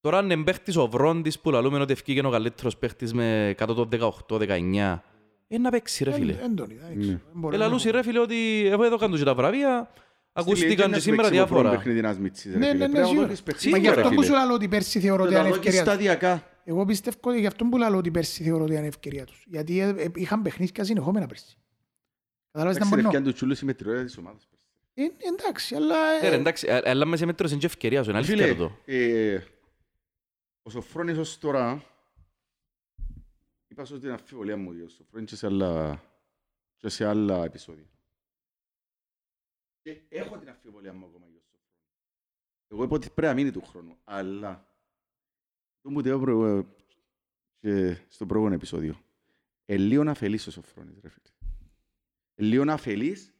Τώρα 0.00 0.18
αν 0.18 0.30
εμπαίχτης 0.30 0.76
ο 0.76 0.86
Βρόντις 0.88 1.38
που 1.40 1.50
λαλούμε 1.50 1.80
ότι 1.80 1.92
ευκήγε 1.92 2.26
ο 2.26 2.30
καλύτερος 2.30 2.76
παίχτης 2.76 3.12
με 3.14 3.54
κάτω 3.56 3.74
το 3.74 3.88
18-19, 4.28 5.02
ε, 5.48 5.58
να 5.58 5.70
παίξει 5.70 6.04
ρε 6.04 6.12
φίλε. 6.12 6.32
Εν- 6.32 6.38
Έντονη, 6.44 6.74
δεν 6.74 6.88
Ναι. 6.96 7.00
ξέρω. 7.02 7.18
Δεν 7.32 7.32
μπορώ 7.40 7.54
Ε, 7.54 7.58
να 7.58 7.64
λαλούσε 7.64 7.90
πω. 7.90 7.96
ρε 7.96 8.02
φίλε 8.02 8.18
ότι 8.18 8.66
εγώ 8.66 8.84
εδώ 8.84 8.96
κάνω 8.96 9.16
και 9.16 9.24
τα 9.24 9.34
βραβεία, 9.34 9.90
ακούστηκαν 10.32 10.86
και 10.88 10.92
Στη 10.92 11.02
σήμερα 11.02 11.28
Λίγκα 11.28 11.40
είναι 11.40 11.46
διάφορα. 11.48 11.70
παιχνίδι 11.76 11.98
ένας 11.98 12.18
μίτσης, 12.18 12.52
ρε 12.52 12.58
Ναι, 12.58 12.66
φίλε. 12.66 12.78
ναι, 12.78 12.86
ναι, 12.86 12.90
Πρέπει 12.92 12.98
να 13.00 13.06
σίγουρα. 13.06 13.26
δώσεις 13.26 13.42
παιχνίδι, 13.42 13.70
Μα 13.70 13.76
γι' 13.78 13.84
Σίγουρα, 13.84 14.00
αυτό 14.00 14.08
ρε 14.10 14.16
που 14.16 14.22
φίλε. 14.22 14.36
σου 14.36 14.46
λέω 14.46 14.54
ότι 14.54 14.68
πέρσι 14.68 15.00
θεωρώ 15.00 15.22
ότι 15.22 15.32
Και 15.32 15.38
είναι 15.38 15.48
τα 15.48 15.54
δω 15.54 15.60
και 15.60 15.68
ευκαιρίας 15.68 15.84
τους. 15.84 15.92
σταδιακά. 15.92 16.42
Εγώ 16.68 16.84
πιστεύω 16.84 17.18
ότι 17.20 17.38
γι' 17.40 17.46
αυτό 17.46 17.64
που 17.64 17.76
λέω 17.78 17.96
ότι 17.96 18.10
πέρσι 18.10 18.42
θεωρώ 18.42 18.64
ότι 18.64 18.74
είναι 18.74 18.86
ευκαιρία 18.86 19.24
τους. 19.24 19.44
Γιατί 19.48 19.80
ε, 19.80 19.88
ε, 19.88 20.10
είχαν 20.14 20.42
παιχνίδια 20.42 20.84
συνεχόμενα 20.84 21.26
πέρσι. 21.26 21.56
Κατάλαβες 22.50 22.78
να 22.78 22.86
Εντάξει, 22.86 22.94
ρε, 22.94 22.96
μπορώ. 22.96 23.08
φτιάχνει 23.08 23.28
τους 23.28 23.34
τσούλους 23.34 23.58
συμμετριότητα 23.58 24.04
της 24.04 24.16
ομάδας. 24.18 24.48
Ε, 24.94 25.02
Εντάξει, 25.34 25.74
αλλά... 25.74 25.96
ε, 26.22 26.26
Ε, 26.26 26.28
ρε, 26.28 26.36
εντάξει, 26.36 26.66
ε, 26.68 26.90
αλλά 26.90 27.04
μέσα 27.04 27.26
μέτρος 27.26 27.50
είναι 27.50 27.60
και 27.60 27.66
ευκαιρία 27.66 28.02
σου, 28.02 28.10
είναι 28.10 28.18
αλήθεια 28.18 28.36
Φίλε, 28.36 28.54
το. 28.54 28.72
ε, 28.84 29.44
ο 30.62 30.70
Σοφρόνης 30.70 31.18
ως 31.18 31.38
τώρα, 31.38 31.84
είπας 33.68 33.88
σου 33.88 33.98
την 33.98 34.10
αμφιβολία 34.10 34.56
μου 34.56 34.72
για 34.72 34.84
ο 34.84 34.88
Σοφρόνης 34.88 35.30
και 35.30 35.36
σε 35.36 35.46
άλλα, 35.46 36.02
και 36.76 36.88
σε 36.88 37.04
άλλα 37.06 37.44
επεισόδια. 37.44 37.88
Και 39.82 40.00
έχω 40.08 40.38
την 40.38 40.48
αμφιβολία 40.48 40.92
μου 40.92 41.04
ακόμα 41.06 41.26
για 41.26 41.36
ο 41.38 41.42
Σοφρόνη. 41.42 41.72
Εγώ 42.68 42.82
είπα 42.84 42.94
ότι 42.94 43.08
πρέπει 43.10 43.26
να 43.26 43.34
μείνει 43.34 43.50
του 43.50 43.62
χρόνου, 43.66 43.96
αλλά 44.04 44.67
το 45.88 45.94
μου 45.94 46.02
το 46.02 46.08
είπα 46.08 46.18
προηγου- 46.18 46.66
και 47.60 47.96
στο 48.08 48.26
προηγούμενο 48.26 48.56
επεισόδιο. 48.56 49.00
Ε, 49.64 49.76
λίγο 49.76 50.04
να 50.04 50.10
αφελείς 50.10 50.46
ο 50.46 50.50
Σοφρόνης, 50.50 50.98
ρε 51.02 51.08
φίλε. 51.08 51.28
Ε, 52.34 52.42
λίγο 52.42 52.64
να 52.64 52.72
αφελείς 52.72 53.34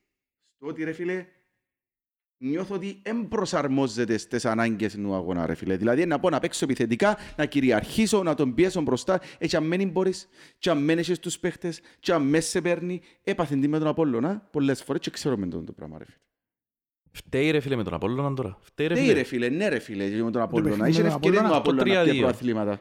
στο 0.57 0.67
ότι, 0.67 0.85
ρε 0.85 0.93
φίλε, 0.93 1.27
νιώθω 2.39 2.75
ότι 2.75 3.01
δεν 3.05 3.29
προσαρμόζεται 3.29 4.17
στις 4.17 4.45
ανάγκες 4.45 4.95
του 4.95 5.15
αγώνα, 5.15 5.47
ρε 5.47 5.55
φίλε. 5.55 5.77
Δηλαδή, 5.77 6.07
να 6.07 6.21
πω 6.21 6.31
να 6.31 6.39
παίξω 6.39 6.65
επιθετικά, 6.65 7.19
να 7.37 7.47
κυριαρχήσω, 7.47 8.23
να 8.23 8.35
τον 8.35 8.55
πιέσω 8.55 8.81
μπροστά, 8.81 9.21
έτσι 9.39 9.57
αν 9.57 9.67
μένει 9.67 9.87
μπορείς, 9.87 10.29
και 10.59 10.71
αν 10.71 10.85
μένεις 10.85 11.07
στους 11.07 11.39
παίχτες, 11.39 11.81
και 12.01 12.13
αν 12.13 12.23
μέσα 12.23 12.49
σε 12.49 12.61
παίρνει, 12.61 13.01
έπαθεν 13.23 13.61
τι 13.61 13.69
με 13.69 13.79
τον 13.79 13.89
Απόλλωνα, 13.89 14.41
πολλές 14.41 14.83
φορές 14.83 15.01
και 15.01 15.11
ξέρω 15.11 15.37
με 15.37 15.47
τον 15.47 15.65
το 15.65 15.73
πράγμα, 15.73 15.99
ρε 15.99 16.05
φίλε. 16.05 16.19
Φταίει 17.25 17.51
ρε 17.51 17.61
φίλε 17.61 17.77
με 17.77 17.85
τον 17.85 17.95
Απόλλωνα 17.95 18.35
τώρα. 18.35 18.59
Φταίει 18.61 18.87
ρε 18.87 18.95
Ναι, 18.95 19.01
φίλε. 19.01 19.13
ρε 19.13 19.23
φίλε, 19.23 19.49
ναι 19.49 19.69
ρε 19.69 19.79
φίλε, 19.79 20.11
και 20.11 20.23
με 20.23 20.31
τον 20.31 20.43
Απόλλωνα. 20.43 20.71
παιχνίδι 20.71 20.91
Είχε 20.91 21.03
με 21.03 21.09
τον 21.09 21.17
ευκαιρίες 21.17 21.43
με 21.43 21.49
τον 21.49 21.57
Απόλλωνα, 21.57 21.83
Απόλλωνα 21.85 22.05
το 22.05 22.11
και 22.11 22.19
3-2. 22.19 22.21
προαθλήματα. 22.23 22.73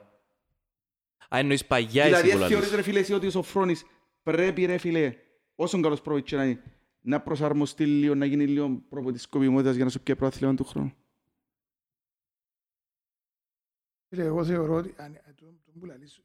Α, 1.29 1.37
εννοείς 1.39 1.65
παγιά 1.65 2.03
εσύ 2.03 2.09
Δηλαδή, 2.15 2.31
που 2.31 2.37
θεωρείς 2.37 2.53
λαλείς. 2.55 2.71
ρε 2.75 2.81
φίλε 2.81 2.99
εσύ 2.99 3.13
ότι 3.13 3.27
ο 3.27 3.29
Σοφρόνης 3.29 3.85
πρέπει 4.23 4.65
ρε 4.65 4.77
φίλε, 4.77 5.15
όσον 5.55 5.81
καλός 5.81 6.01
προβοητής 6.01 6.29
και 6.29 6.35
να 6.35 6.45
είναι, 6.45 6.61
να 7.01 7.21
προσαρμοστεί 7.21 7.85
λίγο, 7.85 8.15
να 8.15 8.25
γίνει 8.25 8.47
λίγο 8.47 8.69
πρόπο 8.89 9.11
της 9.11 9.21
σκοπιμότητας 9.21 9.75
για 9.75 9.83
να 9.85 9.89
σου 9.89 9.99
πιει 10.01 10.15
πρόθλημα 10.15 10.53
του 10.55 10.63
χρόνου. 10.63 10.93
Φίλε, 14.09 14.23
Εγώ 14.23 14.45
θεωρώ 14.45 14.73
ότι 14.75 14.93
αν- 14.97 15.13
ε, 15.15 15.33
το 15.35 15.45
το 15.65 15.71
που 15.79 15.85
λαλείς, 15.85 16.19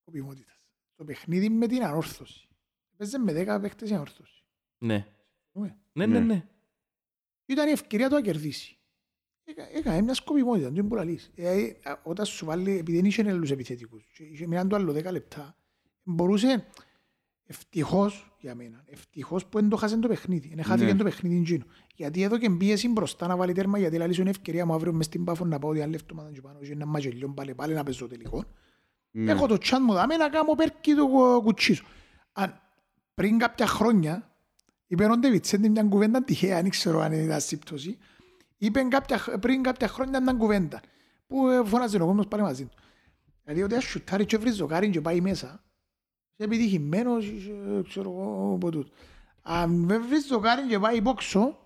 σκοπιμότητας. 0.00 0.60
Το 0.96 1.04
παιχνίδι 1.04 1.48
με 1.48 1.66
την 1.66 1.84
ανόρθωση. 1.84 2.48
Παίζε 2.96 3.18
με 3.18 3.32
10 3.32 3.58
παίχτες 3.60 3.90
η 3.90 3.94
ανόρθωση. 3.94 4.44
Ναι. 4.78 5.06
Ωραία. 5.52 5.78
Ναι, 5.92 6.06
ναι, 6.06 6.18
Ναι. 6.20 6.46
Ναι. 7.46 7.54
Ήταν 7.54 7.68
η 7.68 7.70
ευκαιρία 7.70 8.08
του 8.08 8.14
να 8.14 8.20
κερδίσει. 8.20 8.78
Έκα- 9.44 9.76
Έκανε 9.76 10.00
μια 10.02 10.14
σκοπιμότητα, 10.14 10.70
δεν 10.70 10.84
μπορεί 10.84 11.04
να 11.04 11.10
λύσει. 11.10 11.30
Δηλαδή, 11.34 11.80
α, 11.84 11.98
όταν 12.02 12.26
σου 12.26 12.44
βάλει, 12.46 12.70
επειδή 12.78 12.96
δεν 12.96 13.04
είχε 13.04 13.30
άλλους 13.30 13.50
επιθετικούς, 13.50 14.04
και 14.14 14.22
είχε 14.24 14.46
μείναν 14.46 14.68
το 14.68 14.76
άλλο 14.76 14.92
10 14.92 15.10
λεπτά, 15.10 15.56
μπορούσε 16.02 16.66
ευτυχώς 17.46 18.36
για 18.40 18.54
μένα, 18.54 18.84
ευτυχώς 18.86 19.46
που 19.46 19.60
δεν 19.60 19.68
το 19.68 19.76
χάσε 19.76 19.96
το 19.98 20.08
παιχνίδι. 20.08 20.52
Δεν 20.54 20.64
χάθηκε 20.64 20.92
Ναι. 20.92 20.98
το 20.98 21.04
παιχνίδι 21.04 21.36
εκείνο. 21.40 21.64
Γιατί 21.94 22.22
εδώ 22.22 22.38
και 22.38 22.50
πίεση 22.50 22.88
μπροστά 22.88 23.26
να 23.26 23.36
βάλει 23.36 23.52
τέρμα, 23.52 23.78
γιατί 23.78 23.96
λαλείς 23.98 24.18
είναι 24.18 24.30
ευκαιρία 24.30 24.66
μου 24.66 24.74
αύριο 24.74 24.92
μες 24.92 25.06
στην 25.06 25.24
Πάφο 25.24 25.44
να 25.44 25.58
πάω 25.58 25.70
ότι 25.70 25.82
αν 25.82 25.90
λεφτώ 25.90 26.30
και 26.32 26.40
πάνω 26.40 26.58
και 26.58 26.72
ένα 26.72 26.86
μαγελιόν 26.86 27.34
πάλι, 27.34 27.54
πάλι 27.54 27.74
να 27.74 27.82
παίζω 27.82 28.06
τελικό. 28.08 28.44
Ναι. 29.10 29.30
Έχω 29.32 29.46
το 29.46 29.58
τσάν 29.58 29.82
μου 29.86 29.92
δάμε 29.92 30.16
να 30.16 30.28
κάνω 30.28 30.54
πέρκι 30.54 30.94
το 30.94 31.08
κου- 31.08 31.42
κουτσί 31.42 31.72
σου. 31.74 31.86
Αν 32.32 32.60
πριν 33.14 33.38
κάποια 33.38 33.66
χρόνια, 33.66 34.35
είπε 34.86 35.04
ο 35.04 35.16
Ντεβιτσέντη 35.18 35.68
μια 35.68 35.82
κουβέντα 35.82 36.22
τυχαία, 36.24 36.60
δεν 36.62 36.70
ξέρω 36.70 37.00
αν 37.00 37.12
ήταν 37.12 37.40
σύμπτωση, 37.40 37.98
είπε 38.56 38.82
κάποια, 38.82 39.38
πριν 39.40 39.62
κάποια 39.62 39.88
χρόνια 39.88 40.22
μια 40.22 40.32
κουβέντα 40.32 40.80
που 41.26 41.48
ε, 41.48 41.64
φώναζε 41.64 42.02
ο 42.02 42.06
κόσμος 42.06 42.26
πάλι 42.28 42.42
μαζί 42.42 42.64
του. 42.64 42.76
Δηλαδή 43.42 43.62
ότι 43.62 43.74
αν 43.74 43.80
σουτάρει 43.80 44.24
και 44.26 44.38
βρει 44.38 44.50
ζοκάρι 44.50 44.90
και 44.90 45.00
πάει 45.00 45.20
μέσα, 45.20 45.46
είσαι 46.36 46.44
επιτυχημένος, 46.48 47.26
είσαι, 47.26 47.82
ξέρω 47.88 48.10
εγώ, 48.10 48.52
από 48.54 48.70
τούτο. 48.70 48.90
Αν 49.42 49.86
δεν 49.86 50.02
βρεις 50.08 50.26
ζοκάρι 50.26 50.66
και 50.66 50.78
πάει 50.78 51.02
πόξο, 51.02 51.58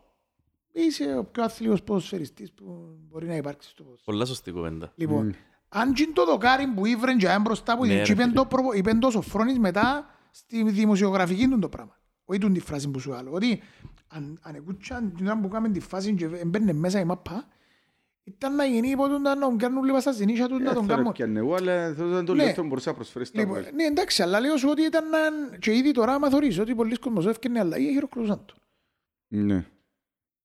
είσαι 0.73 1.17
ο 1.19 1.25
πιο 1.25 1.43
αθλίος 1.43 1.83
ποδοσφαιριστής 1.83 2.53
που 2.53 2.97
μπορεί 3.09 3.27
να 3.27 3.37
υπάρξει 3.37 3.69
στο 3.69 3.83
ποδοσφαίρο. 3.83 4.05
Πολλά 4.17 4.25
σωστή 4.25 4.51
κουβέντα. 4.51 4.93
Λοιπόν, 4.95 5.35
αν 5.69 5.93
γίνει 5.93 6.13
το 6.13 6.25
δοκάρι 6.25 6.67
που 6.67 6.87
ήβρεν 6.87 7.19
και 7.19 7.31
αν 7.31 7.43
μπροστά 7.43 7.77
που 7.77 7.85
Ναι, 7.85 7.95
ναι, 7.95 8.03
ρε 8.03 8.13
είπεν 8.13 8.17
φίλε. 8.25 8.33
το, 8.33 8.47
προβο- 8.47 8.73
είπεν 8.77 8.99
το 9.01 9.11
Σοφρόνης 9.11 9.59
μετά 9.59 10.11
στη 10.31 10.71
δημοσιογραφική 10.71 11.49
του 11.49 11.59
το 11.59 11.69
πράγμα. 11.69 11.99
Όχι 12.31 12.39
του 12.39 12.53
τη 12.53 12.61
φράση 12.61 12.89
που 12.91 12.99
σου 12.99 13.15
άλλο. 13.15 13.31
Ότι 13.33 13.63
αν, 14.09 14.39
αν 14.43 14.55
εκούτσαν 14.55 15.15
την 15.17 15.27
ώρα 15.27 15.41
που 15.41 15.49
κάνουμε 15.49 15.73
τη 15.73 15.81
φάση 15.81 16.15
και 16.15 16.25
έμπαινε 16.25 16.73
μέσα 16.73 17.01
η 17.01 17.05
μάπα, 17.05 17.49
ήταν 18.25 18.55
να 18.55 18.65
γίνει 18.65 18.89
υπό 18.89 19.09
τον 19.09 19.23
να 19.23 19.39
τον 19.39 19.57
κάνουν 19.59 19.85
λίγο 19.85 20.01
στα 20.01 20.13
συνήθεια 20.13 20.49
του 20.49 20.59
να 20.59 20.75
τον 20.75 20.87
κάνουν. 20.87 21.13
Και 21.13 21.23
εγώ, 21.23 21.55
αλλά 21.55 21.95
θα 21.95 22.07
ήταν 22.07 22.25
το 22.25 22.33
Ναι. 22.35 22.39
λιγότερο 22.41 22.63
που 22.63 22.69
μπορούσα 22.69 22.91
να 22.91 22.97
προσφέρεις 22.97 23.29
στα 23.29 23.41
Λοιπόν, 23.41 23.59
βουέλ. 23.61 23.75
ναι, 23.75 23.85
εντάξει, 23.85 24.23
αλλά 24.23 24.41
λέω 24.41 24.57
σου 24.57 24.69
ότι 24.71 24.83
ήταν 24.83 25.09
να- 25.09 25.57
και 25.59 25.75
ήδη 25.75 25.91
τώρα 25.93 26.15
άμα 26.15 26.31
θωρείς 26.31 26.59
ότι 26.59 26.75
πολλοί 26.75 26.97
κόσμος 26.97 27.27
έφτιανε 27.27 27.59
αλλαγή, 27.59 27.93
χειροκροτούσαν 27.93 28.45
το. 28.47 28.55
Ναι. 29.29 29.67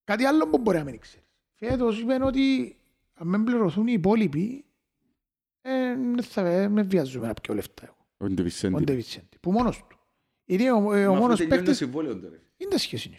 Κάτι 0.04 0.24
άλλο 0.26 0.48
που 0.48 0.58
μπορεί 0.58 0.78
να 0.78 0.84
μην 0.84 1.00
ξέρεις. 1.00 1.26
Φέτος 1.54 2.00
είπαν 2.00 2.21
ότι 2.21 2.76
αν 3.13 3.32
δεν 3.32 3.43
πληρωθούν 3.43 3.88
οι 3.88 3.93
υπόλοιποι, 3.93 4.65
ε, 5.62 5.95
δεν 5.95 6.24
θα 6.24 6.69
με 6.69 6.82
βιάζομαι 6.82 7.28
να 7.28 7.34
πιω 7.34 7.54
λεφτά 7.54 7.84
εγώ. 7.86 7.95
Ο 8.17 8.26
Ο 8.26 8.30
Ντεβισέντη. 8.30 8.84
Ντεβιτσέντη, 8.84 9.38
που 9.39 9.52
μόνος 9.52 9.86
του. 9.89 9.94
Είναι 10.45 10.71
ο, 10.71 10.75
ε, 10.75 11.05
ο 11.05 11.10
Μα 11.10 11.12
αφού 11.12 11.21
μόνος 11.21 11.38
τελειώνει 11.38 11.49
το 11.49 11.55
παίκτης, 11.55 11.77
συμβόλαιο 11.77 12.13
του, 12.15 12.27
ρε. 12.31 12.39
είναι 12.58 12.69
τα 12.69 12.77
σχέση 12.77 13.08
είναι. 13.08 13.17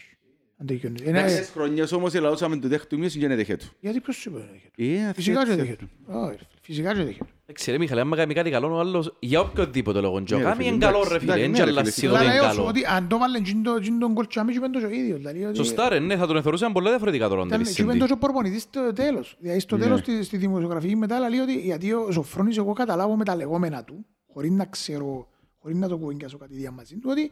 Αν 0.59 0.65
τελειώνει. 0.67 0.99
Είναι- 1.05 1.19
Έξι 1.19 1.43
χρονιές 1.51 1.91
όμως 1.91 2.13
ελαούσαμε 2.13 2.57
το 2.57 2.67
δέχτου 2.67 2.97
μείωση 2.97 3.19
και 3.19 3.25
είναι 3.25 3.35
δέχε 3.35 3.55
του. 3.57 3.65
Γιατί 3.79 3.99
ποιος 3.99 4.15
σου 4.15 4.29
είπε 4.29 4.39
να 4.39 4.45
δέχεται. 4.45 5.01
Ε, 5.03 5.03
αυτή 5.09 5.13
Φυσικά 5.21 5.43
και 5.45 5.51
έτσι. 5.51 5.61
δέχεται. 5.63 5.87
Όχι, 6.05 6.37
Φυσικά 6.61 6.93
και 6.93 7.03
δέχεται. 7.03 7.25
Εντάξει 7.45 7.71
ρε 7.71 7.77
Μιχαλέ, 7.77 8.01
άμα 8.01 8.15
κάνει 8.15 8.33
κάτι 8.33 8.49
καλό 8.49 8.75
ο 8.75 8.79
άλλος, 8.79 9.15
για 9.19 9.39
οποιοδήποτε 9.39 9.99
λόγο. 9.99 10.21
Και 10.21 10.33
ο 10.33 10.37
Ναι, 10.37 10.43
ρε 10.43 10.49
Κάμι 10.49 10.63
φίλε, 10.63 10.75
είναι 10.75 10.85
καλό 10.85 10.97
εντάξει, 10.97 11.13
ρε 11.13 11.19
φίλε, 11.19 11.31
εντάξει, 11.33 11.41
δεν 11.41 11.51
ναι, 11.51 11.57
ρε 11.57 11.63
φίλε, 11.65 11.79
αλλάζει 11.79 11.91
σίγουρα. 11.91 12.19
ότι 12.19 12.25
Αλλά 12.27 12.33
είναι 12.35 12.41
λέω 12.43 12.51
σου 12.51 12.57
καλό. 12.57 12.69
ότι 12.69 12.85
αν 12.85 13.07
το 13.07 13.17
βάλουν 13.17 13.43
τζιν 13.43 13.63
το- 13.63 13.79
τζιν 13.79 13.99
τον 13.99 14.13
κολτσάμι 14.13 14.51
και 14.51 14.57
είπεν 14.57 14.71
το 14.71 14.79
και 14.79 14.85
ο 14.85 14.89
ίδιος. 14.89 15.17
Δηλαδή 15.17 15.45
ότι 15.45 15.55
Σωστά 15.57 15.89
ρε, 15.89 15.99
ναι, 15.99 16.15
θα 16.17 16.27
τον 16.27 16.37
εθωρούσαν 16.37 16.71
πολλά 16.71 16.89
διαφορετικά 16.89 17.27
τώρα 17.27 17.41
ο 17.41 17.45
ήταν- 17.45 17.57
και 17.63 17.63
είπεν 17.69 17.75
Ντεβισέντη. 17.75 17.99
το 17.99 18.05
και 18.05 18.13
ο 18.13 18.17
προπονητής 18.17 18.61
στο 18.61 18.93
τέλος. 18.93 19.37
Δηλαδή 19.39 19.59
στο 19.59 19.77
Ναι. 19.77 19.83
τέλος 19.83 19.99
στη- 19.99 20.23
στη 20.23 20.37
δημοσιογραφική 20.37 20.95
μετά 20.95 21.29
λέει 21.29 21.39
ότι 21.39 21.59
γιατί 21.59 21.93
ο 21.93 22.11
Σοφρόνης 22.11 22.57
εγώ 22.57 22.73
καταλάβω 22.73 23.15
με 23.15 23.23
τα 23.23 23.35
λεγόμενα 23.35 23.83
του, 23.83 24.05
χωρίς 24.33 24.51
να 24.51 24.65
ξέρω, 24.65 25.27
χωρίς 25.67 25.81
να 25.81 25.87
το 25.87 25.97
κουβεντιάσω 25.97 26.37
κάτι 26.37 26.53
δια 26.55 26.71
μαζί 26.71 26.95
του, 26.97 27.07
ότι 27.11 27.31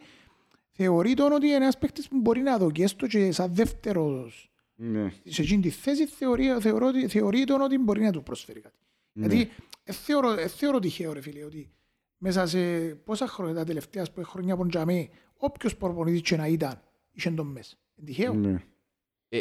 θεωρεί 0.71 1.13
τον 1.13 1.32
ότι 1.32 1.45
είναι 1.45 1.56
ένας 1.56 1.78
παίκτης 1.78 2.08
που 2.08 2.17
μπορεί 2.19 2.41
να 2.41 2.58
δοκίσει 2.58 2.95
το 2.95 3.08
και 3.08 3.32
σαν 3.32 3.54
δεύτερος 3.56 4.50
Ναι. 4.76 5.12
σε 5.26 5.41
εκείνη 5.41 5.62
τη 5.62 5.69
θέση 5.69 6.06
θεωρεί, 6.06 6.45
θεωρώ, 6.60 6.88
ότι- 6.88 7.08
θεωρεί 7.08 7.43
τον 7.43 7.62
ότι 7.62 7.78
μπορεί 7.78 8.02
να 8.02 8.12
του 8.12 8.24
προσφέρει 8.24 8.60
κάτι. 8.62 8.76
Ναι. 9.12 9.28
Γιατί 9.28 9.52
ε, 9.84 9.91
θεωρώ, 9.93 10.32
ε, 10.32 10.48
θεωρώ 10.48 10.80
τυχαίο 10.80 11.13
ρε 11.13 11.21
φίλε 11.21 11.43
ότι 11.43 11.71
μέσα 12.17 12.48
σε 12.48 12.86
πόσα 12.86 13.28
χρόνια 13.28 13.54
τα 13.56 13.63
τελευταία 13.63 14.02
ας 14.02 14.12
πούμε, 14.12 14.26
χρόνια 14.26 14.54
από 14.54 14.65
τζαμί, 14.67 15.10
όποιος 15.38 15.76
προπονητής 15.78 16.21
και 16.21 16.36
να 16.36 16.48
ήταν, 16.48 16.82
είχε 17.12 17.32
τον 17.32 17.48
μέσα. 17.48 17.76
Είναι 17.95 18.08
τυχαίο. 18.08 18.34
Ναι. 18.34 18.63
Ε, 19.30 19.39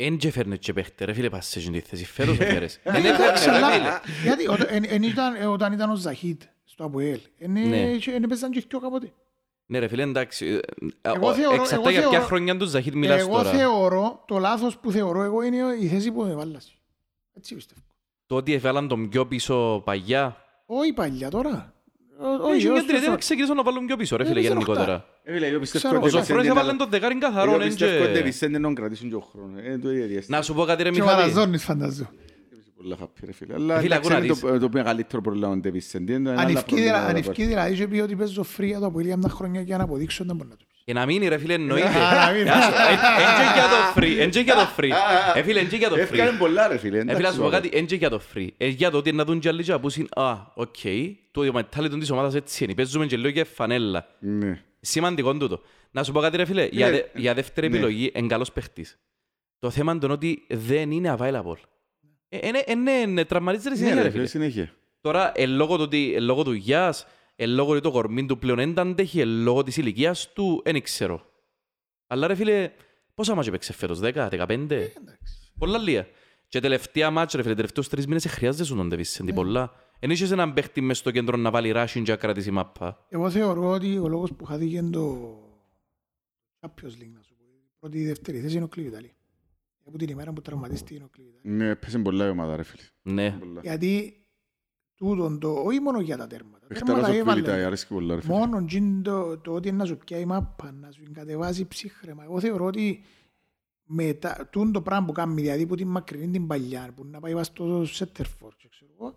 Εν 0.00 0.16
και 0.16 0.30
φέρνε 0.30 0.56
και 0.56 0.72
παίχτε, 0.72 1.04
ρε 1.04 1.12
φίλε, 1.12 1.28
πας 1.30 1.46
σε 1.46 1.58
εκείνη 1.58 1.80
τη 1.80 1.88
θέση. 1.88 2.04
Φέρος 2.04 2.38
έφερες. 2.38 2.80
Εν 2.82 2.94
Εντάξει, 2.94 3.48
έφερνε, 3.48 3.58
ρε 3.58 3.64
αλλά- 3.64 4.00
φίλε. 4.00 4.22
Γιατί 4.22 4.48
όταν- 4.48 4.66
εν- 4.70 4.84
εν 4.88 5.02
ήταν- 5.02 5.34
ε, 5.34 5.46
όταν 5.46 5.72
ήταν 5.72 5.90
ο 5.90 5.94
Ζαχίτ 5.96 6.42
στο 6.78 6.86
Αποέλ, 6.86 7.18
Ναι. 7.46 7.98
δεν 8.04 8.22
έπαιζαν 8.22 8.50
και 8.50 8.64
δυο 8.68 8.78
κάποτε. 8.80 9.12
Ναι 9.66 9.78
ρε 9.78 9.88
φίλε, 9.88 10.02
εντάξει. 10.02 10.46
ε, 10.46 10.58
Εγώ 11.00 11.30
ε, 11.30 11.34
θεωρώ- 11.34 11.54
Εξαρτάται 11.54 11.74
εγώ 11.74 11.90
για 11.90 12.00
ποια 12.00 12.10
θεωρώ- 12.10 12.26
χρόνια 12.26 12.56
τους 12.56 12.70
Ζαχίτ 12.70 12.94
μιλάς 12.94 13.20
Εγώ 13.20 13.30
τώρα. 13.36 13.50
θεωρώ, 13.50 14.24
το 14.26 14.38
λάθος 14.38 14.78
που 14.78 14.90
θεωρώ 14.90 15.22
εγώ 15.22 15.42
είναι 15.42 15.56
η 15.80 15.86
θέση 15.86 16.10
που 16.12 16.22
με 16.22 16.34
βάλασε. 16.34 16.72
Έτσι 17.36 17.54
πιστεύω. 17.54 17.80
Το 18.26 18.34
ότι 18.36 18.52
έβαλαν 18.52 18.88
τον 18.88 19.08
πιο 19.08 19.26
πίσω 19.26 19.82
παγιά. 19.84 20.36
Όχι 20.66 20.92
παλιά 20.92 21.30
τώρα. 21.30 21.72
Ό- 22.20 22.26
Όχι, 22.44 22.50
Όχι, 22.52 22.60
για 22.60 22.72
ως 22.72 22.84
τριετία 22.84 23.04
τώρα. 23.06 23.18
ξεκίνησαν 23.18 23.56
να 23.56 23.62
βάλουν 23.62 23.86
πιο 23.86 23.96
πίσω 23.96 24.16
ρε 24.16 24.22
Ε, 24.22 24.26
φίλε 24.26 24.40
δεν 24.40 24.50
γενικότερα. 24.52 25.04
Ε, 25.22 25.32
φίλε, 25.32 25.46
εγώ 25.46 25.58
πιστεύω 25.58 25.84
Ξέρω, 25.84 26.00
ότι 26.02 26.14
ο 26.14 26.18
Ο 26.18 26.20
Βισέντε 26.20 26.24
Σοφρόνης 26.26 26.46
να- 26.46 26.60
έβαλαν 26.60 26.76
τον 26.76 26.88
δεκάριν 26.88 27.20
καθαρόν. 27.20 27.54
Εγώ 27.54 27.62
εν 27.62 27.68
πιστεύω 27.68 28.04
ότι 28.04 28.12
και- 28.12 28.22
Βισέντε 28.22 28.58
να 28.58 28.72
κρατήσουν 28.72 29.08
και 29.08 29.14
ο 29.14 29.20
χρόνος. 29.20 29.60
Ε, 29.64 29.78
το 29.78 29.90
ίδιο 29.90 30.06
διάστημα. 30.06 30.36
Να 30.36 30.42
σου 30.42 30.54
πω 30.54 30.64
κάτι 30.64 30.82
ρε 30.82 30.90
Και 30.90 31.00
ο 31.00 31.04
Μιχάλη. 31.04 31.32
Μαραζόνης 32.78 32.78
φαντάζω. 32.78 32.82
Πολλά 32.82 32.96
χαπή, 32.96 33.26
ρε 33.26 33.32
φίλε. 33.32 33.54
Αλλά 33.54 33.80
Φίλε, 33.80 33.94
εντάξει, 33.94 34.12
ακού 34.12 34.20
να 34.20 34.24
είναι 34.24 34.32
δεις. 34.34 34.40
το- 34.40 34.58
το 34.58 34.68
μεγαλύτερο 34.72 35.22
πρόβλημα 35.22 35.60
του 35.60 35.70
Βισέντε. 35.72 36.12
Είναι 36.12 36.30
ένα 36.30 36.40
Αν 36.40 36.46
άλλο 36.46 36.58
έφκει 36.58 36.64
πρόβλημα 36.70 36.92
δηλα- 36.96 37.06
αν 37.06 37.12
να 37.12 37.18
έφκει 37.18 37.44
δηλαδή 37.44 37.74
και 37.76 37.88
πει 37.88 37.98
ότι 38.00 38.16
παίζω 38.16 38.44
free 38.56 38.64
για 38.64 38.78
το 38.78 38.86
Αποέλ 38.86 39.06
για 39.06 39.16
μια 39.16 39.28
χρόνια 39.28 39.60
για 39.60 39.76
να 39.76 39.84
αποδείξω 39.84 40.24
να 40.24 40.34
μπορεί 40.34 40.48
να 40.48 40.56
το 40.56 40.64
πεις. 40.68 40.82
Και 40.84 40.92
να 40.94 41.06
μείνει 41.06 41.28
ρε 41.28 41.38
φίλε 41.38 41.54
εννοείται. 41.54 41.86
Α, 41.88 42.26
να 42.26 42.32
μείνει. 42.32 42.48
Ας- 42.48 42.66
ε, 42.66 42.70
εν 43.22 43.30
και 43.38 43.52
για 43.54 43.62
το 43.68 44.00
free, 44.00 44.18
εν 44.20 44.30
και 44.30 44.40
για 44.40 44.54
το 44.54 44.68
free. 44.76 44.90
Ε, 45.34 45.42
φίλε, 45.42 45.60
εν 45.60 45.68
και 45.68 45.76
για 45.76 45.88
το 45.88 45.94
πάρει. 45.94 46.06
Έφκανε 46.06 46.30
free. 46.30 46.38
πολλά, 46.38 46.68
ρε 46.68 46.78
φίλε. 46.78 46.96
Ε, 46.96 47.00
εντάξει, 47.00 47.16
φίλε, 47.16 47.28
να 47.28 47.34
σου 47.34 47.40
πω 47.40 47.44
βέβαια. 47.48 47.60
κάτι, 47.60 47.76
εν 47.76 47.86
και 47.86 47.94
για 47.96 48.10
το 48.10 48.20
free. 48.34 48.46
Ε, 48.56 48.66
για 48.66 48.90
το 48.90 48.96
ότι 48.96 49.12
να 49.12 49.24
δουν 49.24 49.38
και 49.38 49.48
άλλοι 49.48 49.62
και 49.62 49.72
να 49.72 49.80
πούσουν, 49.80 50.08
α, 50.16 50.32
οκ, 50.54 50.76
το 51.30 51.42
mentality 51.54 51.96
της 51.98 52.10
ομάδας 52.10 52.34
έτσι 52.34 52.64
είναι. 52.64 52.74
Παίζουμε 52.74 53.06
και 53.06 53.16
λίγο 53.16 53.30
και 53.30 53.44
φανέλα. 53.44 54.06
Ναι. 54.20 54.62
Σημαντικό 54.80 55.36
τούτο. 55.36 55.60
Να 55.90 56.02
σου 56.02 56.12
πω 56.12 56.20
κάτι 56.20 56.36
ρε 56.36 56.44
φίλε, 56.44 56.68
για, 56.70 56.86
Φίλε, 56.86 56.96
δε- 57.12 57.20
για 57.20 57.34
δεύτερη 57.34 57.68
ναι. 57.68 57.76
επιλογή 57.76 58.12
είναι 58.14 58.26
καλός 58.26 58.52
παίχτης. 58.52 58.98
Το 59.58 59.70
θέμα 59.70 59.92
είναι 59.92 60.00
το 60.00 60.12
ότι 60.12 60.44
δεν 60.48 60.90
είναι 60.90 61.14
available. 61.18 61.56
Ε, 62.28 62.46
Είναι, 62.46 62.64
είναι, 62.66 62.90
είναι 62.92 63.24
τραυματίζεται 63.24 63.70
Ναι, 63.70 63.76
συνέχεια 63.76 63.96
ρε 63.96 64.02
ρε 64.02 64.10
φίλε, 64.10 64.26
φίλε. 64.26 64.44
συνέχεια. 64.44 64.72
Τώρα, 65.00 65.32
εν 65.34 65.50
λόγω 65.50 65.76
του, 65.76 65.82
ότι- 65.82 66.14
εν 66.14 66.22
λόγω 66.22 66.42
του 66.44 66.52
γιάς, 66.52 67.06
εν 67.36 67.50
λόγω 67.50 67.70
ότι 67.72 67.80
το 67.80 67.90
κορμί 67.90 68.26
του 68.26 68.38
πλέον 68.38 68.56
δεν 68.56 68.74
τα 68.74 68.82
αντέχει, 68.82 69.20
εν 69.20 69.28
λόγω 69.28 69.62
της 69.62 69.76
ηλικίας 69.76 70.32
του, 70.32 70.62
δεν 70.64 70.82
ξέρω. 70.82 71.22
Αλλά 72.06 72.26
ρε 72.26 72.34
φίλε, 72.34 72.70
πόσα 73.14 73.34
μάτια 73.34 73.50
παίξε 73.52 73.72
φέτος, 73.72 73.98
10, 74.00 74.28
15, 74.28 74.90
Εντάξει. 74.96 75.52
πολλά 75.58 75.78
λίγα. 75.78 76.06
Και 76.48 76.60
τελευταία 76.60 77.10
μάτια, 77.10 77.36
ρε 77.36 77.42
φίλε, 77.42 77.54
τελευταίους 77.54 77.88
τρεις 77.88 78.06
μήνες 78.06 78.24
χρειάζεται 78.26 78.64
σου 78.64 78.76
τον 78.76 78.88
Ντεβίσεντη, 78.88 79.30
Ναι. 79.30 79.36
πολλά. 79.36 79.72
Εν 80.00 80.10
είχες 80.10 80.30
έναν 80.30 80.52
παίχτη 80.52 80.80
μες 80.80 80.98
στο 80.98 81.10
κέντρο 81.10 81.36
να 81.36 81.50
βάλει 81.50 81.70
ράσιν 81.70 82.04
και 82.04 82.10
να 82.10 82.16
κρατήσει 82.16 82.50
μάπα. 82.50 83.06
Εγώ 83.08 83.30
θεωρώ 83.30 83.68
ότι 83.70 83.98
ο 83.98 84.08
λόγος 84.08 84.32
που 84.34 84.44
χάθηκε 84.44 84.82
το 84.82 85.16
Champions 86.60 86.94
League, 87.02 87.12
να 87.14 87.22
σου 87.22 87.34
πω, 87.36 87.44
η 87.44 87.70
πρώτη 87.78 87.98
ή 87.98 88.06
δεύτερη 88.06 88.40
θέση 88.40 88.54
είναι 88.54 88.64
ο 88.64 88.68
Κλειβιταλή. 88.68 89.12
Από 89.88 89.98
την 89.98 90.08
ημέρα 90.08 90.32
που 90.32 90.40
τραυματίστηκε 90.40 90.94
είναι 90.94 91.04
ο 91.04 91.08
Κλειβιταλή. 91.08 91.54
Ναι, 91.54 91.68
έπαιζε 91.68 91.98
πολλά 91.98 92.26
η 92.26 92.30
ομάδα, 92.30 92.56
ρε 92.56 92.62
φίλε. 92.62 92.82
Ναι. 93.02 93.30
Πολλά. 93.38 93.60
Γιατί 93.60 94.22
τούτον 94.94 95.38
το, 95.38 95.52
όχι 95.52 95.80
μόνο 95.80 96.00
για 96.00 96.16
τα 96.16 96.26
τέρματα. 96.26 96.58
Τα 96.60 96.66
Παιχταράς 96.66 97.06
τέρματα 97.06 97.18
ο 97.18 97.24
Κβιλιτάι, 97.24 97.52
έβαλε. 97.52 97.66
αρέσκει 97.66 97.92
πολλά, 97.94 98.14
ρε 98.14 98.20
φίλε. 98.20 98.34
Μόνο 98.34 98.64
τζιν 98.64 99.02
το, 99.02 99.38
το 99.38 99.52
ότι 99.52 99.68
είναι 99.68 99.76
να 99.76 99.84
σου 99.84 99.96
πιάει 99.96 100.24
μάπα, 100.24 100.72
να 100.72 100.90
σου 100.90 101.02
κατεβάσει 101.12 101.66
ψύχρεμα. 101.66 102.24
Εγώ 102.24 102.40
θεωρώ 102.40 102.64
ότι 102.64 103.02
μετά, 103.84 104.48
τούν 104.50 104.72
το 104.72 104.82
πράγμα 104.82 105.06
που 105.06 105.12
κάνει, 105.12 105.34
δηλαδή 105.42 105.66
που 105.66 105.74
την 105.74 105.88
μακρινή 105.88 106.30
την 106.30 106.46
παλιά, 106.46 106.92
που 106.96 107.04
να 107.04 107.20
πάει 107.20 107.34
βάσει 107.34 107.50
στο 107.54 107.84
Σέτερφορ, 107.84 108.54
ξέρω 108.70 108.92
εγώ, 108.98 109.16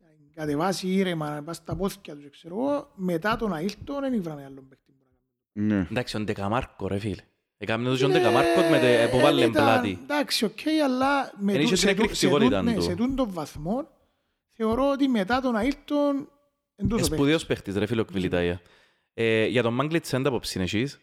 να 0.00 0.08
την 0.08 0.32
κατεβάσει 0.34 0.88
ήρεμα, 0.88 1.34
να 1.34 1.42
πάει 1.42 1.54
στα 1.54 1.76
πόθηκια 1.76 2.16
του, 2.16 2.30
ξέρω 2.30 2.54
εγώ, 2.54 2.92
μετά 2.94 3.36
τον 3.36 3.52
Αίλτον 3.52 4.00
δεν 4.00 4.12
ήβραμε 4.12 4.44
άλλον 4.44 4.68
παίκτη. 4.68 4.92
που 4.92 4.98
να 4.98 5.16
κάνει. 5.62 5.66
Ναι. 5.66 5.86
Εντάξει, 5.90 6.16
ο 6.16 6.20
Ντεκαμάρκο 6.20 6.86
ρε 6.88 6.98
φίλε. 6.98 7.22
Έκαμε 7.60 7.88
το 7.88 7.98
τον 7.98 8.10
Ντεκαμάρκο 8.10 8.60
με 8.70 8.78
τε- 8.78 9.10
που 9.10 9.16
Ε, 9.18 9.22
βάλε 9.22 9.40
δεν 9.40 9.50
ήταν- 9.50 9.64
πλάτη. 9.64 9.98
Εντάξει, 10.02 10.44
οκ, 10.44 10.58
αλλά 10.84 11.32
με 11.38 11.52
Εν 11.52 11.58
τού- 11.58 11.66
είχε 11.66 11.76
σε 11.76 11.86
την 11.86 11.96
τού- 11.96 12.14
σε 12.14 12.26
εκρηκτικότητα 12.26 12.56
τούν- 12.56 12.64
ναι, 12.68 12.74
του. 12.74 12.82
σε 12.82 12.94
τούν 12.94 13.16
τον 13.16 13.32
βαθμό 13.32 13.88
θεωρώ 14.52 14.90
ότι 14.90 15.08
μετά 15.08 15.40
τον 15.40 15.56
Αίλτον 15.56 16.16
εν 16.76 16.88
τόσο 16.88 17.00
παίκτης. 17.02 17.06
Σπουδαίος 17.06 17.46
παίχτης 17.46 17.76
ρε 17.76 17.86
φίλε 17.86 18.00
ο 18.00 18.04
Κβιλιτάια. 18.04 18.60
Ε, 19.14 19.46
για 19.46 19.62
τον 19.62 19.74
Μάγκλιτς 19.74 20.12
έντα 20.12 20.28
απόψη 20.28 20.52
είναι 20.54 20.64
εσείς; 20.64 20.98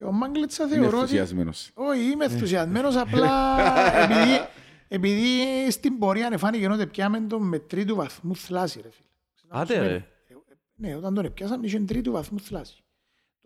Ο 0.00 0.12
Μάγκλητσα 0.12 0.64
Είναι 0.64 0.72
θεωρώ 0.72 0.88
ότι 0.88 0.98
ενθουσιασμένος. 1.00 1.70
Όχι, 1.74 2.00
είμαι 2.10 2.24
ενθουσιασμένος 2.24 2.96
απλά 2.96 3.58
επειδή, 4.02 4.40
επειδή 4.88 5.30
στην 5.70 5.98
πορεία 5.98 6.28
εφάνηκε 6.32 6.68
ότι 6.68 6.86
πιάμε 6.86 7.20
τον 7.20 7.42
με 7.42 7.58
τρίτου 7.58 7.94
βαθμού 7.94 8.36
θλάση 8.36 8.80
ρε 8.82 8.88
φίλε. 8.90 9.06
Άντε, 9.60 9.78
ρε. 9.78 9.94
Ε, 9.94 10.04
Ναι, 10.78 10.94
όταν 10.96 11.14
τον 11.14 11.32
πιάσαμε 11.34 11.66
είχε 11.66 11.78
τρίτου 11.80 12.12
βαθμού 12.12 12.40
θλάση. 12.40 12.84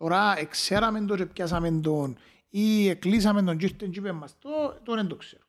Τώρα 0.01 0.37
εξέραμε 0.39 1.05
τον 1.05 1.17
και 1.17 1.25
πιάσαμε 1.25 1.71
τον 1.71 2.17
ή 2.49 2.87
εκλείσαμε 2.89 3.43
τον 3.43 3.57
και 3.57 3.65
ήρθεν 3.65 3.91
και 3.91 3.99
είπε 3.99 4.11
μας 4.11 4.37
το, 4.39 4.49
τώρα 4.83 4.99
δεν 5.01 5.09
το 5.09 5.15
ξέρω. 5.15 5.43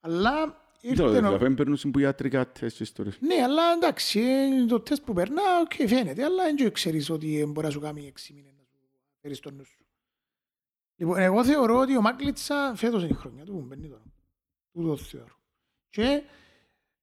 Αλλά 0.00 0.30
Τώρα, 0.32 0.56
ήρθε... 0.80 1.02
ο- 1.02 1.10
δηλαδή, 1.10 1.36
δεν 1.36 1.54
περνούσαν 1.54 1.90
που 1.90 1.98
ιατρικά 1.98 2.52
τεστ 2.52 2.76
και 2.76 2.82
ιστορίες. 2.82 3.18
Ναι, 3.20 3.34
αλλά 3.42 3.62
εντάξει, 3.76 4.20
ε, 4.20 4.64
το 4.66 4.80
τεστ 4.80 5.04
που 5.04 5.12
περνά, 5.12 5.42
οκ, 5.60 5.88
φαίνεται, 5.88 6.24
αλλά 6.24 6.44
δεν 6.44 6.72
ξέρεις 6.72 7.10
ότι 7.10 7.40
ε, 7.40 7.46
μπορεί 7.46 7.66
να 7.66 7.72
σου 7.72 7.80
κάνει 7.80 8.06
έξι 8.06 8.32
μήνες 8.32 8.52
να 8.56 8.64
σου 8.64 8.76
φέρεις 9.20 9.40
τον 9.40 9.54
νου 9.54 9.64
σου. 9.64 9.84
Λοιπόν, 10.96 11.18
εγώ 11.18 11.44
θεωρώ 11.44 11.78
ότι 11.78 11.96
ο 11.96 12.00
Μάκλιτσα 12.00 12.72
φέτος 12.76 13.02
είναι 13.02 13.10
η 13.12 13.14
χρονιά 13.14 13.44
του 13.44 13.52
που 13.52 13.60
μπαίνει 13.60 13.88
τώρα. 13.88 14.02
Του 14.72 14.82
το 14.82 14.96
θεωρώ. 14.96 15.38
Και 15.90 16.22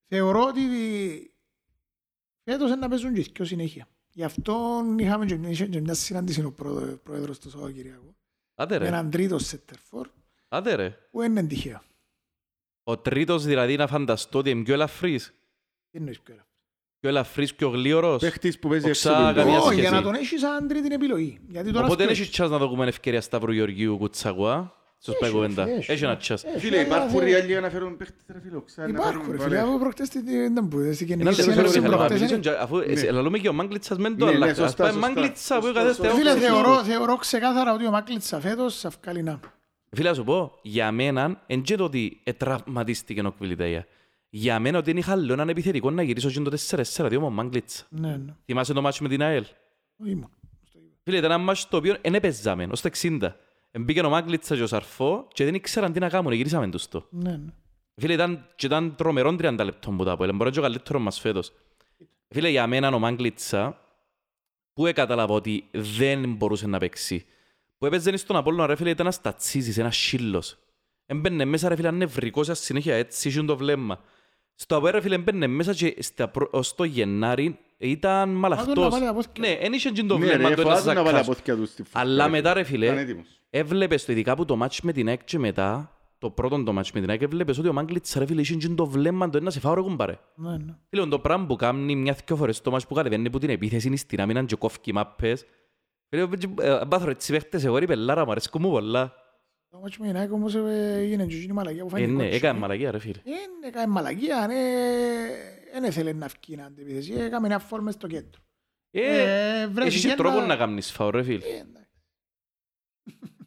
θεωρώ 0.08 0.44
ότι 0.46 0.62
φέτος 2.44 2.68
είναι 2.68 2.80
να 2.80 2.88
παίζουν 2.90 3.14
και 3.14 3.22
δυο 3.36 3.46
συνέχεια. 3.46 3.88
Γι' 4.18 4.24
αυτό 4.24 4.84
είχαμε 5.00 5.26
και 5.26 5.36
μια, 5.36 5.52
και 5.68 5.80
μια 5.82 5.94
συνάντηση 5.94 6.44
ο 6.44 6.52
πρόεδρο- 6.52 6.98
πρόεδρος 7.04 7.40
του 7.40 7.50
Σαββατοκυριακού. 7.50 8.16
Άντε 8.56 8.74
Με 8.78 8.84
ρε. 8.84 8.88
έναν 8.88 9.10
τρίτο 9.10 9.40
σέτερφορ 9.40 10.08
Άντε 10.48 10.76
ρε. 10.76 10.90
που 11.12 11.22
είναι 11.22 11.44
τυχαίο. 11.44 11.82
Ο 12.84 12.98
τρίτος 12.98 13.44
δηλαδή 13.46 13.76
να 13.76 13.88
φανταστώ 13.88 14.40
ότι 14.40 14.50
είναι 14.50 14.64
πιο 14.64 14.74
ελαφρύς. 14.74 15.34
Τι 15.92 15.98
εννοείς 15.98 16.20
πιο 16.22 16.34
ελαφρύς. 16.34 16.56
Πιο 17.00 17.10
ελαφρύς, 17.10 17.56
πιο 17.56 17.70
γλίωρος. 17.70 18.22
Παίχτης 18.22 18.60
που 18.60 18.70
παίζει 18.70 18.88
Οξά, 18.90 19.10
έξω 19.10 19.22
από 19.24 19.34
τον 19.34 19.36
καμία 19.36 19.54
κόσμο. 19.54 19.68
Όχι, 19.70 19.80
για 19.80 19.88
σχέση. 19.90 20.04
να 20.04 20.12
τον 20.12 20.20
έχεις 20.22 20.40
σαν 20.40 20.68
τρίτη 20.68 20.94
επιλογή. 20.94 21.40
Γιατί 21.50 21.72
τώρα 21.72 21.86
Οπότε 21.86 22.06
δεν 22.06 22.16
σκέφτεσαι- 22.16 22.40
έχεις 22.42 22.56
chance 22.56 22.60
να 22.60 22.68
δούμε 22.68 22.88
ευκαιρία 22.88 23.22
Σταύρου 23.22 23.52
Γεωργίου 23.52 23.98
Κουτσαγουά. 23.98 24.77
Στους 25.00 25.14
Έχει, 25.14 25.22
πάει 25.22 25.32
κουβέντα. 25.32 25.66
ρε, 25.66 25.72
έχει. 25.74 25.92
Έχει 25.92 26.04
ένα 26.04 26.18
chance. 26.22 26.44
Έχει, 26.44 26.60
Φίλε, 26.60 26.78
αλλά 26.78 26.86
υπάρχουν 26.86 27.20
δεν- 27.20 27.30
ρεάλια 27.30 27.60
να 27.60 27.70
φέρουν 27.70 27.98
παίχτες, 27.98 28.24
ρε 28.28 28.40
φίλε. 28.42 28.58
Ξένα, 28.66 28.88
να 28.88 28.94
Υπάρχουν 28.94 29.22
φέρουν 29.22 29.32
ρε 29.38 29.44
φίλε, 29.44 29.56
βάλε. 29.56 29.70
από 29.70 29.80
προχτές 29.80 30.10
τι- 30.10 30.24
τι- 30.24 30.48
δεν 30.48 30.64
μπορεί, 30.66 30.94
στην 30.94 31.12
Ένα 31.12 31.16
γενική 31.22 31.24
λεπτό 31.38 31.42
συνέλευση 31.52 31.80
θέλω 31.80 31.92
να 31.92 31.98
προχτές 31.98 32.18
μιλήσω, 32.20 32.36
είναι- 32.36 32.44
και 32.44 32.64
αφού 32.64 32.78
ε, 32.78 33.12
λαλούμε 33.12 33.38
και 33.38 33.50
ο 33.50 33.54
Μάγκλιτσας 33.54 33.98
μεν 33.98 34.18
το, 34.18 34.26
Ναι, 34.26 34.32
αλλά 34.32 34.46
ναι, 34.46 34.52
ας 34.52 34.58
σωστά, 34.58 34.84
πάει 34.84 34.92
σωστά. 34.92 35.08
Μάγκλιτσα 35.08 35.56
που 35.60 35.66
Σωστά, 35.66 35.80
έκανε 35.80 35.94
σωστά. 35.96 36.14
Φίλε, 36.16 36.32
θεό. 36.36 36.40
θεωρώ, 36.40 36.84
θεωρώ 36.84 37.16
ξεκάθαρα 37.16 37.74
ότι 37.74 37.86
ο 37.88 37.92
Μάκλιτσα 37.92 38.40
φέτος 38.40 38.80
θα 38.80 38.92
βγάλει 39.02 39.24
να. 39.24 39.40
Φίλε, 39.92 40.10
να 40.10 40.16
σου 40.16 40.24
πω, 40.24 40.60
για 40.62 40.92
μένα, 40.92 41.44
εν 41.48 41.62
και 41.62 41.76
το 41.76 41.84
ότι 41.84 42.20
ετραυματίστηκε 42.24 43.22
ο 43.22 43.32
Κβιλιτέια. 43.32 43.86
Για 44.30 44.60
μένα 44.60 44.78
ότι 44.78 44.90
είναι 44.90 45.00
είχα 45.00 45.12
άλλο 45.12 45.34
έναν 45.34 45.50
επιθετικό 45.50 45.92
να 45.92 46.02
γυρίσω 46.04 46.30
και 46.30 46.40
το 46.40 46.50
4-4-2 46.58 47.20
με 47.20 47.26
ο 47.26 47.30
Μάγκλιτσα. 47.30 47.84
Ναι, 47.90 48.10
ναι. 48.10 48.34
Θυμάσαι 48.46 48.74
το 48.74 48.82
μάτσο 48.82 49.04
με 49.04 49.10
την 49.10 49.22
ΑΕΛ; 49.24 49.44
Ήμουν. 50.06 50.30
Φίλε, 51.04 51.18
ήταν 51.18 51.32
ένα 51.32 51.40
μάτσο 51.40 51.68
το 51.70 51.78
οποίο 51.78 51.96
δεν 52.02 52.14
έπαιζαμε, 52.16 52.68
ως 52.72 52.82
το 52.82 52.90
60. 53.02 53.36
Μπήκε 53.80 54.02
ο 54.02 54.10
Μάγκλιτσα 54.10 54.56
και 54.56 54.64
ο 54.64 54.68
Σαρφό 54.68 55.28
και 55.34 55.44
δεν 55.44 55.54
ήξεραν 55.54 55.94
τι 55.94 56.00
να 56.00 56.10
κάνουν, 56.10 56.32
γυρίσαμε 56.32 56.70
τους 56.70 56.88
το. 56.88 57.08
Ναι, 57.10 57.32
ναι. 57.32 57.54
Φίλε, 57.96 58.14
ήταν, 58.14 58.48
και 58.56 58.66
ήταν 58.66 58.96
τρομερό 58.96 59.30
30 59.30 59.60
λεπτό 59.64 59.92
που 59.92 60.04
τα 60.04 60.18
πω, 60.18 60.26
μπορεί 60.26 60.38
να 60.38 60.46
είναι 60.46 60.60
ο 60.60 60.62
καλύτερος 60.62 61.02
μας 61.02 61.20
φέτος. 61.20 61.52
Φίλε, 62.28 62.50
για 62.50 62.68
μένα 62.68 62.90
ο 62.90 63.00
Μάγκλιτσα, 63.00 63.82
που 64.74 64.86
έκαταλαβα 64.86 65.34
ότι 65.34 65.68
δεν 65.72 66.34
μπορούσε 66.34 66.68
να 66.68 66.78
παίξει. 66.78 67.26
Που 67.78 67.86
έπαιζε 67.86 68.18
στον 68.18 68.36
Απόλλωνα, 68.36 68.66
ρε 68.66 68.76
φίλε, 68.76 68.90
ήταν 68.90 69.06
ένας 69.06 69.22
τατσίζης, 69.22 69.78
ένας 69.78 69.98
σύλλος. 69.98 70.58
Έμπαινε 71.06 71.46
μέσα, 71.46 71.70
ρε 71.70 71.76
φίλε, 71.76 71.92
νευρικός 71.92 72.50
ας 72.50 72.60
συνέχεια, 72.60 72.96
έτσι, 72.96 73.28
είχε 73.28 73.44
το 73.44 73.58
βλέμμα. 73.58 74.00
Στο 74.60 74.76
Απόλλωνα, 74.76 74.98
ρε 74.98 75.04
φίλε, 75.04 75.16
έμπαινε 75.16 75.48
μέσα 75.48 75.74
και 75.74 75.96
στα 76.00 76.28
προ- 76.28 76.54
ως 76.54 76.76
το 76.76 76.84
Γενάρη 76.84 77.60
ήταν 77.78 78.30
να 78.30 78.38
μαλαχτός. 78.38 78.90
βάλει 78.90 79.06
τα 79.06 79.14
πόθηκια. 79.14 79.48
Ναι, 79.50 79.54
εν 79.66 79.74
είχε 79.74 79.90
και 79.90 80.04
το 80.04 80.18
Ναι, 80.18 80.26
βλέμμα 80.26 80.50
ρε, 80.50 80.56
του 80.56 80.62
ένας 80.62 80.80
φοβάσαι 80.80 80.88
να 80.88 80.94
βάλει 80.94 81.06
τα 81.06 81.12
ζακάς. 81.12 81.28
πόθηκια 81.28 81.56
τους 81.56 81.70
στη 81.70 81.84
φωτιά, 81.84 82.00
Αλλά 82.02 82.24
ρε 82.26 82.30
μετά, 82.32 82.54
ρε 82.54 82.64
φίλε. 82.64 82.86
Ήταν 82.86 82.98
φίλε, 82.98 83.10
έτοιμος. 83.10 83.28
έβλεπες 83.50 84.06
το 84.06 84.12
ειδικά 84.12 84.36
που 84.36 84.46
το 84.46 84.56
μάτς 84.56 84.82
με 84.82 84.92
την 84.92 85.08
ΑΕΚ 85.08 85.24
και 85.24 85.40
μετά, 85.40 85.92
το 86.18 86.30
πρώτο 86.30 86.64
το 86.64 86.74
μάτς 86.74 86.92
με 86.92 87.00
την 87.00 87.10
ΑΕΚ, 87.10 87.22
έβλεπες 87.22 87.58
ότι 87.58 87.68
ο 87.68 87.74
Μάγκλητς, 87.74 88.14
ρε 88.14 88.26
φίλε, 88.26 88.42
είχε 88.42 88.56
και 88.56 88.68
το 88.68 88.86
βλέμμα 88.86 89.30
του 89.30 89.38
ένα 89.38 89.50
σε 89.50 89.60
φάω 89.60 89.74
ρε 89.74 89.82
κουμπάρε. 89.82 90.20
Ναι, 90.36 90.52
ναι. 90.52 90.76
Φίλε, 90.90 91.06
το 91.06 91.20
πράγμα 91.20 91.46
που 91.46 91.56
κάνει 91.56 91.96
μια 91.96 92.18
δυο 92.26 92.36
φορές 92.36 92.62
το 92.62 92.72
μάτς 92.72 92.88
που 92.88 92.94
κατεβαίνει 92.94 93.30
που 93.30 93.38
την 93.40 93.50
επίθεση 93.50 93.88
είναι 93.88 93.96
στην 93.96 94.22
άμυνα 94.22 94.44
και 94.44 94.56
κόφκει 94.56 94.94
μάπες. 94.94 95.46
Φίλε, 96.10 96.28
ε, 96.62 96.86
μπάθω 96.86 97.10
έτσι 97.10 97.32
παίχτες, 97.32 97.64
εγώ 97.66 97.78
ρε 97.78 97.86
πελάρα 97.86 98.26
μου, 98.26 98.32
αρέσκουν 98.32 98.62
μου 98.66 98.70
πολλά. 98.70 99.14
Το 99.78 99.84
μάτσο 99.84 100.02
με 100.02 100.08
την 100.08 100.18
ΑΕΚ 100.18 100.32
όμως 100.32 100.56
ε, 100.56 100.94
έγινε 100.98 101.26
και 101.26 101.36
εκείνη 101.36 101.52
η 101.52 101.54
μαλακία 101.56 101.82
που 101.82 101.88
Ε, 101.88 101.92
φάνηκε 101.92 102.08
ναι, 102.12 102.14
κότσινη. 102.18 102.36
έκανε 102.36 102.60
μαλακία 102.60 102.92
ρε 102.92 103.00
φίλε. 103.00 103.22
Ε, 103.24 103.68
έκανε 103.68 103.88
μαλακία, 103.92 104.48
ναι. 104.48 104.62
Δεν 105.74 105.84
ήθελε 105.84 106.14
να 106.14 106.28
βγει 106.28 106.56
να 106.56 106.66
αντιπιθέσει. 106.66 107.14
Έκαμε 107.14 107.48
ένα 107.48 107.60
φόρ 107.60 107.82
μες 107.82 107.94
στο 107.94 108.08
κέντρο. 108.08 108.42
Ε, 108.92 109.02
Ε, 109.02 109.68
βρέθηκε 109.68 109.84
έχεις 109.88 110.02
και 110.02 110.08
ένα- 110.08 110.16
τρόπο 110.16 110.40
να 110.42 110.56
κάνεις 110.56 110.92
φάω 110.92 111.10
ρε 111.10 111.24
φίλε. 111.24 111.46
Ε, 111.46 111.50
εντάξει. 111.58 111.90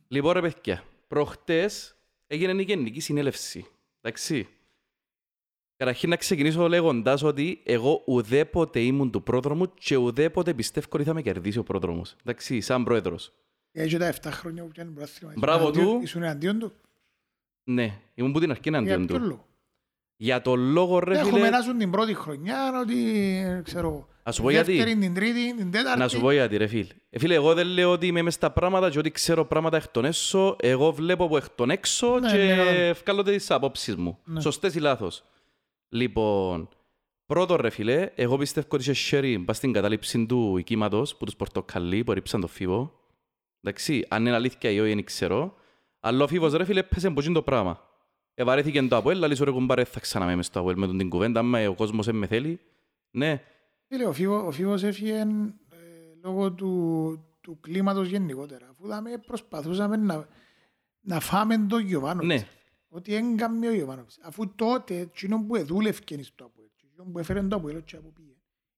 Λοιπόν 0.09 0.33
ρε 0.33 0.41
παιδιά, 0.41 0.83
προχτές 1.09 1.95
έγινε 2.27 2.61
η 2.61 2.65
γενική 2.65 3.01
συνέλευση. 3.01 3.67
Εντάξει. 4.01 4.49
Καταρχήν 5.77 6.09
να 6.09 6.17
ξεκινήσω 6.17 6.69
λέγοντας 6.69 7.23
ότι 7.23 7.61
εγώ 7.65 8.03
ουδέποτε 8.07 8.81
ήμουν 8.81 9.11
του 9.11 9.23
πρόδρομου 9.23 9.75
και 9.75 9.97
ουδέποτε 9.97 10.55
πιστεύω 10.55 10.87
ότι 10.93 11.05
θα 11.05 11.15
με 11.15 11.23
κερδίσει 11.23 11.59
ο 11.59 11.63
πρόδρομος. 11.63 12.17
Εντάξει, 12.21 12.61
σαν 12.61 12.85
πρόεδρος. 12.85 13.33
Έτσι 13.73 13.97
τα 13.97 14.13
7 14.23 14.31
χρόνια 14.31 14.63
που 14.63 14.69
πιάνει 14.69 14.91
πρωτάθλημα. 14.91 15.33
Μπράβο 15.37 15.69
Ήσουν 15.69 15.75
εναντίον- 15.77 15.97
του. 15.99 16.03
Ήσουν 16.03 16.23
εναντίον 16.23 16.59
του. 16.59 16.73
Ναι, 17.65 17.99
ήμουν 18.15 18.33
που 18.33 18.41
την 18.41 18.51
αρχή 18.51 18.63
Για 18.69 18.79
εναντίον 18.79 19.07
ποιον 19.07 19.21
του. 19.21 19.27
λόγο; 19.29 19.47
Για 20.17 20.43
τον 20.43 20.61
λόγο 20.73 20.99
ρε 20.99 21.19
Έχουμε 21.19 21.39
φίλε, 21.39 21.51
να 21.51 21.61
ζουν 21.61 21.79
την 21.79 21.91
πρώτη 21.91 22.15
χρονιά, 22.15 22.81
ότι 22.81 22.97
ε, 23.47 23.61
ξέρω, 23.65 24.09
Να 24.25 24.33
σου 24.33 24.41
πω 24.43 24.47
την 24.49 24.57
γιατί. 24.57 24.77
δεύτερη, 24.77 24.99
την 24.99 25.15
τρίτη, 25.15 25.55
την 25.57 25.71
τέταρτη. 25.71 25.99
να 25.99 26.09
σου 26.09 26.21
πω 26.21 26.31
γιατί 26.31 26.57
ρε 26.57 26.67
φίλε. 26.67 26.87
Ε, 27.11 27.19
φίλε, 27.19 27.35
εγώ 27.35 27.55
δεν 27.55 27.67
λέω 27.67 27.91
ότι 27.91 28.07
είμαι 28.07 28.23
μες 28.23 28.35
στα 28.35 28.51
πράγματα 28.51 28.91
και 28.91 28.99
ότι 28.99 29.11
ξέρω 29.11 29.45
πράγματα 29.45 29.77
εκ 29.77 29.89
των 29.89 30.05
έσω. 30.05 30.57
Εγώ 30.61 30.93
βλέπω 30.93 31.25
από 31.25 31.37
εκ 31.37 31.49
των 31.49 31.71
έξω 31.71 32.19
Ναι, 32.19 32.31
και 32.31 32.37
ναι, 32.37 32.57
καλά. 32.57 32.93
βγάλω 32.93 33.23
τις 33.23 33.51
απόψεις 33.51 33.97
μου. 33.97 34.19
Ναι. 34.25 34.41
Σωστές 34.41 34.75
ή 34.75 34.81
λάθος. 34.81 35.25
Λοιπόν, 35.89 36.69
πρώτον 37.27 37.57
ρε 37.61 37.71
φίλε, 37.71 38.11
εγώ 38.15 38.37
πιστεύω 38.37 38.67
ότι 38.71 38.83
είχε 38.83 38.93
χέρι 38.93 39.39
πας 39.39 39.57
στην 39.57 39.73
κατάληψη 39.73 40.27
του 40.27 40.57
οικήματος 40.57 41.17
που 41.17 41.25
τους 41.25 41.37
πορτοκαλί 41.37 42.05
που 42.05 42.13
ρίψαν 42.13 42.41
το 42.41 42.47
φίβο. 42.47 43.00
Εντάξει, 43.61 44.05
αν 44.09 44.27
είναι 44.27 44.35
αλήθεια 44.35 44.71
ή 44.71 44.81
όχι 44.81 44.95
δεν 44.95 45.05
ξέρω. 45.05 45.55
Αλλά 46.01 46.25
ο 46.25 46.27
φίβος 46.27 46.53
ρε 46.53 46.65
φίλε 46.65 46.83
πέσε 46.83 47.07
από 47.07 47.21
εκείνο 47.21 47.35
το 47.35 47.43
πράγμα. 47.43 47.81
Ευαρέθηκε 48.35 48.83
το 48.83 48.97
Αποέλ, 48.97 49.19
λαλείς 49.19 49.39
ρε 49.41 49.51
κουμπάρε 49.51 49.85
θα 49.85 50.01
ξαναμέ 50.01 50.37
μες 50.37 50.47
στο 50.47 50.61
Αποέλ 50.61 50.79
με 50.79 50.87
τον 50.87 50.99
την 50.99 51.09
κουβέντα, 51.09 51.41
άμα 51.41 51.69
ο 51.69 51.75
κόσμος 51.75 52.07
δεν 52.07 52.15
με 52.15 52.27
θέλει. 52.27 52.61
Ναι, 53.11 53.43
Φίλε, 53.87 54.05
ο 54.07 54.13
Φίβο- 54.13 54.47
ο 54.47 54.51
Φίβος 54.51 54.83
έφυγε 54.83 55.15
ε, 55.19 55.27
λόγω 56.23 56.53
του, 56.53 57.25
του 57.41 57.61
κλίματος 57.61 58.09
γενικότερα. 58.09 58.67
Αφού 58.71 58.87
δάμε 58.87 59.11
προσπαθούσαμε 59.27 59.97
να, 59.97 60.27
να 61.01 61.21
φάμε 61.21 61.59
τον 61.59 61.81
Γιωβάνοβιτς. 61.81 62.41
ναι. 62.41 62.47
Ότι 62.89 63.15
έγκαμε 63.15 63.69
ο 63.69 63.75
Γιωβάνοβιτς. 63.75 64.19
Αφού 64.23 64.55
τότε, 64.55 64.99
εκείνο 64.99 65.45
που 65.47 65.57
εδούλευκε 65.57 66.23
στο 66.23 66.45
Αποέλ, 66.45 66.67
εκείνο 66.85 67.05
που 67.13 67.19
έφερε 67.19 67.43
το 67.43 67.57
Αποέλ 67.57 67.85
και 67.85 67.97
από 67.97 68.13
πήγε, 68.17 68.33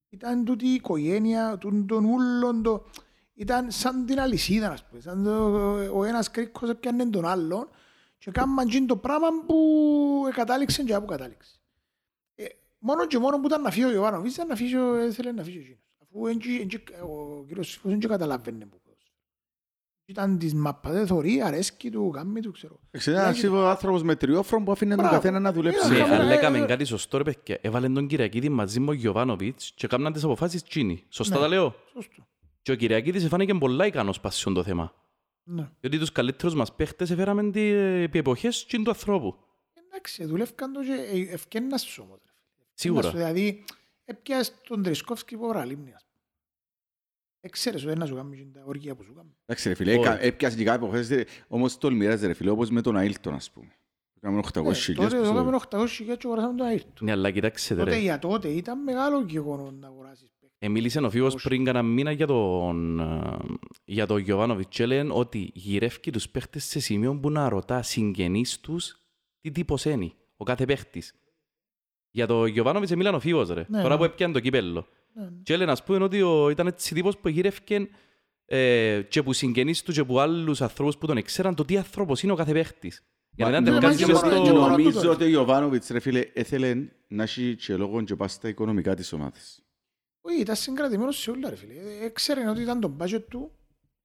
ήταν 0.09 0.45
τούτη 0.45 0.67
η 0.67 0.75
οικογένεια, 0.75 1.59
των, 1.59 1.87
των 1.87 2.05
ούλων, 2.05 2.63
το, 2.63 2.85
ήταν 3.35 3.71
σαν 3.71 4.07
την 4.07 4.21
αλυσίδα, 4.21 4.71
ας 4.71 4.85
πούμε. 4.89 5.01
Σαν 5.01 5.25
το, 5.25 5.47
ο 5.99 6.05
ένας 6.05 6.31
κρίκος 6.31 6.69
έπιανε 6.69 7.07
τον 7.07 7.25
άλλον 7.27 7.69
και 8.19 8.31
κάμαν 8.31 8.67
εκείνο 8.69 8.87
το 8.87 8.97
πράγμα 8.97 9.29
που 9.47 9.57
κατάληξε 10.35 10.83
και 10.83 10.95
από 10.95 11.07
κατάληξε. 11.07 11.51
Ε, 12.35 12.45
μόνο 12.79 13.07
και 13.07 13.19
μόνο 13.19 13.41
που 13.41 13.47
ήταν 13.47 13.63
να 13.63 13.71
φύγει 13.71 13.85
ο 13.87 13.93
Ιωάννοβιτς 13.93 14.35
ήταν 14.35 14.47
να 14.47 14.55
φύγει, 14.57 14.77
ο- 14.77 15.05
ήθελε 15.05 15.33
να 15.33 15.43
φύγει 15.43 15.59
εκείνος. 15.59 15.79
Αφού 16.03 16.27
εν 16.27 16.39
τζι- 16.39 16.61
εν 16.61 16.69
τζι- 16.69 16.91
ο 17.03 17.45
κύριος 17.47 17.69
Σίφος 17.71 17.91
δεν 17.91 18.01
και 18.01 18.07
καταλαβαίνε 18.09 18.65
που 18.65 18.81
ποδόσφαιρο. 18.85 19.15
Ήταν 20.05 20.39
της 20.39 20.55
μάπα, 20.55 20.91
δεν 20.91 21.07
θωρεί, 21.07 21.43
αρέσκει 21.43 21.91
του, 21.91 22.11
κάμει 22.15 22.41
του, 22.41 22.53
ξέρω. 22.53 22.81
Ξέρετε, 22.91 23.23
ένας 23.23 23.37
σίγουρο 23.37 23.67
άνθρωπος 23.69 24.03
με 24.03 24.15
τριόφρον 24.17 24.65
που 24.65 24.73
αφήνει 24.73 24.91
τον 24.91 24.99
Μπράβο. 24.99 25.15
καθένα 25.15 25.41
να 25.41 25.53
δουλέψει. 25.53 25.89
Ναι, 25.89 25.95
Ναι, 25.95 26.01
χαμηλά, 26.01 26.21
αλλά 26.21 26.33
ε, 26.33 26.35
έκαμε 26.35 26.59
ε, 26.59 26.67
κάτι 26.67 26.85
σωστό 26.85 27.17
ρε 27.19 27.23
παιδιά. 27.25 27.59
Έβαλε 27.61 27.89
τον 27.89 28.07
Κυριακίδη 28.07 28.49
μαζί 28.49 28.81
με 28.81 28.91
ο 28.91 28.93
Γιωβάνοβιτς 28.93 29.73
και 29.75 29.87
έκαναν 29.87 30.13
τις 30.13 30.25
αποφάσεις 30.25 30.63
τσίνοι. 30.63 31.05
Σωστά 31.09 31.35
Ναι. 31.35 31.41
τα 31.41 31.49
λέω; 31.49 31.75
Σωστό. 31.93 32.27
Και 32.63 32.73
ο 32.73 32.75
Κυριακίδης 32.75 33.29
φάνηκε 33.29 33.55
πολλά 33.55 33.87
ικανός 33.87 34.21
πασιόν 34.21 34.55
το 34.55 34.63
θέμα. 34.63 34.95
Ναι. 35.45 35.69
Διότι 35.81 35.99
τους 35.99 36.13
καλύτερους 36.13 36.55
μας 36.55 36.75
παίχτες 36.75 37.11
έφεραμε 37.11 37.51
τις 37.51 37.73
ε, 37.73 38.03
επί 38.03 38.19
εποχές 38.19 38.67
τσιν 38.67 38.85
του 38.85 38.91
ανθρώπου. 38.91 39.37
Εντάξει, 39.87 40.25
δουλεύκαν 40.25 40.73
το 40.73 40.81
και 40.85 40.93
ε, 41.13 41.33
ευκαιρνάς 41.33 41.83
σου 41.83 42.03
όμως. 42.07 42.19
ρε 42.25 42.33
φίλε. 42.33 42.67
Σίγουρα. 42.75 43.07
Ευκαιρνάς 43.07 43.29
σου, 43.31 43.35
Δηλαδή, 43.35 43.65
έπιασες 44.05 44.55
τον 44.69 44.83
Τρισκόφσκι 44.83 45.37
που 45.37 45.47
παραλίμνη, 45.47 45.93
ας 45.95 46.03
πούμε. 46.05 46.13
Εξαίρεσαι, 47.41 47.87
δεν 47.87 47.99
να 47.99 48.07
σου 48.07 48.15
κάνει 48.15 48.51
τα 48.53 48.63
οργία 48.65 48.95
που 48.95 49.03
σου 49.03 49.15
κάνει. 49.15 49.37
Εντάξει 49.47 49.69
ρε 49.69 49.75
φίλε, 49.75 49.91
Όχι. 49.91 50.01
έκα- 50.01 50.23
έπιασε 50.23 50.57
και 50.57 50.65
κάποιες 50.65 50.89
υποθέσεις, 50.89 51.45
όμως 51.49 51.79
τολμηράζε 51.79 52.27
ρε 52.27 52.33
φίλε, 52.33 52.51
όπως 52.51 52.71
με 52.71 52.81
τον 52.81 52.97
Αίλτον 52.97 53.35
ας 53.35 53.51
πούμε. 53.51 53.77
Έκαμε 54.17 54.39
800 54.39 54.71
Ε, 54.71 54.75
χιλιάς 54.75 55.05
Τότε 55.05 55.17
που 55.17 55.23
το 55.23 55.29
στο- 55.29 55.39
έκαμε 55.39 55.57
800 55.57 55.87
χιλιάς 55.87 56.17
και 56.17 56.27
αγοράσαμε 56.27 56.55
τον 56.57 56.67
Αΐρτο. 56.71 57.01
Ναι, 57.03 57.11
αλλά 57.13 57.31
κοιτάξτε 57.31 57.75
Τότε 57.75 57.91
ρε. 57.91 57.97
για 57.99 58.19
τότε 58.19 58.49
ήταν 58.49 58.83
μεγάλο 58.83 59.21
γεγονό 59.29 59.71
να 59.71 59.87
αγοράσεις 59.87 60.29
παίκτη. 60.41 60.42
Ε, 60.42 60.42
μίλησε 60.69 60.99
ο 61.01 61.11
Φίβος 61.11 61.35
Όχι. 61.35 61.49
πριν 61.49 61.65
κανένα 61.65 61.85
μήνα 61.89 62.11
για 62.13 62.27
τον, 62.27 63.01
ε, 63.01 63.37
για 63.85 64.07
τον 64.07 64.19
Γιωβάνοβιτς 64.19 64.77
και 64.77 64.87
λένε 64.87 65.13
ότι 65.13 65.51
γυρεύει 65.55 66.11
τους 66.11 66.29
παίχτες 66.29 66.65
σε 66.65 66.81
σημείο 66.81 67.15
που 67.21 67.31
να 67.31 67.49
ρωτά 67.49 67.83
συγγενείς 67.83 68.61
τους 68.61 68.97
τι 69.41 69.51
τύπος 69.51 69.85
είναι 69.85 70.13
ο 70.37 70.45
κάθε 70.45 70.65
παίχτης. 70.65 71.15
Για 72.11 72.27
τον 72.27 72.47
Γιωβάνοβιτς 72.47 72.95
μίλαν 72.95 73.15
ο 73.15 73.21
Φίβος 73.21 73.49
ρε, 73.49 73.65
Ναι, 73.69 73.83
τώρα 73.83 73.93
ναι. 73.95 73.97
που 73.97 74.05
έπιανε 74.05 74.33
το 74.33 74.41
κύπελλο. 74.41 74.87
Ναι, 75.15 75.23
ναι. 75.25 75.31
Και 75.43 75.57
λένε 75.57 75.71
ας 75.71 75.85
πούμε 75.85 76.05
ότι 76.05 76.23
ο, 76.23 76.51
ήταν 76.51 76.67
έτσι 76.67 76.95
τύπος 76.95 77.19
που 77.19 77.29
γύρευκε 77.29 77.89
ε, 78.45 79.03
και 79.09 79.23
που 79.23 79.33
συγγενείς 79.33 79.83
του 79.83 79.93
και 79.93 80.05
που 80.05 80.21
άλλους 80.21 80.61
ανθρώπους 80.63 80.97
που 80.99 81.07
τον 81.07 81.17
εξέραν 81.17 81.55
το 81.55 81.65
τι 81.65 81.77
άνθρωπος 81.77 82.23
είναι 82.23 82.33
ο 82.33 82.35
κάθε 82.35 82.53
παίχτης. 82.53 83.03
Για 83.35 83.45
να 83.45 83.51
Μα- 83.51 83.59
ήταν 83.59 83.75
ναι, 83.75 83.81
τερκάζει 83.81 84.03
μα 84.05 84.09
μες 84.13 84.21
και 84.21 84.27
στο... 84.27 84.37
μόνο- 84.37 84.45
και 84.47 84.53
μόνο- 84.53 84.69
Νομίζω 84.69 85.01
τούτο. 85.01 85.11
ότι 85.13 85.25
ο 85.25 85.29
Ιωβάνοβιτς 85.29 85.89
ρε 85.89 86.01
φίλε 86.01 86.21
έθελε 86.33 86.75
να 87.09 87.23
έχει 87.23 87.57
και 87.57 87.77
λόγο 87.77 88.03
και 88.03 88.17
πάει 88.17 88.29
στα 88.29 88.49
οικονομικά 88.49 88.95
της 88.95 89.13
ομάδας. 89.13 89.63
Όχι, 90.25 90.41
ήταν 90.41 90.57
συγκρατημένος 90.57 91.19
σε 91.19 91.31
όλα 91.31 91.49
ρε 91.51 91.57
φίλε. 91.57 91.73
Ε, 91.75 92.05
Έξερε 92.05 92.49
ότι 92.49 92.63
ήταν 92.63 92.81
το 92.81 92.97
budget 93.01 93.23
του. 93.29 93.53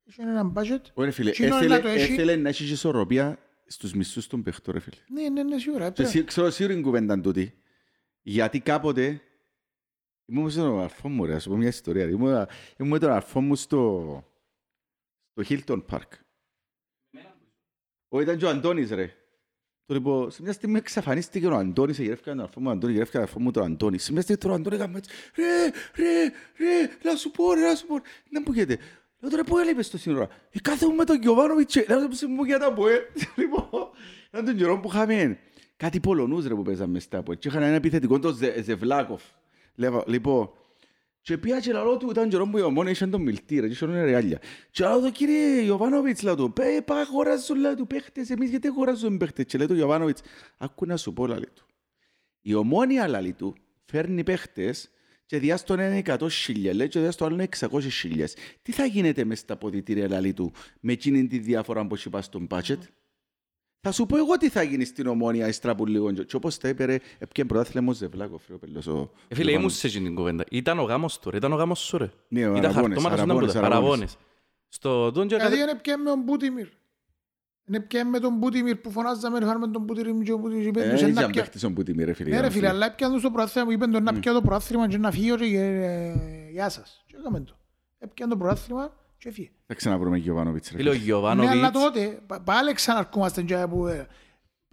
Είχε 0.03 0.21
ένα 0.21 0.51
budget. 0.55 0.81
Ωραία 0.93 1.11
φίλε, 1.11 1.31
Κοινό 1.31 1.55
έθελε, 1.55 1.75
να 1.75 1.81
το 1.81 1.87
έχει. 1.87 2.11
έθελε 2.13 2.35
να 2.35 2.49
έχεις 2.49 2.67
και 2.67 2.73
ισορροπία 2.73 3.39
στους 3.67 3.93
μισθούς 3.93 4.27
των 4.27 4.43
παιχτών 4.43 4.73
ρε 4.73 4.79
φίλε. 4.79 4.95
Ναι, 5.09 5.29
ναι, 5.29 5.43
ναι, 5.43 5.59
σίγουρα. 5.59 5.83
Και 5.83 5.87
έπρεπε. 6.01 6.09
σί- 6.09 6.25
ξέρω 6.25 6.49
σίγουρη 6.49 6.81
κουβέντα 6.81 7.21
τούτη. 7.21 7.61
Γιατί 8.21 8.59
κάποτε 8.59 9.21
ήμουν 10.25 10.43
με 10.45 10.51
τον 10.51 10.79
αρφό 10.79 11.09
μου 11.09 11.25
ρε, 11.25 11.33
να 11.33 11.39
σου 11.39 11.49
πω 11.49 11.55
μια 11.55 11.67
ιστορία. 11.67 12.03
Ήμουν, 12.09 12.47
ήμουν 12.77 12.91
με 12.91 12.99
τον 12.99 13.11
αρφό 13.11 13.41
μου 13.41 13.55
στο, 13.55 14.23
στο 15.31 15.43
Hilton 15.49 15.85
Park. 15.89 16.09
Ο 18.09 18.21
ήταν 18.21 18.37
και 18.37 18.45
ο 18.45 18.49
Αντώνης 18.49 18.89
ρε. 18.91 19.13
Το 19.87 19.93
λοιπόν, 19.93 20.31
σε 20.31 20.41
μια 20.41 20.51
στιγμή 20.53 20.77
εξαφανίστηκε 20.77 21.47
ο 21.47 21.55
Αντώνης, 21.55 21.99
γυρεύκαν 21.99 22.35
τον 22.35 22.43
αρφό 22.45 22.59
μου, 22.59 22.67
ο 22.69 22.71
Αντώνης, 22.71 22.93
γυρεύκαν 22.95 23.21
τον 23.21 23.29
αρφό 23.29 23.39
μου 23.39 23.51
τον 23.51 23.63
Αντώνη. 23.63 23.97
Σε 23.97 24.11
μια 24.11 24.21
στιγμή 24.21 24.41
τον 24.41 24.53
Αντώνη 24.53 24.75
έκαμε 24.75 24.97
έτσι, 24.97 25.11
ρε, 25.35 25.45
ρε, 25.95 26.23
ρε, 26.57 26.89
να 27.09 27.15
σου 27.15 27.31
πω, 27.31 27.53
ρε, 27.53 27.61
να 27.61 27.75
σου 27.75 27.85
πω. 27.85 27.95
Να 28.29 28.39
μου 28.45 28.51
γίνεται. 28.53 28.77
Λέω 29.19 29.29
τώρα 29.31 29.43
πού 29.43 29.57
έλειπες 29.57 29.89
το 29.89 29.97
σύνορα; 29.97 30.27
Ε, 30.51 30.59
κάθε 30.59 30.85
μου 30.87 30.95
με 30.95 31.03
τον 31.03 31.21
Γιωβάνοβιτς, 31.21 31.75
ε, 31.75 31.85
να 31.87 32.15
σου 32.15 32.27
μου 32.27 32.43
για 32.43 32.59
τα 32.59 32.73
πω, 32.73 32.87
ε. 32.87 32.97
Λοιπόν, 33.35 33.69
ήταν 34.29 34.45
τον 34.45 34.55
καιρό 34.55 34.79
που 34.79 34.87
είχαμε 34.91 35.37
κάτι 35.77 35.99
Πολωνούς 35.99 36.47
ρε 36.47 36.53
που 36.55 36.61
παίζαμε 36.61 36.91
μες 36.91 37.03
στα 37.03 37.23
πω. 37.23 37.33
Και 37.33 37.47
είχαν 37.47 37.63
ένα 37.63 37.75
επιθετικό, 37.75 38.19
το 38.19 38.31
Ζε- 38.33 38.63
Ζεβλάκοφ. 38.63 39.21
Λέγα- 39.75 40.03
Λοιπόν, 40.07 40.49
και 41.27 41.37
πήγα 41.37 41.59
και 41.59 41.71
λαλό 41.71 41.97
του, 41.97 42.09
ήταν 42.09 42.29
καιρό 42.29 42.47
που 42.47 42.57
η 42.57 42.61
ομόνια 42.61 42.91
είχε 42.91 43.07
τον 43.07 43.21
μιλτή 43.21 43.59
ρε, 43.59 43.67
και 43.67 43.73
είχε 43.73 43.85
τον 43.85 43.95
ρεάλια. 43.95 44.39
Και 44.71 44.83
λαλό 44.83 45.01
του, 45.01 45.11
κύριε 45.11 45.61
Ιωβάνοβιτς, 45.61 46.21
λαλό 46.21 46.37
του, 46.37 46.53
«Πέ, 46.53 46.81
πά, 46.85 46.95
αγοράζουν, 46.95 47.59
λαλό 47.59 47.75
του, 47.75 47.87
παίχτες, 47.87 48.29
εμείς 48.29 48.49
γιατί 48.49 48.67
αγοράζουν 48.67 49.17
παίχτες. 49.17 49.45
Και 49.45 49.57
λέει 49.57 49.67
του 49.67 49.75
Ιωβάνοβιτς, 49.75 50.21
άκου 50.57 50.85
να 50.85 50.97
σου 50.97 51.13
πω, 51.13 51.27
λαλή 51.27 51.49
του. 51.53 51.65
Η 52.41 52.53
ομόνια, 52.53 53.07
λαλή 53.07 53.33
του, 53.33 53.55
φέρνει 53.85 54.23
παίχτες 54.23 54.89
και 55.25 55.39
διά 55.39 55.57
στον 55.57 55.79
ένα 55.79 56.17
100.000, 56.17 56.73
λέει, 56.73 56.87
και 56.87 56.99
διά 56.99 57.11
στο 57.11 57.25
άλλο 57.25 57.47
600.000. 57.59 58.25
Τι 58.61 58.71
θα 58.71 58.85
γίνεται 58.85 59.23
μες 59.23 59.39
στα 59.39 59.57
ποδητήρια, 59.57 60.07
λαλή 60.07 60.33
του, 60.33 60.51
με 60.79 60.91
εκείνη 60.91 61.27
τη 61.27 61.39
διαφορά 61.39 61.87
που 61.87 61.95
έχει 61.95 62.09
πάει 62.09 62.21
στον 62.21 62.47
budget. 62.49 62.79
Θα 63.81 63.91
σου 63.91 64.05
πω 64.05 64.17
εγώ 64.17 64.37
τι 64.37 64.49
θα 64.49 64.61
γίνει 64.63 64.85
στην 64.85 65.07
ομόνια, 65.07 65.47
ύστερα 65.47 65.73
από 65.73 65.85
λίγο. 65.85 66.11
Και 66.11 66.35
όπως 66.35 66.57
τα 66.57 66.67
είπε, 66.69 66.85
ρε, 66.85 66.97
έπιαν 67.17 67.47
πρωτάθλημα 67.47 67.89
ο 67.89 67.93
Ζεβλάκοφ, 67.93 68.47
ρε, 68.47 68.53
ο 68.53 68.57
πελός, 68.57 68.87
ο- 68.87 69.11
Ε, 69.27 69.35
φίλε, 69.35 69.51
ο 69.51 69.53
ήμουν 69.53 69.69
σε 69.69 69.87
εκείνη 69.87 70.05
την 70.05 70.15
κουβέντα. 70.15 70.43
Ήταν 70.51 70.79
ο 70.79 70.83
γάμος 70.83 71.19
του 71.19 71.29
ρε, 71.29 71.37
ήταν 71.37 71.51
ο 71.53 71.55
γάμος 71.55 71.79
σου 71.79 71.97
ρε. 71.97 72.11
Ναι, 72.27 72.47
ο 72.47 72.51
Ήταν 72.55 72.57
Αραβώνες, 72.57 72.73
χαρτώματα 73.03 73.15
στον 73.17 73.29
Αραβώνες, 73.29 73.53
τάμπο, 73.53 73.65
Αραβώνες. 73.65 73.89
παραβώνες. 73.99 74.17
Στο 74.69 75.11
τον 75.11 75.27
και 75.27 75.35
Γιατί 75.35 75.51
κάθε- 75.57 75.61
είναι 75.69 75.79
πια 75.81 75.97
με 75.97 76.09
τον 76.09 76.21
Μπούτιμιρ. 76.23 76.67
Είναι 77.67 77.79
πια 77.79 78.05
με 78.05 78.19
τον 78.19 78.33
Μπούτιμιρ 78.37 78.75
που 78.75 78.91
φωνάζαμε 78.91 79.39
«Φάρ 79.45 79.57
με 79.57 79.67
τον 79.67 79.81
Μπούτιμιρ 79.81 80.23
και 80.25 80.31
ο 80.33 80.37
Μπούτιμιρ 80.37 80.65
είπε 80.65 80.83
Ε, 80.83 80.89
τους, 80.91 81.01
«Ε, 81.01 81.07
ήταν 81.07 81.23
να 81.23 81.29
πια». 81.29 81.41
παίχτης 81.41 81.63
ο 81.63 81.69
Μπουτιμί, 81.69 82.03
ρε 82.03 82.13
φίλε. 82.13 82.29
Ναι 82.29 82.35
ρε 82.35 82.39
για 82.41 82.47
να 82.47 82.53
φίλε, 82.53 82.67
φύγει. 82.67 82.75
αλλά 82.77 82.85
έπιαν 82.91 83.11
τους 83.13 83.21
το 83.21 83.31
πρωτάθλημα 83.31 83.65
που 83.67 83.71
είπαν 83.73 83.91
τον 83.91 84.03
να 84.03 84.13
πια 84.13 84.33
το 84.33 84.41
πρωτάθλημα 84.41 84.87
και 84.87 84.97
να 84.97 85.11
φύγει 85.11 85.35
και 85.35 85.57
ε, 85.59 86.13
γεια 86.51 86.69
σας. 86.69 87.03
Και 87.07 87.15
έκαμε 87.19 87.39
το. 87.39 87.57
Έπιαν 87.99 88.29
το 88.29 88.37
πρωτάθλημα 88.37 88.93
και 89.27 89.33
φύγε. 89.33 89.49
Θα 89.65 89.73
ξαναβρούμε 89.73 90.17
Γιωβάνοβιτς, 90.17 90.71
ρε 90.71 90.77
Φίλε, 90.77 90.89
ο 90.89 90.93
φίλε. 90.93 91.05
Ναι, 91.05 91.13
αλλά 91.19 91.33
Γιωβάνοβιτς 91.43 91.83
τότε, 91.83 92.21
πα- 92.27 92.41
πάλι 92.41 92.73
ξαναρκούμαστε 92.73 93.41
και 93.41 93.65
που... 93.69 93.87
ε, 93.87 94.07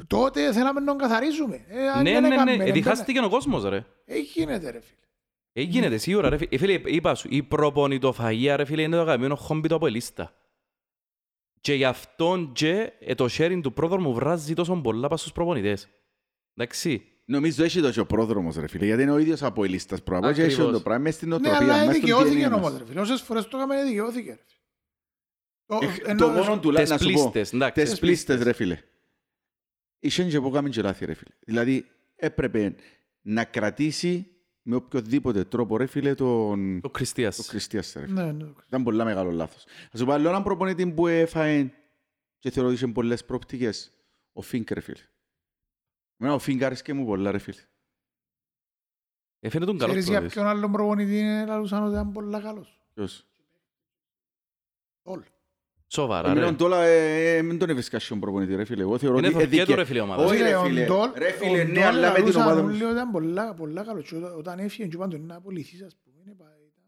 Τότε 0.07 0.53
θέλαμε 0.53 0.81
να 0.81 0.87
τον 0.87 0.99
καθαρίζουμε. 0.99 1.65
Ε, 1.69 1.89
αν 1.89 2.03
Ναι, 2.03 2.13
δεν 2.13 2.23
ναι, 2.23 2.29
έκαμε, 2.35 2.57
ναι, 2.57 2.65
δεν 2.65 2.73
διχάστηκε 2.73 3.21
ο 3.21 3.29
κόσμος 3.29 3.65
ρε. 3.65 3.85
Ε, 4.05 4.19
γίνεται 4.19 4.71
ρε 4.71 4.81
φίλε. 4.81 4.99
Έγινεται 5.53 5.97
σίγουρα 5.97 6.29
ρε 6.29 6.37
φίλε. 6.37 6.49
Ε, 6.53 6.59
Φίλε, 6.59 6.73
είπα 6.85 7.15
σου, 7.15 7.29
η 7.31 7.43
προπονητοφαγία 7.43 8.57
ρε 8.57 8.65
φίλε 8.65 8.83
είναι 8.83 8.97
το 8.97 9.03
αγαπημένο 9.03 9.35
χόμπι 9.37 9.69
του 9.69 9.75
από 9.75 9.87
ελίστα. 9.87 10.35
Και 11.61 11.75
γι' 11.75 11.85
αυτόν 11.85 12.53
και 12.53 12.93
ε, 13.01 13.15
το 13.15 13.27
sharing 13.31 13.61
του 13.63 13.73
πρόδρομου 13.73 14.15
βράζει 14.15 14.55
τόσο 14.55 14.81
πολλά 14.81 15.09
πας 15.09 15.21
στους 15.21 15.33
προπονητές. 15.33 15.89
Εντάξει. 16.55 17.09
Νομίζω 17.27 17.65
έχει 17.65 17.81
το 17.81 17.91
και 17.91 18.01
ο 18.01 18.07
πρόδρομος, 18.07 18.57
ρε 18.57 18.67
φίλε, 18.67 18.85
γιατί 18.85 19.03
είναι 19.03 19.11
ο 19.13 19.19
ίδιος 19.19 19.43
από 19.43 19.65
ελίστας 19.65 20.03
πράγμα 20.03 20.33
και 20.33 20.43
έχει 20.43 20.53
Ακριβώς. 20.53 20.73
το 20.73 20.81
πράγμα 20.81 21.03
μες 21.03 21.15
στην 21.15 21.29
Ναι, 21.29 21.35
οτροπία, 21.35 21.59
αλλά 21.59 21.73
μες 21.77 21.83
στον 21.85 21.93
δικαιώθηκε 22.01 22.47
DNA 22.47 22.51
μας. 22.51 22.59
όμως 22.59 22.79
ρε 22.79 22.85
φίλε. 22.85 23.01
Όσες 23.01 23.21
φορές 23.21 23.49
το 23.49 23.57
έκαμε 23.57 23.85
δικαιώθηκε 23.85 24.31
ρε 24.31 24.41
φίλε. 24.47 24.59
Το- 25.67 25.79
Ε, 26.07 26.11
ενώ- 26.11 26.27
Το 26.27 26.29
μόνο 26.43 26.61
του, 26.61 26.73
Τες 26.73 26.91
να 26.91 26.99
σου 26.99 27.05
πω, 27.05 27.11
πλήστες, 27.11 27.53
εντάξει. 27.53 27.85
τες 27.85 27.99
πλήστες, 27.99 28.43
ρε 28.43 28.53
φίλε. 28.53 28.79
Είχε 29.99 30.25
και 30.25 30.41
που 30.41 30.49
έκαμε 30.49 30.69
και 30.69 30.83
λάθη, 30.83 31.05
ρε 31.05 31.15
φίλε. 31.15 31.35
Δηλαδή, 31.41 31.87
έπρεπε 32.17 32.75
να 33.23 33.45
κρατήσει 33.45 34.27
με 34.63 34.75
οποιοδήποτε 34.77 35.45
τρόπο, 35.45 35.77
ρε 35.77 35.87
φίλε, 35.87 36.15
τον... 36.15 36.77
Ο 36.77 36.81
Το 36.81 36.91
Χριστίας. 36.95 37.47
Χριστίας, 37.49 37.93
ρε 37.97 38.07
φίλε. 38.07 38.25
Ναι, 38.25 38.33
ναι. 38.33 38.45
Ήταν 38.67 38.83
πολλά 38.83 39.05
μεγάλο 39.05 39.31
λάθος. 39.31 39.65
Θα 39.91 39.99
σου 39.99 40.05
πω 40.05 40.13
άλλο 40.13 40.29
έναν 40.29 40.43
προπονητή 40.43 40.87
που 40.87 41.07
έφαε 41.07 41.71
και 42.39 42.51
θεωρώ 42.51 42.69
ότι 42.69 42.77
είχε 42.79 42.87
πολλές 42.87 43.25
προοπτικές. 43.25 43.93
Ο 44.33 44.43
Φίνκ, 44.43 44.71
ρε 44.71 44.81
φίλε. 44.81 44.99
Εμένα 46.19 46.35
ο 46.35 46.39
Φίνκ 46.39 46.63
άρεσκε 46.63 46.93
μου 46.93 47.05
πολλά, 47.05 47.31
ρε 47.31 47.39
φίλε. 47.39 47.61
Έφερε 49.41 49.65
τον 49.65 49.79
καλό 49.79 49.89
Ξέρεις 49.93 50.09
για 50.09 50.13
προπονητής. 50.21 50.35
ποιον 50.43 50.57
άλλον 50.57 50.73
προπονητή 50.73 51.19
είναι 51.19 51.45
λαλούσαν 51.47 51.83
ότι 51.83 51.93
ήταν 51.93 52.13
πολλά 52.13 52.41
καλός. 52.41 52.81
Ποιος; 52.95 53.27
Όλ. 55.03 55.23
Σοβαρά, 55.87 56.29
Εμένα 56.31 56.47
ρε. 56.47 56.53
ο 56.53 56.55
Ντόλα, 56.55 56.83
ε, 56.83 57.37
ε, 57.37 57.43
μην 57.43 57.59
τον 57.59 57.71
έβρισκα 57.71 57.99
στον 57.99 58.21
προπονητή, 58.21 58.55
ρε 58.55 58.65
φίλε. 58.65 58.83
Εγώ 58.83 58.99
θεωρώ 58.99 59.19
Είναι 59.19 59.27
ότι 59.27 59.37
θορκέτο, 59.37 59.57
έδικε- 59.61 59.77
ρε 59.79 59.85
φίλε, 59.85 59.99
η 59.99 60.03
ομάδα. 60.03 60.25
Όχι, 60.25 60.37
Φίλε, 60.37 60.49
ρε 60.49 60.55
ο 60.57 60.63
φίλε. 60.65 60.85
Ντόλ- 60.87 61.17
Ρε 61.17 61.31
φίλε, 61.33 61.61
ο 61.61 61.65
ναι, 61.65 61.73
Ντόλ 61.73 61.83
αλλά 61.83 62.09
με 62.09 62.15
την 62.15 62.21
λαλούσαν 62.23 62.43
ομάδα 62.43 62.61
όλοι 62.63 62.73
μου. 62.73 62.79
ότι 62.85 62.93
ήταν 62.95 63.11
πολλά- 63.11 63.55
πολλά 63.55 63.85
καλός 63.85 64.09
και 64.09 64.17
όταν- 64.17 64.37
όταν 64.39 64.59
έφυγε 64.59 64.89
και 64.89 64.97
είπαν 64.97 65.11
του 65.11 65.19
να 65.19 65.35
απολυθείς, 65.35 65.83
ας 65.83 65.97
πούμε, 66.05 66.17
είναι 66.25 66.35
πα- 66.35 66.45
ήταν- 66.67 66.83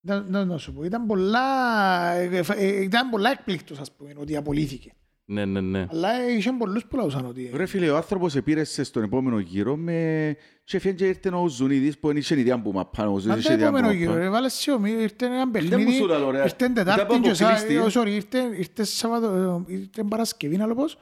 Να- 0.00 0.20
να- 0.30 0.44
να 0.44 0.58
σου 0.58 0.72
πω, 0.72 0.82
ήταν 0.82 1.06
πολλά, 1.06 2.10
ε, 2.12 2.36
ε, 2.36 2.42
ε, 2.56 2.82
ήταν 2.82 3.10
πολλά 3.10 3.30
εκπλήκτος, 3.30 3.78
ας 3.78 3.92
πούμε, 3.92 4.14
ότι 4.18 4.36
απολύθηκε. 4.36 4.92
Ναι, 5.28 5.44
ναι, 5.44 5.60
ναι. 5.60 5.86
Αλλά 5.90 6.28
είχε 6.30 6.52
πολλούς 6.58 6.86
που 6.86 6.96
λαούσαν 6.96 7.26
ότι... 7.26 7.50
Ρε 7.54 7.66
φίλε, 7.66 7.90
ο 7.90 7.96
άνθρωπος 7.96 8.36
επήρεσε 8.36 8.84
στον 8.84 9.02
επόμενο 9.02 9.38
γύρο 9.38 9.76
με... 9.76 10.36
και 10.64 10.76
έφυγε 10.76 10.94
και 10.94 11.06
ήρθε 11.06 11.28
ο 11.34 11.48
Ζουνίδης 11.48 11.98
που 11.98 12.06
δεν 12.08 12.16
είχε 12.16 12.38
ιδέα 12.40 12.60
που 12.62 12.72
μαπάνε. 12.72 13.08
Ο 13.08 13.12
Αν 13.12 13.18
Ζουνίδης 13.20 13.44
το 13.44 13.52
είχε 13.52 13.58
ιδέα 13.60 13.70
που 13.70 13.76
επόμενο 13.76 13.98
γύρο, 13.98 14.10
μαπάνε. 14.10 14.24
ρε, 14.26 14.30
βάλε 14.30 14.48
σιωμή, 14.48 14.90
ήρθε 14.90 15.26
ένα 15.26 15.44
μου 15.46 15.50
παιχνίδι, 15.52 15.92
σου 15.92 16.06
τα 16.06 16.18
λέω, 16.18 16.30
ρε. 16.30 16.38
ήρθε 16.42 16.54
Ήταν 16.56 16.74
Τετάρτη 16.74 17.14
που 17.16 17.20
και 17.20 17.34
σα- 17.34 17.46
αποκλείστη. 17.48 17.98
ε, 17.98 18.02
sorry, 18.02 18.08
ήρθε- 18.08 18.58
ήρθε 18.58 18.84
Σαββατο- 18.84 19.64
ε, 19.68 19.72
ήρθε 19.72 20.02
Παρασκευή, 20.08 20.56
να 20.56 20.66
λέω 20.66 20.74
πώς. 20.74 20.98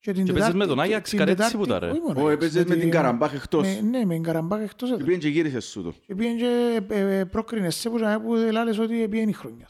Και 0.00 0.12
την 0.12 0.24
Και 0.24 0.32
παίζεις 0.32 0.48
Τετάρτη- 0.50 0.56
με 0.58 0.66
τον 0.66 0.80
Άγιαξ, 0.80 1.08
την 1.10 1.18
κάτι 1.18 1.30
έτσι 1.30 1.42
Τετάρτη- 1.42 1.66
που 1.68 1.72
τα, 1.72 1.78
ρε. 1.78 1.90
όχι 1.90 2.00
μόνο 2.00 2.20
Ω, 2.20 2.22
Άγιαξ, 2.26 2.34
έπαιζες 2.44 2.64
με 2.64 2.74
την 2.76 2.90
Καραμπάχ 2.90 3.32
εκτός. 3.34 3.62
με- 3.66 3.80
Ναι, 3.90 4.04
με 4.04 4.14
την 4.14 4.22
Καραμπάχ 4.22 4.60
εκτός. 4.60 4.88
Και 4.88 4.94
έδρα. 4.94 5.06
πήγαινε 5.06 5.22
και 5.22 5.28
γύρισες 5.28 5.64
σου 5.64 5.82
το. 5.82 5.92
Και 6.06 6.14
πήγαινε 6.14 6.38
και 6.38 6.80
ε, 6.88 7.18
ε, 7.18 7.24
πρόκρινες 7.24 7.74
σε 7.76 7.90
που 7.90 7.98
που 8.24 8.34
λάλες 8.52 8.78
ότι 8.78 9.08
πήγαινε 9.08 9.30
η 9.30 9.34
χρονιά. 9.34 9.68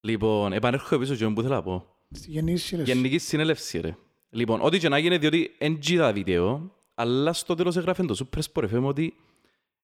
Λοιπόν, 0.00 0.52
επανέρχομαι 0.52 1.00
πίσω 1.04 1.14
και 1.14 1.26
που 1.34 1.42
θέλω 1.42 1.54
να 1.54 1.62
πω. 1.62 1.86
Στη 2.10 2.30
γενική 2.30 2.56
συνέλευση. 2.58 2.92
Γενική 2.94 3.18
συνέλευση, 3.18 3.80
ρε. 3.80 3.96
Λοιπόν, 4.30 4.60
ό,τι 4.60 4.78
και 4.78 4.88
να 4.88 4.98
γίνει, 4.98 5.18
διότι 5.18 5.54
εν 5.58 5.78
τζίδα 5.80 6.12
βίντεο, 6.12 6.74
αλλά 6.94 7.32
στο 7.32 7.54
τέλος 7.54 7.76
έγραφε 7.76 8.02
το 8.04 8.28
Super 8.32 8.40
Sport 8.52 8.74
FM 8.74 8.82
ότι 8.82 9.14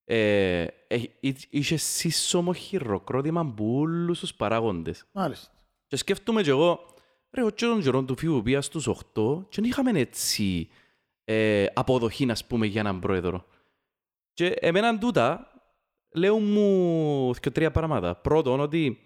ε, 0.05 0.67
ε, 0.87 1.03
εί- 1.21 1.47
είχε 1.51 1.77
σύσσωμο 1.77 2.53
χειροκρότημα 2.53 3.47
που 3.47 3.77
όλους 3.79 4.19
τους 4.21 4.35
παράγοντες. 4.35 5.05
Μάλιστα. 5.13 5.51
Και 5.87 5.97
σκέφτομαι 5.97 6.43
και 6.43 6.51
εγώ, 6.51 6.81
ρε, 7.31 7.43
ο 7.43 7.53
τον 7.53 7.83
καιρό 7.83 8.03
του 8.05 8.17
φίλου 8.19 8.43
πήγα 8.43 8.61
στους 8.61 8.89
8 8.89 9.45
και 9.49 9.61
δεν 9.61 9.65
είχαμε 9.65 9.91
έτσι 10.01 10.69
ε, 11.25 11.67
αποδοχή, 11.75 12.31
ας 12.31 12.47
πούμε, 12.47 12.67
για 12.67 12.81
έναν 12.81 13.01
πρόεδρο. 13.01 13.45
Και 14.33 14.47
εμένα 14.47 14.99
τούτα, 14.99 15.53
λέω 16.15 16.39
μου 16.39 17.31
και 17.41 17.51
τρία 17.51 17.71
πράγματα. 17.71 18.15
Πρώτον, 18.17 18.61
ότι 18.61 18.99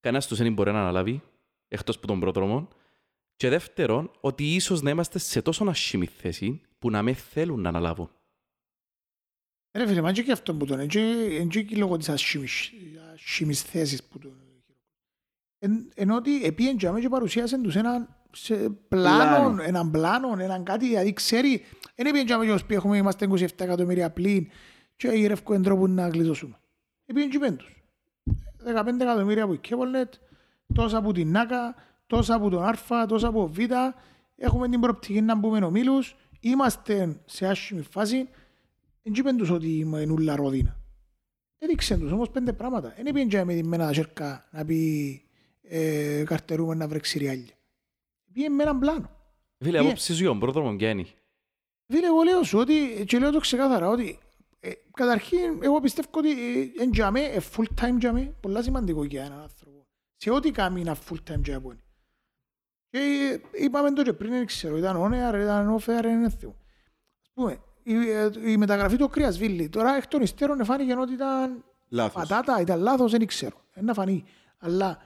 κανένας 0.00 0.26
τους 0.26 0.38
δεν 0.38 0.52
μπορεί 0.52 0.72
να 0.72 0.80
αναλάβει, 0.80 1.22
εκτός 1.68 1.96
από 1.96 2.06
τον 2.06 2.20
πρόδρομο. 2.20 2.68
Και 3.36 3.48
δεύτερον, 3.48 4.10
ότι 4.20 4.54
ίσως 4.54 4.82
να 4.82 4.90
είμαστε 4.90 5.18
σε 5.18 5.42
τόσο 5.42 5.64
ασχημή 5.64 6.06
θέση 6.06 6.60
που 6.78 6.90
να 6.90 7.02
με 7.02 7.12
θέλουν 7.12 7.60
να 7.60 7.68
αναλάβουν. 7.68 8.10
Ρε 9.76 9.86
φίλε, 9.86 10.00
μα 10.00 10.12
και 10.12 10.32
αυτό 10.32 10.54
που 10.54 10.64
τον 10.66 10.80
είναι 10.80 11.46
και 11.46 11.76
λόγω 11.76 11.96
της 11.96 12.08
ασχήμης 12.08 12.72
ασχήμης 13.12 13.62
θέσης 13.62 14.04
που 14.04 14.18
τον 14.18 14.32
Εν- 15.60 15.90
ενώ 15.94 16.16
ότι 16.16 16.44
επίεν 16.44 16.76
και 16.76 16.86
αμέσως 16.86 17.10
παρουσίασαν 17.10 17.62
τους 17.62 17.76
έναν 17.76 18.16
σε 18.32 18.54
πλάνο, 18.70 18.78
Πλάνο. 18.88 19.62
έναν 19.62 19.90
πλάνο, 19.90 20.36
έναν 20.38 20.64
κάτι, 20.64 20.86
δηλαδή 20.86 21.12
ξέρει, 21.12 21.64
δεν 21.94 22.06
επίεν 22.06 22.26
και 22.26 22.32
αμέσως 22.32 22.64
που 22.64 22.72
έχουμε, 22.72 22.96
είμαστε 22.96 23.26
27 23.30 23.60
εκατομμύρια 23.60 24.10
πλήν 24.10 24.48
και 24.96 25.08
γυρεύκουν 25.08 25.62
τρόπο 25.62 25.86
να 25.86 26.08
γλιτώσουμε. 26.08 26.58
Επίεν 27.06 27.30
και 27.30 27.38
πέντους. 27.38 27.82
15 28.64 29.00
εκατομμύρια 29.00 29.44
από 29.44 29.52
η 29.52 29.58
Κέπολνετ, 29.58 30.14
τόσα 30.74 30.96
από 30.96 31.12
την 31.12 31.30
ΝΑΚΑ, 31.30 31.74
τόσα 32.06 32.34
από 32.34 32.48
τον 32.48 32.62
Α, 32.64 33.06
τόσα 33.06 33.28
από 33.28 33.48
Β, 33.48 33.58
έχουμε 34.36 34.68
την 34.68 34.80
προοπτική 34.80 35.20
να 35.20 35.34
μπούμε 35.34 35.64
ομίλους, 35.64 36.16
είμαστε 36.40 37.20
σε 37.24 37.46
άσχημη 37.46 37.82
φάση, 37.82 38.28
δεν 39.02 39.12
είπαν 39.14 39.36
τους 39.36 39.50
ότι 39.50 39.78
είμαι 39.78 40.04
νουλα 40.04 40.36
ρόδινα. 40.36 40.76
Έδειξαν 41.58 42.00
τους 42.00 42.12
όμως 42.12 42.30
πέντε 42.30 42.52
πράγματα. 42.52 42.92
Δεν 42.96 43.12
πήγαινε 43.12 43.30
και 43.30 43.44
με 43.44 43.54
τη 43.54 43.64
μένα 43.64 43.92
σέρκα 43.92 44.48
να 44.50 44.64
πει 44.64 45.22
ε, 45.62 46.22
καρτερούμε 46.26 46.74
να 46.74 46.88
βρέξει 46.88 47.18
ριάλια. 47.18 47.54
Πήγαινε 48.32 48.54
με 48.54 48.62
έναν 48.62 48.78
πλάνο. 48.78 49.10
Φίλε, 49.64 49.78
Yeah. 49.78 49.84
απόψη 49.84 50.12
σου 50.12 50.18
για 50.20 50.28
τον 50.28 50.38
πρόδρομο 50.38 50.76
ποια 50.76 50.90
είναι. 50.90 51.06
Φίλε, 51.92 52.06
εγώ 52.06 52.22
λέω 52.22 52.42
σου 52.42 52.58
ότι, 52.58 53.04
και 53.06 53.18
λέω 53.18 53.30
το 53.30 53.40
ξεκάθαρα, 53.40 53.88
ότι 53.88 54.18
ε, 54.60 54.70
καταρχήν 54.92 55.38
εγώ 55.60 55.80
πιστεύω 55.80 56.08
ότι 56.12 56.30
ε, 56.30 56.82
εν 56.82 56.90
τζαμέ, 56.90 57.20
ε, 57.20 57.40
full 57.56 57.64
time 57.80 57.96
τζαμέ, 57.98 58.34
πολλά 58.40 58.62
σημαντικό 58.62 59.04
για 59.04 59.24
έναν 59.24 59.40
άνθρωπο. 59.40 59.77
Σε 60.20 60.30
ό,τι 60.30 60.50
κάνει 60.50 60.80
ένα 60.80 60.96
full 60.96 61.16
time 61.30 61.42
τζαμέ 61.42 61.60
που 61.60 61.70
είναι. 61.70 61.82
Και 62.90 62.98
ε, 63.54 63.64
είπαμε 63.64 63.92
το 63.92 64.02
και 64.02 64.12
πριν, 64.12 64.30
δεν 64.30 64.46
ξέρω, 64.46 64.76
ήταν 64.76 64.96
on-air, 64.96 65.40
ήταν 65.42 65.76
off-air, 65.76 66.00
δεν 66.02 66.30
θυμώ. 66.30 66.56
Ας 67.22 67.30
πούμε, 67.34 67.60
η, 67.82 68.10
ε, 68.10 68.30
η 68.44 68.56
μεταγραφή 68.56 68.96
του 68.96 69.08
Κρυασβίλη, 69.08 69.68
τώρα 69.68 69.96
εκ 69.96 70.06
των 70.06 70.22
υστέρων 70.22 70.64
φάνηκε 70.64 70.94
ότι 70.94 71.12
ήταν 71.12 71.64
Λάθος. 71.88 72.28
πατάτα, 72.28 72.60
ήταν 72.60 72.80
λάθος, 72.80 73.10
δεν 73.10 73.26
ξέρω. 73.26 73.60
Δεν 73.74 73.84
να 73.84 73.94
φανεί. 73.94 74.24
Αλλά 74.58 74.98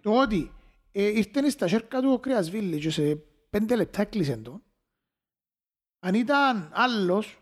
το 0.00 0.20
ότι 0.20 0.52
ε, 0.92 1.02
ήρθε 1.02 1.50
στα 1.50 1.68
σέρκα 1.68 2.00
του 2.00 2.10
ο 2.12 2.18
Κρυασβίλη 2.18 2.78
και 2.78 2.90
σε 2.90 3.22
πέντε 3.50 3.76
λεπτά 3.76 4.00
έκλεισε 4.00 4.36
τον, 4.36 4.62
αν 6.04 6.14
ήταν 6.14 6.70
άλλος, 6.72 7.38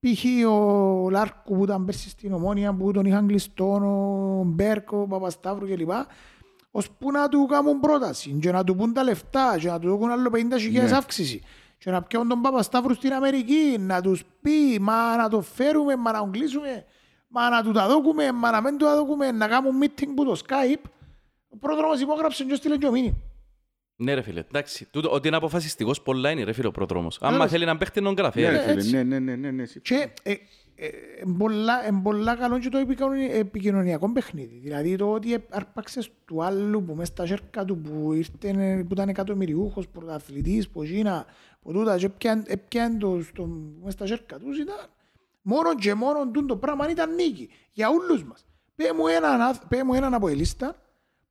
π.χ. 0.00 0.24
ο 0.48 1.10
Λάρκου 1.10 1.56
που 1.56 1.64
ήταν 1.64 1.84
πέρσι 1.84 2.08
στην 2.08 2.32
Ομόνια, 2.32 2.74
που 2.74 2.92
τον 2.92 3.04
είχαν 3.04 3.26
κλειστόν, 3.26 3.82
ο 3.82 4.42
Μπέρκο, 4.44 5.00
ο 5.00 5.06
Παπασταύρου 5.06 5.66
κλπ. 5.66 5.90
Ώσπου 6.78 7.10
να 7.10 7.28
του 7.28 7.46
κάνουν 7.46 7.80
πρόταση 7.80 8.38
και 8.40 8.52
να 8.52 8.64
του 8.64 8.74
πούν 8.76 8.92
τα 8.92 9.02
λεφτά 9.02 9.56
και 9.60 9.68
να 9.68 9.78
του 9.78 9.88
δώσουν 9.88 10.10
άλλο 10.10 10.30
50.000 10.34 10.70
Ναι. 10.72 10.96
αύξηση 10.96 11.42
και 11.78 11.90
να 11.90 12.02
πιάνουν 12.02 12.28
τον 12.28 12.40
Παπασταύρου 12.40 12.94
στην 12.94 13.12
Αμερική, 13.12 13.76
να 13.78 14.00
τους 14.00 14.22
πει 14.42 14.78
μα 14.80 15.16
να 15.16 15.28
το 15.28 15.40
φέρουμε, 15.40 15.96
μα 15.96 16.12
να 16.12 16.18
τον 16.18 16.30
κλείσουμε, 16.32 16.84
μα 17.28 17.48
να 17.50 17.62
του 17.62 17.72
τα 17.72 17.86
δώκουμε, 17.88 18.32
μα 18.32 18.50
να 18.50 18.60
μην 18.60 18.76
του 18.78 18.84
τα 18.84 18.94
δώκουμε, 18.96 19.30
να 19.32 19.48
κάνουν 19.48 19.82
meeting 19.82 20.08
που 20.16 20.24
το 20.24 20.40
Skype. 20.46 20.90
Ο 21.48 21.56
πρόδρομος 21.56 22.00
υπόγραψε 22.00 22.44
και 22.44 22.54
στείλε 22.54 22.76
και 22.76 22.86
ο 22.86 22.90
μήνυμα. 22.90 23.16
Ναι 23.96 24.14
ρε 24.14 24.22
φίλε, 24.22 24.40
εντάξει. 24.40 24.88
Τούτο, 24.90 25.10
ότι 25.10 25.28
είναι 25.28 25.36
αποφασιστικός 25.36 26.02
πολλά 26.02 26.30
είναι 26.30 26.42
ρε 26.44 26.52
φίλε 26.52 26.66
ο 26.66 26.70
πρόδρομος. 26.70 27.18
Άμα 27.20 27.30
Βέβαια. 27.30 27.46
θέλει 27.48 27.64
να 27.64 27.76
παίχτε 27.76 28.00
τον 28.00 28.14
γράφει. 28.14 28.40
Ναι, 28.40 28.48
ρε. 28.48 28.64
ρε 28.64 28.72
έτσι. 28.72 28.88
φίλε, 28.88 29.02
ναι, 29.02 29.18
ναι, 29.18 29.36
ναι, 29.36 29.50
ναι, 29.50 29.50
ναι. 29.50 29.64
Και 29.82 29.94
ε, 29.94 30.30
ε, 30.30 30.32
ε, 30.32 30.38
πολλά, 31.38 31.86
ε, 31.86 32.00
πολλά 32.02 32.36
καλό 32.36 32.58
και 32.58 32.68
το 32.68 32.78
επικοινωνι- 32.78 33.30
επικοινωνιακό 33.32 34.12
παιχνίδι. 34.12 34.58
Δηλαδή 34.58 34.96
το 34.96 35.12
ότι 35.12 35.44
άρπαξες 35.50 36.10
του 36.24 36.42
άλλου 36.44 36.84
που 36.84 36.94
μες 36.94 37.08
στα 37.08 37.26
σέρκα 37.26 37.64
του 37.64 37.78
που, 37.78 38.12
ήρθε, 38.12 38.48
ε, 38.48 38.82
που 38.82 38.92
ήταν 38.92 39.08
εκατομμυριούχος, 39.08 39.88
πρωταθλητής, 39.88 40.68
που 40.68 40.82
γίνα, 40.82 41.26
που 41.60 41.72
τούτα 41.72 41.96
και 41.96 42.06
έπιαν- 42.06 42.48
έπιαν 42.50 42.98
το 42.98 43.20
στο, 43.22 43.46
μες 43.82 43.92
στα 43.92 44.06
σέρκα 44.06 44.38
τους 44.38 44.58
ήταν 44.58 44.76
μόνο 45.42 45.74
και 45.74 45.94
μόνο 45.94 46.30
τούν 46.30 46.46
το 46.46 46.56
πράγμα 46.56 46.90
ήταν 46.90 47.14
νίκη 47.14 47.48
για 47.72 47.88
όλους 47.88 48.24
μας. 48.24 48.46
Πέ 48.74 48.92
μου 48.92 49.06
έναν, 49.06 49.40
αθ- 49.40 49.66
πέ 49.68 49.84
μου 49.84 49.94
έναν 49.94 50.14
από 50.14 50.28
η 50.28 50.34
λίστα 50.34 50.76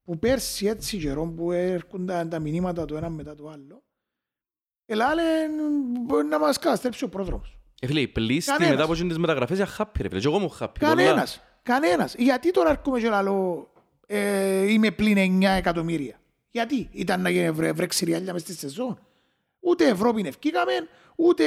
που 0.03 0.19
πέρσι 0.19 0.65
έτσι 0.65 0.97
καιρό 0.97 1.25
που 1.25 1.51
έρχονταν 1.51 2.29
τα 2.29 2.39
μηνύματα 2.39 2.85
το 2.85 2.97
ένα 2.97 3.09
μετά 3.09 3.35
το 3.35 3.49
άλλο 3.49 3.81
Ελάλε 4.85 5.23
μπορεί 6.05 6.25
να 6.27 6.39
μας 6.39 6.57
καταστρέψει 6.59 7.03
ο 7.03 7.09
πρόδρομος. 7.09 7.57
Ε, 7.80 7.88
φίλε, 7.88 7.99
οι 7.99 8.07
πλήστοι 8.07 8.51
Κανένας. 8.51 8.71
μετά 8.71 8.84
από 8.84 8.93
τις 8.93 9.17
μεταγραφές 9.17 9.57
είναι 9.57 9.67
happy 9.78 10.01
ρε 10.01 10.07
φίλε. 10.07 10.19
Και 10.19 10.28
εγώ 10.28 10.39
μου 10.39 10.57
happy. 10.59 10.80
πολλά. 10.80 10.95
Κανένας. 10.95 11.41
Κανένας. 11.63 12.15
Γιατί 12.17 12.51
τώρα 12.51 12.69
έρχομαι 12.69 12.99
και 12.99 13.09
λέω 13.09 13.71
ε, 14.07 14.71
είμαι 14.71 14.91
πλην 14.91 15.41
9 15.43 15.47
εκατομμύρια; 15.57 16.19
Γιατί 16.51 16.89
ήταν 16.91 17.21
να 17.21 17.30
γίνει 17.30 17.51
βρε, 17.51 17.71
βρέξει 17.71 18.05
ριάλια 18.05 18.34
μες 18.34 18.41
στη 18.41 18.53
σεζόν; 18.53 18.99
Ούτε 19.59 19.88
Ευρώπη 19.88 20.23
ευκήκαμε, 20.28 20.71
ούτε 21.15 21.43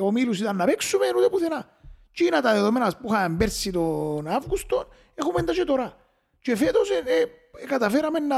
ο 0.00 0.10
Μίλους 0.10 0.40
ήταν 0.40 0.56
να 0.56 0.64
παίξουμε, 0.64 1.06
ούτε 1.16 1.28
πουθενά. 1.28 1.68
Τι 2.12 2.24
είναι 2.24 2.40
τα 2.40 2.52
δεδομένα 2.52 2.96
που 3.00 3.12
είχαμε 3.12 3.36
πέρσι 3.36 3.70
τον 3.70 4.28
Αύγουστο, 4.28 4.88
έχουμε 5.14 5.42
τα 5.42 5.52
και 5.52 5.64
τώρα. 5.64 5.96
Και 6.40 6.56
φέτος 6.56 6.90
ε, 6.90 7.02
ε, 7.04 7.20
ε, 7.62 7.66
καταφέραμε 7.66 8.18
να 8.18 8.36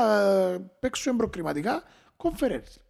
παίξουμε 0.81 1.17
προκριματικά 1.17 1.83
conference. 2.17 2.86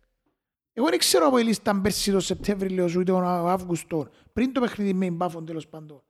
Εγώ 0.78 0.88
δεν 0.88 0.98
ξέρω 0.98 1.26
από 1.26 1.38
η 1.38 1.42
λίστα 1.44 1.80
πέρσι 1.80 2.12
το 2.12 2.20
Σεπτέμβριο 2.20 2.84
ούτε 2.84 3.02
τον 3.04 3.24
Αύγουστο, 3.24 4.08
πριν 4.32 4.52
το 4.52 4.60
παιχνίδι 4.60 4.92
με 4.92 5.10
μπάφον 5.10 5.46
τέλος 5.46 5.68
πάντων, 5.68 6.02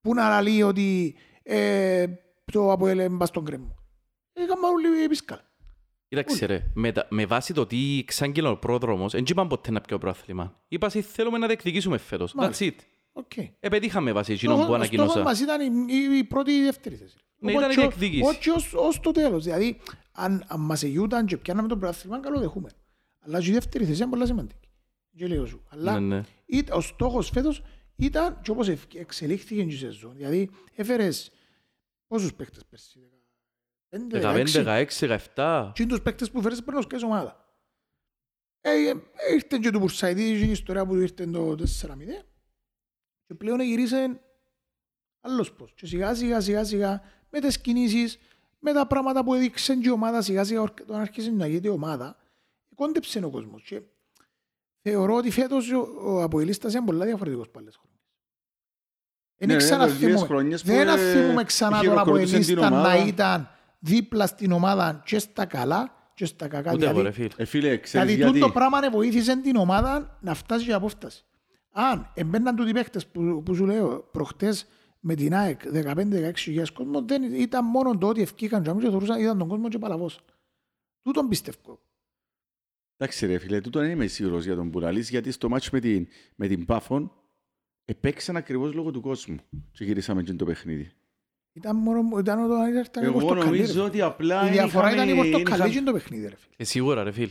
που 0.00 0.14
να 0.14 0.42
λέει 0.42 0.62
ότι 0.62 1.14
ε, 1.42 2.06
το 2.52 2.72
Αποέλ 2.72 2.98
έμπα 2.98 3.26
στον 3.26 3.44
κρέμο. 3.44 3.74
Έκαμε 4.32 4.66
όλοι 4.66 5.02
επισκάλ. 5.04 5.38
Κοίταξε 6.08 6.46
ρε, 6.46 6.70
με, 6.74 6.92
τα- 6.92 7.06
με 7.10 7.26
βάση 7.26 7.52
το 7.54 7.66
τι 7.66 8.04
ξάγγειλε 8.06 8.48
ο 8.48 8.56
πρόδρομος, 8.58 9.12
δεν 9.12 9.24
είπαν 9.28 9.48
ποτέ 9.48 9.70
να 9.70 9.80
πιω 9.80 9.98
πρόθλημα. 9.98 10.60
Είπα 10.68 10.86
ότι 10.86 11.02
θέλουμε 11.02 11.38
να 11.38 11.46
διεκδικήσουμε 11.46 11.98
φέτος. 11.98 12.30
That's 12.32 12.34
Μάλιστα. 12.40 12.64
it. 12.66 12.74
Οκ. 13.12 13.32
Επετύχαμε 13.60 14.12
βάσει 14.12 14.32
εκείνων 14.32 14.54
που 14.56 14.60
Ο 14.60 14.64
στόχος 14.64 14.80
ανακοινώσαν. 14.80 15.22
μας 15.22 15.40
ήταν 15.40 15.60
η, 15.60 15.84
η, 16.12 16.16
η 16.18 16.24
πρώτη 16.24 16.50
ή 16.52 16.56
η 16.58 16.62
δεύτερη 16.62 16.94
θέση. 16.94 17.16
Ναι, 17.38 17.52
ήταν 17.52 17.62
η 17.62 17.66
Όχι 17.66 17.78
ως- 17.80 17.86
διεκδίκηση. 17.96 18.22
Όχι 18.30 18.50
ως, 18.50 18.74
ως 18.74 19.00
το 19.00 19.10
τέλος. 19.10 19.44
Δηλαδή, 19.44 19.76
αν, 20.12 20.44
αν 20.48 20.60
μας 20.60 20.82
εγιούταν 20.82 21.26
και 21.26 21.36
πιάναμε 21.36 21.68
το 21.68 21.76
πρωτάθλημα, 21.76 22.20
καλό 22.20 22.38
δεχούμε. 22.40 22.70
Αλλά 23.20 23.40
και 23.40 23.48
η 23.48 23.52
δεύτερη 23.52 23.84
θέση 23.84 24.02
είναι 24.02 24.10
πολύ 24.10 24.26
σημαντική. 24.26 24.68
Και 25.16 25.26
λέω 25.26 25.46
σου. 25.46 25.64
Αλλά 25.68 26.00
Ναι, 26.00 26.16
ναι. 26.16 26.22
ήταν- 26.46 26.78
ο 26.78 26.80
στόχος 26.80 27.28
φέτος 27.30 27.62
ήταν 27.96 28.40
και 28.42 28.50
όπως 28.50 28.68
ευ- 28.68 28.94
εξελίχθηκε 28.94 29.60
η 29.62 29.70
σεζόν. 29.70 30.14
Δηλαδή, 30.16 30.50
έφερες 30.74 31.30
πόσους 32.06 32.34
παίκτες 32.34 32.64
πέρσι. 32.66 33.00
15, 33.88 34.20
15, 34.20 34.44
16. 34.46 34.62
16, 34.64 35.06
17. 35.34 35.72
Τι 35.74 35.82
είναι 35.82 35.92
τους 35.92 36.02
παίκτες 36.02 36.30
που 36.30 36.42
φέρεις 36.42 36.62
πριν 36.62 36.76
ως 36.78 37.02
ομάδα. 37.02 37.44
Ε, 38.60 38.70
ε, 38.70 38.94
ήρθε 39.34 39.58
και 39.62 39.70
του 39.70 39.78
Πουρσαϊτή, 39.80 40.22
η 40.22 40.50
ιστορία 40.50 40.86
που 40.86 40.92
του 40.94 41.00
ήρθε 41.00 41.26
το 41.26 41.54
4-0 41.54 42.22
και 43.26 43.34
πλέον 43.34 43.60
γυρίσε 43.60 44.20
άλλος 45.20 45.52
πώς. 45.52 45.72
Και 45.74 45.86
σιγά 45.86 46.14
σιγά 46.14 46.40
σιγά 46.40 46.64
σιγά 46.64 47.02
με 47.30 47.40
τις 47.40 47.60
κινήσεις, 47.60 48.18
με 48.58 48.72
τα 48.72 48.86
πράγματα 48.86 49.24
που 49.24 49.34
έδειξε 49.34 49.76
και 49.76 49.88
η 49.88 49.90
ομάδα 49.90 50.22
σιγά 50.22 50.44
σιγά 50.44 50.60
όταν 50.60 51.00
άρχισε 51.00 51.30
να 51.30 51.46
γίνεται 51.46 51.68
η 51.68 51.70
ομάδα, 51.70 52.16
κόντεψε 52.84 53.24
ο 53.24 53.30
κόσμος. 53.30 53.62
Και 53.62 53.82
θεωρώ 54.82 55.14
ότι 55.14 55.30
φέτος 55.30 55.70
ο- 55.72 55.88
ο 56.04 56.22
Αποελίστας 56.22 56.74
είναι 56.74 56.84
πολλά 56.84 57.04
διαφορετικός 57.04 57.48
πάλι 57.48 57.68
χρόνες. 57.72 57.98
Ναι, 59.36 59.46
Δεν 59.46 59.48
ναι, 59.48 59.56
ξανά 59.56 59.84
ναι, 59.86 59.92
λίγες 59.92 60.06
θυμούμε- 60.08 60.26
χρονιές 60.26 60.62
που, 60.62 60.66
Δεν 60.68 60.88
ε, 60.88 60.96
θυμούμε 61.12 61.44
ξανά 61.44 61.70
τον 61.70 61.80
χειροκροτούσε 61.80 62.24
την 62.38 62.58
Αποελίστα 62.58 62.70
να 62.70 62.76
ομάδα. 62.80 63.06
ήταν 63.06 63.48
δίπλα 63.78 64.26
στην 64.26 64.52
ομάδα 64.52 65.02
και 65.04 65.18
στα 65.18 65.46
καλά 65.46 66.10
και 66.14 66.24
στα 66.26 66.48
κακά. 66.48 66.72
Ούτε 66.72 66.84
εγώ 66.84 66.94
Δηλαδή, 66.98 67.08
ρε 67.08 67.10
φίλε. 67.28 67.28
Ε, 67.36 67.44
φίλε, 67.44 67.76
ξέρεις 67.78 67.90
Δηλαδή 68.08 68.14
γιατί. 68.14 68.40
τούτο 68.40 68.52
πράγμα 68.52 68.80
ναι, 68.80 68.88
βοήθησε 68.88 69.36
την 69.40 69.56
ομάδα 69.56 70.18
να 70.20 70.34
φτάσει 70.34 70.64
για 70.64 70.76
απόφταση. 70.76 71.24
Αν 71.72 72.10
εμπαίναν 72.14 72.56
τούτοι 72.56 72.72
παίχτες 72.72 73.06
που, 73.06 73.42
που 73.44 73.54
σου 73.54 73.66
λέω 73.66 74.08
προχτές 74.12 74.66
με 75.00 75.14
την 75.14 75.34
ΑΕΚ 75.34 75.60
15-16 75.72 76.32
χιλιάδες 76.36 76.70
κόσμο 76.70 77.02
δεν 77.02 77.22
ήταν 77.34 77.64
μόνο 77.64 77.98
το 77.98 78.08
ότι 78.08 78.22
ευκήκαν 78.22 78.62
και 78.62 78.70
θεωρούσαν 78.80 79.20
ήταν 79.20 79.38
τον 79.38 79.48
κόσμο 79.48 79.68
και 79.68 79.78
παλαβός. 79.78 80.20
Τούτον 81.02 81.28
πιστεύω. 81.28 81.78
Εντάξει 83.02 83.26
ρε 83.26 83.38
φίλε, 83.38 83.60
τούτο 83.60 83.78
δεν 83.80 83.90
είμαι 83.90 84.06
σίγουρος 84.06 84.44
για 84.44 84.54
τον 84.56 84.70
Πουραλής, 84.70 85.10
γιατί 85.10 85.30
στο 85.30 85.48
μάτσο 85.48 85.70
με 85.72 85.80
την, 85.80 86.06
με 86.36 86.46
την 86.46 86.64
Πάφον 86.64 87.12
επέξαν 87.84 88.36
ακριβώς 88.36 88.72
λόγω 88.74 88.90
του 88.90 89.00
κόσμου 89.00 89.36
και 89.72 89.84
γυρίσαμε 89.84 90.22
και 90.22 90.32
το 90.32 90.44
παιχνίδι. 90.44 90.90
Ήταν 91.52 91.76
μόνο 91.76 92.18
ήταν 92.18 92.44
όταν 92.44 92.74
ήταν 92.84 93.02
η 93.02 93.06
Εγώ 93.06 93.12
Πορτοκαλί, 93.18 93.40
ρε 93.42 93.46
νομίζω 93.50 93.72
φίλε. 93.72 93.82
ότι 93.84 94.00
απλά 94.00 94.48
Η 94.48 94.50
διαφορά 94.50 94.92
ήταν 94.92 95.08
η 95.08 95.12
είχαμε- 95.12 95.30
Πορτοκαλί 95.30 95.56
είχαμε- 95.58 95.74
και 95.74 95.82
το 95.84 95.92
παιχνίδι 95.92 96.22
ρε 96.28 96.36
φίλε. 96.36 96.54
Ε, 96.56 96.64
σίγουρα 96.64 97.02
ρε 97.02 97.12
φίλε. 97.12 97.28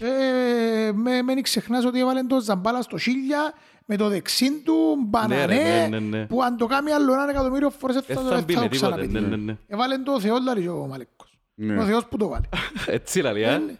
Ε, 0.88 0.92
με, 0.92 1.22
μην 1.22 1.42
ξεχνάς 1.44 1.86
ότι 1.86 2.00
έβαλε 2.00 2.24
το 2.24 2.40
Ζαμπάλα 2.42 2.82
στο 2.82 2.98
χίλια 2.98 3.54
με 3.86 3.96
το 3.98 4.08
δεξίν 4.10 4.54
του 4.64 4.74
Ναι, 4.74 4.96
ρε, 4.96 5.06
μπανανέ 5.10 5.88
ναι, 5.88 6.00
ναι, 6.00 6.00
ναι. 6.00 6.26
που 6.26 6.44
αν 6.44 6.58
το 6.58 6.66
κάνει 6.66 6.92
άλλο 6.92 7.14
έναν 7.14 7.30
εκατομμύριο 7.30 7.70
φορές 7.70 7.96
δεν 7.96 8.04
Δεν 8.08 8.16
θα, 8.18 8.24
θα 8.24 8.36
δεν 8.36 8.44
μπει 8.44 8.54
θα 8.54 8.60
με 8.62 8.68
το 8.68 8.72
τίποτε. 8.76 8.92
ξαναπεί. 8.96 9.14
Ναι, 9.14 9.36
ναι, 9.36 9.36
ναι. 9.36 9.58
Έβαλε 9.68 9.98
το 9.98 10.20
Θεό 10.20 10.38
λάρι 10.44 10.68
ο 10.68 10.88
Μαλέκος. 10.90 11.40
Ναι. 11.56 11.78
Ο 11.82 11.86
Θεός 11.86 12.06
που 12.06 12.18
το 12.18 12.28
βάλει. 12.28 12.46
Έτσι 12.98 13.22
λαλή, 13.22 13.42
ε. 13.44 13.54
Είναι. 13.54 13.78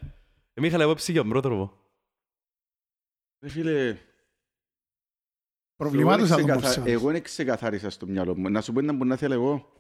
Ε, 0.54 0.62
Μίχαλε, 0.62 0.84
εγώ 0.84 0.94
ψήγια 0.94 1.22
τον 1.22 1.30
πρότροπο. 1.30 1.74
Ρε 3.42 3.50
φίλε, 3.50 3.98
Προβλημάτισα 5.76 6.26
εγώ 6.26 6.36
τον 6.36 6.46
ξεκαθα- 6.46 6.62
Πορσέλας. 6.62 6.90
Εγώ 7.02 7.12
δεν 7.12 7.24
ξεκαθάρισα 7.24 7.90
στο 7.90 8.08
μυαλό 8.08 8.36
μου. 8.38 8.50
Να 8.50 8.62
σου 8.62 8.74
πω 8.74 8.80
ένα 8.80 8.98
που 8.98 9.06
να 9.06 9.16
θέλω 9.16 9.34
εγώ. 9.34 9.74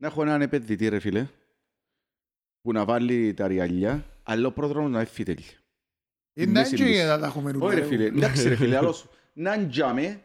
Να 0.00 0.06
έχω 0.06 0.22
έναν 0.22 0.42
επενδυτή 0.42 0.88
ρε 0.88 0.98
φίλε, 0.98 1.26
που 2.60 2.72
να 2.72 2.84
βάλει 2.84 3.34
τα 3.34 3.46
ριαλιά, 3.46 4.04
αλλά 4.22 4.46
ο 4.46 4.52
πρόδρομος 4.52 4.90
να 4.90 5.00
έφυγε 5.00 5.34
τέλεια. 5.34 5.50
Είναι 6.36 6.50
μέση 6.50 6.72
έτσι 6.74 6.84
λύση. 6.84 7.04
να 7.04 7.18
τα 7.18 7.26
έχουμε 7.26 7.50
ρούλα, 7.50 7.64
Όχι 7.66 7.74
ρε 7.74 7.80
ρε. 7.80 7.86
φίλε, 7.86 8.04
εντάξει 8.04 8.48
ρε 8.48 8.56
φίλε, 8.56 8.76
άλλος 8.78 9.08
να 9.32 9.58
ντιάμε 9.58 10.22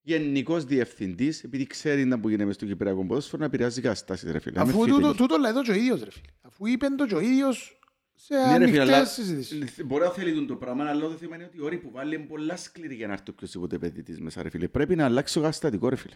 γενικός 0.00 0.64
διευθυντής, 0.64 1.44
επειδή 1.44 1.66
ξέρει 1.66 2.04
να 2.04 2.20
που 2.20 2.28
γίνεται 2.28 2.46
μες 2.46 2.54
στο 2.54 2.66
Κυπριακό 2.66 3.04
ποδόσφαιρο, 3.06 3.38
να 3.40 3.44
επηρεάζει 3.46 3.80
καταστάσεις 3.80 4.30
ρε 4.32 4.38
φίλε. 4.38 4.58
να 4.58 4.64
με 4.64 4.70
Αφού 4.70 4.80
φύγει 4.80 4.90
τούτο, 4.94 5.06
τέλεια. 5.06 5.16
τούτο 5.16 5.36
λέει 5.38 5.52
το 5.52 5.62
και 5.62 5.70
ο 5.70 5.74
ίδιος 5.74 6.02
ρε 6.02 6.10
φίλε. 6.10 6.26
Αφού 6.42 6.66
είπε 6.66 6.86
το 6.88 7.06
και 7.06 7.14
ο 7.14 7.20
ίδιος 7.20 7.80
σε 8.16 8.34
Ναι, 8.34 8.58
ρε 8.58 8.66
φίλε, 8.66 8.80
αλλά 8.80 8.96
ανοιχτές 8.96 9.14
συζητήσεις. 9.14 9.84
μπορεί 9.84 10.04
να 10.04 10.10
θέλει 10.10 10.34
τον 10.34 10.46
το 10.46 10.56
πράγμα, 10.56 10.84
αλλά 10.84 11.00
το 11.00 11.08
θέμα 11.10 11.34
είναι 11.34 11.44
ότι 11.44 11.56
η 11.56 11.62
ώρη 11.62 11.76
που 11.76 11.90
βάλει 11.92 12.14
είναι 12.14 12.24
πολλά 12.24 12.56
σκληρή 12.56 12.94
για 12.94 13.06
να 13.06 13.12
έρθει 13.12 13.30
οποιοσδήποτε 13.30 13.76
επενδυτής 13.76 14.20
μέσα 14.20 14.42
ρε 14.42 14.50
φίλε. 14.50 14.68
Πρέπει 14.68 14.96
να 14.96 15.04
αλλάξει 15.04 15.34
το 15.34 15.40
καταστατικό 15.40 15.88
ρε 15.88 15.96
φίλε. 15.96 16.14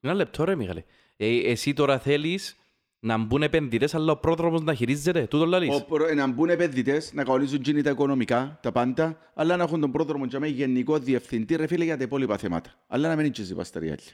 Ένα 0.00 0.14
λεπτό 0.14 0.44
ρε 0.44 0.54
Μίχαλε. 0.56 0.84
Ε, 1.16 1.36
εσύ 1.50 1.72
τώρα 1.72 1.98
θέλεις 1.98 2.56
να 3.00 3.18
μπουν 3.18 3.42
επενδυτές, 3.42 3.94
αλλά 3.94 4.12
ο 4.12 4.16
πρόδρομος 4.16 4.62
να 4.62 4.74
χειρίζεται. 4.74 5.26
Τούτο 5.26 5.46
λαλείς; 5.46 5.76
Ο 5.76 5.84
προ- 5.84 6.14
Να 6.14 6.26
μπουν 6.26 6.48
επενδυτές, 6.50 7.12
να 7.12 7.24
καολίζουν 7.24 7.60
γίνει 7.60 7.82
τα 7.82 7.90
οικονομικά, 7.90 8.58
τα 8.62 8.72
πάντα, 8.72 9.18
αλλά 9.34 9.56
να 9.56 9.62
έχουν 9.62 9.80
τον 9.80 9.92
πρόδρομο 9.92 10.24
για 10.24 10.40
μένα 10.40 10.52
γενικό 10.52 10.98
διευθυντή 10.98 11.56
ρε 11.56 11.66
φίλε 11.66 11.84
για 11.84 11.96
τα 11.96 12.02
υπόλοιπα 12.02 12.38
θέματα. 12.38 12.70
Αλλά 12.86 13.08
να 13.08 13.14
μην 13.16 13.24
είναι 13.24 13.34
και 13.34 13.42
ζυπασταριάλια. 13.42 14.12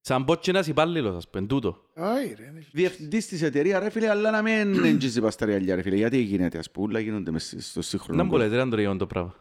Σαν 0.00 0.24
πω 0.24 0.34
και 0.36 0.50
ένας 0.50 0.66
υπάλληλος, 0.66 1.16
ας 1.16 1.28
πούμε, 1.28 1.46
τούτο. 1.46 1.84
Όχι 1.96 2.34
ρε. 2.38 2.50
ναι. 2.50 2.60
Διευθυντής 2.72 3.26
της 3.26 3.42
εταιρείας 3.42 3.82
ρε 3.82 3.90
φίλε, 3.90 4.08
αλλά 4.08 4.30
να 4.30 4.42
μην 4.42 4.74
είναι 4.74 4.92
και 4.92 5.06
ζυπασταριάλια 5.08 5.74
ρε 5.74 5.82
φίλε. 5.82 5.96
Γιατί 5.96 6.18
γίνεται 6.18 6.58
ας 6.58 6.70
πούμε, 6.70 6.86
όλα 6.86 7.00
γίνονται 7.00 7.30
μες 7.30 7.54
στο 7.58 7.82
σύγχρονο. 7.82 8.22
Να 8.22 8.28
μου 8.28 8.36
λέτε, 8.36 8.54
ρε 8.54 8.60
Αντρέιον 8.60 8.98
το 8.98 9.06
πράγμα. 9.06 9.34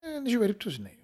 Ε, 0.00 0.10
Δεν 0.12 0.26
έχει 0.26 0.38
περίπτωση 0.38 0.80
να 0.82 0.88
γίνει. 0.88 1.02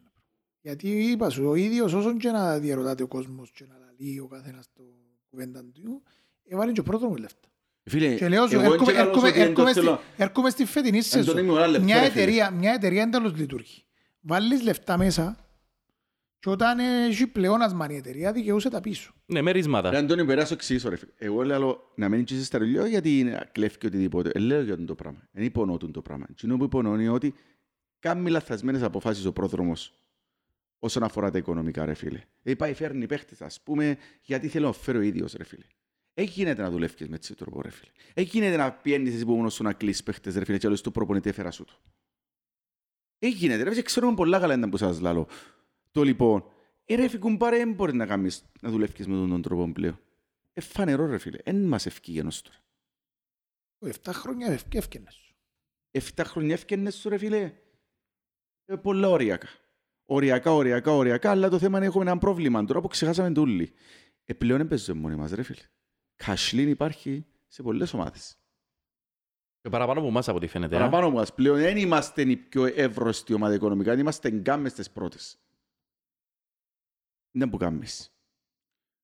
Γιατί 0.60 0.88
είπα 1.10 1.30
σου, 1.30 1.44
ο 1.46 1.54
ίδιος 1.54 1.92
όσον 1.92 2.18
και 2.18 2.30
να 2.30 2.58
διαρωτάται 2.58 3.02
ο 3.02 3.06
κόσμος 3.06 3.50
και 3.50 3.64
να 3.68 3.74
λαλεί 3.78 4.20
ο 4.20 4.26
καθένας 4.26 4.66
το 4.74 4.82
κουβέντα 5.30 5.64
του, 5.74 6.02
έβαλε 6.48 6.72
και 6.72 6.80
ο 6.80 6.82
πρώτο 6.82 7.06
μου 7.08 7.16
λεφτά. 7.16 7.48
Φίλε, 7.84 8.14
Και 8.14 8.28
λέω 8.28 8.46
σου, 8.46 8.54
εγώ 8.54 8.62
έρχομαι- 8.72 8.84
και 8.92 8.92
καλώς 8.98 9.08
έρχομαι- 9.08 9.30
ότι 9.30 9.38
δεν 9.38 9.54
το 9.54 9.62
έρχομαι 9.62 9.70
στη- 9.70 9.80
θέλω. 9.80 10.00
έρχομαι 10.16 10.50
στη 10.50 10.64
φετινή 10.64 10.98
Αντώνη 10.98 11.24
σεζόν. 11.24 11.44
μου, 11.44 11.56
ένα 11.56 11.66
λεπτό, 11.66 11.84
Μια 11.84 12.00
ρε 12.00 12.08
φίλε. 12.10 12.22
εταιρεία, 12.22 12.50
μια 12.50 12.72
εταιρεία 12.72 13.02
εντάλλως 13.02 13.34
λειτουργεί. 13.36 13.84
Βάλεις 14.20 14.62
λεφτά 14.62 14.96
μέσα 14.96 15.43
και 16.44 16.50
όταν 16.50 16.78
έχει 16.78 17.26
πλεόνασμα 17.26 17.90
η 17.90 17.96
εταιρεία 17.96 18.32
δικαιούσε 18.32 18.68
τα 18.68 18.80
πίσω. 18.80 19.12
Ναι, 19.26 19.42
μερίσματα. 19.42 19.90
Ρε 19.90 19.96
Αντώνη, 19.96 20.24
περάσω 20.24 20.54
εξής, 20.54 20.84
ρε 20.84 20.96
φίλε. 20.96 21.12
Εγώ 21.16 21.44
λέω 21.44 21.92
να 21.94 22.08
μην 22.08 22.24
είσαι 22.28 22.44
στα 22.44 22.58
ρολιό 22.58 22.86
γιατί 22.86 23.18
είναι 23.18 23.48
κλέφει 23.52 23.86
οτιδήποτε. 23.86 24.30
Ε, 24.34 24.38
λέω 24.38 24.62
για 24.62 24.76
τον 24.76 24.86
το 24.86 24.94
πράγμα. 24.94 25.28
Δεν 25.32 25.44
υπονοώ 25.44 25.76
τον 25.76 25.92
το 25.92 26.02
πράγμα. 26.02 26.26
Τι 26.36 26.46
που 26.46 26.64
υπονοώ 26.64 26.94
είναι 26.94 27.08
ότι 27.08 27.34
κάνει 27.98 28.30
λαθασμένες 28.30 28.82
αποφάσεις 28.82 29.24
ο 29.24 29.32
πρόδρομος 29.32 29.92
όσον 30.78 31.02
αφορά 31.02 31.30
τα 31.30 31.38
οικονομικά, 31.38 31.84
ρε 31.84 31.94
φίλε. 31.94 32.20
Δηλαδή 32.42 32.58
πάει 32.58 32.74
φέρνει 32.74 33.06
παίχτες, 33.06 33.42
ας 33.42 33.60
πούμε, 33.60 33.96
γιατί 34.22 34.48
θέλω 34.48 34.66
να 34.66 34.72
φέρω 34.72 34.98
ο 34.98 35.02
ίδιος, 35.02 35.32
ρε 35.32 35.44
φίλε. 35.44 35.66
Έχει 36.14 36.30
γίνεται 36.30 36.62
να 36.62 36.70
δουλεύεις 36.70 37.08
με 37.08 37.16
έτσι 37.16 37.34
τρόπο, 37.34 37.62
ρε 37.62 37.70
φίλε. 37.70 37.90
Έχει 38.14 38.38
γίνεται 38.38 38.56
να 38.56 38.72
πιένεις 38.72 39.14
εσύ 39.14 39.24
που 39.24 39.34
μόνος 39.34 39.54
σου 39.54 39.62
να 39.62 39.72
κλείσεις 39.72 40.02
παίχτες, 40.02 40.36
ρε 40.36 40.44
φίλε, 40.44 40.58
και 40.58 40.66
όλες 40.66 40.80
του 40.80 40.92
προπονητή 40.92 41.28
έφερα 41.28 41.50
σου 41.50 41.64
του. 41.64 41.80
Έχει 43.18 43.34
γίνεται, 43.34 43.62
ρε 43.62 43.70
φίλε, 43.70 43.82
ξέρουμε 43.82 44.14
πολλά 44.14 44.38
καλά 44.38 44.54
ήταν 44.54 44.70
που 44.70 44.76
σας 44.76 45.00
λαλώ. 45.00 45.28
Το 45.94 46.02
λοιπόν, 46.02 46.44
ε, 46.84 46.94
ρε 46.94 47.08
φυκούν 47.08 47.36
πάρε, 47.36 47.56
δεν 47.56 47.72
μπορείς 47.72 47.94
να, 47.94 48.06
κάνεις, 48.06 48.44
να 48.60 48.70
δουλεύεις 48.70 49.06
με 49.06 49.14
τον, 49.14 49.28
τον 49.28 49.42
τρόπο 49.42 49.72
πλέον. 49.72 50.00
Ε, 50.52 50.60
φανερό 50.60 51.06
ρε 51.06 51.18
φίλε, 51.18 51.38
εν 51.42 51.64
μας 51.64 51.86
ευκήγε 51.86 52.20
ενός 52.20 52.42
τώρα. 52.42 52.56
Ο 53.78 53.86
7 53.86 54.12
χρόνια 54.12 54.46
ευκ- 54.52 54.74
έφκαινες 54.74 55.14
σου. 55.14 55.34
Εφτά 55.90 56.24
χρόνια 56.24 56.54
έφκαινες 56.54 56.94
σου 56.94 57.08
ρε 57.08 57.18
φίλε. 57.18 57.52
Ε, 58.64 58.76
πολλά 58.76 59.08
οριακά. 59.08 59.48
Οριακά, 60.04 60.52
οριακά, 60.52 60.92
οριακά, 60.92 61.30
αλλά 61.30 61.48
το 61.48 61.58
θέμα 61.58 61.76
είναι 61.78 61.86
έχουμε 61.86 62.04
ένα 62.04 62.18
πρόβλημα 62.18 62.64
τώρα 62.64 62.80
που 62.80 62.88
ξεχάσαμε 62.88 63.32
το 63.32 63.40
όλοι. 63.40 63.72
Ε, 64.24 64.34
πλέον 64.34 64.58
δεν 64.58 64.68
παίζουμε 64.68 65.00
μόνοι 65.00 65.14
μας 65.16 65.30
ρε 65.30 65.42
φίλε. 65.42 65.62
Κασλίν 66.16 66.68
υπάρχει 66.68 67.26
σε 67.46 67.62
πολλές 67.62 67.92
ομάδες. 67.94 68.38
Και 69.60 69.68
παραπάνω 69.68 69.98
από 70.00 70.08
εμάς 70.08 70.28
από 70.28 70.36
ό,τι 70.36 70.46
φαίνεται. 70.46 70.76
ε. 70.76 70.78
Παραπάνω 70.78 71.10
μας 71.10 71.34
πλέον 71.34 71.56
δεν 71.56 71.76
είμαστε 71.76 72.22
η 72.22 72.36
πιο 72.36 72.64
εύρωστη 72.74 73.34
ομάδα 73.34 73.54
οικονομικά, 73.54 73.90
δεν 73.90 74.00
είμαστε 74.00 74.28
εγκάμες 74.28 74.72
τις 74.72 74.90
πρώτες. 74.90 75.38
Δεν 77.36 77.50
που 77.50 77.56
κάνεις. 77.56 78.08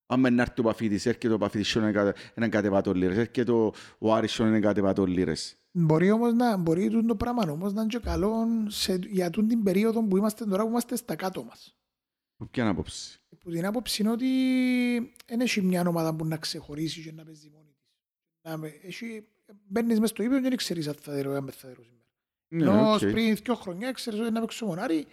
Αν 0.06 0.20
να 0.34 0.42
έρθει 0.42 0.60
ο 0.60 0.62
Παφίτης, 0.62 1.06
έρχεται 1.06 1.34
ο 1.34 1.38
Παφίτης 1.38 1.68
σε 1.68 1.78
έναν 1.78 2.14
έναν 2.34 2.50
κατεβατό 2.50 2.92
λίρες, 2.92 3.16
έρχεται 3.16 3.52
ο- 3.52 3.72
ο 3.98 4.14
Άρης 4.14 4.32
σε 4.32 4.42
έναν 4.42 4.60
κατεβατό 4.60 5.06
λίρες. 5.06 5.54
Μπορεί 5.72 6.10
όμως 6.10 6.32
να 6.32 6.56
μπορεί 6.56 6.88
τούτο 6.88 7.06
το 7.06 7.16
πράγμα 7.16 7.42
όμως 7.52 7.72
να 7.72 7.80
είναι 7.82 7.90
και 7.90 7.98
καλό 7.98 8.46
σε, 8.68 8.94
για 8.94 9.30
τούτη 9.30 9.46
την 9.48 9.62
περίοδο 9.62 10.02
που 10.04 10.16
είμαστε 10.16 10.44
τώρα 10.44 10.62
που 10.62 10.68
είμαστε 10.68 10.96
στα 10.96 11.14
κάτω 11.16 11.44
μας. 11.44 11.74
Από 12.36 12.48
ποια 12.50 12.68
άποψη; 12.68 13.20
Που 13.40 13.50
την 13.50 13.66
άποψη 13.66 14.02
είναι 14.02 14.10
ότι 14.10 14.26
δεν 15.26 15.40
έχει 15.40 15.62
μια 15.62 15.84
ομάδα 15.88 16.14
που 16.14 16.24
να 16.26 16.36
ξεχωρίσει 16.36 17.02
και 17.02 17.12
να 17.12 17.24
παίζει 17.24 17.50
μόνη 17.54 17.64
της. 17.78 17.88
Να 18.42 18.56
με, 18.56 18.68
έχει, 18.82 19.26
μπαίνεις 19.68 20.00
μες 20.00 20.10
στο 20.10 20.22
ύπιο 20.22 20.36
και 20.40 20.48
δεν 20.48 20.56
ξέρεις 20.56 20.88
αν 20.88 20.94
θα 20.94 21.12
δερω, 21.12 21.32
αν 21.34 21.44
δεν 21.44 21.54
θα 21.54 21.68
δερω 21.68 21.82
σήμερα. 21.82 22.04
Ναι, 22.48 22.62
Ενώ 22.80 22.92
οκ. 22.92 22.98
πριν 22.98 23.36
δύο 23.36 23.54
χρονιά 23.54 23.92
ξέρεις 23.92 24.20
ότι 24.20 24.30
να 24.30 24.40
παίξω 24.40 24.66
μονάρι 24.66 25.06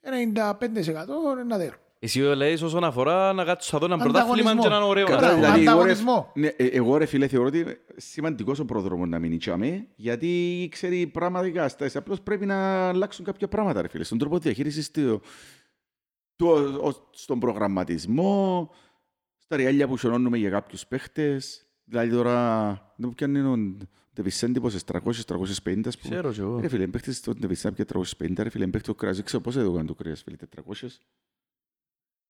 95% 0.00 1.32
είναι 1.32 1.42
να 1.46 1.56
δέρω. 1.58 1.76
Εσύ 2.04 2.20
λέεις 2.20 2.62
όσον 2.62 2.84
αφορά 2.84 3.32
να 3.32 3.44
κάτσω 3.44 3.70
θα 3.70 3.78
δω 3.78 3.84
ένα 3.84 3.96
πρωτάθλημα 3.98 4.50
Ανταγωνισμό. 4.50 4.60
και 4.62 4.66
έναν 4.68 4.82
ωραίο. 4.82 5.06
Κατά- 5.06 5.28
να- 5.28 5.34
Δηλαδή, 5.34 5.60
εγώ, 5.60 5.62
ρε, 5.64 5.70
ανταγωνισμό. 5.70 6.32
ναι, 6.34 6.46
ε, 6.46 6.66
εγώ 6.66 6.96
ρε 6.96 7.06
φίλε 7.06 7.26
θεωρώ 7.28 7.46
ότι 7.46 7.64
σημαντικός 7.96 8.58
ο 8.58 8.64
πρόδρομος 8.64 9.08
να 9.08 9.18
μείνει 9.18 9.36
τσάμε, 9.36 9.86
γιατί 9.96 10.68
ξέρει 10.70 11.06
πραγματικά 11.06 11.68
στάσεις. 11.68 11.96
Απλώς 11.96 12.20
πρέπει 12.20 12.46
να 12.46 12.88
αλλάξουν 12.88 13.24
κάποια 13.24 13.48
πράγματα 13.48 13.82
ρε 13.82 13.88
φίλε. 13.88 14.04
Στον 14.04 14.18
τρόπο 14.18 14.38
διαχείρισης 14.38 14.90
του, 14.90 15.20
του, 16.36 16.46
ο- 16.82 17.08
στον 17.10 17.38
προγραμματισμό, 17.40 18.70
στα 19.38 19.56
ριάλια 19.56 19.88
που 19.88 19.96
χιονώνουμε 19.96 20.38
για 20.38 20.50
κάποιους 20.50 20.86
παίχτες. 20.86 21.66
Δηλαδή 21.84 22.10
τώρα, 22.10 22.64
δεν 22.96 23.08
μου 23.08 23.14
πιάνει 23.14 23.38
ο 23.38 23.76
Ντεβισέντη 24.14 24.60
πόσες 24.60 24.84
300-350 24.84 25.88
ας 25.88 25.98
πούμε. 25.98 26.14
Ξέρω 26.14 26.32
κι 26.32 26.40
εγώ. 26.40 26.60
Ρε 26.60 26.68
φίλε, 26.68 26.86
παίχτες 26.86 27.16
στον 27.16 27.36
Ντεβισέντη 27.40 27.74
πια 27.74 27.84
350, 27.84 28.42
ρε 28.42 28.48
φίλε, 28.48 28.64
παίχτες 28.64 28.82
το 28.82 28.94
κρέας, 28.94 29.16
δεν 29.16 29.24
ξέρω 29.24 29.42
πώς 29.42 29.56
εδώ 29.56 29.72
κάνει 29.72 29.86
το 29.86 29.94
κρέας, 29.94 30.22
φίλε, 30.22 30.36
400. 30.36 31.00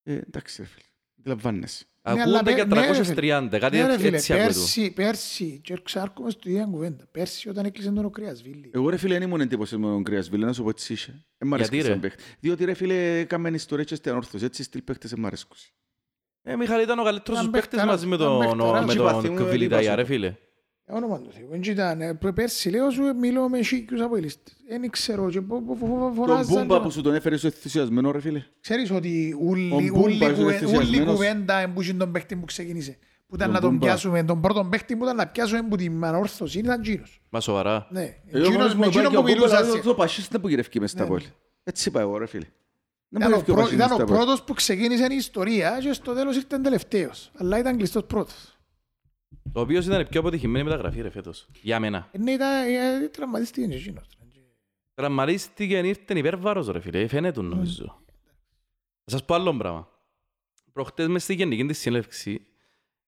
Ε, 0.02 0.12
εντάξει 0.14 0.62
ρε 0.62 0.68
φίλε, 0.68 0.84
αντιλαμβάνεσαι. 1.18 1.84
αλλά 2.02 2.20
Ακούγονται 2.22 2.44
πε- 2.44 2.54
για 2.54 2.64
ναι, 2.64 2.86
ρε 2.86 3.46
330, 3.48 3.58
κάτι 3.58 3.76
Ναι, 3.76 3.86
ρε 3.86 3.98
φίλε, 3.98 4.16
έτσι 4.16 4.32
ακούω. 4.32 4.44
πέρσι, 4.44 4.90
πέρσι, 4.92 5.60
και 5.64 5.78
ξάρκουμε 5.82 6.30
στο 6.30 6.50
ίδιο 6.50 6.68
κουβέντα. 6.70 7.06
Πέρσι 7.12 7.48
όταν 7.48 7.64
έκλεισε 7.64 7.90
τον 7.90 8.04
ο 8.04 8.10
Κρυασβίλη. 8.10 8.70
Εγώ 8.74 8.88
ρε 8.88 8.96
φίλε 8.96 9.14
δεν 9.18 9.22
ήμουν 9.22 9.40
εντύπωσης 9.40 9.78
με 9.78 9.86
τον 9.86 10.02
Κρέας 10.02 10.28
Βίλε, 10.28 10.46
να 10.46 10.52
σου 10.52 10.62
πω 10.62 10.68
έτσι 10.68 10.92
είσαι. 10.92 11.26
Ε, 11.38 11.44
μ' 11.44 11.54
αρέσει 11.54 11.68
Γιατί, 11.72 11.86
σαν 11.86 11.94
ρε; 11.94 12.00
παίχτη. 12.00 12.22
Διότι 12.40 12.64
ρε 12.64 12.74
φίλε 12.74 13.18
έκαμε 13.18 13.48
ιστορία 13.48 13.84
και 13.84 13.94
στην 13.94 14.12
ορθός, 14.12 14.42
έτσι 14.42 14.62
στυλ 14.62 14.82
παίχτες 14.82 15.10
δεν 15.10 15.20
μ' 15.20 15.26
αρέσκουν. 15.26 15.56
Ε, 16.42 16.56
Μιχάλη 16.56 16.82
ήταν 16.82 16.98
ο 16.98 17.02
καλύτερος 17.04 17.40
Ήταν 17.40 17.50
τους 17.52 17.60
παίκτες 17.60 17.78
παιχταράς, 17.78 17.94
μαζί 17.94 18.06
με 18.06 18.14
ήταν 18.14 18.26
τον, 18.26 18.38
παιχταράς. 18.56 18.84
με 18.86 18.92
Και 18.92 18.98
τον 18.98 19.06
παθήμουν, 19.12 19.46
Κβιλιταγιά, 19.46 19.86
είπα 19.86 19.94
ρε 19.94 20.02
σου. 20.02 20.08
φίλε. 20.12 20.34
Για 20.86 20.94
όνομα 20.94 21.20
του 21.20 21.30
Θεού. 21.32 21.46
Δεν 21.50 21.60
ήταν, 21.62 22.00
ε, 22.00 22.14
π- 22.14 22.32
πέρσι 22.32 22.70
λέω 22.70 22.90
σου 22.90 23.02
ε, 23.04 23.12
μιλώ 23.12 23.48
με 23.48 23.62
σίκιους 23.62 24.00
από 24.00 24.16
ελίστες. 24.16 24.56
Δεν 24.68 24.90
ξέρω 24.90 25.30
και 25.30 25.40
πο- 25.40 25.62
πο- 25.62 25.74
πο- 25.74 25.86
Τον 25.86 26.14
φωνάζαν. 26.14 26.46
Μπούμπα 26.58 26.76
και- 26.76 26.82
που 26.82 26.90
σου 26.90 27.00
τον 27.02 27.14
έφερες 27.14 27.38
στο 27.38 27.46
ενθουσιασμένος 27.48 28.12
ρε 28.12 28.20
φίλε. 28.20 28.42
Ξέρεις 28.60 28.90
ότι 28.90 29.36
Ο 29.40 29.44
ούλη 29.44 29.68
Μπούμπα 29.92 30.00
ούλη 30.00 30.14
είσαι 30.14 30.32
κουβε- 30.32 30.54
ενθουσιασμένος. 30.54 30.88
ούλη 30.88 31.04
κουβέντα 31.04 31.58
εμπούχει 31.58 31.94
τον 31.94 32.12
παίχτη 32.12 32.36
που 32.36 32.44
ξεκίνησε. 32.44 32.98
Που 33.26 33.34
ήταν 33.34 33.46
Τον 33.46 33.56
να 33.56 33.60
τον 33.62 33.70
Μπούμπα. 33.70 33.86
πιάσουμε, 33.86 34.24
τον 34.24 34.40
πρώτον 34.40 34.68
παίχτη 34.70 34.96
που 34.96 35.04
ήταν 35.04 35.16
να 35.16 35.26
πιάσουμε 35.26 35.62
που 35.62 35.76
την 35.76 36.04
ανόρθωση 36.04 36.58
ήταν 36.58 36.80
εκείνος. 36.80 37.20
Μα 37.30 37.40
σοβαρά. 37.40 37.86
Ναι, 37.90 38.00
Εγώ 38.00 38.38
εκείνος 38.44 38.48
μόνος 38.56 38.74
με 38.74 38.74
μου 38.74 38.82
είπα 38.82 38.86
εκείνον 39.00 39.10
και 39.10 39.16
που 39.16 39.22
ο 39.22 39.32
Μπούμπας 39.34 39.50
μιλούσα. 39.50 39.72
λέει, 39.72 39.82
«Το 39.82 39.94
πασίς 39.94 40.28
δεν 40.28 40.40
που 40.40 40.48
γυρεύκει 40.48 40.80
μες 40.80 40.90
στα 40.90 41.02
Ναι, 41.02 41.08
πόλη». 41.08 41.24
Έτσι 41.64 41.88
είπα 41.88 42.00
εγώ 42.00 42.18
ρε 42.18 42.26
φίλε. 42.26 42.46
Δεν 43.08 43.20
Ήταν 43.20 43.32
ο, 43.32 43.36
μπορεί 43.36 43.48
να 43.48 43.54
πρω- 43.54 43.66
φύγει 43.66 43.80
ο 43.80 43.84
ήταν 43.84 43.88
Πασίς 43.88 44.02
ο 44.02 44.06
στα 44.06 44.14
πόλη. 44.14 44.18
πρώτος 44.26 44.42
που 44.44 44.54
ξεκίνησε 44.54 45.06
η 45.10 45.14
ιστορία 45.16 45.78
και 45.80 45.92
στο 45.92 46.12
τέλος 46.12 46.36
ήρθε 46.36 46.58
τελευταίος. 46.58 47.30
Αλλά 47.36 47.58
ήταν 47.58 47.76
κλειστός 47.76 48.04
πρώτος. 48.04 48.51
Ο 49.54 49.60
οποίος 49.60 49.86
ήταν 49.86 50.00
η 50.00 50.04
πιο 50.04 50.20
αποτυχημένη 50.20 50.64
μεταγραφή 50.64 51.00
ρε 51.00 51.10
φέτος. 51.10 51.46
Για 51.62 51.80
μένα. 51.80 52.08
Ε, 52.12 52.18
Ναι, 52.18 52.30
ήταν, 52.32 52.64
ε, 52.68 53.08
τραυματίστηκε 53.08 53.66
και 53.66 53.74
εκείνος. 53.74 54.06
Τραυματίστηκε, 54.94 55.78
ήρθε 55.78 56.18
υπέρβαρος 56.18 56.68
ρε 56.68 56.80
φίλε, 56.80 57.06
φαίνεται 57.06 57.40
του, 57.40 57.46
νομίζω. 57.46 58.02
Θα 59.04 59.10
σας 59.10 59.24
πω 59.24 59.34
άλλο 59.34 59.56
πράγμα. 59.56 59.88
Προχτές 60.72 61.06
μες 61.08 61.22
στη 61.22 61.34
γενική 61.34 61.66
της 61.66 61.78
συνέλευξη, 61.78 62.46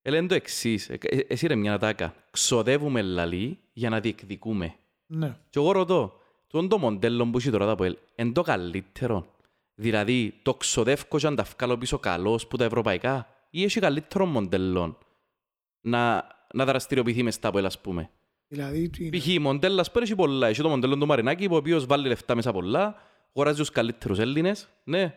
έλεγαν 0.03 0.29
το 0.29 0.35
εξής, 0.35 0.89
ε, 0.89 0.99
ε, 1.01 1.19
εσύ 1.29 1.47
ρε 1.47 1.55
μια 1.55 1.79
τάκα, 1.79 2.15
ξοδεύουμε 2.31 3.03
λαλή 3.03 3.59
για 3.73 3.89
να 3.91 4.01
διεκδικούμε. 4.01 4.75
Ναι. 5.07 5.37
Και 5.51 5.59
εγώ 5.59 5.73
ρωτώ, 5.73 6.21
το 6.47 6.67
το 6.67 6.79
μοντέλο 6.79 7.27
που 7.27 7.39
έχει 7.39 7.51
τώρα 7.51 7.67
τα 7.67 7.73
ΑΠΟΕΛ, 7.73 7.97
είναι 8.15 8.33
το 8.33 8.43
καλύτερο; 8.43 9.27
Δηλαδή, 9.75 10.35
το 10.43 10.55
ξοδεύω 10.55 11.19
και 11.19 11.27
αν 11.27 11.35
τα 11.35 11.43
βγάλω 11.43 11.79
πίσω 11.79 11.99
καλώς 11.99 12.47
που 12.47 12.57
τα 12.57 12.65
ευρωπαϊκά, 12.65 13.29
ή 13.51 13.65
έχει 13.65 13.81
καλύτερο 13.81 14.27
μοντέλο 14.27 14.99
να, 15.85 16.27
να 16.55 16.65
δραστηριοποιηθεί 16.65 17.23
μες 17.23 17.35
στα 17.35 17.49
ΑΠΟΕΛ, 17.49 17.65
ας 17.67 17.81
πούμε. 17.81 18.11
Δηλαδή, 18.49 18.89
τι 18.89 19.05
είναι; 19.07 19.19
Π.χ. 19.19 19.27
μοντέλα, 19.41 19.81
ας 19.81 19.91
πούμε, 19.91 20.05
έχει 20.05 20.15
πολλά. 20.15 20.47
Έχει 20.49 20.63
το 20.63 20.69
μοντέλο 20.69 20.97
του 20.97 21.07
Μαρινάκη, 21.07 21.49
ο 21.51 21.57
οποίος 21.57 21.87
βάλει 21.87 22.09
λεφτά 22.09 22.35
μέσα 22.35 22.53
πολλά, 22.53 22.95
αγοράζει 23.35 23.59
τους 23.59 23.71
καλύτερους 23.71 24.19
Έλληνες, 24.19 24.69
ναι. 24.85 25.15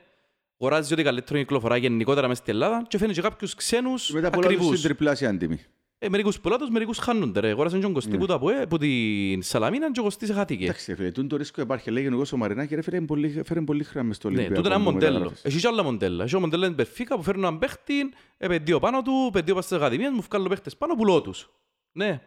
Αγοράζει 0.60 0.94
ό,τι 0.94 1.04
καλύτερο 1.04 1.40
κυκλοφορά 1.40 1.78
γενικότερα 1.78 2.28
μες 2.28 2.38
στην 2.38 2.54
Ελλάδα 2.54 2.86
και 2.88 2.98
φαίνει 2.98 3.14
και 3.14 3.22
κάποιους 3.22 3.56
ξένους 3.56 4.10
Μετά 4.10 4.30
πολλά 4.30 4.42
τους 4.48 4.54
στην 4.54 4.64
ακριβούς. 4.66 4.82
τριπλάσια 4.82 5.38
τιμή. 5.38 5.60
Ε, 6.00 6.10
μερικούς 6.10 6.40
πολλά 6.40 6.58
τους, 6.58 6.70
μερικούς 6.70 6.98
χάνονται 6.98 7.40
ρε. 7.40 7.50
Αγοράζαν 7.50 7.80
και 7.80 7.86
τον 7.86 7.94
Κωστή 7.94 8.12
Ναι. 8.12 8.18
που 8.18 8.26
το 8.26 8.34
ΑΠΟΕ, 8.34 8.66
που 8.68 8.78
την 8.78 9.42
Σαλαμίνα 9.42 9.92
και 9.92 10.00
ο 10.00 10.04
Κωστής 10.04 10.32
χάθηκε. 10.32 10.64
Εντάξει, 10.64 10.92
ρε 10.92 10.96
φίλε, 10.98 11.12
τούτο 11.12 11.28
το 11.28 11.36
ρίσκο 11.38 11.62
υπάρχει. 11.62 11.92
Λέγει 11.92 12.08
ο 12.08 12.22
ο 12.34 12.38
Μαρινάκη, 12.38 12.76
ρε 12.76 12.82
φίλε, 12.82 12.98
είναι 12.98 13.06
πολύ- 13.06 13.42
φέρε 13.46 13.62
πολύ 13.62 13.84
χρήμα 13.84 14.06
μες 14.06 14.16
στο 14.16 14.30
Ναι, 14.30 14.36
Ολυμπιακό. 14.36 14.62
τούτο 14.62 14.68
είναι 14.74 14.78
ένα 14.78 14.86
που 14.86 14.92
μοντέλο. 14.92 15.14
μεταγράφεις. 15.14 15.46
Έχει 15.46 15.60
και 15.60 15.68
άλλα 15.68 15.84
μοντέλα. 15.84 16.24
Έχει 16.24 16.36
ο 16.36 16.40
μοντέλος 16.40 16.66
της 16.68 16.76
Μπερφίκα 16.76 17.16
που 17.16 17.24
φέρνουν 17.24 17.44
έναν 17.44 17.60
παίχτη, 17.60 17.94
επενδύω 18.38 18.80
πάνω 18.80 19.02
του, 19.02 19.26
επενδύω 19.28 19.54
πάνω 19.54 19.66
στις 19.66 19.78
ακαδημίες, 19.78 20.12
μου 20.12 20.22
βγάλω 20.22 20.48
παίχτες 20.50 20.78
πάνω, 20.78 20.96
πουλώ 20.96 21.22
τους. 21.22 21.50
Ναι. 21.92 22.22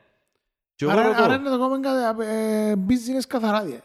Και 0.75 0.85
εγώ 0.85 0.93
Άρα, 0.95 1.01
άρα 1.03 1.27
ρωτώ, 1.27 1.41
είναι 1.41 1.51
το 1.51 1.59
κόμμα 1.59 1.81
κα- 1.81 2.23
ε, 2.25 2.75
business 2.89 3.25
καθαρά. 3.29 3.64
δια. 3.64 3.83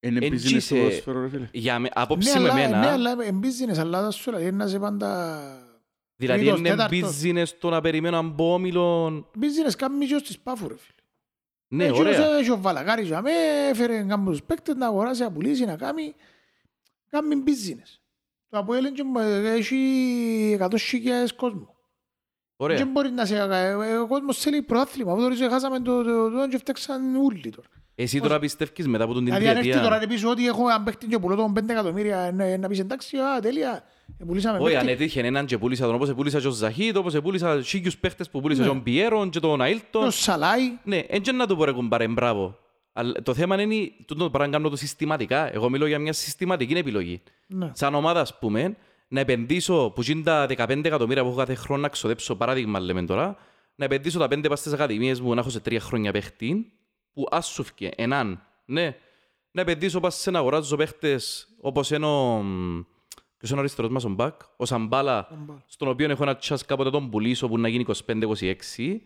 Είναι 0.00 0.26
Εν 0.26 0.32
business 0.32 0.36
τζίσε- 0.36 0.68
το 0.78 0.82
ποδόσφαιρο, 0.84 1.20
ρε 1.20 1.28
φίλε. 1.28 1.48
για 1.52 1.74
με, 1.74 1.80
Ναι, 1.80 1.88
απόψη 1.94 2.38
με 2.38 2.44
αλλά- 2.44 2.54
Ναι, 2.54 2.62
εμένα, 2.62 2.92
αλλά 2.92 3.10
είναι 3.12 3.40
business, 3.42 3.78
αλλά 3.78 4.02
θα 4.02 4.10
σου 4.10 4.30
λέει 4.32 4.50
να 4.52 4.64
είσαι 4.64 4.78
πάντα... 4.78 5.66
δηλαδή 6.18 6.40
τρίτος, 6.40 6.58
είναι 6.58 6.68
τέταρτος. 6.68 7.20
business 7.22 7.48
το 7.60 7.70
να 7.70 7.80
περιμένω 7.80 8.18
από 8.18 8.52
όμιλον. 8.52 9.26
Business 9.40 9.72
κάνει 9.76 10.06
και 10.06 10.18
στις 10.18 10.38
πάφου, 10.38 10.68
ρε 10.68 10.74
φίλε. 10.76 10.92
Ναι, 11.70 11.84
Εκείνος 11.84 11.98
ωραία. 12.18 12.36
Έχει 12.38 12.50
ο 12.50 12.60
Βαλαγάρης 12.60 13.06
για 13.06 13.22
με, 13.22 13.30
έφερε 13.70 14.02
κάποιους 14.02 14.42
παίκτες 14.42 14.74
να 14.74 14.86
αγοράσει, 14.86 15.22
να 15.22 15.30
πουλήσει, 15.32 15.64
να 15.64 15.76
κάνει... 15.76 16.14
Κάνει 17.10 17.42
business. 17.46 17.98
Το 18.48 18.58
από 18.58 18.74
έλεγε 18.74 19.02
έχει 19.44 19.76
εκατόσχικες 20.54 21.34
κόσμο. 21.34 21.76
Δεν 22.56 22.66
Ωραία. 22.70 22.86
μπορεί 22.86 23.10
να 23.10 23.24
σε... 23.24 23.36
ε, 23.38 23.72
Ο 23.96 24.06
κόσμος 24.06 24.38
θέλει 24.38 24.62
πρωτάθλημα. 24.62 25.12
Από 25.12 25.20
τώρα 25.20 25.34
χάσαμε 25.50 25.80
το 25.80 26.02
το- 26.02 26.30
το 26.30 26.48
και 26.48 26.58
φτιάξαν 26.58 27.16
όλοι 27.16 27.50
τώρα. 27.56 27.68
Εσύ 27.94 28.20
τώρα 28.20 28.38
πιστεύεις 28.38 28.86
μετά 28.86 29.04
από 29.04 29.12
τον 29.12 29.24
την 29.24 29.34
Δηλαδή 29.34 29.48
αν 29.50 29.56
έρθει 29.56 29.70
τώρα 29.70 29.80
τριετία. 29.98 30.06
να 30.06 30.12
πεις 30.14 30.24
ότι 30.24 30.46
έχω 30.46 30.68
έναν 30.68 30.84
παίκτη 30.84 31.06
και 31.06 31.18
πουλώ 31.18 31.34
τον 31.36 31.52
5 31.58 31.68
εκατομμύρια 31.68 32.30
να- 32.34 32.56
να 32.58 32.68
πεις 32.68 32.78
εντάξει, 32.78 33.16
α, 33.16 33.40
τέλεια, 33.40 33.72
ε, 33.72 33.80
πουλήσαμε 33.80 33.92
Όχι, 34.60 34.76
αν 34.76 34.86
παίκτη. 34.86 35.02
έτυχε 35.02 35.20
έναν 35.20 35.46
και 35.46 35.58
πούλησα 35.58 35.86
τον 35.86 35.94
όπως 35.94 36.12
πούλησα 36.12 36.40
και 36.40 36.46
ο 36.46 36.50
Ζαχίτ, 36.50 36.96
όπως 36.96 37.14
πούλησα 37.20 37.62
σίγιους 37.62 37.98
παίχτες 37.98 38.30
που 38.30 38.40
πούλησα 38.40 38.60
Ναι. 38.60 38.66
και 38.66 38.72
τον 38.72 38.82
Πιέρον 38.82 39.30
και 39.30 39.40
τον 39.40 39.58
Και 39.58 39.64
Αίλτον. 39.64 40.04
Ο 40.06 40.10
Σαλάι, 40.10 40.60
Ναι, 40.84 41.02
έτσι 41.08 41.32
να 41.32 41.46
το 41.46 41.56
πω 41.56 41.64
ρε 41.64 41.72
κουμπάρε, 41.72 42.08
μπράβο. 42.08 42.58
Αλλά 42.92 43.12
το 43.22 43.34
θέμα 43.34 43.60
είναι 43.62 43.90
τούτο 44.06 44.22
το 44.24 44.30
πράγμα 44.30 44.46
να 44.46 44.56
κάνω 44.56 44.68
το 44.68 44.76
συστηματικά. 44.76 45.54
Εγώ 45.54 45.68
μιλώ 45.70 45.86
για 45.86 45.98
μια 45.98 46.12
συστηματική 46.12 46.74
επιλογή. 46.74 47.22
ναι. 47.46 47.70
Σαν 47.74 47.94
ομάδα, 47.94 48.20
ας 48.20 48.38
πούμε, 48.38 48.76
να 49.08 49.20
επενδύσω 49.20 49.90
που 49.94 50.02
γίνει 50.02 50.22
τα 50.22 50.46
15 50.56 50.84
εκατομμύρια 50.84 51.22
που 51.22 51.28
έχω 51.28 51.38
κάθε 51.38 51.54
χρόνο 51.54 51.82
να 51.82 51.88
ξοδέψω, 51.88 52.36
παράδειγμα 52.36 52.80
λέμε 52.80 53.04
τώρα, 53.04 53.36
να 53.74 53.84
επενδύσω 53.84 54.18
τα 54.18 54.28
πέντε 54.28 54.48
πας 54.48 54.58
στις 54.58 54.72
ακαδημίες 54.72 55.20
μου 55.20 55.34
να 55.34 55.40
έχω 55.40 55.50
σε 55.50 55.60
τρία 55.60 55.80
χρόνια 55.80 56.12
παίχτη, 56.12 56.72
που 57.12 57.26
ας 57.30 57.46
σου 57.46 57.62
φκε, 57.64 57.88
έναν, 57.96 58.42
ναι. 58.64 58.96
Να 59.50 59.60
επενδύσω 59.60 60.00
πας 60.00 60.14
σε 60.14 60.30
να 60.30 60.38
αγοράζω 60.38 60.76
παίχτες 60.76 61.48
όπως 61.60 61.90
είναι 61.90 62.06
ο... 62.06 62.42
μ, 62.42 62.80
Ποιος 63.38 63.50
είναι 63.50 63.58
ο 63.58 63.62
αριστερός 63.62 63.90
μας 63.90 64.04
ο 64.04 64.08
Μπακ, 64.08 64.40
ο 64.56 64.64
Σαμπάλα, 64.64 65.28
στον 65.66 65.88
οποίο 65.88 66.10
έχω 66.10 66.22
ένα 66.22 66.36
τσάς 66.36 66.64
κάποτε 66.64 66.90
τον 66.90 67.10
πουλήσω 67.10 67.48
που 67.48 67.58
να 67.58 67.68
γίνει 67.68 67.84
25-26. 68.06 69.00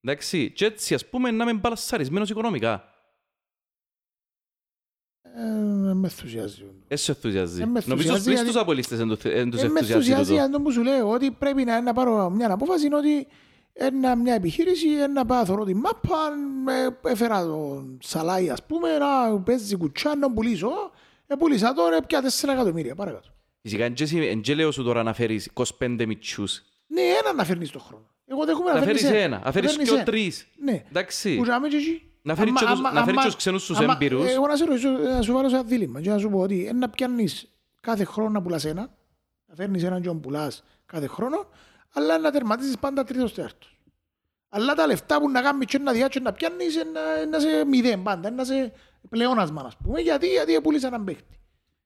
Εντάξει, 0.00 0.50
και 0.50 0.64
έτσι 0.64 0.94
ας 0.94 1.06
πούμε 1.08 1.30
να 1.30 1.42
είμαι 1.44 1.54
μπαλασσαρισμένος 1.54 2.30
οικονομικά. 2.30 2.84
Ε, 5.22 5.92
με 5.94 6.06
ενθουσιάζει. 6.08 6.64
Έτσι 6.88 7.10
ενθουσιάζει. 7.10 7.62
Ε, 7.62 7.66
με 7.66 7.82
Νομίζω 7.86 7.90
ενθουσιάζει, 7.92 8.24
πλήστος 8.24 8.44
γιατί- 8.44 8.58
απολύστες 8.58 8.98
εν 8.98 9.08
τους 9.08 9.24
εν 9.24 9.50
τους 9.50 9.60
Ε, 9.60 9.62
Με 9.62 9.68
ενθουσιάζει 9.78 9.92
ενθουσιάζει 9.92 10.30
τούτο. 10.30 10.42
αυτό 10.42 10.60
που 10.60 10.72
σου 10.72 10.82
λέω, 10.82 11.10
ότι 11.10 11.30
πρέπει 11.30 11.64
να, 11.64 11.80
να 11.80 11.92
πάρω 11.92 12.30
μια 12.30 12.52
απόφαση 12.52 12.86
είναι 12.86 12.96
ότι 12.96 13.26
ένα, 13.72 14.16
μια 14.16 14.34
επιχείρηση, 14.34 14.86
να 15.14 15.24
πάω 15.26 15.44
θωρώ 15.44 15.64
την 15.64 15.76
μάπα, 15.78 16.18
ε, 16.72 17.10
έφερα 17.10 17.44
τον 17.44 17.98
Σαλάι 18.02 18.50
ας 18.50 18.64
πούμε, 18.66 18.98
να 18.98 19.40
παίζει 19.40 19.76
κουτσά, 19.76 20.16
να 20.16 20.32
πουλήσω, 20.32 20.70
ε, 21.26 21.34
πουλήσα 21.34 21.72
τώρα 21.72 22.00
πια 22.02 22.22
4 22.22 22.52
εκατομμύρια, 22.52 22.94
παρακάτω. 22.94 23.28
Φυσικά, 23.62 23.84
εν 23.84 23.92
και 23.94 24.02
εσύ- 24.02 24.26
εν 24.26 24.40
και 24.40 24.54
λέω 24.54 24.70
σου 24.70 24.82
τώρα 24.82 25.02
να 25.02 25.12
φέρεις 25.12 25.50
25 25.78 26.06
μητσούς. 26.06 26.62
Ναι, 26.86 27.00
ένα 27.00 27.32
να 27.32 27.44
φέρνεις 27.44 27.70
το 27.70 27.78
χρόνο. 27.78 28.08
Εγώ 28.26 28.44
δέχομαι 28.44 28.72
Να 28.72 28.78
να 28.78 28.84
φέρεις 28.84 29.02
ένα, 29.04 29.40
να 29.44 29.52
φέρεις 29.52 29.70
φέρνεις 29.70 29.88
και 29.88 29.94
ο 29.94 29.96
ένα. 29.96 30.04
τρεις. 30.04 30.46
Ναι. 30.64 30.82
Εντάξει. 30.88 31.36
Που 31.36 31.44
ζάμε 31.44 31.68
και 31.68 31.76
εκεί. 31.76 32.02
Να 32.22 32.34
φέρεις 32.34 32.50
Άμα- 32.50 32.60
και 32.60 32.66
τους- 32.66 32.78
άμα- 32.78 32.92
να 32.92 32.98
φέρεις 33.00 33.10
άμα- 33.10 33.20
και 33.22 33.26
τους 33.26 33.36
ξένους 33.36 33.66
τους 33.66 33.78
άμα- 33.78 33.92
έμπειρους. 33.92 34.30
Εγώ 34.30 34.46
να 34.46 34.56
σε 34.56 34.64
ρωτήσω, 34.64 34.88
να 34.90 35.22
σου 35.22 35.32
βάλω 35.32 35.48
σε 35.48 35.54
ένα 35.54 35.64
δίλημα 35.64 36.00
και 36.00 36.10
να 36.10 36.18
σου 36.18 36.28
πω 36.30 36.38
ότι 36.38 36.54
είναι 36.60 36.72
να 36.72 36.88
πιάνεις 36.88 37.48
κάθε 37.80 38.04
χρόνο 38.04 38.30
να 38.30 38.42
πουλάς 38.42 38.64
ένα, 38.64 38.90
να 39.46 39.54
φέρνεις 39.54 39.82
έναν 39.84 40.02
και 40.02 40.08
να 40.08 40.16
πουλάς 40.16 40.62
κάθε 40.86 41.06
χρόνο, 41.06 41.46
αλλά 41.92 42.18
να 42.18 42.30
τερματίσεις 42.30 42.78
πάντα 42.78 43.04
τρίτος 43.04 43.34
τέταρτος. 43.34 43.78
Αλλά 44.48 44.74
τα 44.74 44.86
λεφτά 44.86 45.20
που 45.20 45.30
να 45.30 45.40
κάνεις 45.42 45.66
και 45.66 45.78
να 45.78 45.92
διάτσεις 45.92 46.22
να 46.22 46.32
πιάνεις 46.32 46.74
είναι 46.74 46.84
να- 46.92 47.26
να 47.26 47.38
σε 47.38 47.64
μηδέν 47.64 48.02
πάντα, 48.02 48.28
είναι 48.28 48.36
να 48.36 48.44
σε 48.44 48.72
πλεόνασμα, 49.08 49.62
ας 49.66 49.76
πούμε. 49.76 50.00
Γιατί, 50.00 50.26
γιατί 50.26 50.60
πουλείς 50.62 50.82
έναν 50.84 51.04
παίχτη. 51.04 51.39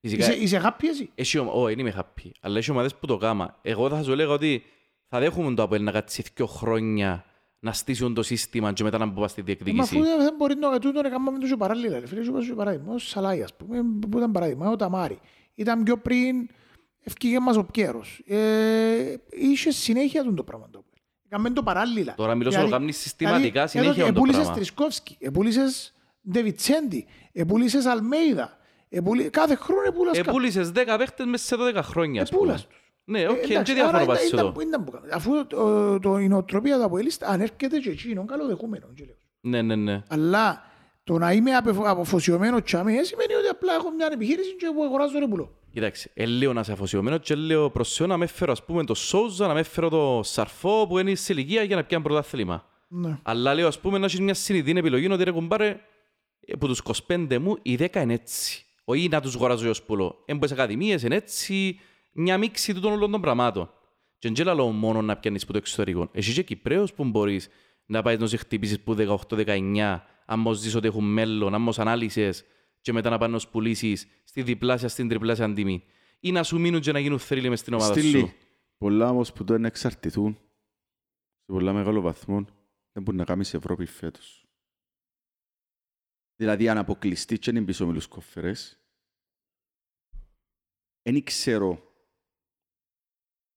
Φυσικά, 0.07 0.25
Είσαι, 0.33 0.43
είσαι 0.43 0.61
happy 0.65 0.83
εσύ; 0.89 1.09
έχει 1.15 1.37
ομα- 1.37 1.51
όχι, 1.51 1.75
δεν 1.75 1.85
είμαι 1.85 1.95
happy. 1.97 2.29
Αλλά 2.41 2.57
έχει 2.57 2.71
ομάδες 2.71 2.95
που 2.95 3.05
το 3.07 3.17
κάμα. 3.17 3.57
Εγώ 3.61 3.89
θα 3.89 4.03
σου 4.03 4.11
έλεγα 4.11 4.31
ότι 4.31 4.63
θα 5.07 5.19
δέχομαι 5.19 5.53
το 5.55 5.63
Αποέλ 5.63 5.83
να 5.83 5.91
κάτσει 5.91 6.23
δύο 6.35 6.45
χρόνια 6.45 7.25
να 7.59 7.73
στήσουν 7.73 8.13
το 8.13 8.23
σύστημα 8.23 8.73
και 8.73 8.83
μετά 8.83 8.97
να 8.97 9.05
μπω 9.05 9.27
στη 9.27 9.41
Ε, 9.41 9.43
Μα 9.47 9.53
αφού 9.53 9.63
διεκδίκηση. 9.63 9.99
δεν 10.23 10.33
μπορεί 10.37 10.55
να 10.55 10.79
τούτο 10.79 11.01
να 11.01 11.09
κάνουμε 11.09 11.39
τόσο 11.39 11.57
παράλληλα. 11.57 11.99
ρε 11.99 12.07
Φίλε, 12.07 12.23
σου 12.23 12.29
είπα 12.29 12.41
σου 12.41 12.55
παράδειγμα. 12.55 12.93
Ο 12.93 12.97
Σαλάι, 12.97 13.41
ας 13.41 13.53
πούμε, 13.53 13.77
που 14.09 14.17
ήταν 14.17 14.31
παράδειγμα. 14.31 14.69
Ο 14.69 14.75
Ταμάρι. 14.75 15.19
Ήταν 15.55 15.83
πιο 15.83 15.97
πριν, 15.97 16.49
ευκήγε 17.03 17.39
μας 17.39 17.57
ο 17.57 17.63
Πιέρος. 17.63 18.21
Ε, 18.25 19.13
είχε 19.29 19.71
συνέχεια 19.71 20.23
τον 20.23 20.35
το 20.35 20.43
πράγμα. 20.43 20.67
το. 20.71 20.83
Έκαμε 21.25 21.49
το 21.49 21.63
παράλληλα. 21.63 22.13
Τώρα 22.15 22.35
μιλώ 22.35 22.49
σου 22.49 22.55
Δηλαδή- 22.55 22.71
το 22.73 22.77
κάνεις 22.77 22.97
συστηματικά 22.97 23.41
δηλαδή, 23.65 23.69
συνέχεια 23.69 23.91
εδώ 24.03 24.03
το 24.03 24.17
Επούλησες 24.17 24.37
πράγμα. 24.41 24.55
Τρισκόφσκι, 24.55 25.15
επούλησες 25.19 25.93
Ντεβιτσέντι, 26.31 27.05
επούλησες 27.31 27.85
Αλμέιδα. 27.85 28.57
Επούλη- 28.97 29.29
Κάθε 29.29 29.55
χρόνο 29.55 29.81
επούλας 29.87 30.15
κάποιον. 30.17 30.35
Επούλησες 30.35 30.71
10 30.71 30.97
παίχτες 30.97 31.25
μέσα 31.25 31.45
σε 31.45 31.55
12 31.55 31.81
χρόνια. 31.83 32.21
ας 32.21 32.29
πούμε. 32.29 32.41
Επούλας 32.41 32.67
τους. 32.67 32.79
Ναι, 33.07 33.27
οκ, 33.27 33.35
Ε, 33.37 33.39
δεν 33.41 33.51
εντάξει, 33.51 33.63
και 33.63 33.73
διάφορο 33.79 33.97
άρα 33.97 34.05
πας 34.05 34.27
ήταν- 34.27 34.39
εδώ. 34.39 34.47
ήταν- 34.49 34.67
ήταν 34.67 34.83
που 34.83 34.91
κάνουμε. 34.91 35.11
Αφού 35.13 35.47
το- 35.47 35.99
το- 35.99 36.17
η 36.17 36.27
νοοτροπία 36.27 36.77
του 36.77 36.83
Αποέλιστα 36.83 37.27
ανέρχεται 37.27 37.77
και 37.77 37.89
εκεί, 37.89 38.09
είναι 38.11 38.23
καλοδεχούμενο. 38.27 38.87
και 38.95 39.03
λέω. 39.05 39.15
Ναι, 39.41 39.61
ναι, 39.61 39.75
ναι. 39.75 40.03
Αλλά 40.09 40.63
το 41.03 41.17
να 41.17 41.31
είμαι 41.31 41.55
απεφο- 41.55 41.87
αποφοσιωμένο 41.87 42.61
τσάμε 42.61 42.91
σημαίνει 42.91 43.33
ότι 43.33 43.47
απλά 43.51 43.73
έχω 43.73 43.91
μια 43.91 44.09
επιχείρηση 44.11 44.55
και 44.55 44.65
εγώ 44.73 44.83
αγοράζω 44.83 45.19
ρε 45.19 45.27
πουλώ. 45.27 45.57
Κοίταξε, 45.71 46.11
ε, 46.13 46.25
λέω 46.25 46.53
να 46.53 46.59
είσαι 46.59 46.71
αφοσιωμένος 46.71 47.19
και 47.21 47.35
λέω 47.35 47.69
προς 47.69 47.93
Θεό 47.95 48.07
να 48.07 48.17
με 48.17 48.25
φέρω 48.25 48.51
ας 48.51 48.63
πούμε 48.65 48.83
το 48.83 48.93
Σόουζα, 48.93 49.47
να 49.47 49.53
με 49.53 49.63
φέρω 49.63 49.89
το 49.89 50.19
Σαρφό 50.23 50.85
που 50.87 50.97
είναι 50.99 51.15
σε 51.15 51.33
ηλικία 51.33 51.63
για 51.63 51.75
να 51.75 51.83
πιάνει 51.83 52.03
πρωτάθλημα. 52.03 52.65
Ναι. 52.87 53.17
Αλλά 53.23 53.53
λέω 53.53 53.67
ας 53.67 53.79
πούμε 53.79 53.97
να 53.97 54.05
έχεις 54.05 54.19
μια 54.19 54.33
συνειδητή 54.33 54.79
επιλογή 54.79 55.11
ότι 55.11 55.23
ρε 55.23 55.31
κουμπάρε 55.31 55.79
από 56.53 56.67
τους 56.67 56.79
25 56.79 57.39
μου 57.39 57.57
οι 57.61 57.75
10 57.75 58.01
είναι 58.01 58.13
έτσι. 58.13 58.64
Όχι 58.85 59.07
να 59.07 59.21
τους 59.21 59.35
αγοράζω 59.35 59.69
ως 59.69 59.83
πουλώ. 59.83 60.23
Έμπω 60.25 60.47
σε 60.47 60.53
ακαδημίες 60.53 61.03
είναι 61.03 61.15
έτσι, 61.15 61.79
μια 62.11 62.37
μίξη 62.37 62.73
του 62.73 62.79
των 62.79 62.91
όλων 62.91 63.11
των 63.11 63.21
πραγμάτων. 63.21 63.69
Και 64.17 64.31
δεν 64.31 64.55
λέω 64.55 64.67
μόνο 64.67 65.01
να 65.01 65.17
πιάνεις 65.17 65.43
από 65.43 65.51
το 65.51 65.57
εξωτερικό. 65.57 66.09
Εσύ 66.11 66.33
και 66.33 66.43
Κυπρέος 66.43 66.93
που 66.93 67.03
μπορείς 67.03 67.47
να 67.85 68.01
πάεις 68.01 68.19
να 68.19 68.27
σε 68.27 68.37
χτυπήσεις 68.37 68.79
που 68.79 68.95
18-19, 68.95 70.01
αν 70.25 70.39
μος 70.39 70.57
ζεις 70.57 70.75
ότι 70.75 70.87
έχουν 70.87 71.03
μέλλον, 71.03 71.53
αν 71.53 71.61
μος 71.61 71.79
ανάλυσες 71.79 72.45
και 72.81 72.93
μετά 72.93 73.09
να 73.09 73.17
πάνε 73.17 73.31
να 73.31 73.37
τους 73.37 73.47
πουλήσεις 73.47 74.07
στη 74.23 74.41
διπλάσια, 74.41 74.87
στην 74.87 75.07
τριπλάσια 75.07 75.53
τιμή. 75.53 75.83
Ή 76.19 76.31
να 76.31 76.43
σου 76.43 76.59
μείνουν 76.59 76.81
και 76.81 76.91
να 76.91 76.99
γίνουν 76.99 77.19
θρύλοι 77.19 77.49
μες 77.49 77.59
στην 77.59 77.73
ομάδα 77.73 77.93
σου. 77.93 77.99
Στήλη. 77.99 78.33
Πολλά 78.77 79.09
όμως 79.09 79.33
που 79.33 79.43
το 79.43 79.53
είναι 79.53 79.67
εξαρτηθούν 79.67 80.37
σε 81.45 81.51
πολλά 81.51 81.73
μεγάλο 81.73 82.01
βαθμό 82.01 82.45
δεν 82.91 83.03
μπορεί 83.03 83.17
να 83.17 83.23
κάνεις 83.23 83.47
σε 83.47 83.57
Ευρώπη 83.57 83.85
φέτος. 83.85 84.44
Δηλαδή 86.35 86.69
αν 86.69 86.77
αποκλειστεί 86.77 87.39
και 87.39 87.49
είναι 87.49 87.61
πίσω 87.61 87.87
με 87.87 87.93
τους 87.93 88.07
κόφερες, 88.07 88.79
δεν 91.01 91.23
ξέρω 91.23 91.93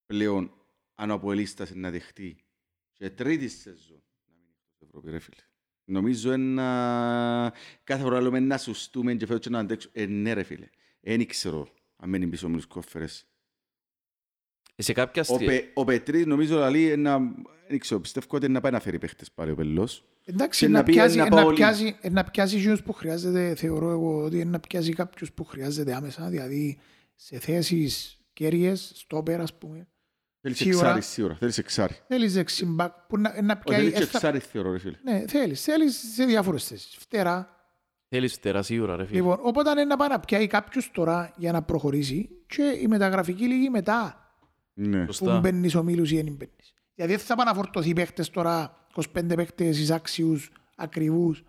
πλέον 0.06 0.52
αν 0.94 1.10
ο 1.10 1.14
Αποελίστας 1.14 1.74
να 1.74 1.90
δεχτεί 1.90 2.44
και 2.92 3.10
τρίτη 3.10 3.48
σεζόν 3.48 4.02
να 4.26 4.34
μείνει 4.34 4.56
στην 4.74 4.86
Ευρώπης, 4.86 5.10
ρε 5.10 5.18
φίλε. 5.18 5.42
Νομίζω 5.84 6.32
ένα... 6.32 7.54
κάθε 7.84 8.02
φορά 8.02 8.20
λέμε 8.20 8.40
να 8.40 8.58
σουστούμε 8.58 9.14
και 9.14 9.26
φέτος 9.26 9.40
και 9.40 9.50
να 9.50 9.58
αντέξουμε. 9.58 9.92
Ε, 9.96 10.06
ναι 10.06 10.32
ρε 10.32 10.42
φίλε. 10.42 10.68
Δεν 11.00 11.26
ξέρω 11.26 11.74
αν 11.96 12.08
μένει 12.08 12.26
πίσω 12.26 12.48
με 12.48 12.56
τους 12.56 12.66
κόφερες. 12.66 13.27
Σε 14.80 14.92
κάποια 14.92 15.22
Ο, 15.22 15.34
στιγμή... 15.34 15.46
Πε, 15.46 15.70
ο 15.74 15.84
Πετρής 15.84 16.26
νομίζω 16.26 16.70
λέει 16.70 16.96
να... 16.96 17.18
Δεν 17.68 17.78
ξέρω, 17.78 18.00
πιστεύω 18.00 18.26
ότι 18.30 18.48
να 18.48 18.60
πάει 18.60 18.72
να 18.72 18.80
φέρει 18.80 18.98
παίχτες 18.98 19.30
πάλι 19.30 19.50
ο 19.50 19.54
Πελός. 19.54 20.04
Εντάξει, 20.24 20.64
Και 20.64 20.72
να 20.72 20.78
να 20.78 20.84
πει, 20.84 20.92
πιάσει, 20.92 21.16
να 21.16 21.24
να 21.24 21.30
πάω 21.30 21.52
πιάσει, 21.52 21.96
να 22.10 22.24
πιάσει 22.24 22.56
εκείνους 22.56 22.82
που 22.82 22.92
χρειάζεται, 22.92 23.54
θεωρώ 23.54 23.90
εγώ 23.90 24.22
ότι 24.24 24.36
είναι 24.40 24.50
να 24.50 24.60
πιάσει 24.60 24.92
κάποιους 24.92 25.32
που 25.32 25.44
χρειάζεται 25.44 25.94
άμεσα, 25.94 26.28
δηλαδή 26.28 26.78
σε 27.14 27.38
θέσεις 27.38 28.20
κέρυες, 28.32 28.92
στόπερ 28.94 29.40
ας 29.40 29.54
πούμε. 29.58 29.88
Θέλεις 30.40 30.56
Σίγουρα. 30.58 30.86
εξάρι 30.86 31.02
σίγουρα. 31.02 31.34
Θέλεις 31.34 31.58
εξάρι. 31.58 31.96
Θέλεις 32.08 32.32
δεξιμπάκ 32.34 32.92
που 33.08 33.18
να, 33.18 33.42
να 33.42 33.52
Όχι, 33.52 33.62
πιάσει... 33.64 33.80
θέλεις 33.82 33.96
και 33.98 34.02
ε, 34.02 34.06
θα- 34.06 34.16
εξάρι 34.18 34.38
θεωρώ 34.38 34.72
ρε 34.72 34.78
φίλε. 34.78 34.96
Ναι, 35.02 35.24
θέλεις, 35.28 35.62
θέλεις 35.62 36.12
σε 36.14 36.24
διάφορες 36.24 36.64
θέσεις. 36.66 36.96
Φτερά. 36.98 37.48
Θέλεις 38.08 38.32
φτερά 38.32 38.62
σίγουρα 38.62 38.96
ρε 38.96 39.04
φίλε. 39.06 39.16
Λοιπόν, 39.18 39.38
οπότε 39.42 39.70
είναι 39.70 39.84
να 39.84 39.96
πάει 39.96 40.08
να 40.08 40.20
πιάει 40.20 40.46
κάποιους 40.46 40.90
τώρα 40.90 41.32
για 41.36 41.52
να 41.52 41.62
προχωρήσει 41.62 42.28
και 42.46 42.78
η 42.82 42.86
μεταγραφική 42.86 43.44
λίγη 43.46 43.70
μετά 43.70 44.27
Ναι. 44.80 45.04
που 45.04 45.12
Σωστά. 45.12 45.40
μπαίνεις 45.40 45.74
ο 45.74 45.82
Μίλους 45.82 46.10
ή 46.10 46.14
δεν 46.22 46.32
μπαίνεις. 46.34 46.74
Γιατί 46.94 47.10
δεν 47.16 47.20
θα 47.20 47.34
πάνε 47.34 47.50
να 47.50 47.56
φορτωθεί 47.56 47.92
παίχτες 47.92 48.30
τώρα, 48.30 48.86
25 48.94 49.34
παίχτες 49.36 49.78
εισάξιους, 49.78 50.50
ακριβούς 50.76 51.42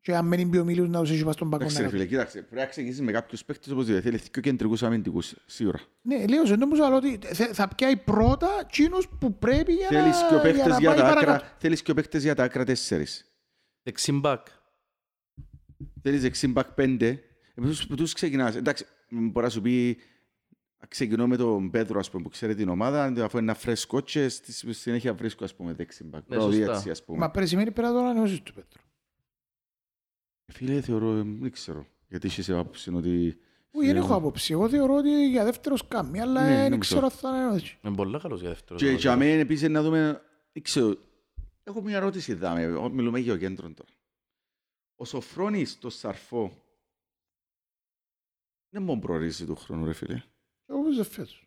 και 0.00 0.16
αν 0.16 0.26
μένει 0.26 0.46
πει 0.46 0.56
ο 0.58 0.64
Μίλους 0.64 0.88
να 0.88 1.00
τους 1.00 1.10
έχει 1.10 1.24
πάει 1.24 1.32
στον 1.32 1.50
πακό. 1.50 1.62
Εντάξει 1.62 1.80
να 1.82 1.88
ρε 1.88 1.92
φίλε, 1.92 2.06
κοίταξε. 2.06 2.38
Πρέπει 2.42 2.54
να 2.60 2.66
ξεκινήσεις 2.66 3.00
με 3.00 3.12
κάποιους 3.12 3.44
παίχτες 3.44 3.72
όπως 3.72 3.86
θέλει. 3.86 4.00
Θέλεις 4.00 4.30
και 4.30 4.40
κεντρικούς 4.40 4.82
αμυντικούς, 4.82 5.34
σίγουρα. 5.46 5.78
Ναι, 6.02 6.26
λέω 6.26 6.46
σε 6.46 6.52
όμως 6.62 6.80
αλλά 6.80 6.96
ότι 6.96 7.18
θε- 7.22 7.54
θα 7.54 7.68
πιάει 7.68 7.96
πρώτα 7.96 8.48
εκείνους 8.60 9.08
που 9.20 9.38
πρέπει 9.38 9.72
για 9.72 9.88
Θέλεις 9.88 10.16
και 10.28 10.34
ο 10.34 10.36
να, 10.36 10.42
για 10.42 10.52
παίχτες 10.52 10.66
να 10.72 10.78
για 10.78 10.88
πάει 10.88 10.98
τα 10.98 11.02
παρακάτω. 11.04 11.32
άκρα, 11.32 11.56
θέλεις 11.58 11.82
και 11.82 11.90
ο 11.90 11.94
παίχτες 11.94 12.22
για 12.22 12.34
τα 12.34 12.42
άκρα 12.44 12.64
τέσσερις. 12.64 13.26
Δεξιμπάκ. 13.82 14.46
Θέλεις 16.02 16.20
δεξιμπακ 16.22 16.72
πέντε. 16.72 17.06
Ε, 17.54 17.60
Τους, 17.60 17.86
τους 17.86 18.12
ξεκινάς. 18.12 18.56
Εντάξει, 18.56 18.86
μ, 19.08 19.26
μπορεί 19.26 19.46
να 19.46 19.52
σου 19.52 19.60
πει 19.60 19.98
ξεκινώ 20.88 21.26
με 21.26 21.36
τον 21.36 21.70
Πέτρο 21.70 21.98
ας 21.98 22.10
πούμε, 22.10 22.22
που 22.22 22.28
ξέρει 22.28 22.54
την 22.54 22.68
ομάδα 22.68 23.04
αφού 23.04 23.38
είναι 23.38 23.50
ένα 23.50 23.54
φρέσκο 23.54 24.00
και 24.00 24.28
στη 24.28 24.72
συνέχεια 24.72 25.14
βρίσκω 25.14 25.44
ας 25.44 25.54
πούμε 25.54 25.72
δεξιμπακ. 25.72 26.28
Ναι, 26.28 26.36
Πρώτο 26.36 26.52
σωστά. 26.52 26.74
έτσι 26.74 26.90
ας 26.90 27.04
πούμε. 27.04 27.18
Μα 27.18 27.30
πρέπει 27.30 27.48
σημαίνει 27.48 27.70
πρέπει 27.72 27.88
να 27.88 27.94
το 27.94 28.00
ανανεώσεις 28.00 28.42
του 28.42 28.52
Πέτρου. 28.54 28.82
Φίλε 30.52 30.80
θεωρώ, 30.80 31.12
ε, 31.16 31.22
δεν 31.22 31.50
ξέρω. 31.50 31.86
Γιατί 32.08 32.26
έχεις 32.26 32.50
άποψη 32.50 32.94
ότι... 32.94 33.38
Όχι, 33.70 33.86
δεν 33.86 33.96
έχω 33.96 34.14
άποψη. 34.14 34.52
Εγώ 34.52 34.68
θεωρώ 34.68 34.94
ότι 34.96 35.28
για 35.28 35.44
δεύτερος 35.44 35.88
κάμει, 35.88 36.20
αλλά 36.20 36.42
Ναι, 36.42 36.48
δεν 36.48 36.62
νομίζω. 36.62 36.78
ξέρω 36.78 37.04
αν 37.04 37.10
θα 37.10 37.28
ανανεώσει. 37.28 37.78
Είναι 37.82 37.94
πολύ 37.94 38.18
καλός 38.20 38.40
για 38.40 38.48
δεύτερος. 38.48 38.82
Και 38.82 38.90
για 38.90 39.16
μένα 39.16 39.40
επίσης 39.40 39.68
να 39.68 39.82
δούμε, 39.82 40.22
δεν 40.52 40.62
ξέρω, 40.62 40.96
έχω 41.64 41.82
μια 41.82 41.96
ερώτηση 41.96 42.34
δάμε, 42.34 42.62
εγώ 42.62 42.90
μιλούμε 42.90 43.18
για 43.18 43.32
ο 43.32 43.36
κέντρο 43.36 43.72
τώρα. 43.74 43.90
Ο 44.96 45.04
Σοφρόνης 45.04 45.78
το 45.78 45.90
Σαρφό 45.90 46.62
δεν 48.68 48.82
μπορεί 48.82 48.98
να 48.98 49.04
προορίζει 49.06 49.46
του 49.46 49.56
χρόνου 49.56 49.84
ρε 49.84 49.92
φίλε. 49.92 50.22
Εγώ 50.66 50.82
παίζω 50.84 51.04
φέτος. 51.04 51.46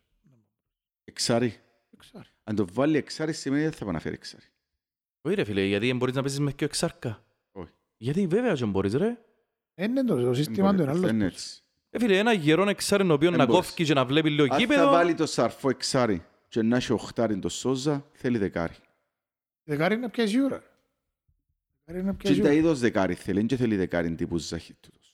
Εξάρι. 1.04 1.48
Δεν 1.90 1.98
ξέρω. 1.98 2.24
Αν 2.44 2.54
το 2.56 2.66
βάλει 2.72 2.96
εξάρι 2.96 3.32
σημαίνει 3.32 3.62
δεν 3.62 3.72
θα 3.72 3.84
πάει 3.84 3.94
να 3.94 4.00
φέρει 4.00 4.14
εξάρι. 4.14 4.44
Όχι 5.20 5.34
ρε 5.34 5.44
φίλε, 5.44 5.62
γιατί 5.64 5.86
δεν 5.86 5.96
μπορείς 5.96 6.14
να 6.14 6.20
παίζεις 6.20 6.40
με 6.40 6.52
και 6.52 6.64
εξάρκα. 6.64 7.24
Όχι. 7.52 7.70
Γιατί 7.96 8.26
βέβαια 8.26 8.54
και 8.54 8.64
μπορείς 8.64 8.94
ρε. 8.94 9.18
Είναι 9.74 10.04
το, 10.04 10.16
το 10.16 10.22
Δεν 10.22 10.34
σύστημα 10.34 10.68
του 10.70 10.74
μπορεί, 10.76 10.82
είναι 10.82 10.90
αυτό 10.92 11.02
άλλος. 11.06 11.10
είναι 11.10 11.24
έτσι. 11.24 11.60
Ε, 11.90 11.98
φίλε, 11.98 12.18
ένα 12.18 12.32
γερό 12.32 12.68
εξάρι 12.68 13.10
ο 13.10 13.12
οποίος 13.12 13.30
Δεν 13.30 13.40
να 13.40 13.46
μπορείς. 13.46 13.68
κόφει 13.70 13.84
και 13.84 13.94
να 13.94 14.04
βλέπει 14.04 14.30
λίγο 14.30 14.42
Αν 14.42 14.48
θα 14.50 14.56
γήπεδο. 14.58 14.90
βάλει 14.90 15.14
το 15.14 15.26
Σαρφό 15.26 15.68
εξάρι 15.68 16.24
και 16.48 16.62
να 16.62 16.76
έχει 16.76 16.92
οχτάρι 16.92 17.38
το 17.38 17.48
Σόζα, 17.48 18.06
θέλει 18.12 18.38
δεκάρι. 18.38 18.74
Δεκάρι 19.62 19.94
είναι 19.94 20.08
πια 20.08 20.26
σίγουρα. 20.26 20.62
Δεκάρι 21.84 22.04
είναι 22.04 22.14
πια 22.14 22.22
Και 22.22 22.28
τα 22.28 22.34
σίγουρα. 22.34 22.52
είδος 22.52 22.78
δεκάρι 22.80 23.14
θέλει, 23.14 23.46
και 23.46 23.56
θέλει 23.56 23.76
δεκάρι 23.76 24.14
τύπου 24.14 24.38
Ζαχίτουτος. 24.38 25.05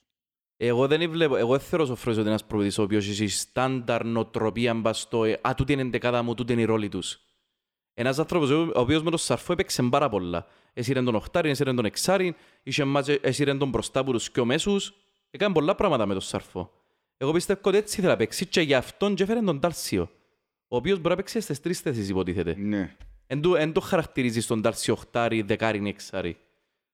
Εγώ 0.64 0.86
δεν 0.86 1.10
βλέπω, 1.10 1.36
εγώ 1.36 1.50
δεν 1.50 1.60
θέλω 1.60 1.82
ο 1.82 1.86
Σοφρόνης 1.86 2.18
ότι 2.18 2.20
είναι 2.20 2.28
ένας 2.28 2.44
προπονητής 2.44 2.78
ο 2.78 2.82
οποίος 2.82 3.08
έχει 3.08 3.28
στάνταρ 3.28 4.04
νοτροπία 4.04 4.74
μπας 4.74 5.00
στο 5.00 5.24
ε, 5.24 5.38
«Α, 5.42 5.54
τούτη 5.56 5.72
είναι 5.72 5.82
η 5.82 5.88
δεκάδα 5.88 6.22
μου, 6.22 6.34
τούτη 6.34 6.52
είναι 6.52 6.60
η 6.62 6.64
ρόλη 6.64 6.88
τους». 6.88 7.18
Ένας 7.94 8.18
άνθρωπος 8.18 8.50
ο 8.50 8.70
οποίος 8.74 9.02
με 9.02 9.10
τον 9.10 9.18
Σαρφό 9.18 9.52
έπαιξε 9.52 9.82
πάρα 9.82 10.08
πολλά. 10.08 10.46
Έσυρε 10.72 11.02
τον 11.02 11.14
οχτάρι, 11.14 11.50
έσυρε 11.50 11.74
τον 11.74 11.84
εξάρι, 11.84 12.34
είχε 12.62 12.84
μάτσε- 12.84 13.24
έσυρε 13.26 13.54
τον 13.54 13.68
μπροστά 13.68 14.00
από 14.00 14.12
τους 14.12 14.30
πιο 14.30 14.44
μέσους. 14.44 14.94
Έκανε 15.30 15.52
πολλά 15.54 15.74
πράγματα 15.74 16.06
με 16.06 16.12
τον 16.12 16.22
Σαρφό. 16.22 16.70
Εγώ 17.16 17.32
πιστεύω 17.32 17.60
ότι 17.64 17.76
έτσι 17.76 17.96
ήθελα 17.98 18.12
να 18.12 18.18
παίξει 18.18 18.46
και 18.46 18.60
γι' 18.60 18.74
αυτόν 18.74 19.14
και 19.14 19.22
έφερε 19.22 19.40
τον 19.40 19.60
Τάλσιο. 19.60 20.10
Ο 20.68 20.76
οποίος 20.76 20.96
μπορεί 20.96 21.08
να 21.08 21.16
παίξει 21.16 21.40
στις 21.40 21.60
τρεις 21.60 21.80
θέσεις 21.80 22.08
υποτίθεται. 22.08 22.54
Ναι. 22.58 22.96
Εν 23.26 23.40
του- 23.40 23.54
Εν 23.54 23.72
το 23.72 23.80
χαρακτηρίζει 23.80 24.40
στον 24.40 24.62
Τάλσιο 24.62 24.94
οχτάρι, 24.94 25.42
δεκάρι, 25.42 25.88
έξαρι. 25.88 26.36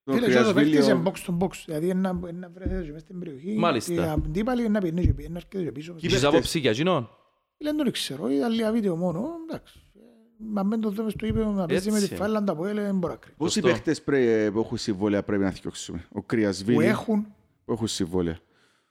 Το 0.08 0.14
Φίλε, 0.14 0.26
και 0.26 0.38
ο 0.38 0.52
παίκτης 0.52 0.72
είναι 0.72 0.80
Κρυασβίλιο- 0.80 1.12
box 1.12 1.30
to 1.30 1.38
box. 1.44 1.50
Δηλαδή 1.66 1.88
είναι 1.88 2.00
να- 2.12 2.28
είναι 2.28 2.38
να 2.38 2.48
βρεθείς 2.50 2.90
μες 2.92 3.00
στην 3.00 3.18
περιοχή. 3.18 3.54
Μάλιστα. 3.58 3.92
Οι 3.92 3.98
αντίπαλοι 3.98 4.60
είναι 4.60 4.70
να 4.70 4.80
πηγαίνει 4.80 5.06
και 5.06 5.12
πηγαίνει, 5.14 5.32
να 5.32 5.38
έρχεται 5.38 5.64
και 5.64 5.72
πίσω. 5.72 5.92
Κι 5.92 6.06
Έχεις 6.06 6.10
παίχτες- 6.20 6.32
άποψη 6.34 6.58
για 6.58 6.70
εκείνον. 6.70 7.10
Φίλε, 7.56 7.72
δεν 7.72 7.84
το 7.84 7.90
ξέρω. 7.90 8.28
Είδα 8.30 8.48
λίγα 8.48 8.72
βίντεο 8.72 8.96
μόνο. 8.96 9.28
Εντάξει. 9.48 9.80
Ε, 9.94 10.00
Μα 10.38 10.62
μην 10.62 10.80
το 10.80 10.90
δούμε 10.90 11.10
στο 11.10 11.26
ύπεδο 11.26 11.50
να 11.50 11.66
παίζει 11.66 11.90
με 11.90 11.98
τη 11.98 12.04
Έτσι. 12.04 12.16
Φάιλαντα 12.16 12.56
που 12.56 12.64
έλεγε, 12.64 12.86
δεν 12.86 12.98
μπορώ 12.98 13.12
να 13.12 13.18
κρίνω. 13.18 13.36
Πόσοι 13.38 13.52
Σωστό. 13.52 13.68
παίχτες 13.68 14.02
πρέ- 14.02 14.50
που 14.50 14.58
έχουν 14.58 14.76
συμβόλαια 14.76 15.22
πρέπει 15.22 15.42
να 15.42 15.50
θυκιώξουμε. 15.50 16.06
Ο 16.08 16.14
Που 16.20 16.26
Κρυασβίλη, 16.26 16.84
έχουν 16.84 17.26
που 17.64 17.72
έχουν 17.72 17.86
συμβόλαια. 17.86 18.38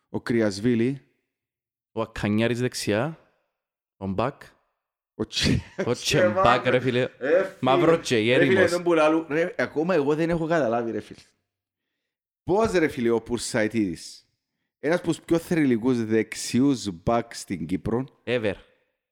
Ο 0.09 0.21
Κρυασβίλη, 0.21 1.01
Ο 1.91 2.01
Ακανιάρης 2.01 2.59
δεξιά. 2.59 3.19
Ο 3.97 4.07
Μπακ. 4.07 4.41
Ο 5.19 5.25
Τσι... 5.25 5.63
Ο 5.85 5.93
Τσεμπάκ 5.93 6.65
ρε 6.67 6.79
φίλε. 6.79 7.01
Ε, 7.01 7.07
φίλε. 7.17 7.49
Μαύρο 7.59 7.97
και 7.97 8.15
Ρε 8.15 8.21
φίλε, 8.21 8.43
γέριμος. 8.45 8.71
τον 8.71 8.83
πουλάλου. 8.83 9.25
Ρε, 9.29 9.53
ακόμα 9.57 9.93
εγώ 9.93 10.15
δεν 10.15 10.29
έχω 10.29 10.47
καταλάβει 10.47 10.91
ρε 10.91 10.99
φίλε. 10.99 11.19
Πώς 12.43 12.71
ρε 12.71 12.87
φίλε 12.87 13.09
ο 13.09 13.21
Πουρσαϊτίδης, 13.21 14.27
ένας 14.79 14.97
από 14.97 15.07
τους 15.07 15.19
πιο 15.21 15.37
θρηλυκούς 15.37 16.05
δεξιούς 16.05 16.89
μπακ 17.03 17.33
στην 17.35 17.65
Κύπρο, 17.65 18.05
Ever. 18.23 18.53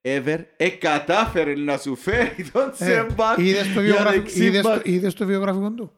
ever, 0.01 0.39
εκατάφερε 0.57 1.55
να 1.55 1.77
σου 1.77 1.95
φέρει 1.95 2.49
τον 2.51 2.67
Ε, 2.67 2.71
Τσεμπάκ 2.71 3.37
Είδες 3.37 3.63
το 3.63 3.81
για 3.81 3.81
βιογραφικό- 3.81 4.23
δεξί 4.23 4.45
είδες 4.45 4.61
το- 4.61 4.69
μπακ. 4.69 4.85
Είδες 4.85 5.13
το 5.13 5.25
βιογραφικό 5.25 5.71
του; 5.71 5.91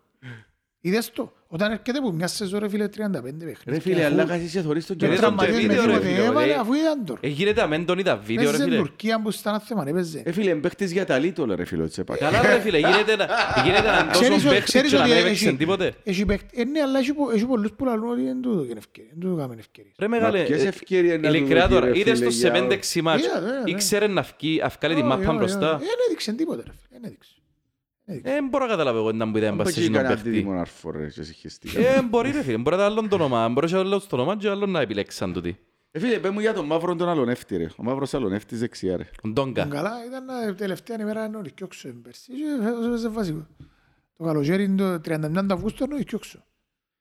Είδες 0.82 1.11
το. 1.11 1.32
Όταν 1.49 1.71
έρχεται 1.71 1.99
που 2.01 2.11
μια 2.13 2.28
σεζόν 2.28 2.59
ρε 2.59 2.69
φίλε 2.69 2.86
35 2.88 2.89
παιχνίδια. 3.21 3.55
Ρε 3.65 3.80
φίλε, 3.80 4.05
αλλά 4.05 4.25
κάτσε 4.25 4.47
και 4.51 4.61
θωρείς 4.61 4.86
τον 4.86 4.97
Και 4.97 5.05
Και 5.05 5.11
δεν 5.11 5.19
Τσεμπάκ. 5.21 5.38
τον 5.38 5.47
τραυματίες 5.47 5.67
με 5.67 5.73
βίντεο, 5.73 5.86
ρε, 5.86 5.91
τίποτε 5.99 6.13
φίλε, 6.15 6.25
έβαλε 6.28 6.45
ρε. 6.53 6.59
αφού 6.59 6.73
είδαν 6.73 7.05
το. 7.05 7.17
Ε, 7.21 7.28
γίνεται 7.28 7.61
αμέν 7.61 7.86
τον 7.86 7.97
είδα 7.99 8.17
βίντεο 8.17 8.43
ρε 8.43 8.49
Παίζε 8.51 8.57
στην 8.61 8.71
φίλε. 8.73 8.78
Τουρκία 8.84 9.21
που 9.21 9.30
ήταν 9.39 9.59
θέμα, 9.59 9.84
ρε 9.84 9.91
παίζε. 9.91 10.21
Ε, 10.25 10.32
φίλε, 10.32 10.55
παίχτης 10.55 10.91
για 10.91 11.05
τα 11.05 11.17
λίτολα 11.19 11.55
ρε 11.55 11.65
φίλε 11.65 11.84
ο 11.84 11.88
Τσεμπάκ. 11.88 12.17
Καλά 12.17 12.41
ρε 12.41 12.59
φίλε, 12.59 12.78
γίνεται 12.78 13.15
να 13.15 13.28
γίνεται 13.63 13.91
να 13.91 14.07
Ξέρεις 14.11 14.28
τόσο 14.30 14.39
ότι- 14.47 14.55
παίχτη 14.55 14.63
ξέρεις 14.63 14.89
και 14.91 14.95
να 14.97 15.01
ότι 15.03 15.11
μην 15.11 15.19
έχει- 15.19 15.28
έπαιξε 15.28 15.51
τίποτε. 15.57 15.93
Έχει 16.03 16.25
παίκτη- 16.25 16.59
ε, 16.59 16.63
ναι, 16.63 16.82
αλλά 16.82 16.99
έχει 16.99 17.13
πο- 17.13 17.32
έχει 17.32 17.45
πολλούς 17.45 17.71
που 17.71 17.86
λαλούν 17.86 18.09
ότι 18.11 18.21
δεν 18.23 18.41
τούτο 18.41 18.61
και 18.63 18.69
είναι 18.69 18.78
ευκαιρία. 18.80 19.11
Δεν 19.13 19.19
τούτο 19.30 19.36
κάνουν 19.41 19.57
ευκαιρίες. 19.59 19.93
Ρε 19.99 20.07
μεγάλε, 20.07 20.43
ποιες 20.43 20.63
ε, 20.63 20.67
ευκαιρίες 20.67 21.19
να 21.19 21.30
του 21.30 21.36
ειλικρινά 21.36 21.59
δώσει, 21.67 21.73
τώρα, 21.73 21.86
ρε 21.86 21.99
είδες 21.99 22.17
φίλε, 22.17 22.25
το 22.30 22.32
σε 22.36 22.38
για- 22.49 22.51
5-6 22.51 23.01
μάτς, 23.01 23.23
Είδα, 23.25 23.39
ναι, 23.39 23.47
ναι. 23.51 23.61
ήξερε 23.65 24.07
να 24.07 24.21
βγει- 24.39 24.61
να 24.61 24.67
βγάλει 24.80 24.93
τη 24.95 24.99
Όχι, 25.01 25.09
μάπα 25.09 25.28
όχι, 25.30 25.38
μπροστά. 25.38 25.69
όχι. 25.75 25.80
Δεν 25.86 25.95
έδειξε 26.07 26.32
τίποτε 26.34 26.63
ρε 26.65 26.71
φίλε. 26.71 26.88
Δεν 26.99 27.01
έδειξε. 27.03 27.32
Δεν 28.22 28.47
μπορώ 28.47 28.64
να 28.66 28.70
καταλάβω 28.72 28.97
εγώ 28.97 29.12
να 29.12 29.26
μου 29.26 29.38
είδα 29.38 29.49
Αν 29.49 29.55
μπας 29.55 29.68
σε 29.68 29.74
πάει 29.74 29.74
και 29.74 29.89
εκείνον 29.89 30.01
κανένα 30.01 30.16
παίχτη. 30.22 30.30
αντίδημον 30.30 30.58
αρφό, 30.60 30.91
ρε, 30.91 31.08
και 31.10 31.24
συγχαιστήκα. 31.24 31.80
Ε, 31.80 32.01
μπορεί 32.01 32.32
ρε 32.32 32.41
φίλε, 32.43 32.58
μπορεί 32.58 32.76
να 32.76 32.82
ήταν 32.82 32.91
άλλον 32.97 33.10
το 33.10 33.16
όνομα, 33.16 33.49
μπορείς 33.49 33.72
να 33.72 33.80
άλλο 33.80 33.99
το 33.99 34.08
όνομα 34.16 34.38
και 34.38 34.49
άλλο 34.49 34.66
να 34.66 34.82
επιλέξαν 34.82 35.34
τούτοι. 35.34 35.58
Ε, 35.91 35.99
φίλε, 35.99 36.20
πες 36.20 36.32
μου 36.32 36.39
για 36.39 36.53
τον 36.53 36.66
μαύρο 36.66 36.95
τον 36.95 37.10
αλονεύτη, 37.10 37.58
ρε. 37.58 37.68
Ο 37.78 37.84
μαύρος 37.84 38.14
αλονεύτης 38.14 38.60
δεξιά, 38.60 38.97
ρε. 38.97 39.10
Ο 39.24 39.28
Ντόγκα. 39.28 39.66
Καλά, 39.66 39.91
ήταν 40.08 40.26
να- 40.26 40.55
τελευταία 40.55 40.97
ημέρα 41.01 41.30
να 41.30 41.38
ορκιόξω 41.38 41.89
πέρσι 42.03 42.32
και 42.32 42.64
φέτος 42.64 42.86
έπαιζε 42.86 43.10
βασικό. 43.10 43.47
Το 44.18 44.24
καλοκαίρι 44.24 44.76
το 44.76 44.99
31 44.99 45.45
του 45.47 45.53
Αυγούστου 45.53 45.88
να 45.88 45.95
ορκιόξω. 45.95 46.39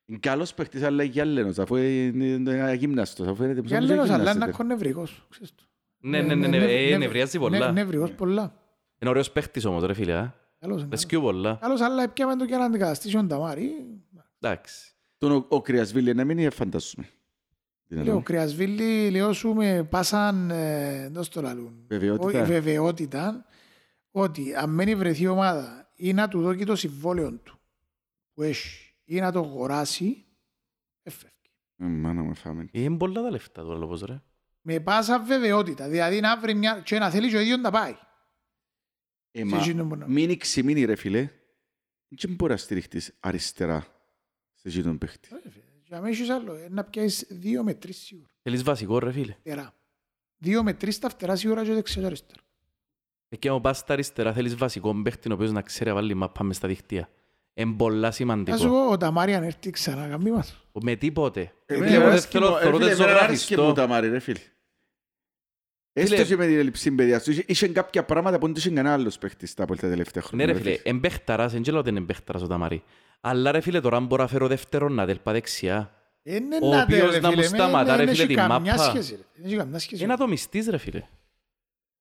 Είναι 0.07 0.19
καλός 0.23 0.55
παίχτης, 0.55 0.83
αλλά 0.83 1.03
γυάλαινος, 1.03 1.59
αφού 1.59 1.77
είναι 1.77 2.25
είναι 2.25 2.51
αγύμναστος, 2.63 3.27
αφού 3.27 3.37
φαίνεται 3.37 3.61
πως 3.61 3.69
Για 3.71 3.79
όμως 3.79 3.91
λέω 3.91 3.99
αλλά 4.03 4.07
είναι 4.07 4.15
αγύμναστεται. 4.23 4.51
ακόμα 4.55 4.69
νευρικός. 4.69 5.27
ξέρεις 5.31 5.55
το. 5.55 5.63
Ναι, 6.01 6.21
ναι, 6.23 6.35
ναι, 6.35 6.47
ναι, 6.47 6.59
νευ- 6.59 6.71
ε, 6.71 6.89
νευ- 6.89 6.99
νευριάζει 6.99 7.39
νε- 7.39 7.49
πολλά. 7.49 7.73
Νευρικός 7.73 8.11
πολλά. 8.13 8.53
Είναι 8.99 9.11
ωραίος 9.11 9.31
παίχτης 9.31 9.65
όμως 9.65 9.85
ρε 9.85 9.95
φίλε, 9.95 10.13
α. 10.15 10.21
Καλός 10.21 10.35
είναι. 10.35 10.46
Πεσκιού 10.89 11.21
πολλά. 11.21 11.59
Καλός, 11.61 11.81
αλλά 11.81 12.03
έπιαμε 12.03 12.37
το 12.37 12.47
και 12.47 12.57
να 12.57 12.65
αντικαταστήσει 12.65 13.17
ο 13.17 13.23
Νταμάρη. 13.23 13.71
Εντάξει. 14.41 14.91
Τον 15.19 15.33
ο- 15.33 15.47
ο 15.49 15.61
Κρυασβίλη 15.61 16.15
να 16.15 16.25
μείνει, 16.25 16.51
φαντάσουμε. 16.51 17.09
Τι 17.89 17.95
να 17.95 18.03
Λέω, 18.03 18.11
λέμε. 18.13 18.23
Κρυασβίλη, 18.23 19.11
λέω 19.11 19.33
σου 19.33 19.55
με 19.55 19.85
πάσαν, 19.91 20.51
ε, 20.51 21.09
δώσ' 21.09 21.29
το 21.29 21.41
λαλούν. 21.41 21.85
Βεβαιότητα. 21.89 22.27
Όχι, 22.41 22.51
βεβαιότητα 22.53 23.45
ότι 24.11 24.55
αν 24.55 24.71
μένει 24.71 24.95
βρεθεί 24.95 25.23
η 25.23 25.27
ομάδα 25.27 25.91
ή 25.97 26.13
να 26.13 26.29
του 26.29 26.41
δώσει 26.43 26.65
το 26.65 26.77
συμβόλαιο 26.77 27.33
του 27.33 27.59
που 28.35 28.43
έχει 28.43 28.95
ή 29.05 29.21
να 29.21 29.33
το 29.33 29.39
αγοράσει, 29.39 30.25
έφευγε. 31.03 31.35
Ε, 31.77 31.85
Μάνα 31.85 32.23
μου 32.23 32.35
φάμε. 32.35 32.69
Ε, 32.73 32.81
Είναι 32.81 32.97
πολλά 32.97 33.23
τα 33.23 33.31
λεφτά 33.31 33.63
τώρα 33.63 33.79
λόγος 33.79 34.03
ρε. 34.03 34.23
Με 34.61 34.81
πάσα 34.81 35.21
βεβαιότητα, 35.21 35.89
δηλαδή 35.89 36.21
να 36.21 36.39
βρει 36.39 36.55
μια 36.55 36.81
και 36.85 36.99
να 36.99 37.11
θέλει 37.11 37.29
και 37.29 37.37
ο 37.37 37.41
ίδιος 37.41 37.59
να 37.59 37.71
πάει. 37.71 37.97
Ε, 39.37 39.39
Σε 39.39 39.45
μα 39.45 39.59
εκείνο 39.59 39.85
που 39.87 39.97
να- 39.97 40.09
μείνει 40.09 40.37
ξημείνει, 40.37 40.85
ρε 40.85 40.95
φίλε. 40.97 41.29
δεν 42.09 42.35
μπορείς 42.35 42.55
να 42.57 42.63
στηριχτείς 42.63 43.13
αριστερά 43.21 43.87
σε 44.55 44.69
εκείνον 44.69 44.87
τον 44.87 44.99
παίχτη. 44.99 45.29
Για 45.89 45.97
μένα 46.01 46.09
έχεις 46.09 46.29
άλλο, 46.31 46.55
ε, 46.55 46.69
να 46.71 46.85
πιάσεις 46.85 47.27
δύο 47.31 47.63
με 47.63 47.75
τρεις 47.75 47.97
σίγουρα. 47.99 48.29
Θέλεις 48.43 48.63
βασικό 48.63 48.99
ρε 48.99 49.13
φίλε. 49.13 49.37
Φτερά. 49.41 49.75
Δύο 50.37 50.63
με 50.63 50.73
τρεις 50.75 50.99
τα 50.99 51.09
φτερά 51.09 51.37
σίγουρα 51.37 51.65
και 51.65 51.73
δεξιά 51.73 52.01
και 52.01 52.07
αριστερά. 52.07 52.41
Εκεί 53.29 53.49
άμα 53.49 53.61
πας 53.61 53.79
στα 53.79 53.93
αριστερά 53.93 54.33
θέλεις 54.33 54.57
βασικό 54.57 55.03
παίχτη 55.03 55.31
ο 55.31 55.35
οποίος 55.35 55.53
να 55.53 55.63
ξέρει 55.63 55.89
να 55.89 55.95
βάλει 55.95 56.15
μάπα 56.15 56.45
μες 56.45 56.57
στα 56.57 56.69
δικτύα. 56.69 57.09
Είναι 57.55 57.73
πολλά 57.73 58.01
Θα 58.07 58.11
σου 58.11 58.17
σημαντικό. 58.17 58.69
πω, 58.69 58.91
ο 58.91 58.97
Ταμάρη 58.97 59.35
αν 59.35 59.43
έρθει 59.43 59.71
ξανά, 59.71 60.09
καμί 60.09 60.31
μας. 60.31 60.67
Με 60.83 60.97
τίποτε. 60.97 61.53
Εμένα 61.67 61.87
Τίποτε 61.91 62.07
αρέσκει 62.07 62.39
θέλω 62.39 62.51
μου- 62.51 62.57
ε, 63.77 64.21
Έστω 65.99 66.15
Φίλε- 66.15 66.27
και 66.29 66.37
με 66.37 66.47
την 66.47 66.59
έλλειψη 66.59 66.91
παιδιάς 66.93 67.23
του. 67.23 67.31
Είχε- 67.31 67.45
Είχε 67.47 67.69
κάποια 67.69 68.05
πράγματα 68.05 68.39
που 68.39 68.47
δεν 68.47 68.55
είχε 68.57 68.69
κανένα 68.69 68.93
άλλος 68.93 69.19
παίχτης 69.19 69.55
τα 69.55 69.63
από 69.63 69.77
τα 69.77 69.89
τελευταία 69.89 70.23
Ναι 70.23 70.29
χρόνια. 70.29 70.47
ρε 70.47 70.55
φίλε, 70.55 70.79
εμπέχταρας, 70.83 71.53
δεν 71.53 71.63
ξέρω 71.63 71.79
ότι 71.79 71.89
είναι 71.89 71.99
εμπέχταρας 71.99 72.43
ο 72.43 72.47
Ταμάρη. 72.47 72.83
Αλλά 73.21 73.51
ρε 73.53 73.61
φίλε 73.61 73.81
τώρα 73.81 74.01
μπορώ 74.01 74.23
να 74.23 74.29
φέρω 74.29 74.47
δεύτερον 74.49 74.93
να 74.93 75.07
τελπά 75.07 75.33
δεξιά. 75.33 75.91
Είναι 76.23 76.59
Ο 76.63 76.69
να 76.69 76.83
οποίος 76.83 77.11
τε, 77.11 77.21
να 77.21 77.29
μου 77.29 77.35
φίλε, 77.35 77.47
σταματά, 77.47 77.91
με- 77.91 77.97
ρε 77.97 78.05
δεν 78.05 78.15
φίλε, 78.15 78.23
έχει 78.25 78.27
τη 78.35 78.35
καμιά 78.35 78.75
μάπα. 78.77 78.83
σχέση, 78.91 79.15
ρε. 79.15 79.23
Δεν 79.35 79.45
έχει 79.47 79.57
καμιά 79.57 79.79
σχέση. 79.79 80.03
Είναι 80.03 80.13
ατομιστής 80.13 80.67
ρε 80.69 80.77
φίλε. 80.79 81.03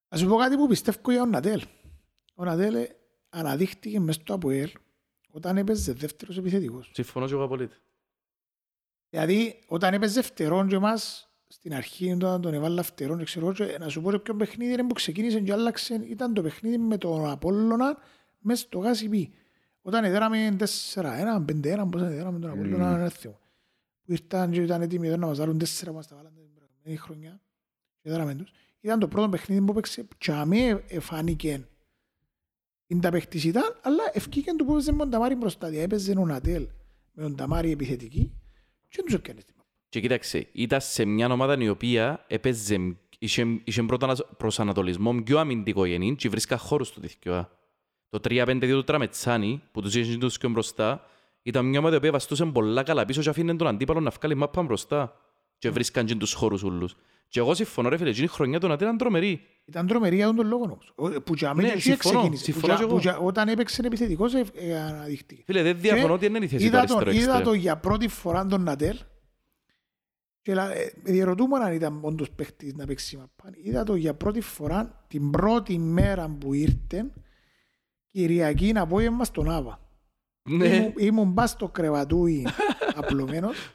Ας 0.07 0.19
σου 0.19 0.27
πω 0.27 0.35
κάτι 0.35 0.55
που 0.55 0.67
πιστεύω 0.67 1.11
για 1.11 1.19
τον 1.19 1.29
Νατέλ. 1.29 1.61
Ο 2.35 2.43
Νατέλ 2.43 2.75
ε, 2.75 2.95
αναδείχτηκε 3.29 3.99
μες 3.99 4.15
στο 4.15 4.33
ΑΠΟΕΛ 4.33 4.69
όταν 5.31 5.57
έπαιζε 5.57 5.93
δεύτερος 5.93 6.37
επιθετικός. 6.37 6.89
Συμφωνώ 6.93 7.25
και 7.27 7.33
εγώ 7.33 7.43
απολύτως. 7.43 7.77
Δηλαδή, 9.09 9.59
όταν 9.67 9.93
έπαιζε 9.93 10.21
φτερόν 10.21 10.67
και 10.67 10.75
εμάς, 10.75 11.29
στην 11.55 11.73
αρχή 11.73 12.11
όταν 12.11 12.41
τον 12.41 12.53
έβαλα 12.53 12.83
φτερόν, 12.83 13.17
και 13.17 13.23
ξέρω, 13.23 13.53
και 13.53 13.77
να 13.79 13.89
σου 13.89 14.01
πω 14.01 14.11
σε 14.11 14.19
ποιο 14.19 14.35
παιχνίδι 14.35 14.73
είναι 14.73 14.83
που 14.83 14.93
ξεκίνησε 14.93 15.39
και 15.39 15.51
άλλαξε, 15.51 16.05
ήταν 16.09 16.33
το 16.33 16.41
παιχνίδι 16.41 16.77
με 16.77 16.97
τον 16.97 17.29
Απόλλωνα 17.29 17.97
μες 18.39 18.59
στο 18.59 18.79
Γάσιπι. 18.79 19.33
Όταν 19.81 20.03
έδεραμε 20.03 20.55
4-1, 20.93 21.45
5-1, 21.45 21.87
πώς 21.91 22.01
έδεραμε 22.01 22.39
τον 22.39 22.49
Απόλλωνα, 22.49 22.97
δεν 22.97 23.09
θυμώ. 23.09 23.39
Που 24.05 24.11
ήρθαν 24.11 24.51
και 24.51 24.61
ήταν 24.61 24.81
έτοιμοι 24.81 25.07
εδώ 25.07 25.17
να 25.17 25.27
μας 25.27 25.37
βάλουν 25.37 25.57
4 25.57 25.63
που 25.85 25.93
μας 25.93 26.07
τα 26.07 26.15
βάλαν 26.15 26.33
την 26.33 26.43
προηγούμενη 26.53 26.95
χρονιά. 26.95 27.41
Και 28.01 28.09
έδεραμε 28.09 28.35
τους. 28.35 28.51
Ήταν 28.81 28.99
το 28.99 29.07
πρώτο 29.07 29.29
παιχνίδι 29.29 29.61
που 29.61 29.71
έπαιξε, 29.71 30.07
και 30.17 30.31
αμέ 30.31 30.83
εφάνηκε 30.87 31.67
είναι 32.87 33.01
τα 33.01 33.09
παίχτης 33.09 33.43
ήταν, 33.43 33.79
αλλά 33.81 34.03
ευκήκε 34.13 34.51
του 34.57 34.65
που 34.65 34.71
έπαιζε 34.71 34.91
με 34.91 34.97
τον 34.97 35.09
Ταμάρι 35.09 35.35
μπροστά. 35.35 35.67
Δηλαδή 35.67 35.85
έπαιζε 35.85 36.13
ο 36.17 36.25
Νατέλ 36.25 36.67
με 37.11 37.23
τον 37.23 37.35
Ταμάρι 37.35 37.71
επιθετική 37.71 38.33
και 38.87 38.95
δεν 38.95 39.05
τους 39.05 39.13
έπιανε 39.13 39.39
την 39.39 39.53
μάπα. 39.54 39.54
Και 39.95 40.01
κοίταξε, 40.01 40.47
ήταν 40.51 40.81
σε 40.81 41.05
μια 41.05 41.27
ομάδα 41.31 41.57
η 41.59 41.69
οποία 41.69 42.23
έπαιζε, 42.27 42.95
είχε, 43.19 43.45
είχε 43.63 43.83
πρώτο 43.83 44.15
προσανατολισμό 44.37 45.13
πιο 45.23 45.39
αμυντικό 45.39 45.85
γεννή 45.85 46.15
και 46.15 46.29
βρίσκα 46.29 46.57
χώρους 46.57 46.91
του 46.91 46.99
διθκιόα. 47.01 47.49
Το 48.09 48.19
3-5-2 48.29 48.59
του 48.69 48.83
Τραμετσάνη, 48.83 49.61
που 49.71 49.81
τους 49.81 49.95
είχε 49.95 50.17
τους 50.17 50.37
και 50.37 50.47
μπροστά, 50.47 51.01
ήταν 51.41 51.65
μια 51.65 51.79
ομάδα 51.79 51.93
η 51.95 51.97
οποία 51.97 52.11
βαστούσε 52.11 52.45
πολλά 52.45 52.83
καλά 52.83 53.05
πίσω 53.05 53.21
και 53.21 53.29
αφήνε 53.29 53.55
τον 53.55 53.67
αντίπαλο 53.67 53.99
να 53.99 54.09
βγάλει 54.19 54.35
μάπα 54.35 54.61
μπροστά. 54.63 55.15
Και 55.57 55.69
βρίσκαν 55.69 56.05
και 56.05 56.15
τους 56.15 56.33
χώρους 56.33 56.63
ούλους. 56.63 56.95
Και 57.27 57.39
εγώ 57.39 57.53
συμφωνώ 57.53 57.89
ρε 57.89 57.97
φίλε, 57.97 58.09
εκείνη 58.09 58.25
η 58.25 58.27
χρονιά 58.29 58.59
του 58.59 58.67
Νατέλ 58.67 58.85
ήταν 58.87 58.97
τρομερή. 58.97 59.41
Ήταν 59.65 59.87
τρομερή 59.87 60.15
για 60.15 60.25
τον 60.25 60.35
τον 60.35 60.47
λόγο 60.47 60.63
όμως. 60.63 60.91
Ο- 60.95 61.21
Που 61.21 61.33
για 61.33 61.47
Ναι, 61.47 61.53
μένα 61.61 61.67
εκεί 61.73 61.81
συμφωνώ, 61.81 62.17
ξεκίνησε. 62.19 62.45
Που 62.45 62.51
συμφωνώ 62.51 62.73
για- 62.73 62.75
κι 62.75 62.81
εγώ. 62.83 62.93
που 62.93 62.99
για- 63.01 63.17
Όταν 63.17 63.47
έπαιξε 63.47 63.81
επιθετικός 63.85 64.33
ε, 64.33 64.43
ε, 64.53 64.79
αναδείχτηκε. 64.79 65.43
Φίλε, 65.45 65.61
δεν 65.63 65.79
διαφωνώ 65.79 66.13
ότι 66.13 66.25
είναι 66.25 66.37
η 66.37 66.47
θέση 66.47 66.57
του 66.57 66.63
είδα 66.65 66.85
τον, 66.85 66.97
αριστερό 66.97 67.09
είδα 67.11 67.19
εξτρέμ. 67.35 67.43
τον 67.43 67.53
για 67.55 67.77
πρώτη 67.77 68.07
φορά 68.07 68.45
τον 68.45 68.61
Νατέλ 68.63 68.97
και 70.45 70.53
λα- 70.53 70.71
ε, 70.75 70.93
διερωτούμαι 71.03 71.57
αν 71.57 71.73
ήταν 71.73 71.99
όντως 72.01 72.31
παίχτης 72.31 72.73
να 72.75 72.85
παίξει 72.85 73.17
μαπά. 73.17 73.49
Είδα 73.63 73.83
τον 73.83 73.95
για 73.95 74.13
πρώτη 74.13 74.41
φορά 74.41 75.05
την 75.07 75.31
πρώτη 75.31 75.77
μέρα 75.77 76.29
που 76.39 76.53
ήρθε 76.53 77.09
Κυριακή 78.11 78.71
να 78.71 78.81
απόγευμα 78.81 79.23
στον 79.23 79.49
Άβα. 79.51 79.79
Ναι, 80.49 80.67
Ήμουν, 80.75 80.93
ήμουν 80.97 81.33
πας 81.33 81.49
στο 81.49 81.67
κρεβατούι 81.69 82.47
απλωμένος 82.95 83.71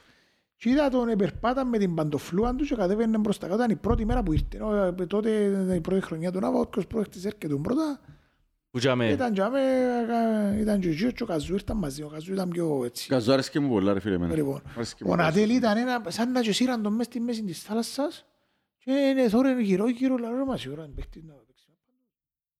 και 0.55 0.69
είδα 0.69 0.89
τον 0.89 1.09
επερπάτα 1.09 1.65
με 1.65 1.77
την 1.77 1.95
παντοφλούα 1.95 2.55
του 2.55 2.63
και 2.65 2.75
κατέβαινε 2.75 3.17
μπροστά 3.17 3.47
κάτω. 3.47 3.57
Ήταν 3.59 3.71
η 3.71 3.75
πρώτη 3.75 4.05
μέρα 4.05 4.23
που 4.23 4.33
ήρθε. 4.33 4.61
Ο, 4.63 4.73
ε, 4.75 4.91
Τότε 5.07 5.29
ήταν 5.43 5.75
η 5.75 5.81
πρώτη 5.81 6.01
χρονιά 6.01 6.31
του 6.31 6.39
Νάβα, 6.39 6.59
όποιος 6.59 6.87
πρόκειται 6.87 7.17
έρχεται 7.27 7.55
πρώτα. 7.55 7.99
Που 8.71 8.79
τζάμε. 8.79 9.09
Ήταν 9.11 9.33
και 9.33 9.41
άμε, 9.41 9.59
ε, 10.57 10.61
ήταν 10.61 10.79
και 10.79 10.87
ο 10.87 10.91
Γιος 10.91 11.13
και 11.13 11.23
ο 11.23 11.25
Καζού 11.25 11.53
ήρθαν 11.53 11.77
μαζί. 11.77 12.03
Ο 12.03 12.07
Καζού 12.07 12.33
ήταν 12.33 12.49
πιο 12.49 12.81
έτσι. 12.85 13.07
Καζό 13.07 13.33
άρεσκε 13.33 13.59
μου 13.59 13.69
πολλά 13.69 13.93
ρε 13.93 13.99
φίλε 13.99 14.15
εμένα. 14.15 14.33
Λοιπόν, 14.35 14.61
Άρεσκε 14.75 15.03
μου 15.03 15.11
ο 15.13 15.15
πάρα 15.15 15.27
Νατέλ 15.27 15.43
πολύ. 15.45 15.57
ήταν 15.57 15.77
ένα, 15.77 16.03
σαν 16.07 16.31
να 16.31 16.41
και 16.41 16.51
σύραν 16.53 16.81
τον 16.81 16.93
μες 16.93 17.05
στη 17.05 17.19
μέση 17.19 17.43
της 17.43 17.61
θάλασσας 17.61 18.25
και 18.77 18.91
είναι 18.91 19.29
θόρεν 19.29 19.59
γύρω 19.59 19.89
γύρω 19.89 20.17
λαρό 20.17 20.45
μας 20.45 20.61
σίγουρα 20.61 20.83
είναι 20.83 20.93
παίχτης 20.95 21.23
να 21.23 21.33
παίξει. 21.33 21.65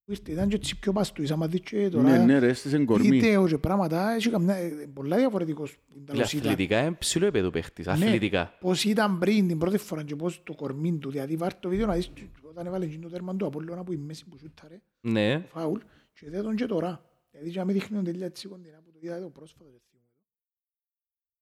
Που 0.06 0.12
ήρθε, 0.12 0.32
ήταν 0.32 0.48
και 0.48 0.56
έτσι 0.56 0.80
πιο 0.80 0.92
παστούης, 0.92 1.32
άμα 1.32 1.48
δεις 1.48 1.60
και 1.62 1.78
Ναι, 1.78 1.90
τώρα 1.90 2.18
ναι 2.18 2.40
ρε, 2.40 2.48
έστησε 2.48 2.78
κορμί. 2.86 3.10
βίντεο 3.10 3.48
και 3.48 3.58
πράγματα, 3.58 4.12
έχει 4.16 4.30
καμιά, 4.30 4.56
ε, 4.56 4.70
πολλά 4.94 5.18
διαφορετικός. 5.18 5.78
Φίλε, 5.92 6.04
Τέλος 6.06 6.34
ήταν. 6.34 6.46
αθλητικά 6.52 6.80
είναι 6.82 6.92
ψηλό 7.00 7.26
επίπεδο 7.26 7.50
παίχτης, 7.50 7.86
Ναι. 7.86 7.92
αθλητικά. 7.92 8.58
Πώς 8.60 8.84
ήταν 8.84 9.18
πριν 9.20 9.48
την 9.48 9.58
πρώτη 9.58 9.78
φορά 9.78 10.04
και 10.04 10.16
πώς 10.16 10.42
το 10.44 10.54
κορμί 10.54 10.98
του, 10.98 11.12
δηλαδή 11.12 11.36
βάρ' 11.36 11.54
το 11.60 11.70
βίντεο 11.70 11.86
να 11.88 11.94
δεις 11.94 12.12
όταν 12.50 12.66
έβαλε 12.66 12.86
εκείνο 12.86 13.02
το 13.02 13.10
τέρμα 13.10 13.36
του 13.36 13.46
Απόλλωνα 13.46 13.84
που 13.84 13.94
η 13.94 13.98
μέση 13.98 14.26
που 14.30 14.38
σούταρε, 14.38 14.82
Ναι, 15.02 15.44
φάουλ, 15.54 15.80
και 16.14 16.30
δε 16.30 16.42
τον 16.42 16.56
και 16.56 16.66
τώρα. 16.66 17.06
Δηλαδή 17.32 17.52
και 17.52 17.60
να 17.60 17.66
μην 17.66 17.74
δείχνει 17.74 17.96
τον 17.96 18.06
τελεία 18.06 18.26
έτσι 18.26 18.48
κοντινά 18.48 18.82
που 18.86 18.92
το 18.92 18.98
είδα 19.02 19.16
εδώ 19.16 19.30
πρόσφατα. 19.30 19.70
και 19.70 19.80
θυμούμαι. 19.90 20.08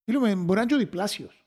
Φίλουμε, 0.03 0.36
μπορεί 0.43 0.55
να 0.55 0.61
είναι 0.61 0.65
και 0.70 0.76
ο 0.76 0.78
διπλάσιος. 0.78 1.45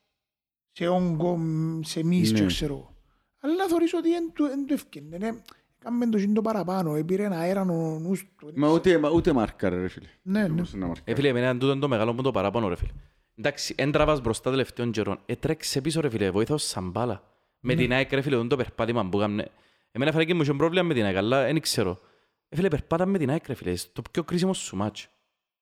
Σε 0.72 0.86
όγκο, 0.88 1.36
μ, 1.36 1.80
σε 1.82 2.04
μυς 2.04 2.32
Ναι. 2.32 2.38
και 2.40 2.46
ξέρω 2.46 2.74
εγώ. 2.74 2.96
Αλλά 3.40 3.66
θεωρείς 3.68 3.94
ότι 3.94 4.08
δεν 4.10 4.32
του 4.34 4.44
εν 4.44 4.66
του 4.66 4.72
ευκαινε. 4.72 5.16
ναι. 5.18 5.30
Κάμε 5.78 6.06
το 6.06 6.18
γίνο 6.18 6.40
παραπάνω, 6.40 6.94
έπειρε 6.94 7.24
ένα 7.24 7.38
αέραν 7.38 7.70
ο 7.70 7.98
νους 7.98 8.32
του. 8.38 8.52
Μα 8.54 8.68
ούτε, 8.72 8.98
μα 8.98 9.10
ούτε 9.10 9.32
μάρκαρε 9.32 9.76
ρε 9.80 9.88
φίλε. 9.88 10.08
Ναι, 10.22 10.40
ναι. 10.42 10.48
Μπορούσε 10.48 10.76
να 10.76 10.86
μάρκαρε. 10.86 11.12
Ε, 11.12 11.14
φίλε, 11.14 11.28
εμένα 11.28 11.52
τούτο 11.52 11.72
είναι 11.72 11.80
το 11.80 11.88
μεγάλο 11.88 12.12
μου 12.12 12.22
το 12.22 12.30
παράπονο, 12.30 12.68
ρε 12.68 12.76
φίλε. 12.76 12.90
Εντάξει, 13.34 13.74
εν 13.78 13.90
τραβάς 13.92 14.20
μπροστά 14.20 14.50
τελευταίων 14.50 14.90
καιρών. 14.90 15.18
Ε, 15.26 15.36
τρέξε 15.36 15.80
πίσω, 15.80 16.00
ρε 16.00 16.08
φίλε, 16.10 16.30
βοήθα 16.30 16.54
ως 16.54 16.62
σαν 16.64 16.90
μπάλα. 16.90 17.22
Με 17.60 17.74
την 17.74 17.92
ΑΕΚ, 17.92 18.12
ρε 18.12 18.20
φίλε, 18.20 18.36
τον 18.36 18.48
το 18.48 18.56
περπάτημα 18.56 19.08
που 19.08 19.18
έκαμε. 19.18 19.48
Εμένα 19.92 20.10
φαίνεται 20.10 20.28
και 20.30 20.34
μου 20.36 20.42
είχε 20.42 20.52
πρόβλημα 20.52 20.86
με 20.86 20.94
την 20.94 21.04
ΑΕΚ, 21.04 21.16
αλλά 21.16 21.44
δεν 21.44 21.60
ξέρω. 21.60 21.98
Ε, 22.52 22.56
φίλε, 22.56 22.68
περπάτα 22.68 23.06
με 23.06 23.18
την 23.18 23.30
ΑΕΚ, 23.30 23.46
ρε 23.46 23.54
φίλε, 23.54 23.76
στο 23.76 24.02
πιο 24.10 24.24
κρίσιμο 24.24 24.52
σου 24.54 24.76
μάτσο. 24.76 25.08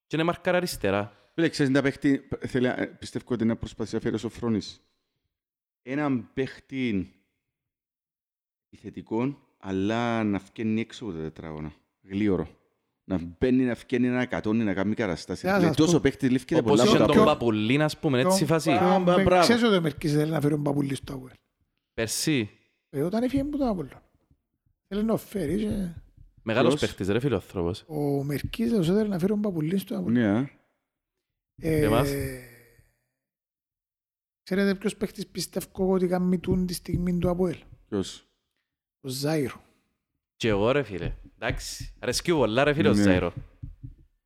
Και 0.07 0.17
είναι 0.17 0.25
μάρκαρα 0.25 0.57
αριστερά. 0.57 1.31
Φίλε, 1.35 1.49
ξέρεις 1.49 1.73
τα 1.73 1.83
παίχτη, 1.83 2.29
θέλει, 2.47 2.67
ε, 2.67 2.87
πιστεύω 2.99 3.25
ότι 3.29 3.43
είναι 3.45 3.57
προσπαθήσει 3.57 3.95
να 3.95 4.01
φέρει 4.01 4.15
ο 4.15 4.19
Σοφρόνης. 4.19 4.81
Έναν 5.83 6.31
παίχτη 6.35 7.13
επιθετικό, 8.71 9.39
αλλά 9.59 10.25
να 10.25 10.39
βγαίνει 10.39 10.81
έξω 10.81 11.05
από 11.05 11.13
τα 11.15 11.21
τετράγωνα. 11.21 11.73
Γλίωρο. 12.03 12.49
Να 13.05 13.19
μπαίνει, 13.39 13.63
να 13.65 13.75
βγαίνει, 13.75 14.09
να 14.09 14.27
κατώνει, 14.27 14.65
να 14.65 14.75
κάνει 14.75 14.95
καταστάσεις. 14.95 15.45
Να 15.45 15.59
Λέει, 15.59 15.67
σας 15.67 15.77
τόσο 15.77 15.93
πω. 15.93 16.01
παίχτη 16.01 16.29
λήφκεται 16.29 16.61
Όπως 16.61 16.71
πολλά 16.71 16.85
είχε 16.85 16.97
από 16.97 17.01
τα 17.01 17.07
τον 17.13 17.17
πόδια. 17.17 17.33
Παπουλίν, 17.33 17.83
ας 17.83 17.99
πούμε, 17.99 18.21
έτσι 18.21 18.43
η 18.43 18.47
φάση. 18.47 18.71
Α, 18.71 18.99
μπα- 18.99 19.15
Τον- 19.15 19.25
μπράβο. 19.25 19.43
Ξέρεις 19.43 19.63
ότι 19.63 19.77
ο 19.77 19.81
Μερκής 19.81 20.13
θέλει 20.13 20.31
να 20.31 20.41
φέρει 20.41 20.55
τον 20.55 20.63
Παπουλή 20.63 20.95
στο 20.95 21.13
Αγουέλ; 21.13 21.33
Περσί. 21.95 22.51
Ε, 22.91 23.03
όταν 23.03 23.23
έφυγε 23.23 23.45
που 23.45 23.57
τον 23.59 23.67
Απόλλωνα. 23.69 24.03
Θέλει 24.89 25.05
να 25.05 25.17
φέρει 25.17 25.57
και... 25.59 25.89
Μεγάλος 26.51 26.75
Ποιος; 26.75 26.89
παίχτης, 26.89 27.09
ρε 27.09 27.21
φίλε, 27.21 27.35
ο 27.35 27.37
άνθρωπος. 27.37 27.85
Ο 27.87 28.25
Μερκής 28.25 28.73
όσο 28.73 28.95
θέλει 28.95 29.09
να 29.09 29.19
φέρει 29.19 29.31
τον 29.33 29.41
Παπουλή 29.41 29.79
στο 29.79 29.97
Απόλλωνα. 29.99 30.21
Ναι, 30.33 30.39
α. 30.39 30.49
Ε, 31.63 31.81
εμάς; 31.85 32.09
Ξέρετε 34.43 34.75
ποιος 34.75 34.97
παίχτης 34.97 35.27
πιστεύω 35.27 35.93
ότι 35.93 36.07
κάνει 36.07 36.39
τούν 36.39 36.67
τη 36.67 36.75
στιγμή 36.75 37.19
του 37.19 37.29
Αποέλ; 37.31 37.57
Ποιος; 37.89 38.29
Ο 39.01 39.09
Ζάιρο. 39.09 39.61
Και 40.37 40.49
εγώ, 40.49 40.71
ρε 40.73 40.83
φίλε. 40.83 41.15
Εντάξει, 41.39 41.93
αρέσκει 41.99 42.33
πολλά, 42.33 42.65
ρε 42.65 42.73
φίλε, 42.75 42.89
ο 42.89 42.93
Ναι. 42.95 43.03
Ζάιρο. 43.03 43.33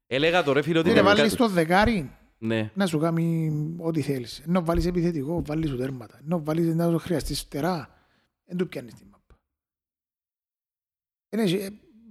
Έλεγα 0.07 0.43
το 0.43 0.53
ρε 0.53 0.63
φίλε 0.63 0.79
ότι... 0.79 0.89
Κύριε, 0.89 1.03
είναι 1.03 1.11
βάλεις 1.15 1.31
κα- 1.33 1.39
το 1.39 1.49
δεκάρι 1.49 2.11
Ναι. 2.39 2.71
να 2.75 2.87
σου 2.87 2.99
κάνει 2.99 3.51
ό,τι 3.79 4.01
θέλεις. 4.03 4.39
Ενώ 4.47 4.65
βάλεις 4.65 4.87
επιθετικό, 4.87 5.43
βάλεις 5.45 5.71
σου 5.71 5.77
τέρματα. 5.77 6.19
Ενώ 6.25 6.43
βάλεις 6.45 6.75
να 6.75 6.91
σου 6.91 6.99
χρειαστείς 6.99 7.41
φτερά, 7.41 8.07
δεν 8.45 8.57
του 8.57 8.69
πιάνεις 8.69 8.95
την 8.95 9.07
μάπα. 9.11 9.39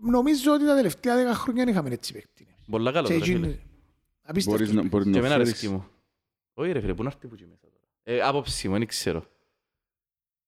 Είναι, 0.04 0.18
ε, 0.18 0.20
νομίζω 0.20 0.54
ότι 0.54 0.66
τα 0.66 0.76
τελευταία 0.76 1.16
δέκα 1.16 1.34
χρόνια 1.34 1.66
είχαμε 1.70 1.90
έτσι 1.90 2.14
παίκτη. 2.14 2.48
Πολλά 2.72 2.92
καλό, 2.92 3.08
Σε 3.08 3.14
ρε 3.14 3.20
φίλε. 3.24 3.36
εκείνη- 3.38 3.60
απίστευτος 4.24 4.46
Μπορείς 4.46 4.68
να, 4.68 4.74
παίκτης. 4.82 4.90
μπορείς 4.92 5.06
Και 5.06 5.12
να 5.12 5.18
εμένα 5.18 5.34
φέρεις. 5.36 5.50
αρέσκει 5.50 5.70
μου. 5.70 5.86
Όχι 6.54 6.72
ρε 6.72 6.80
φίλε, 6.80 6.94
πού 6.94 7.04
να 7.04 7.10
έρθει 7.14 7.28
που 7.28 7.34
εκεί 7.34 7.44
μέσα 7.50 7.60
τώρα. 7.62 7.74
Ε, 8.04 8.28
άποψη 8.28 8.68
μου, 8.70 8.78
δεν 8.78 8.88
ξέρω. 8.88 9.24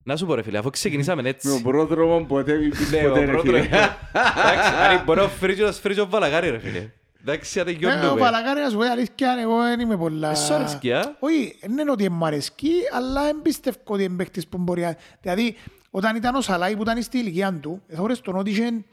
Να 0.03 0.15
σου 0.17 0.25
πω 0.25 0.35
ρε 0.35 0.41
φίλε, 0.41 0.57
αφού 0.57 0.69
ξεκινήσαμε 0.69 1.21
Με 1.21 1.29
έτσι. 1.29 1.47
τον 1.49 1.61
πρόδρομο 1.61 2.25
ποτέ 2.25 2.57
μην 2.57 2.69
πεις 2.69 2.91
Ναι, 2.91 3.05
ο 3.05 3.09
ποτέ 3.09 3.19
ρε 3.19 3.25
πρώτος- 3.25 3.43
φίλε. 3.45 3.57
Εντάξει, 3.57 4.73
αν 4.97 5.03
μπορεί 5.03 5.19
να 5.19 5.27
φρίζει 5.27 5.61
ο 5.61 5.71
σφρίζει 5.71 5.99
ο 5.99 6.07
Βαλαγάρη 6.09 6.49
ρε 6.49 6.59
φίλε. 6.59 6.89
Εντάξει, 7.21 7.59
αν 7.59 7.67
Ε, 7.67 7.71
Ο 7.71 7.73
τελειώνουμε. 7.73 8.19
Παλακάρη, 8.19 8.59
να 8.61 8.69
σου 8.69 8.75
πω 8.77 8.83
η 8.83 8.87
αλήθεια, 8.87 9.35
εγώ 9.41 9.57
δεν 9.61 9.79
είμαι 9.79 9.97
πολλά... 9.97 10.31
Ε, 10.31 10.35
σου 10.35 10.53
αρέσκει, 10.53 10.93
α; 10.93 11.15
Όχι, 11.19 11.57
δεν 11.61 11.77
είναι 11.77 11.91
ότι 11.91 12.09
μου 12.09 12.25
αρέσκει, 12.25 12.71
αλλά 12.93 13.23
δεν 13.23 13.41
πιστεύω 13.41 13.77
ότι 13.85 14.03
είναι 14.03 14.15
παίκτης 14.15 14.47
που 14.47 14.57
μπορεί 14.57 14.81
να... 14.81 14.97
Δηλαδή, 15.21 15.55
όταν 15.89 16.15
ήταν 16.15 16.35
ο 16.35 16.41
Σαλάι 16.41 16.75
που 16.75 16.81
ήταν 16.81 17.01
στη 17.01 17.17
ηλικία 17.17 17.53
του, 17.61 17.81
θεωρείς 17.87 18.21
τον 18.21 18.35
ότι 18.35 18.49
είχε, 18.49 18.83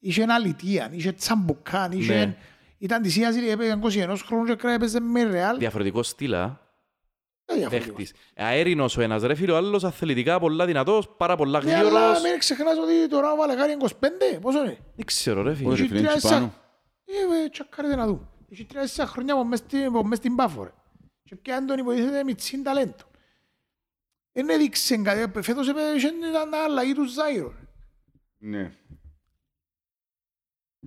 είχε 0.00 0.26
αλητία, 0.28 0.88
είχε 0.92 1.12
τσαμπουκάν, 1.12 1.92
είχε... 1.92 2.14
Ναι. 2.14 2.36
Ήταν 2.78 3.02
της 3.02 3.16
Ίας, 3.16 3.36
έπαιζε 3.36 3.78
21 3.82 4.16
χρόνων 4.26 4.46
και 4.46 4.54
κράτησε 4.54 4.74
έπαιζε 4.74 5.00
με 5.00 5.22
ρεάλ. 5.22 5.58
Διαφορετικό 5.58 6.02
στυλ, 6.02 6.34
α. 6.34 6.68
Δεν 7.44 7.58
διαφορετικό. 7.58 7.96
Παίχτης. 7.96 8.14
Αέρινος 8.36 8.96
ο 8.96 9.00
ένας 9.02 9.22
ρε 9.22 9.34
φίλε, 9.34 9.52
ο 9.52 9.56
άλλος 9.56 9.84
αθλητικά 9.84 10.38
πολλά 10.40 10.66
δυνατός, 10.66 11.08
πάρα 11.16 11.36
πολλά 11.36 11.62
Ναι, 11.62 11.74
αλλά 11.74 11.88
γλύωρος. 11.88 12.22
μην 12.22 12.38
ξεχνάς 12.38 12.78
ότι 12.78 13.08
τώρα 13.08 13.32
ο 13.32 13.36
Παλακάρη 13.36 13.72
είναι 13.72 13.84
25, 14.00 14.40
πόσο 14.40 14.58
είναι; 14.64 14.78
Δεν 14.96 15.04
ξέρω 15.06 15.42
ρε 15.42 15.50
Ω, 15.50 15.54
φίλε. 15.54 15.68
ρε 15.70 15.76
φίλε, 15.76 15.98
τρία 15.98 16.12
έτσι 16.12 16.28
πάνω. 16.28 16.54
Ε, 17.04 17.44
ε, 17.44 17.48
τσακάρετε 17.48 17.96
να 17.96 18.06
δούμε. 18.06 18.28
Έχει 18.52 18.64
τρία 18.64 19.06
χρόνια 19.06 19.34
από 19.34 19.44
μες 19.44 19.58
στην- 19.58 19.84
από 19.84 20.04
μες 20.04 20.18
στην 20.18 20.34
Πάφο, 20.36 20.62
ρε. 20.62 20.70
Και 21.22 21.36
πιάνε 21.36 21.66
τον 21.66 21.78
υποτίθεται 21.78 22.24
μητσίν 22.24 22.62
ταλέντο. 22.62 22.94
Δεν 24.32 24.48
έδειξε 24.48 24.96
κάτι, 24.96 25.42
φέτος 25.42 25.68
έπαιζε 25.68 26.06
ήταν 26.30 26.54
αλλαγή 26.54 26.92
του 26.92 27.04
Ζάιρο. 27.04 27.48
ρε. 27.48 27.66
Ναι. 28.50 28.72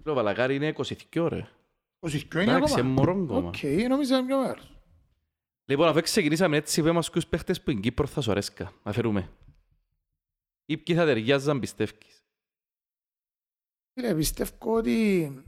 Το 0.04 0.14
Βαλακάρι 0.14 0.56
είναι 0.56 0.74
22 1.14 1.28
ρε. 1.30 1.48
22 2.00 2.34
είναι 2.34 2.44
Εντάξει, 2.44 2.74
ακόμα. 2.74 2.90
μωρό 2.90 3.12
ακόμα. 3.24 3.48
Οκ, 3.48 3.58
νόμιζα 3.90 4.18
είναι 4.18 4.26
πιο 4.28 4.40
μέρος. 4.42 4.76
Λοιπόν, 5.66 5.88
αφού 5.88 6.02
ξεκινήσαμε 6.02 6.58
έτσι, 6.58 6.82
πέ 6.84 6.92
μας 6.92 7.10
ποιους 7.10 7.28
παίχτες 7.28 7.62
που 7.62 7.72
είναι 7.72 7.80
Κύπρο 7.80 8.08
θα 8.08 8.22
σου 8.22 8.32
αρέσκα. 8.32 8.74
Να 8.84 8.92
φέρουμε. 8.92 9.30
Ή 10.66 10.78
ποιοι 10.78 10.96
θα 10.96 11.06
ταιριάζαν 11.06 11.60
πιστεύεις; 11.60 12.24
Φίλε, 13.94 14.16
πιστεύω 14.16 14.52
ότι 14.60 15.44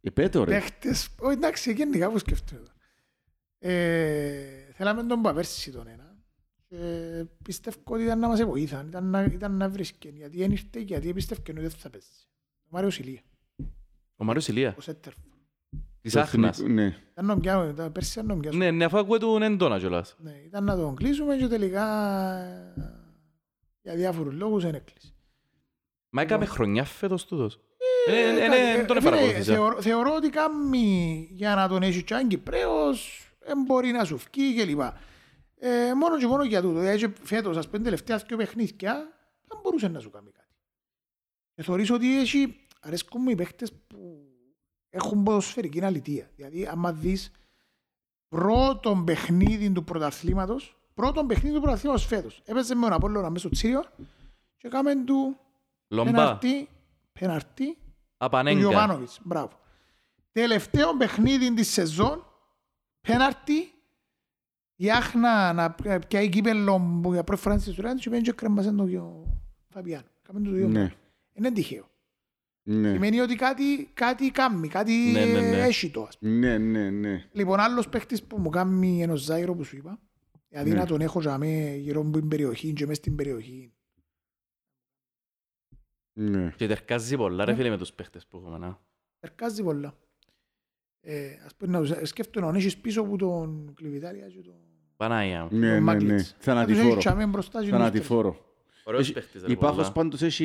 Επέτω 0.00 0.44
ρε. 0.44 0.50
παίχτες... 0.50 1.08
Όχι, 1.20 1.32
εντάξει, 1.36 1.72
γενικά 1.72 2.10
που 2.10 2.18
σκέφτομαι. 2.18 2.66
Ε, 3.58 4.72
θέλαμε 4.72 5.02
τον 5.04 5.22
Παπέρση 5.22 5.72
τον 5.72 5.86
ένα. 5.86 6.11
Και 6.76 7.24
πιστεύω 7.44 7.76
ότι 7.84 8.02
ήταν 8.02 8.18
να 8.18 8.28
μας 8.28 8.42
βοήθαν, 8.44 8.86
ήταν 8.88 9.04
να, 9.10 9.22
ήταν 9.22 9.56
να 9.56 9.68
βρίσκεν. 9.68 10.16
Γιατί 10.16 10.36
δεν 10.38 10.50
ήρθε, 10.50 10.80
γιατί 10.80 11.12
πιστεύω 11.12 11.40
ότι 11.48 11.60
δεν 11.60 11.70
θα 11.70 11.90
παίζει. 11.90 12.06
Ο 12.64 12.68
Μάριος 12.68 12.98
Ηλία, 12.98 13.20
Ο 14.16 14.24
Μάριος 14.24 14.48
Ηλία, 14.48 14.74
ο 14.78 14.80
Σέτερφο. 14.80 15.20
της 16.00 16.16
Άχνας. 16.16 16.58
Ναι. 16.58 16.96
Ήταν 17.12 17.26
να 17.26 17.38
πιάσουμε, 17.38 17.70
ήταν 17.72 17.92
πέρσι 17.92 18.12
ήταν 18.20 18.26
να 18.26 18.40
πιάσουμε. 18.42 18.64
Ναι, 18.64 18.70
ναι, 18.70 18.84
αφού 18.84 18.98
ακούω 18.98 19.18
του 19.18 19.38
έντονα 19.42 19.78
κιόλας. 19.78 20.16
Ναι, 20.18 20.32
ήταν 20.46 20.64
να 20.64 20.76
τον 20.76 20.94
κλείσουμε 20.96 21.36
και 21.36 21.46
τελικά 21.46 21.86
ε, 22.38 22.74
για 23.82 23.94
διάφορους 23.94 24.34
λόγους 24.34 24.62
δεν 24.62 24.74
έκλεισε. 24.74 25.14
Μα 26.10 26.22
έκαμε 26.22 26.44
χρονιά 26.44 26.84
φέτος 26.84 27.26
τούτος. 27.26 27.60
Ε, 28.06 28.12
Ε, 28.12 28.36
ε, 28.36 28.38
κάτι- 28.38 28.48
ναι, 28.48 28.80
ε, 28.80 28.84
τον 28.84 28.96
φίλε, 28.96 29.08
επαρακολουθήσα. 29.08 29.52
θεωρώ- 29.54 29.80
Θεωρώ 29.82 30.14
ότι 30.14 30.28
κάνει 30.30 31.28
για 31.32 31.54
να 31.54 31.68
τον 31.68 31.82
έχει 31.82 32.02
και 32.02 32.24
Κυπρέος, 32.28 33.28
δεν 33.46 33.62
μπορεί 33.66 33.90
να 33.90 34.04
σου 34.04 34.18
φκεί 34.18 34.54
κλπ. 34.56 34.80
Ε, 35.64 35.94
μόνο 35.94 36.18
και 36.18 36.26
μόνο 36.26 36.44
για 36.44 36.62
τούτο. 36.62 36.78
Δηλαδή 36.78 36.98
και 36.98 37.10
φέτος, 37.22 37.56
ας 37.56 37.68
πούμε, 37.68 37.82
τελευταία 37.82 38.16
δύο 38.16 38.36
παιχνίδια, 38.36 38.94
δεν 39.46 39.58
μπορούσε 39.62 39.88
να 39.88 40.00
σου 40.00 40.10
κάνει 40.10 40.30
κάτι. 40.30 40.54
Και 41.54 41.62
θεωρείς 41.62 41.90
ότι 41.90 42.18
έχει, 42.20 42.66
αρέσκουν 42.80 43.22
μου 43.22 43.30
οι 43.30 43.34
παίχτες 43.34 43.72
που 43.72 44.26
έχουν 44.90 45.22
ποδοσφαιρική 45.22 45.84
αλητία. 45.84 46.30
Δηλαδή, 46.36 46.66
άμα 46.66 46.92
δεις 46.92 47.30
πρώτον 48.28 49.04
παιχνίδι 49.04 49.72
του 49.72 49.84
πρωταθλήματος, 49.84 50.80
πρώτον 50.94 51.26
παιχνίδι 51.26 51.54
του 51.54 51.60
πρωταθλήματος 51.60 52.06
φέτος. 52.06 52.42
Έπαιζε 52.44 52.74
με 52.74 52.80
τον 52.80 52.92
Απόλλωνα 52.92 53.30
μέσα 53.30 53.38
στο 53.38 53.48
Τσίριο 53.48 53.84
και 54.56 54.66
έκαμε 54.66 55.04
του 55.04 55.38
Λομπά, 55.88 56.10
πεναρτί, 56.10 56.68
πεναρτί 57.12 57.74
του 57.74 57.78
Απανέγκα. 58.16 58.58
Γιωβάνοβιτς. 58.58 59.20
Μπράβο. 59.22 59.60
Τελευταίο 60.32 60.96
παιχνίδι 60.96 61.54
της 61.54 61.68
σεζόν, 61.68 62.26
πέναρτη, 63.00 63.72
η 64.82 64.90
Άχνα 64.90 65.52
να 65.52 65.74
πιάει 66.08 66.28
κύπελλο 66.28 67.00
που 67.02 67.12
για 67.12 67.24
πρώτη 67.24 67.40
φορά 67.42 67.58
στην 67.58 67.70
ιστορία 67.70 67.92
της 67.94 68.02
και 68.02 68.08
πήγαινε 68.08 68.26
και 68.28 68.34
κρέμασε 68.36 68.72
τον 68.72 68.88
Γιο- 68.88 69.26
Φαβιάνο. 69.68 70.06
Κάμε 70.22 70.40
το 70.40 70.50
δύο. 70.50 70.68
Ναι. 70.68 70.92
Είναι 71.32 71.52
τυχαίο. 71.52 71.90
Ναι. 72.62 72.90
Σημαίνει 72.92 73.20
ότι 73.20 73.34
κάτι, 73.34 73.90
κάτι 73.94 74.30
κάνει, 74.30 74.68
κάτι 74.68 74.92
Ναι, 75.12 75.24
ναι, 75.24 75.40
ναι. 75.40 75.60
έχει 75.62 75.90
το. 75.90 76.02
ας 76.02 76.18
πούμε. 76.18 76.32
Ναι, 76.32 76.58
ναι, 76.58 76.90
ναι. 76.90 77.24
Λοιπόν, 77.32 77.60
άλλος 77.60 77.88
παίχτης 77.88 78.22
που 78.22 78.38
μου 78.38 78.48
κάνει 78.48 79.02
ένας 79.02 79.20
Ζάιρο 79.20 79.54
που 79.54 79.64
σου 79.64 79.76
είπα, 79.76 80.00
δηλαδή 80.48 80.70
Ναι. 80.70 80.76
να 80.76 80.86
τον 80.86 81.00
έχω 81.00 81.20
για 81.20 81.38
μέ 81.38 81.74
γύρω 81.76 82.00
από 82.00 82.10
την 82.10 82.28
περιοχή 82.28 82.72
και 82.72 82.86
μες 82.86 82.96
στην 82.96 83.16
περιοχή. 83.16 83.72
Ναι. 86.12 86.52
Και 86.56 86.66
τερκάζει 86.66 87.16
πολλά 87.16 87.44
ρε 87.44 87.50
Ναι. 87.50 87.56
φίλε 87.56 87.70
με 87.70 87.78
τους 87.78 87.92
παίχτες 87.92 88.26
που 88.26 88.36
έχουμε. 88.36 88.58
να. 88.58 88.80
Ερκάζει 89.20 89.62
πολλά. 89.62 89.94
Ε, 91.00 91.32
ας 91.44 91.54
πούμε, 91.54 91.78
να 91.78 91.80
τους- 91.80 92.08
σκέφτομαι 92.08 92.50
να 92.50 92.56
έχεις 92.58 92.76
πίσω 92.78 93.00
από 93.00 93.16
τον 93.16 93.72
Κλειβιτάρια 93.74 94.28
και 94.28 94.40
τον 94.40 94.60
Πανάγια 95.08 95.42
μου. 95.42 95.48
Ναι, 95.58 95.66
ναι, 95.66 95.72
ναι. 95.72 95.80
Μάγκλιτς. 95.80 96.10
Να 96.10 96.16
τους 96.16 96.24
έχεις 96.30 96.44
Θανατηφόρο. 96.44 96.96
τσάμε 96.96 97.26
μπροστά 97.26 97.58
και 97.58 97.68
τους 97.68 97.78
Θανατηφόρο. 97.78 98.36
Ωραίος 98.84 99.02
Έχει- 99.02 99.12
παίχτης 99.12 99.42
ρε 99.42 99.52
Η 99.52 99.56
Πάφος 99.56 99.76
πολλά. 99.76 99.92
πάντως 99.92 100.22
έχει, 100.22 100.44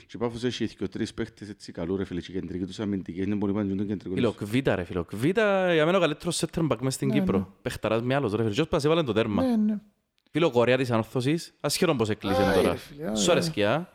και 0.00 0.12
η 0.14 0.18
Πάφος 0.18 0.44
έχει 0.44 0.76
και 0.76 0.88
τρεις 0.88 1.14
παίχτες 1.14 1.48
έτσι 1.48 1.72
καλούς 1.72 1.98
ρε 1.98 2.04
φίλε 2.04 2.20
και 2.20 2.32
η 2.32 2.34
κεντρική 2.40 2.64
τους 2.64 2.80
αμυντική 2.80 3.22
είναι 3.22 3.36
πολύ 3.36 3.52
πάνω 3.52 3.68
και 3.68 3.74
τον 3.74 3.86
κεντρικό 3.86 4.14
τους. 4.14 4.14
Φιλοκβίτα 4.14 4.74
ρε 4.74 4.84
φιλοκβίτα, 4.84 5.74
για 5.74 5.84
μένα 5.86 5.96
ο 5.96 6.00
καλύτερος 6.00 6.44
center 6.44 6.66
back 6.68 6.76
μες 6.80 6.94
στην 6.94 7.08
Ναι, 7.08 7.14
ναι. 7.14 7.20
Κύπρο. 7.20 7.54
Παιχταράς 7.62 8.02
με 8.02 8.14
άλλος 8.14 8.30
ρε 8.34 8.42
φίλε. 8.42 8.54
Ποιος 8.54 8.68
πας 8.68 8.84
έβαλε 8.84 9.02
το 9.02 9.12
τέρμα. 9.12 9.42
Ναι, 9.42 9.56
ναι. 9.56 9.78
Φίλο 10.30 10.50
Κορέα 10.50 10.76
της 10.76 10.90
Ανόρθωσης, 10.90 11.54
ασχερόν 11.60 11.96
πως 11.96 12.10
έκλεισε 12.10 12.42
Άι, 12.42 12.54
τώρα. 12.56 12.70
ρε 12.70 12.76
φίλε, 12.76 13.16
Σου 13.16 13.30
αρέσκει, 13.32 13.64
α. 13.64 13.88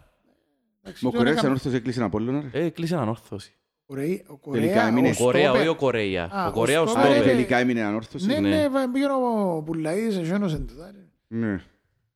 Εντάξει, 0.83 1.05
Ο 1.05 1.09
τώρα 1.09 1.17
Κορέας 1.17 1.33
έκαμε- 1.37 1.47
ανόρθωσε 1.47 1.75
έκλεισε 1.75 2.03
Απόλλωνα 2.03 2.41
ρε. 2.51 2.59
Ε, 2.59 2.65
έκλεισε 2.65 2.95
Ανόρθωσης. 2.95 3.53
Κορεή- 3.95 4.29
ο 4.29 4.51
Τελικά 4.51 4.73
Κορέα- 4.73 4.87
έμεινε. 4.87 5.07
ο 5.07 5.11
Ο 5.11 5.23
Κορέα, 5.23 5.41
στόπερ- 5.43 5.59
όχι 5.61 5.67
ο 5.69 5.75
Κορέα. 5.75 6.29
Α, 6.31 6.45
Ο 6.45 6.47
ο 6.47 6.51
Κορέα 6.51 6.81
ο 6.81 6.85
στόπερ, 6.87 7.05
Α, 7.05 7.09
ρε. 7.09 7.15
Στόπερ. 7.15 7.33
τελικά 7.35 7.57
έμεινε 7.57 7.81
ανόρθωσης. 7.81 8.27
Ναι, 8.27 8.39
Ναι. 8.39 8.49
ναι, 8.49 8.69
βα- 8.69 8.91
πήγαινε 8.91 9.13
ο 9.13 9.63
Πουλαΐδης, 9.67 10.17
εσένος 10.21 10.53
εν 10.53 10.67
τούτα, 10.67 10.91
ρε. 10.91 11.07
Ναι. 11.37 11.63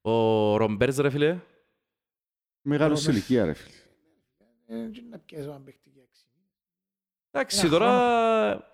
Ο 0.01 0.57
Ρομπέρς 0.57 0.97
ρε 0.97 1.09
φίλε. 1.09 1.37
Μεγάλος 2.61 2.99
σε 3.01 3.05
Ρώμες. 3.07 3.21
ηλικία 3.21 3.45
ρε 3.45 3.53
φίλε. 3.53 3.75
Ε, 4.67 4.89
και 4.89 5.03
να 5.09 5.17
πιέσω 5.17 5.43
έναν 5.49 5.63
παίχτη 5.63 5.89
για 5.93 6.01
έξι. 6.09 6.23
Εντάξει, 7.31 7.59
Ένα 7.59 7.69
τώρα... 7.69 8.69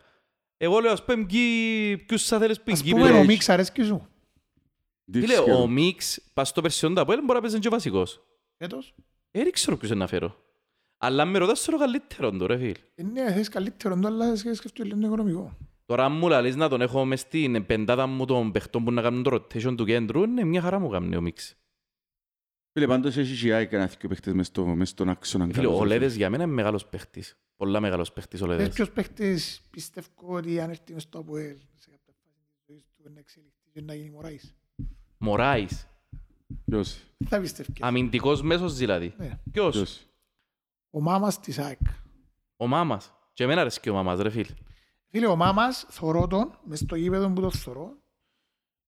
Εγώ 0.58 0.80
λέω, 0.80 0.92
ας 0.92 1.06
πούμε, 1.06 1.26
ποιοι- 1.26 1.98
ποιους 1.98 2.26
θα 2.28 2.40
θέλεις 2.40 2.58
που 2.62 2.72
Ας 2.72 2.82
είναι 2.82 2.92
πούμε, 2.92 3.04
ο 3.04 3.08
Κύπρο. 3.08 3.24
Μίξ 3.24 3.50
αρέσκει 3.50 3.84
σου. 3.84 4.08
Φίλε, 5.12 5.26
Δύσκολο. 5.26 5.62
ο 5.62 5.68
Μίξ, 5.68 6.22
πας 6.34 6.48
στο 6.50 6.62
περσιόν 6.62 6.94
τα 6.94 7.04
μπορεί 7.04 7.22
να 7.26 7.42
παίζει 7.42 7.60
και 7.60 7.70
βασικός. 7.70 8.22
Φέτος. 8.58 8.96
Ε, 9.32 9.44
δεν 9.44 9.52
ξέρω 9.52 9.78
ποιους 9.78 9.90
είναι 9.92 10.00
να 10.00 10.08
φέρω. 10.08 10.36
Αλλά 11.04 11.22
αν 11.22 11.30
με 11.30 11.38
ρωτάς 11.38 11.62
θέλω 11.62 11.78
καλύτερον 11.78 12.38
το 12.38 12.46
ρε 12.46 12.58
φίλ. 12.58 12.76
Ε, 12.96 13.04
Ναι, 13.04 13.32
θες 13.32 13.50
καλύτερο, 13.50 14.00
το, 14.00 14.08
αλλά 14.08 14.36
σκέφτομαι 14.36 14.90
λίγο 14.90 15.06
οικονομικό. 15.06 15.58
Τώρα 15.86 16.06
αν 16.06 16.12
μου 16.12 16.28
λαλείς 16.28 16.56
να 16.56 16.70
τον 16.70 16.82
έχω 16.82 17.06
μες 17.06 17.20
στην 17.20 17.66
πεντάδα 17.66 18.08
μου 18.08 18.26
των 18.26 18.52
παιχτών 18.52 18.84
που 18.84 18.92
να 18.92 19.02
κάνουν 19.02 19.24
το 19.24 19.34
rotation 19.36 19.74
του 19.78 19.86
κέντρου, 19.86 20.24
είναι 20.24 20.44
μια 20.44 20.62
χαρά 20.62 20.80
μου 20.80 20.90
κάνει 20.90 21.16
ο 21.16 21.22
Μίξ. 21.22 21.56
Φίλε, 22.74 22.88
πάντως 22.88 23.18
έχει 23.18 23.42
και 23.42 23.54
ΑΕΚ 23.54 23.72
ένα 23.72 23.86
δύο 23.86 24.10
παίχτες 24.10 24.34
μες 24.34 24.48
στο- 24.48 24.66
μες 24.66 24.90
στον 24.90 25.10
άξονα. 25.10 25.44
Φίλε, 25.46 25.56
καλός, 25.56 25.80
ο 25.80 25.84
ρε 25.84 25.88
Λέδες 25.90 26.16
για 26.16 26.30
μένα 26.30 26.44
είναι 26.44 26.52
μεγάλος 26.54 26.86
παίχτης. 26.86 27.38
Πολλά 27.56 27.80
μεγάλος 27.80 28.12
παίχτης 28.12 28.42
ο 28.42 28.46
Θες 28.48 28.58
Λέδες. 28.58 28.74
ποιος 28.74 28.92
παίχτης 28.92 29.62
πιστεύω 29.70 30.08
ότι 30.18 30.60
αν 30.60 30.70
έρθει 30.70 30.94
μες 30.94 31.02
στο 31.04 31.20
ΑΠΟΕΛ 31.20 31.56
σε 31.76 31.90
κάποια 31.90 32.14
φάση 32.18 32.38
της 32.52 32.64
ζωής 32.68 32.84
του 32.98 33.12
να 33.14 33.20
εξελιχθεί 33.20 33.70
και 33.74 33.82
να 33.82 33.94
γίνει 33.96 34.10
Μωράης. 34.10 34.56
Μωράης. 35.18 35.88
Ποιος, 36.66 36.98
Θα 37.30 37.40
πιστεύω. 37.40 37.70
Αμυντικός 37.80 38.42
μέσος 38.42 38.76
δηλαδή. 38.78 39.14
Ναι. 39.18 39.40
Ποιος; 39.52 40.06
Ποιος. 40.92 41.02
Ο 41.02 41.02
Μάμας 41.02 41.40
της 41.40 41.60
ΑΕΚ. 41.60 41.80
Ο 42.58 42.68
Μάμας. 42.68 43.14
Και 43.34 43.44
εμένα 43.44 43.62
αρέσκει 43.62 43.90
ο 43.90 43.94
Μάμας 43.94 44.20
ρε 44.20 44.30
φίλ. 44.30 44.46
Φίλε, 45.10 45.28
ο 45.28 45.36
Μάμας 45.36 45.86
θωρώ 45.90 46.28
τον, 46.28 46.60
μες 46.64 46.80
στο 46.80 46.96
γήπεδο 46.96 47.30
που 47.30 47.42
τον 47.42 47.52
θωρώ 47.52 47.92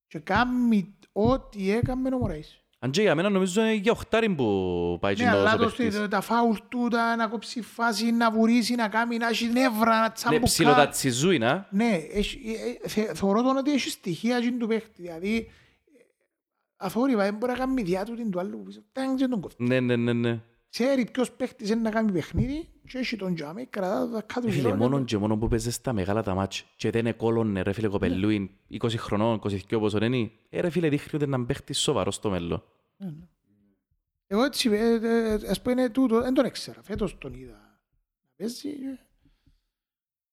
και 0.07 0.19
κάνει 0.19 0.95
ό,τι 1.11 1.71
έκαμε 1.71 2.09
ο 2.15 2.17
Μωράης. 2.17 2.57
Αν 2.80 2.91
και 2.91 3.01
για 3.01 3.15
μένα 3.15 3.30
νομίζω 3.30 3.61
είναι 3.61 3.73
για 3.73 3.91
οχτάρι 3.91 4.30
που 4.35 4.97
πάει 5.01 5.15
Ναι, 5.15 5.23
και 5.23 5.30
αλλά 5.30 5.53
ο 5.53 5.57
το, 5.57 5.63
παίχτης. 5.77 6.07
τα 6.09 6.21
φάουλ 6.21 6.55
του, 6.69 6.88
τα, 6.88 7.15
να 7.15 7.27
κόψει 7.27 7.61
φάση, 7.61 8.11
να 8.11 8.31
βουρήσει, 8.31 8.75
να 8.75 8.89
κάνει, 8.89 9.17
να 9.17 9.27
έχει 9.27 9.45
νεύρα, 9.47 9.99
να 9.99 10.01
Ναι, 10.01 10.09
τσαμπουκά. 10.13 10.43
ψιλοτατσιζούει, 10.43 11.38
να. 11.38 11.67
Ναι, 11.71 11.89
έχει, 12.11 12.41
ε, 12.45 12.85
ε, 12.85 12.88
θε- 12.88 13.15
θεωρώ 13.15 13.41
τον 13.41 13.57
ότι 13.57 13.71
έχει 13.73 13.89
στοιχεία 13.89 14.38
εκείνου 14.38 14.57
του 14.57 14.67
παίχτη. 14.67 15.01
Δηλαδή, 15.01 15.35
ε, 15.38 15.49
αθόρυβα, 16.77 17.23
δεν 17.23 17.34
μπορεί 17.35 17.51
να 17.51 17.57
κάνει 17.57 17.81
διά 17.81 18.05
του 18.05 18.15
την 18.15 18.31
του 18.31 18.39
άλλου 18.39 18.57
που 18.57 18.63
πίσω. 18.63 18.81
Τάγκ 18.91 19.15
και 19.17 19.27
τον 19.27 19.41
κόφτει. 19.41 19.63
Ναι, 19.63 19.80
ναι, 19.80 19.95
ναι, 19.95 20.13
ναι. 20.13 20.41
Ξέρει 20.73 21.11
ποιος 21.11 21.31
παίχτης 21.31 21.69
είναι 21.69 21.81
να 21.81 21.89
κάνει 21.89 22.11
παιχνίδι 22.11 22.69
και 22.87 22.97
έχει 22.97 23.15
τον 23.15 23.35
τζάμι, 23.35 23.65
κρατά 23.65 24.09
τα 24.11 24.21
κάτω 24.21 24.47
Ε, 24.47 24.51
Φίλε, 24.51 24.67
γύρω. 24.67 24.75
μόνο 24.75 25.03
και 25.03 25.17
μόνο 25.17 25.37
που 25.37 25.47
παίζεις 25.47 25.75
στα 25.75 25.93
μεγάλα 25.93 26.23
τα 26.23 26.35
μάτς 26.35 26.65
και 26.75 26.89
δεν 26.89 27.05
εκόλωνε 27.05 27.61
ρε 27.61 27.73
φίλε 27.73 27.87
κοπελούιν 27.87 28.49
20 28.69 28.89
χρονών, 28.97 29.39
22 29.43 29.79
πόσο 29.79 30.03
είναι. 30.03 30.31
Ε 30.49 30.61
ρε 30.61 30.69
φίλε 30.69 30.89
δείχνει 30.89 31.19
ότι 31.21 31.29
να 31.29 31.45
παίχτης 31.45 31.79
σοβαρός 31.79 32.15
στο 32.15 32.29
μέλλον. 32.29 32.63
Εγώ 34.27 34.43
έτσι, 34.43 34.69
ε, 34.69 34.93
ε, 34.93 35.33
ας 35.33 35.61
πούμε, 35.61 35.89
τούτο, 35.89 36.21
δεν 36.21 36.33
τον 36.33 36.45
έξερα. 36.45 36.83
Φέτος 36.83 37.17
τον 37.17 37.33
είδα. 37.33 37.51
να 37.51 37.79
Παίζει, 38.35 38.69
ε, 38.69 38.99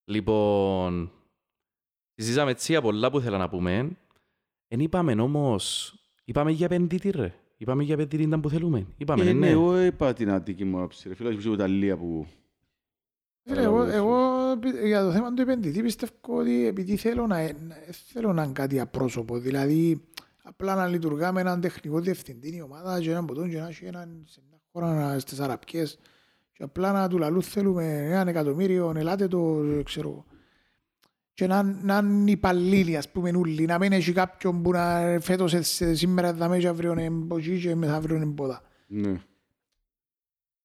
Λοιπόν, 0.04 1.12
συζήσαμε 2.14 2.50
έτσι 2.50 2.72
για 2.72 2.80
πολλά 2.82 3.10
που 3.10 3.18
ήθελα 3.18 3.38
να 3.38 3.48
πούμε. 3.48 3.96
Εν 4.68 4.80
είπαμε 4.80 5.12
όμως, 5.12 5.94
είπαμε 6.24 6.50
για 6.50 6.66
επενδυτή 6.66 7.10
ρε. 7.10 7.39
Είπαμε 7.62 7.82
για 7.82 7.94
επενδυτή 7.94 8.22
ήταν 8.22 8.40
που 8.40 8.48
θέλουμε. 8.48 8.86
Είπαμε, 8.96 9.22
Ε, 9.22 9.24
ναι, 9.24 9.32
ναι, 9.32 9.38
ναι. 9.38 9.48
εγώ 9.48 9.80
είπα 9.82 10.12
την 10.12 10.30
Αττική 10.30 10.64
μου 10.64 10.76
άποψη 10.78 11.08
ρε 11.08 11.14
φίλε, 11.14 11.28
όχι 11.28 11.46
από 11.48 11.56
τα 11.56 11.66
Λία 11.66 11.96
που... 11.96 12.26
Φίλε, 13.48 13.62
εγώ, 13.62 13.82
εγώ 13.82 14.16
πι- 14.60 14.84
για 14.86 15.02
το 15.04 15.12
θέμα 15.12 15.32
του 15.34 15.42
επενδυτή 15.42 15.82
πιστεύω 15.82 16.12
ότι 16.28 16.66
επειδή 16.66 16.96
θέλω 16.96 17.26
να, 17.26 17.42
να- 17.42 17.76
θέλω 18.12 18.32
να 18.32 18.42
είναι 18.42 18.52
κάτι 18.52 18.80
απρόσωπο, 18.80 19.38
δηλαδή 19.38 20.02
απλά 20.42 20.74
να 20.74 20.86
λειτουργά 20.86 21.32
με 21.32 21.40
έναν 21.40 21.60
τεχνικό 21.60 22.00
διευθυντή 22.00 22.56
η 22.56 22.60
ομάδα 22.62 23.00
και 23.00 23.10
έναν 23.10 23.24
ποτόν 23.24 23.50
και 23.50 23.58
να 23.58 23.66
έχει 23.68 23.84
έναν 23.84 24.22
σε 24.26 24.40
μια 24.48 24.60
χώρα 24.72 24.94
να- 24.94 25.18
στις 25.18 25.40
Αραπιές 25.40 25.98
και 26.52 26.62
απλά 26.62 26.92
να 26.92 27.08
του 27.08 27.18
λαλούς 27.18 27.46
θέλουμε 27.46 27.84
έναν 28.10 28.28
εκατομμύριο, 28.28 28.92
ελάτε 28.96 29.28
το, 29.28 29.62
ξέρω 29.84 30.08
εγώ. 30.08 30.24
Και 31.40 31.46
να, 31.46 31.62
να 31.62 31.98
είναι 31.98 32.30
υπαλλήλοι, 32.30 32.96
ας 32.96 33.08
πούμε, 33.10 33.30
ούλοι, 33.36 33.64
να 33.66 33.78
μην 33.78 33.92
έχει 33.92 34.12
κάποιον 34.12 34.62
που 34.62 34.70
να 34.70 35.00
φέτος 35.20 35.54
ε, 35.54 35.62
σε- 35.62 35.94
σήμερα 35.94 36.34
θα 36.34 36.48
με 36.48 36.58
και 36.58 36.68
αύριο 36.68 36.92
είναι 36.92 37.10
μποχή 37.10 37.60
και 37.60 37.74
μεθαύριο 37.74 38.16
είναι 38.16 38.26
πόδα. 38.26 38.62
Ναι. 38.86 39.20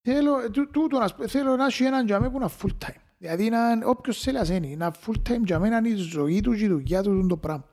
Θέλω, 0.02 0.52
τού- 0.52 0.72
τούτο, 0.72 0.98
ας 0.98 1.16
πούμε, 1.16 1.28
θέλω 1.28 1.56
να 1.56 1.66
έχει 1.66 1.84
έναν 1.84 2.06
τζαμί 2.06 2.30
που 2.30 2.36
είναι 2.36 2.50
full 2.62 2.70
time. 2.86 2.96
Δηλαδή 3.18 3.50
να, 3.50 3.60
όποιος 3.86 4.22
θέλει 4.22 4.38
ασένει, 4.38 4.76
να 4.76 4.92
full 5.06 5.30
time 5.30 5.42
για 5.46 5.60
μένα 5.60 5.78
είναι 5.78 5.88
η 5.90 5.96
ζωή 5.96 6.42
του 6.42 6.54
και 6.54 6.64
η 6.64 6.68
δουλειά 6.68 7.04
του 7.04 7.10
τούτο 7.12 7.28
το 7.28 7.38
πράγμα. 7.38 7.66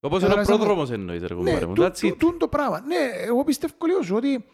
Όπως 0.00 0.22
είναι 0.22 0.32
ο 0.32 0.34
Κατάλαβες, 0.36 0.56
πρόδρομος 0.56 0.90
εννοείται 0.90 1.26
ρε 1.26 1.34
Ναι, 1.34 1.40
κουμπάρε 1.40 1.66
μου. 1.66 1.74
τού- 1.74 1.84
That's 1.84 1.98
τού- 2.00 2.10
it. 2.10 2.16
τούτο 2.18 2.36
το 2.36 2.48
πράγμα. 2.48 2.80
Ναι, 2.80 2.96
εγώ 3.26 3.44
πιστεύω 3.44 3.74
λίγο 3.86 4.02
σου 4.02 4.16
ότι 4.16 4.44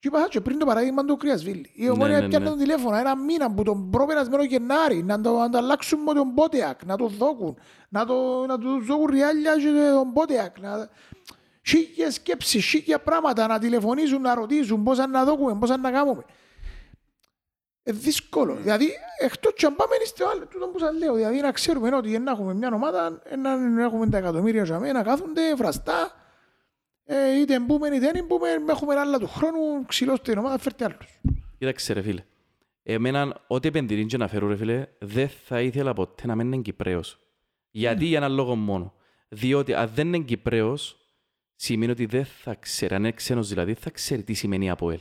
και 0.00 0.08
είπα 0.08 0.26
και 0.28 0.40
πριν 0.40 0.58
το 0.58 0.66
παράδειγμα 0.66 1.04
του 1.04 1.16
Κρυασβίλη. 1.16 1.70
Η 1.74 1.88
ομόνια 1.90 2.16
ναι, 2.16 2.20
ναι. 2.20 2.28
πιάνε 2.28 2.44
τον 2.44 2.58
τηλέφωνο 2.58 2.96
ένα 2.96 3.16
μήνα 3.16 3.54
που 3.54 3.62
τον 3.62 3.90
προπερασμένο 3.90 4.42
Γενάρη 4.42 5.02
να 5.02 5.20
το, 5.20 5.36
να 5.38 5.48
το 5.50 5.58
αλλάξουν 5.58 6.00
με 6.00 6.14
τον 6.14 6.30
Μπότεακ, 6.32 6.84
να 6.84 6.96
το 6.96 7.06
δώκουν, 7.06 7.58
να 7.88 8.06
το, 8.06 8.46
να 8.46 8.58
του 8.58 8.84
δώκουν 8.84 9.06
ριάλια 9.06 9.54
και 9.56 9.90
τον 9.92 10.10
Μπότεακ. 10.10 10.58
Να... 10.60 10.88
Σίγια 11.62 12.10
σκέψεις, 12.10 12.64
σίγια 12.64 12.98
πράγματα 12.98 13.46
να 13.46 13.58
τηλεφωνήσουν, 13.58 14.20
να 14.20 14.34
ρωτήσουν 14.34 14.82
πώς 14.82 14.98
να 14.98 15.24
δώκουμε, 15.24 15.58
πώς 15.58 15.68
να 15.68 15.90
κάνουμε. 15.90 16.24
Ε, 17.82 17.92
δύσκολο. 17.92 18.54
Δηλαδή, 18.54 18.92
εκτός 19.18 19.52
και 19.56 19.66
αν 19.66 19.76
πάμε 19.76 19.94
στο 20.04 20.28
άλλο, 20.28 20.46
τούτο 20.46 20.66
που 20.66 20.78
σας 20.78 20.98
λέω, 20.98 21.14
δηλαδή 21.14 21.40
να 21.40 21.52
ξέρουμε 21.52 21.96
ότι 21.96 22.18
να 22.18 22.30
έχουμε 22.30 22.54
μια 22.54 22.70
ομάδα, 22.74 23.20
ε, 23.24 23.36
να 23.36 23.82
έχουμε 23.82 24.08
τα 24.08 24.16
εκατομμύρια 24.16 24.62
για 24.62 24.78
μένα, 24.78 24.92
να 24.92 25.02
κάθονται 25.02 25.54
βραστά, 25.54 26.12
ε, 27.10 27.40
είτε 27.40 27.60
μπούμε 27.60 27.86
είτε 27.88 28.10
δεν 28.12 28.24
μπούμε, 28.24 28.48
έχουμε 28.68 28.94
άλλα 28.94 29.18
του 29.18 29.28
χρόνου, 29.28 29.86
ξυλός 29.86 30.18
στην 30.18 30.38
ομάδα, 30.38 30.58
φέρτε 30.58 30.84
άλλους. 30.84 31.20
Κοίταξε 31.58 31.92
ρε 31.92 32.02
φίλε. 32.02 32.24
Εμένα, 32.82 33.44
ό,τι 33.46 33.68
επενδυτή 33.68 34.04
και 34.04 34.16
να 34.16 34.28
φέρω 34.28 34.46
ρε 34.48 34.56
φίλε, 34.56 34.86
δεν 34.98 35.28
θα 35.28 35.60
ήθελα 35.60 35.92
ποτέ 35.92 36.26
να 36.26 36.34
μένει 36.34 36.62
Κυπρέος. 36.62 37.18
Γιατί 37.70 38.04
για 38.04 38.16
έναν 38.16 38.32
λόγο 38.32 38.54
μόνο. 38.54 38.94
Διότι 39.28 39.74
αν 39.74 39.90
δεν 39.94 40.06
είναι 40.06 40.18
Κυπρέος, 40.18 40.96
σημαίνει 41.54 41.90
ότι 41.92 42.06
δεν 42.06 42.24
θα 42.24 42.54
ξέρει, 42.54 42.94
αν 42.94 43.00
είναι 43.00 43.12
ξένος 43.12 43.48
δηλαδή, 43.48 43.74
θα 43.74 43.90
ξέρει 43.90 44.22
τι 44.22 44.34
σημαίνει 44.34 44.70
ΑΠΟΕΛ. 44.70 45.00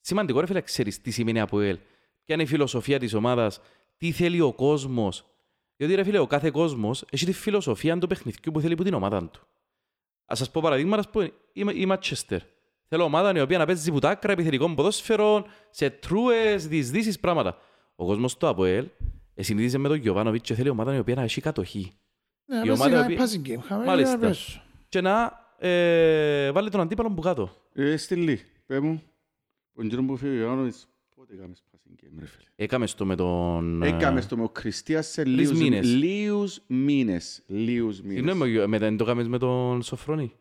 Σημαντικό 0.00 0.40
ρε 0.40 0.46
φίλε, 0.46 0.58
να 0.58 0.64
ξέρεις 0.64 1.00
τι 1.00 1.10
σημαίνει 1.10 1.40
ΑΠΟΕΛ. 1.40 1.78
Ποια 2.24 2.34
είναι 2.34 2.42
η 2.42 2.46
φιλοσοφία 2.46 2.98
της 2.98 3.14
ομάδας, 3.14 3.60
τι 3.96 4.12
θέλει 4.12 4.40
ο 4.40 4.52
κόσμος. 4.52 5.26
Διότι 5.76 5.94
ρε 5.94 6.04
φίλε, 6.04 6.18
ο 6.18 6.26
κάθε 6.26 6.50
κόσμος 6.50 7.04
έχει 7.10 7.24
τη 7.24 7.32
φιλοσοφία 7.32 7.98
του 7.98 8.06
παιχνιδιού 8.06 8.52
που 8.52 8.60
θέλει 8.60 8.72
από 8.72 8.84
την 8.84 8.94
ομάδα 8.94 9.28
του. 9.28 9.46
Ας 10.32 10.38
σας 10.38 10.50
πω 10.50 10.60
παραδείγμα, 10.60 10.96
ας 10.96 11.10
πω, 11.10 11.20
η, 11.22 11.32
η 11.52 11.86
Manchester. 11.90 12.38
Θέλω 12.88 13.04
ομάδα 13.04 13.32
η 13.36 13.40
οποία 13.40 13.58
να 13.58 13.66
παίζει 13.66 13.92
πουτάκρα, 13.92 14.32
επιθετικών 14.32 14.74
ποδόσφαιρων, 14.74 15.44
σε 15.70 15.90
τρούες, 15.90 16.68
διεισδύσεις, 16.68 17.18
πράγματα. 17.20 17.58
Ο 17.96 18.06
κόσμος 18.06 18.36
του 18.36 18.46
ΑΠΟΕΛ 18.46 18.86
συνήθιζε 19.36 19.78
με 19.78 19.88
τον 19.88 19.96
Γιωβάνοβιτς 19.96 20.42
και 20.48 20.54
θέλει 20.54 20.68
ομάδα 20.68 20.94
η 20.94 20.98
οποία 20.98 21.14
να 21.14 21.22
έχει 21.22 21.40
κατοχή. 21.40 21.92
Ναι, 22.44 22.56
Η 22.56 22.58
να 22.58 22.64
παίζει 22.66 22.80
ομάδα 22.82 22.96
ένα 22.96 23.10
η 23.10 23.12
οποία- 23.12 23.26
passing 23.26 23.48
game, 23.48 23.62
χαμένη 23.66 23.86
Μάλιστα. 23.88 24.12
να 24.16 24.18
παίζει. 24.18 24.60
Και 24.88 25.00
να 25.00 25.32
ε, 25.58 26.50
βάλει 26.52 26.70
τον 26.70 26.80
αντίπαλο 26.80 27.10
που 27.10 27.20
κάτω. 27.20 27.50
Ε, 27.74 27.96
στείλει, 27.96 28.40
πέ 28.66 28.80
μου. 28.80 29.02
Τον 29.74 29.88
κύριο 29.88 30.04
που 30.04 30.16
φύγει 30.16 30.36
ο 30.36 30.40
Ιωάννης, 30.40 30.88
πότε 31.16 31.34
έκαμες 31.34 31.62
passing 31.92 32.04
game, 32.04 32.18
ρε 32.18 32.26
φίλε. 32.26 32.48
Έκαμε 32.56 32.86
στο 32.86 33.04
με 33.06 33.14
τον... 33.16 33.82
ε, 33.82 33.88
Έκαμες 33.88 34.26
το 34.26 34.36
με 34.36 34.42
ο 34.42 34.52
Χριστίας 34.56 35.06
σε 35.06 35.22
Τρεις 35.22 35.34
λίγους 35.36 35.58
μήνες. 35.58 35.86
λίγους 35.94 36.60
μήνες. 36.66 37.42
Λίγους 37.46 38.00
μήνες. 38.02 38.16
Συγγνώμη, 38.24 38.66
μετά 38.68 38.84
δεν 38.86 38.96
το 38.96 39.04
έκαμες 39.04 39.28
με 39.28 39.38
τον 39.38 39.82
Σοφρόνη. 39.82 40.32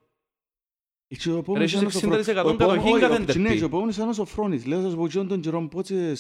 Και 1.07 1.29
ο 1.29 1.33
Ρε, 1.33 1.39
επόμενος 1.39 1.63
έχεις 1.73 1.73
ήταν 1.75 1.85
ο 1.87 1.89
Σοφρόνης. 1.89 2.27
60% 2.27 2.35
Ο 2.35 2.39
επόμενος- 2.49 2.57
κατοχή 2.75 2.91
όχι, 2.91 2.99
κάθε 3.01 3.13
ο- 3.13 3.15
εντερπή. 3.15 3.41
Ναι, 3.41 3.55
και 3.55 3.63
ο 3.63 3.65
επόμενος 3.65 3.95
ήταν 3.95 4.09
ο 4.09 4.13
Σοφρόνης. 4.13 4.65
Λέω 4.65 4.81
σας 4.81 4.95
πω 4.95 5.07
και 5.07 5.19
τον 5.23 5.39
καιρό 5.41 5.67
πότε 5.67 6.15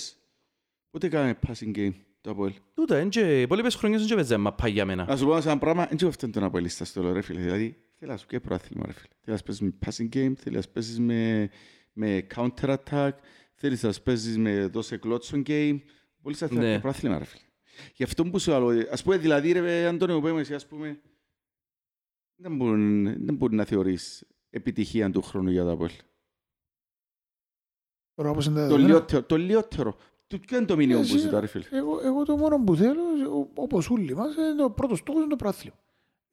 πότε 0.89 1.07
έκαμε 1.07 1.39
passing 1.47 1.77
game 1.77 1.91
το 2.21 2.29
Αποέλ. 2.31 2.53
Τούτα, 2.73 2.99
είναι 2.99 3.09
και 3.09 3.37
οι 3.39 3.41
υπόλοιπες 3.41 3.75
χρονιές 3.75 4.05
δεν 4.07 4.15
παίζαμε 4.15 4.43
μαπά 4.43 4.67
για 4.67 4.85
μένα. 4.85 5.05
Να 5.05 5.17
σου 5.17 5.25
πω 5.25 5.35
ένα 5.37 5.57
πράγμα, 5.57 5.87
δεν 5.91 6.07
αυτό 6.07 6.25
είναι 6.25 6.35
τον 6.35 6.43
Αποέλιστα 6.43 6.85
στο 6.85 7.01
λέω 7.01 7.13
ρε 7.13 7.21
φίλε. 7.21 7.39
Δηλαδή, 7.39 7.77
θέλει 7.99 8.11
να 8.11 8.17
σου 8.17 8.25
πει 8.25 8.39
προάθλημα 8.39 8.85
ρε 8.85 8.91
φίλε. 8.93 9.13
Θέλει 9.21 9.37
να 9.37 9.43
παίζεις 9.43 9.61
με 9.61 9.73
passing 9.85 10.15
game, 10.15 10.33
θέλει 10.37 10.55
να 10.55 10.61
παίζεις 10.73 10.99
με, 10.99 11.49
με 11.93 12.27
counter 12.35 12.75
attack, 12.75 13.11
θέλεις 13.61 13.83
να 13.83 13.93
παίζεις 14.03 14.37
με 14.37 14.65
δώσε 14.67 14.97
κλώτσον 14.97 15.43
game. 15.47 15.79
Πολύ 16.21 16.35
σαν 16.35 16.47
θέλει 16.47 16.59
Ναι. 16.59 16.73
να 16.73 16.79
προάθλημα 16.79 17.17
ρε 17.17 17.23
φίλε. 17.25 17.43
Γι' 17.95 18.03
αυτό 18.03 18.23
που 18.25 18.39
σου 18.39 18.49
λέω, 18.51 18.85
ας 18.91 19.03
πούμε 19.03 19.17
δηλαδή 19.17 19.51
ρε 19.51 19.85
Αντώνιο 19.87 20.19
που 20.19 20.25
είπαμε 20.25 20.41
εσύ 20.41 20.53
ας 20.53 20.67
πούμε, 20.67 21.01
δεν 22.35 22.55
μπορεί, 22.55 23.15
δεν 23.19 23.35
μπορεί 23.35 23.55
να 23.55 23.65
θεωρείς 23.65 24.27
επιτυχία 24.49 25.09
του 25.11 25.21
χρόνου 25.21 25.49
για 25.49 25.63
το 25.63 25.71
Αποέλ. 25.71 25.91
Τώρα 28.15 28.29
όπως 28.29 28.45
είναι 28.45 28.55
τα 28.55 28.61
Το 28.61 28.67
δεδομένα. 28.67 28.89
λιότερο, 28.93 29.23
το 29.23 29.37
λιότερο. 29.37 29.97
Του- 30.27 30.39
Ποιο 30.39 30.57
είναι 30.57 30.65
το 30.65 30.75
μήνυμα 30.75 30.99
Ε, 30.99 31.01
που 31.01 31.07
εσύ- 31.07 31.17
ζητά 31.17 31.39
ρε 31.39 31.47
φίλε; 31.47 31.65
Εγώ, 31.71 31.99
εγώ 32.03 32.23
το 32.25 32.37
μόνο 32.37 32.63
που 32.63 32.75
θέλω, 32.75 33.01
ο- 33.37 33.51
όπως 33.55 33.89
όλοι 33.89 34.15
μας, 34.15 34.35
είναι 34.35 34.55
το 34.55 34.69
πρώτο 34.71 34.95
στόχος 34.95 35.21
είναι 35.21 35.29
το 35.29 35.35
πράθλημα. 35.35 35.75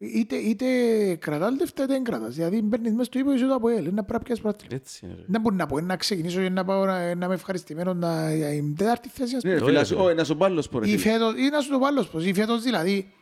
Είτε, 0.01 0.37
είτε 0.37 0.67
κρατάς 1.15 1.59
λεφτά 1.59 1.83
είτε 1.83 1.93
δεν 1.93 2.05
κρατάς. 2.05 2.35
Δηλαδή 2.35 2.63
μπαίνεις 2.63 2.91
μέσα 2.93 3.05
στο 3.05 3.19
ύπο 3.19 3.33
είσαι 3.33 3.47
το 3.47 3.55
από 3.55 3.69
ελ, 3.69 3.85
να 3.85 4.05
πρέπει 4.05 4.13
να 4.13 4.19
πιάσεις 4.21 4.43
πράθλημα. 4.43 4.75
Έτσι 4.75 5.07
είναι. 5.07 5.15
ρε. 5.15 5.23
Δεν 5.27 5.41
μπορεί 5.41 5.57
να 5.57 5.67
πω, 5.67 5.81
να 5.81 5.97
ξεκινήσω 5.97 6.41
και 6.43 6.49
να 6.49 6.65
πάω 6.65 6.85
να, 6.85 7.15
να 7.15 7.25
είμαι 7.25 7.35
ευχαριστημένος 7.35 7.97
να 7.97 8.33
είμαι 8.33 8.75
τέταρτη 8.77 9.09
θέση. 9.09 9.37
ας 9.37 9.43
Ναι, 9.43 9.53
ρε 9.53 9.59
Το 9.59 9.65
φίλε, 9.65 9.79
έλεγε. 9.79 9.95
ας- 9.95 10.01
ω, 10.07 10.15
να 10.15 10.25
σου 10.25 10.37
πάρω 10.37 10.63
σπορ, 10.63 10.83
ρε 10.85 10.91
Ή 10.91 10.97
φίλε. 10.99 11.13
φέτος, 11.13 11.35
ή 11.37 11.49
να 11.49 11.61
σου 11.61 11.71
το 11.71 11.79
βάλω 11.79 12.05
πως, 12.05 12.25
ή 12.27 12.33
φέτος 12.35 12.63
δηλαδή, 12.63 13.13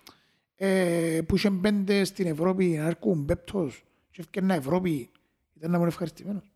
ε, 0.57 1.21
που 1.27 1.37
είχε 1.37 1.51
πέντε 1.51 2.05
στην 2.05 2.27
Ευρώπη 2.27 2.65
να 2.67 2.87
έρχουν 2.87 3.25
πέπτος 3.25 3.85
και 4.11 4.21
έφτιανα 4.21 4.55
Ευρώπη, 4.55 5.11
ήταν 5.57 5.71
να 5.71 5.77
ήμουν 5.77 5.89
ευχαριστημένος. 5.89 6.51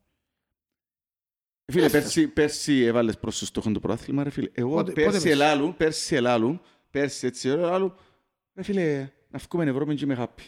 Φίλε, 1.73 1.89
πέρσι, 1.89 2.29
πέρσι 2.29 2.81
έβαλες 2.81 3.19
προς 3.19 3.39
το 3.39 3.47
στόχο 3.47 3.73
το 3.73 3.81
πρωτάθλημα, 3.81 4.23
ρε 4.23 4.31
φίλε. 4.31 4.49
Εγώ 4.53 4.69
Πότε- 4.71 4.83
πότε 4.89 4.93
πέρσι; 5.03 5.11
Πέρσι; 5.13 5.29
ελάλου, 5.29 5.75
πέρσι 5.77 6.15
ελάλου, 6.17 6.61
πέρσι 6.91 7.27
έτσι 7.27 7.49
ελάλου, 7.49 7.95
ρε 8.55 8.63
φίλε, 8.63 9.11
να 9.31 9.39
βγούμε 9.39 9.70
Ευρώπη 9.70 9.94
και 9.94 10.05
είμαι 10.05 10.16
happy. 10.19 10.43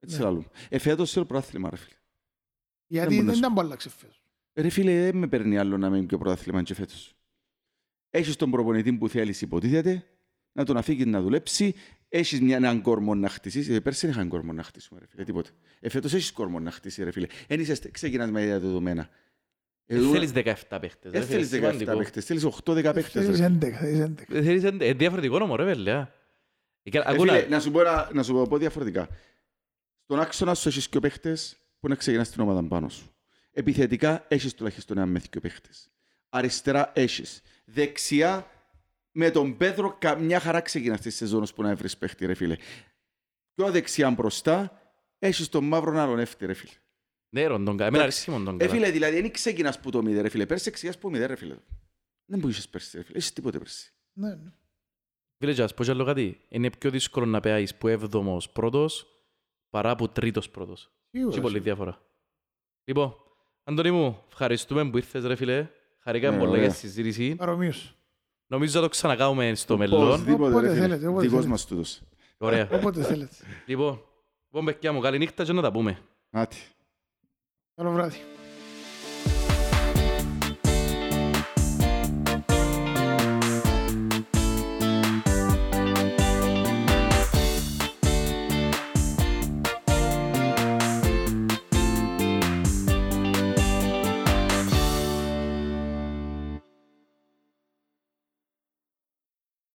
Έτσι 0.00 0.16
Ναι. 0.16 0.22
ελάλου. 0.22 0.44
Ε, 0.68 0.78
φέτος 0.78 1.12
θέλω 1.12 1.24
πρωτάθλημα, 1.24 1.70
ρε 1.70 1.76
φίλε. 1.76 1.94
Γιατί 2.86 3.06
μπορεί 3.14 3.18
να 3.18 3.24
δεν 3.24 3.34
σου- 3.34 3.40
ήταν 3.40 3.54
που 3.54 3.60
άλλαξε 3.60 3.88
φέτος. 3.90 4.22
Ρε 4.54 4.68
φίλε, 4.68 5.00
δεν 5.04 5.16
με 5.16 5.26
παίρνει 5.28 5.58
άλλο 5.58 5.76
να 5.78 5.86
είμαι 5.86 6.02
πιο 6.02 6.18
πρωτάθλημα 6.18 6.62
και 6.62 6.74
φέτος. 6.74 7.14
Έχεις 8.10 8.36
τον 8.36 8.50
προπονητή 8.50 8.92
που 8.92 9.08
θέλεις 9.08 9.40
υποτίθεται, 9.42 10.04
να 10.52 10.64
τον 10.64 10.76
αφήγεις 10.76 11.06
να 11.06 11.20
δουλέψει, 11.20 11.74
έχεις 12.08 12.40
μια, 12.40 12.56
έναν 12.56 12.82
κόρμο 12.82 13.14
να 13.14 13.28
χτίσεις. 13.28 13.68
Ε, 13.68 13.80
πέρσι 13.80 14.06
δεν 14.06 14.14
είχαν 14.14 14.28
κόρμο 14.28 14.52
να 14.52 14.62
χτίσουμε, 14.62 15.00
ρε 15.00 15.06
φίλε, 15.06 15.24
τίποτε. 15.24 15.50
Ε, 15.80 15.88
φέτος 15.88 16.14
έχεις 16.14 16.32
κόρμο 16.32 16.60
να 16.60 16.70
χτίσεις, 16.70 17.04
ρε 17.04 17.10
φίλε. 17.10 17.26
Εν 17.46 17.60
είσαι, 17.60 17.90
ξεκινάς 17.90 18.30
με 18.30 18.46
δεδομένα. 18.46 19.08
Ε, 19.86 19.98
Δεν 20.00 20.10
θέλεις 20.10 20.30
17 20.32 20.78
παίχτες. 20.80 21.12
Δεν 21.12 21.20
ρε, 21.20 21.26
θέλεις 21.26 21.48
φίλε, 21.48 21.60
17 21.60 21.70
σημαντικό. 21.70 21.96
παίχτες, 21.98 22.24
θέλεις 22.24 22.44
8-10 22.44 22.92
παίχτες. 22.94 23.26
ρε 23.26 23.32
Θέλεις 23.32 23.36
φίλε. 23.36 23.46
11, 23.46 23.78
θέλεις 23.78 24.00
11. 24.00 24.24
Δεν 24.28 24.44
θέλεις 24.44 24.64
εν- 24.64 24.80
ε, 24.80 24.92
διαφορετικό 24.92 25.38
νόμο 25.38 25.56
ρε 25.56 25.64
βέλε. 25.64 26.06
Ε, 26.82 26.98
Ακούνα, 27.04 27.32
φίλε, 27.34 27.46
να 27.48 27.60
σου 27.60 27.70
πω, 27.70 27.80
ένα- 27.80 28.10
να 28.12 28.22
σου 28.22 28.32
πω, 28.32 28.42
πω 28.42 28.56
διαφορετικά. 28.58 29.08
Στον 30.04 30.20
άξονα 30.20 30.54
σου 30.54 30.68
έχεις 30.68 30.88
και 30.88 31.00
παίχτες 31.00 31.56
που 31.80 31.88
να 31.88 31.94
ξεκινάς 31.94 32.30
την 32.30 32.40
ομάδα 32.42 32.62
πάνω 32.68 32.88
σου. 32.88 33.14
Επιθετικά 33.52 34.24
έχεις 34.28 34.54
τουλάχιστον 34.54 34.96
ένα 34.96 35.06
με 35.06 35.18
δύο 35.30 35.40
παίχτες. 35.40 35.90
Αριστερά 36.28 36.92
έχεις. 36.94 37.42
Δεξιά 37.64 38.50
με 39.12 39.30
τον 39.30 39.56
Πέτρο 39.56 39.96
καμιά 39.98 40.40
χαρά 40.40 40.60
ξεκινάς 40.60 41.00
τη 41.00 41.10
σεζόν 41.10 41.46
που 41.54 41.62
να 41.62 41.74
βρεις 41.76 41.96
παίχτη 41.96 42.26
ρε 42.26 42.34
φίλε. 42.34 42.56
Πιο 43.54 43.70
δεξιά 43.70 44.10
μπροστά 44.10 44.80
έχεις 45.18 45.48
τον 45.48 45.64
μαύρο 45.64 45.98
άλλον 46.00 46.18
έφτη 46.18 46.46
ρε 46.46 46.54
φίλε. 46.54 46.72
ναι 47.28 47.46
ρον 47.46 47.64
τον 47.64 47.76
καλά. 47.76 47.88
Εμένα 47.88 48.02
αρέσει 48.02 48.30
μόνο 48.30 48.44
τον 48.44 48.54
Ε, 48.54 48.58
καλά. 48.58 48.70
φίλε, 48.70 48.90
δηλαδή 48.90 49.20
δεν 49.20 49.30
ξεκινάς 49.30 49.80
που 49.80 49.90
το 49.90 50.02
μηδέ 50.02 50.20
ρε 50.20 50.28
φίλε. 50.28 50.46
Πέρσι 50.46 50.70
ξεκινάς 50.70 50.98
που 50.98 51.10
μηδέ 51.10 51.26
ρε 51.26 51.36
φίλε. 51.36 51.56
Δεν 52.24 52.38
μπορείς 52.38 52.68
πέρσι 52.68 52.96
ρε 52.96 53.02
φίλε. 53.02 53.16
Έχεις 53.18 53.32
τίποτε 53.32 53.58
πέρσι. 53.58 53.92
Ναι, 54.12 54.28
ναι. 54.28 54.50
Φίλε, 55.42 55.52
και 55.52 55.62
ας 55.62 55.74
πω 55.74 55.84
κι 55.84 55.90
άλλο 55.90 56.04
κάτι. 56.04 56.40
Είναι 56.48 56.70
πιο 56.70 56.90
δύσκολο 56.90 57.26
να 57.26 57.40
παίεις 57.40 57.74
που 57.74 57.88
έβδομος 57.88 58.50
πρώτος 58.50 59.06
παρά 59.70 59.96
που 59.96 60.08
τρίτος 60.08 60.50
πρώτος. 60.50 60.90
Σίγουρα, 61.10 61.32
Έχει 61.32 61.40
πολύ 61.40 61.54
σίγουρα. 61.54 61.74
διάφορα. 61.74 62.02
Λοιπόν, 62.84 63.14
Αντώνη 63.64 63.90
μου, 63.90 64.22
ευχαριστούμε 64.28 64.90
που 64.90 64.96
ήρθες 64.96 65.24
ρε 65.24 65.34
φίλε. 65.36 65.68
Χαρήκαμε 65.98 66.32
Ναι, 66.36 66.38
πολλά 66.38 66.50
ωραία. 66.52 66.62
για 66.64 66.72
τη 66.72 66.78
συζήτηση. 66.78 67.34
Παρομοίως. 67.34 67.94
Νομίζω 68.46 68.72
θα 68.72 68.80
το 68.80 68.88
ξανακάνουμε 68.88 69.54
στο 69.54 69.76
μέλλον. 69.78 70.06
Οπωσδήποτε, 70.06 70.50
Όποτε 70.50 70.66
ρε 70.66 70.72
φίλε. 70.72 70.80
θέλετε, 70.80 71.06
όποτε 71.06 71.20
Δικός 71.22 71.30
θέλετε. 71.32 71.48
μας 71.48 71.66
τούτος. 71.66 72.00
Ωραία. 72.38 72.68
Όποτε 72.72 73.02
θέλετε. 73.02 73.34
Λοιπόν, 73.66 74.02
λοιπόν, 74.44 74.64
παιδιά 74.64 74.92
μου, 74.92 75.00
καλή 75.00 75.18
νύχτα 75.18 75.44
και 75.44 75.52
να 75.52 75.62
τα 75.62 75.72
πούμε. 75.72 75.98
Άτι. 76.30 76.56
Καλό 77.74 77.90
βράδυ. 77.92 78.18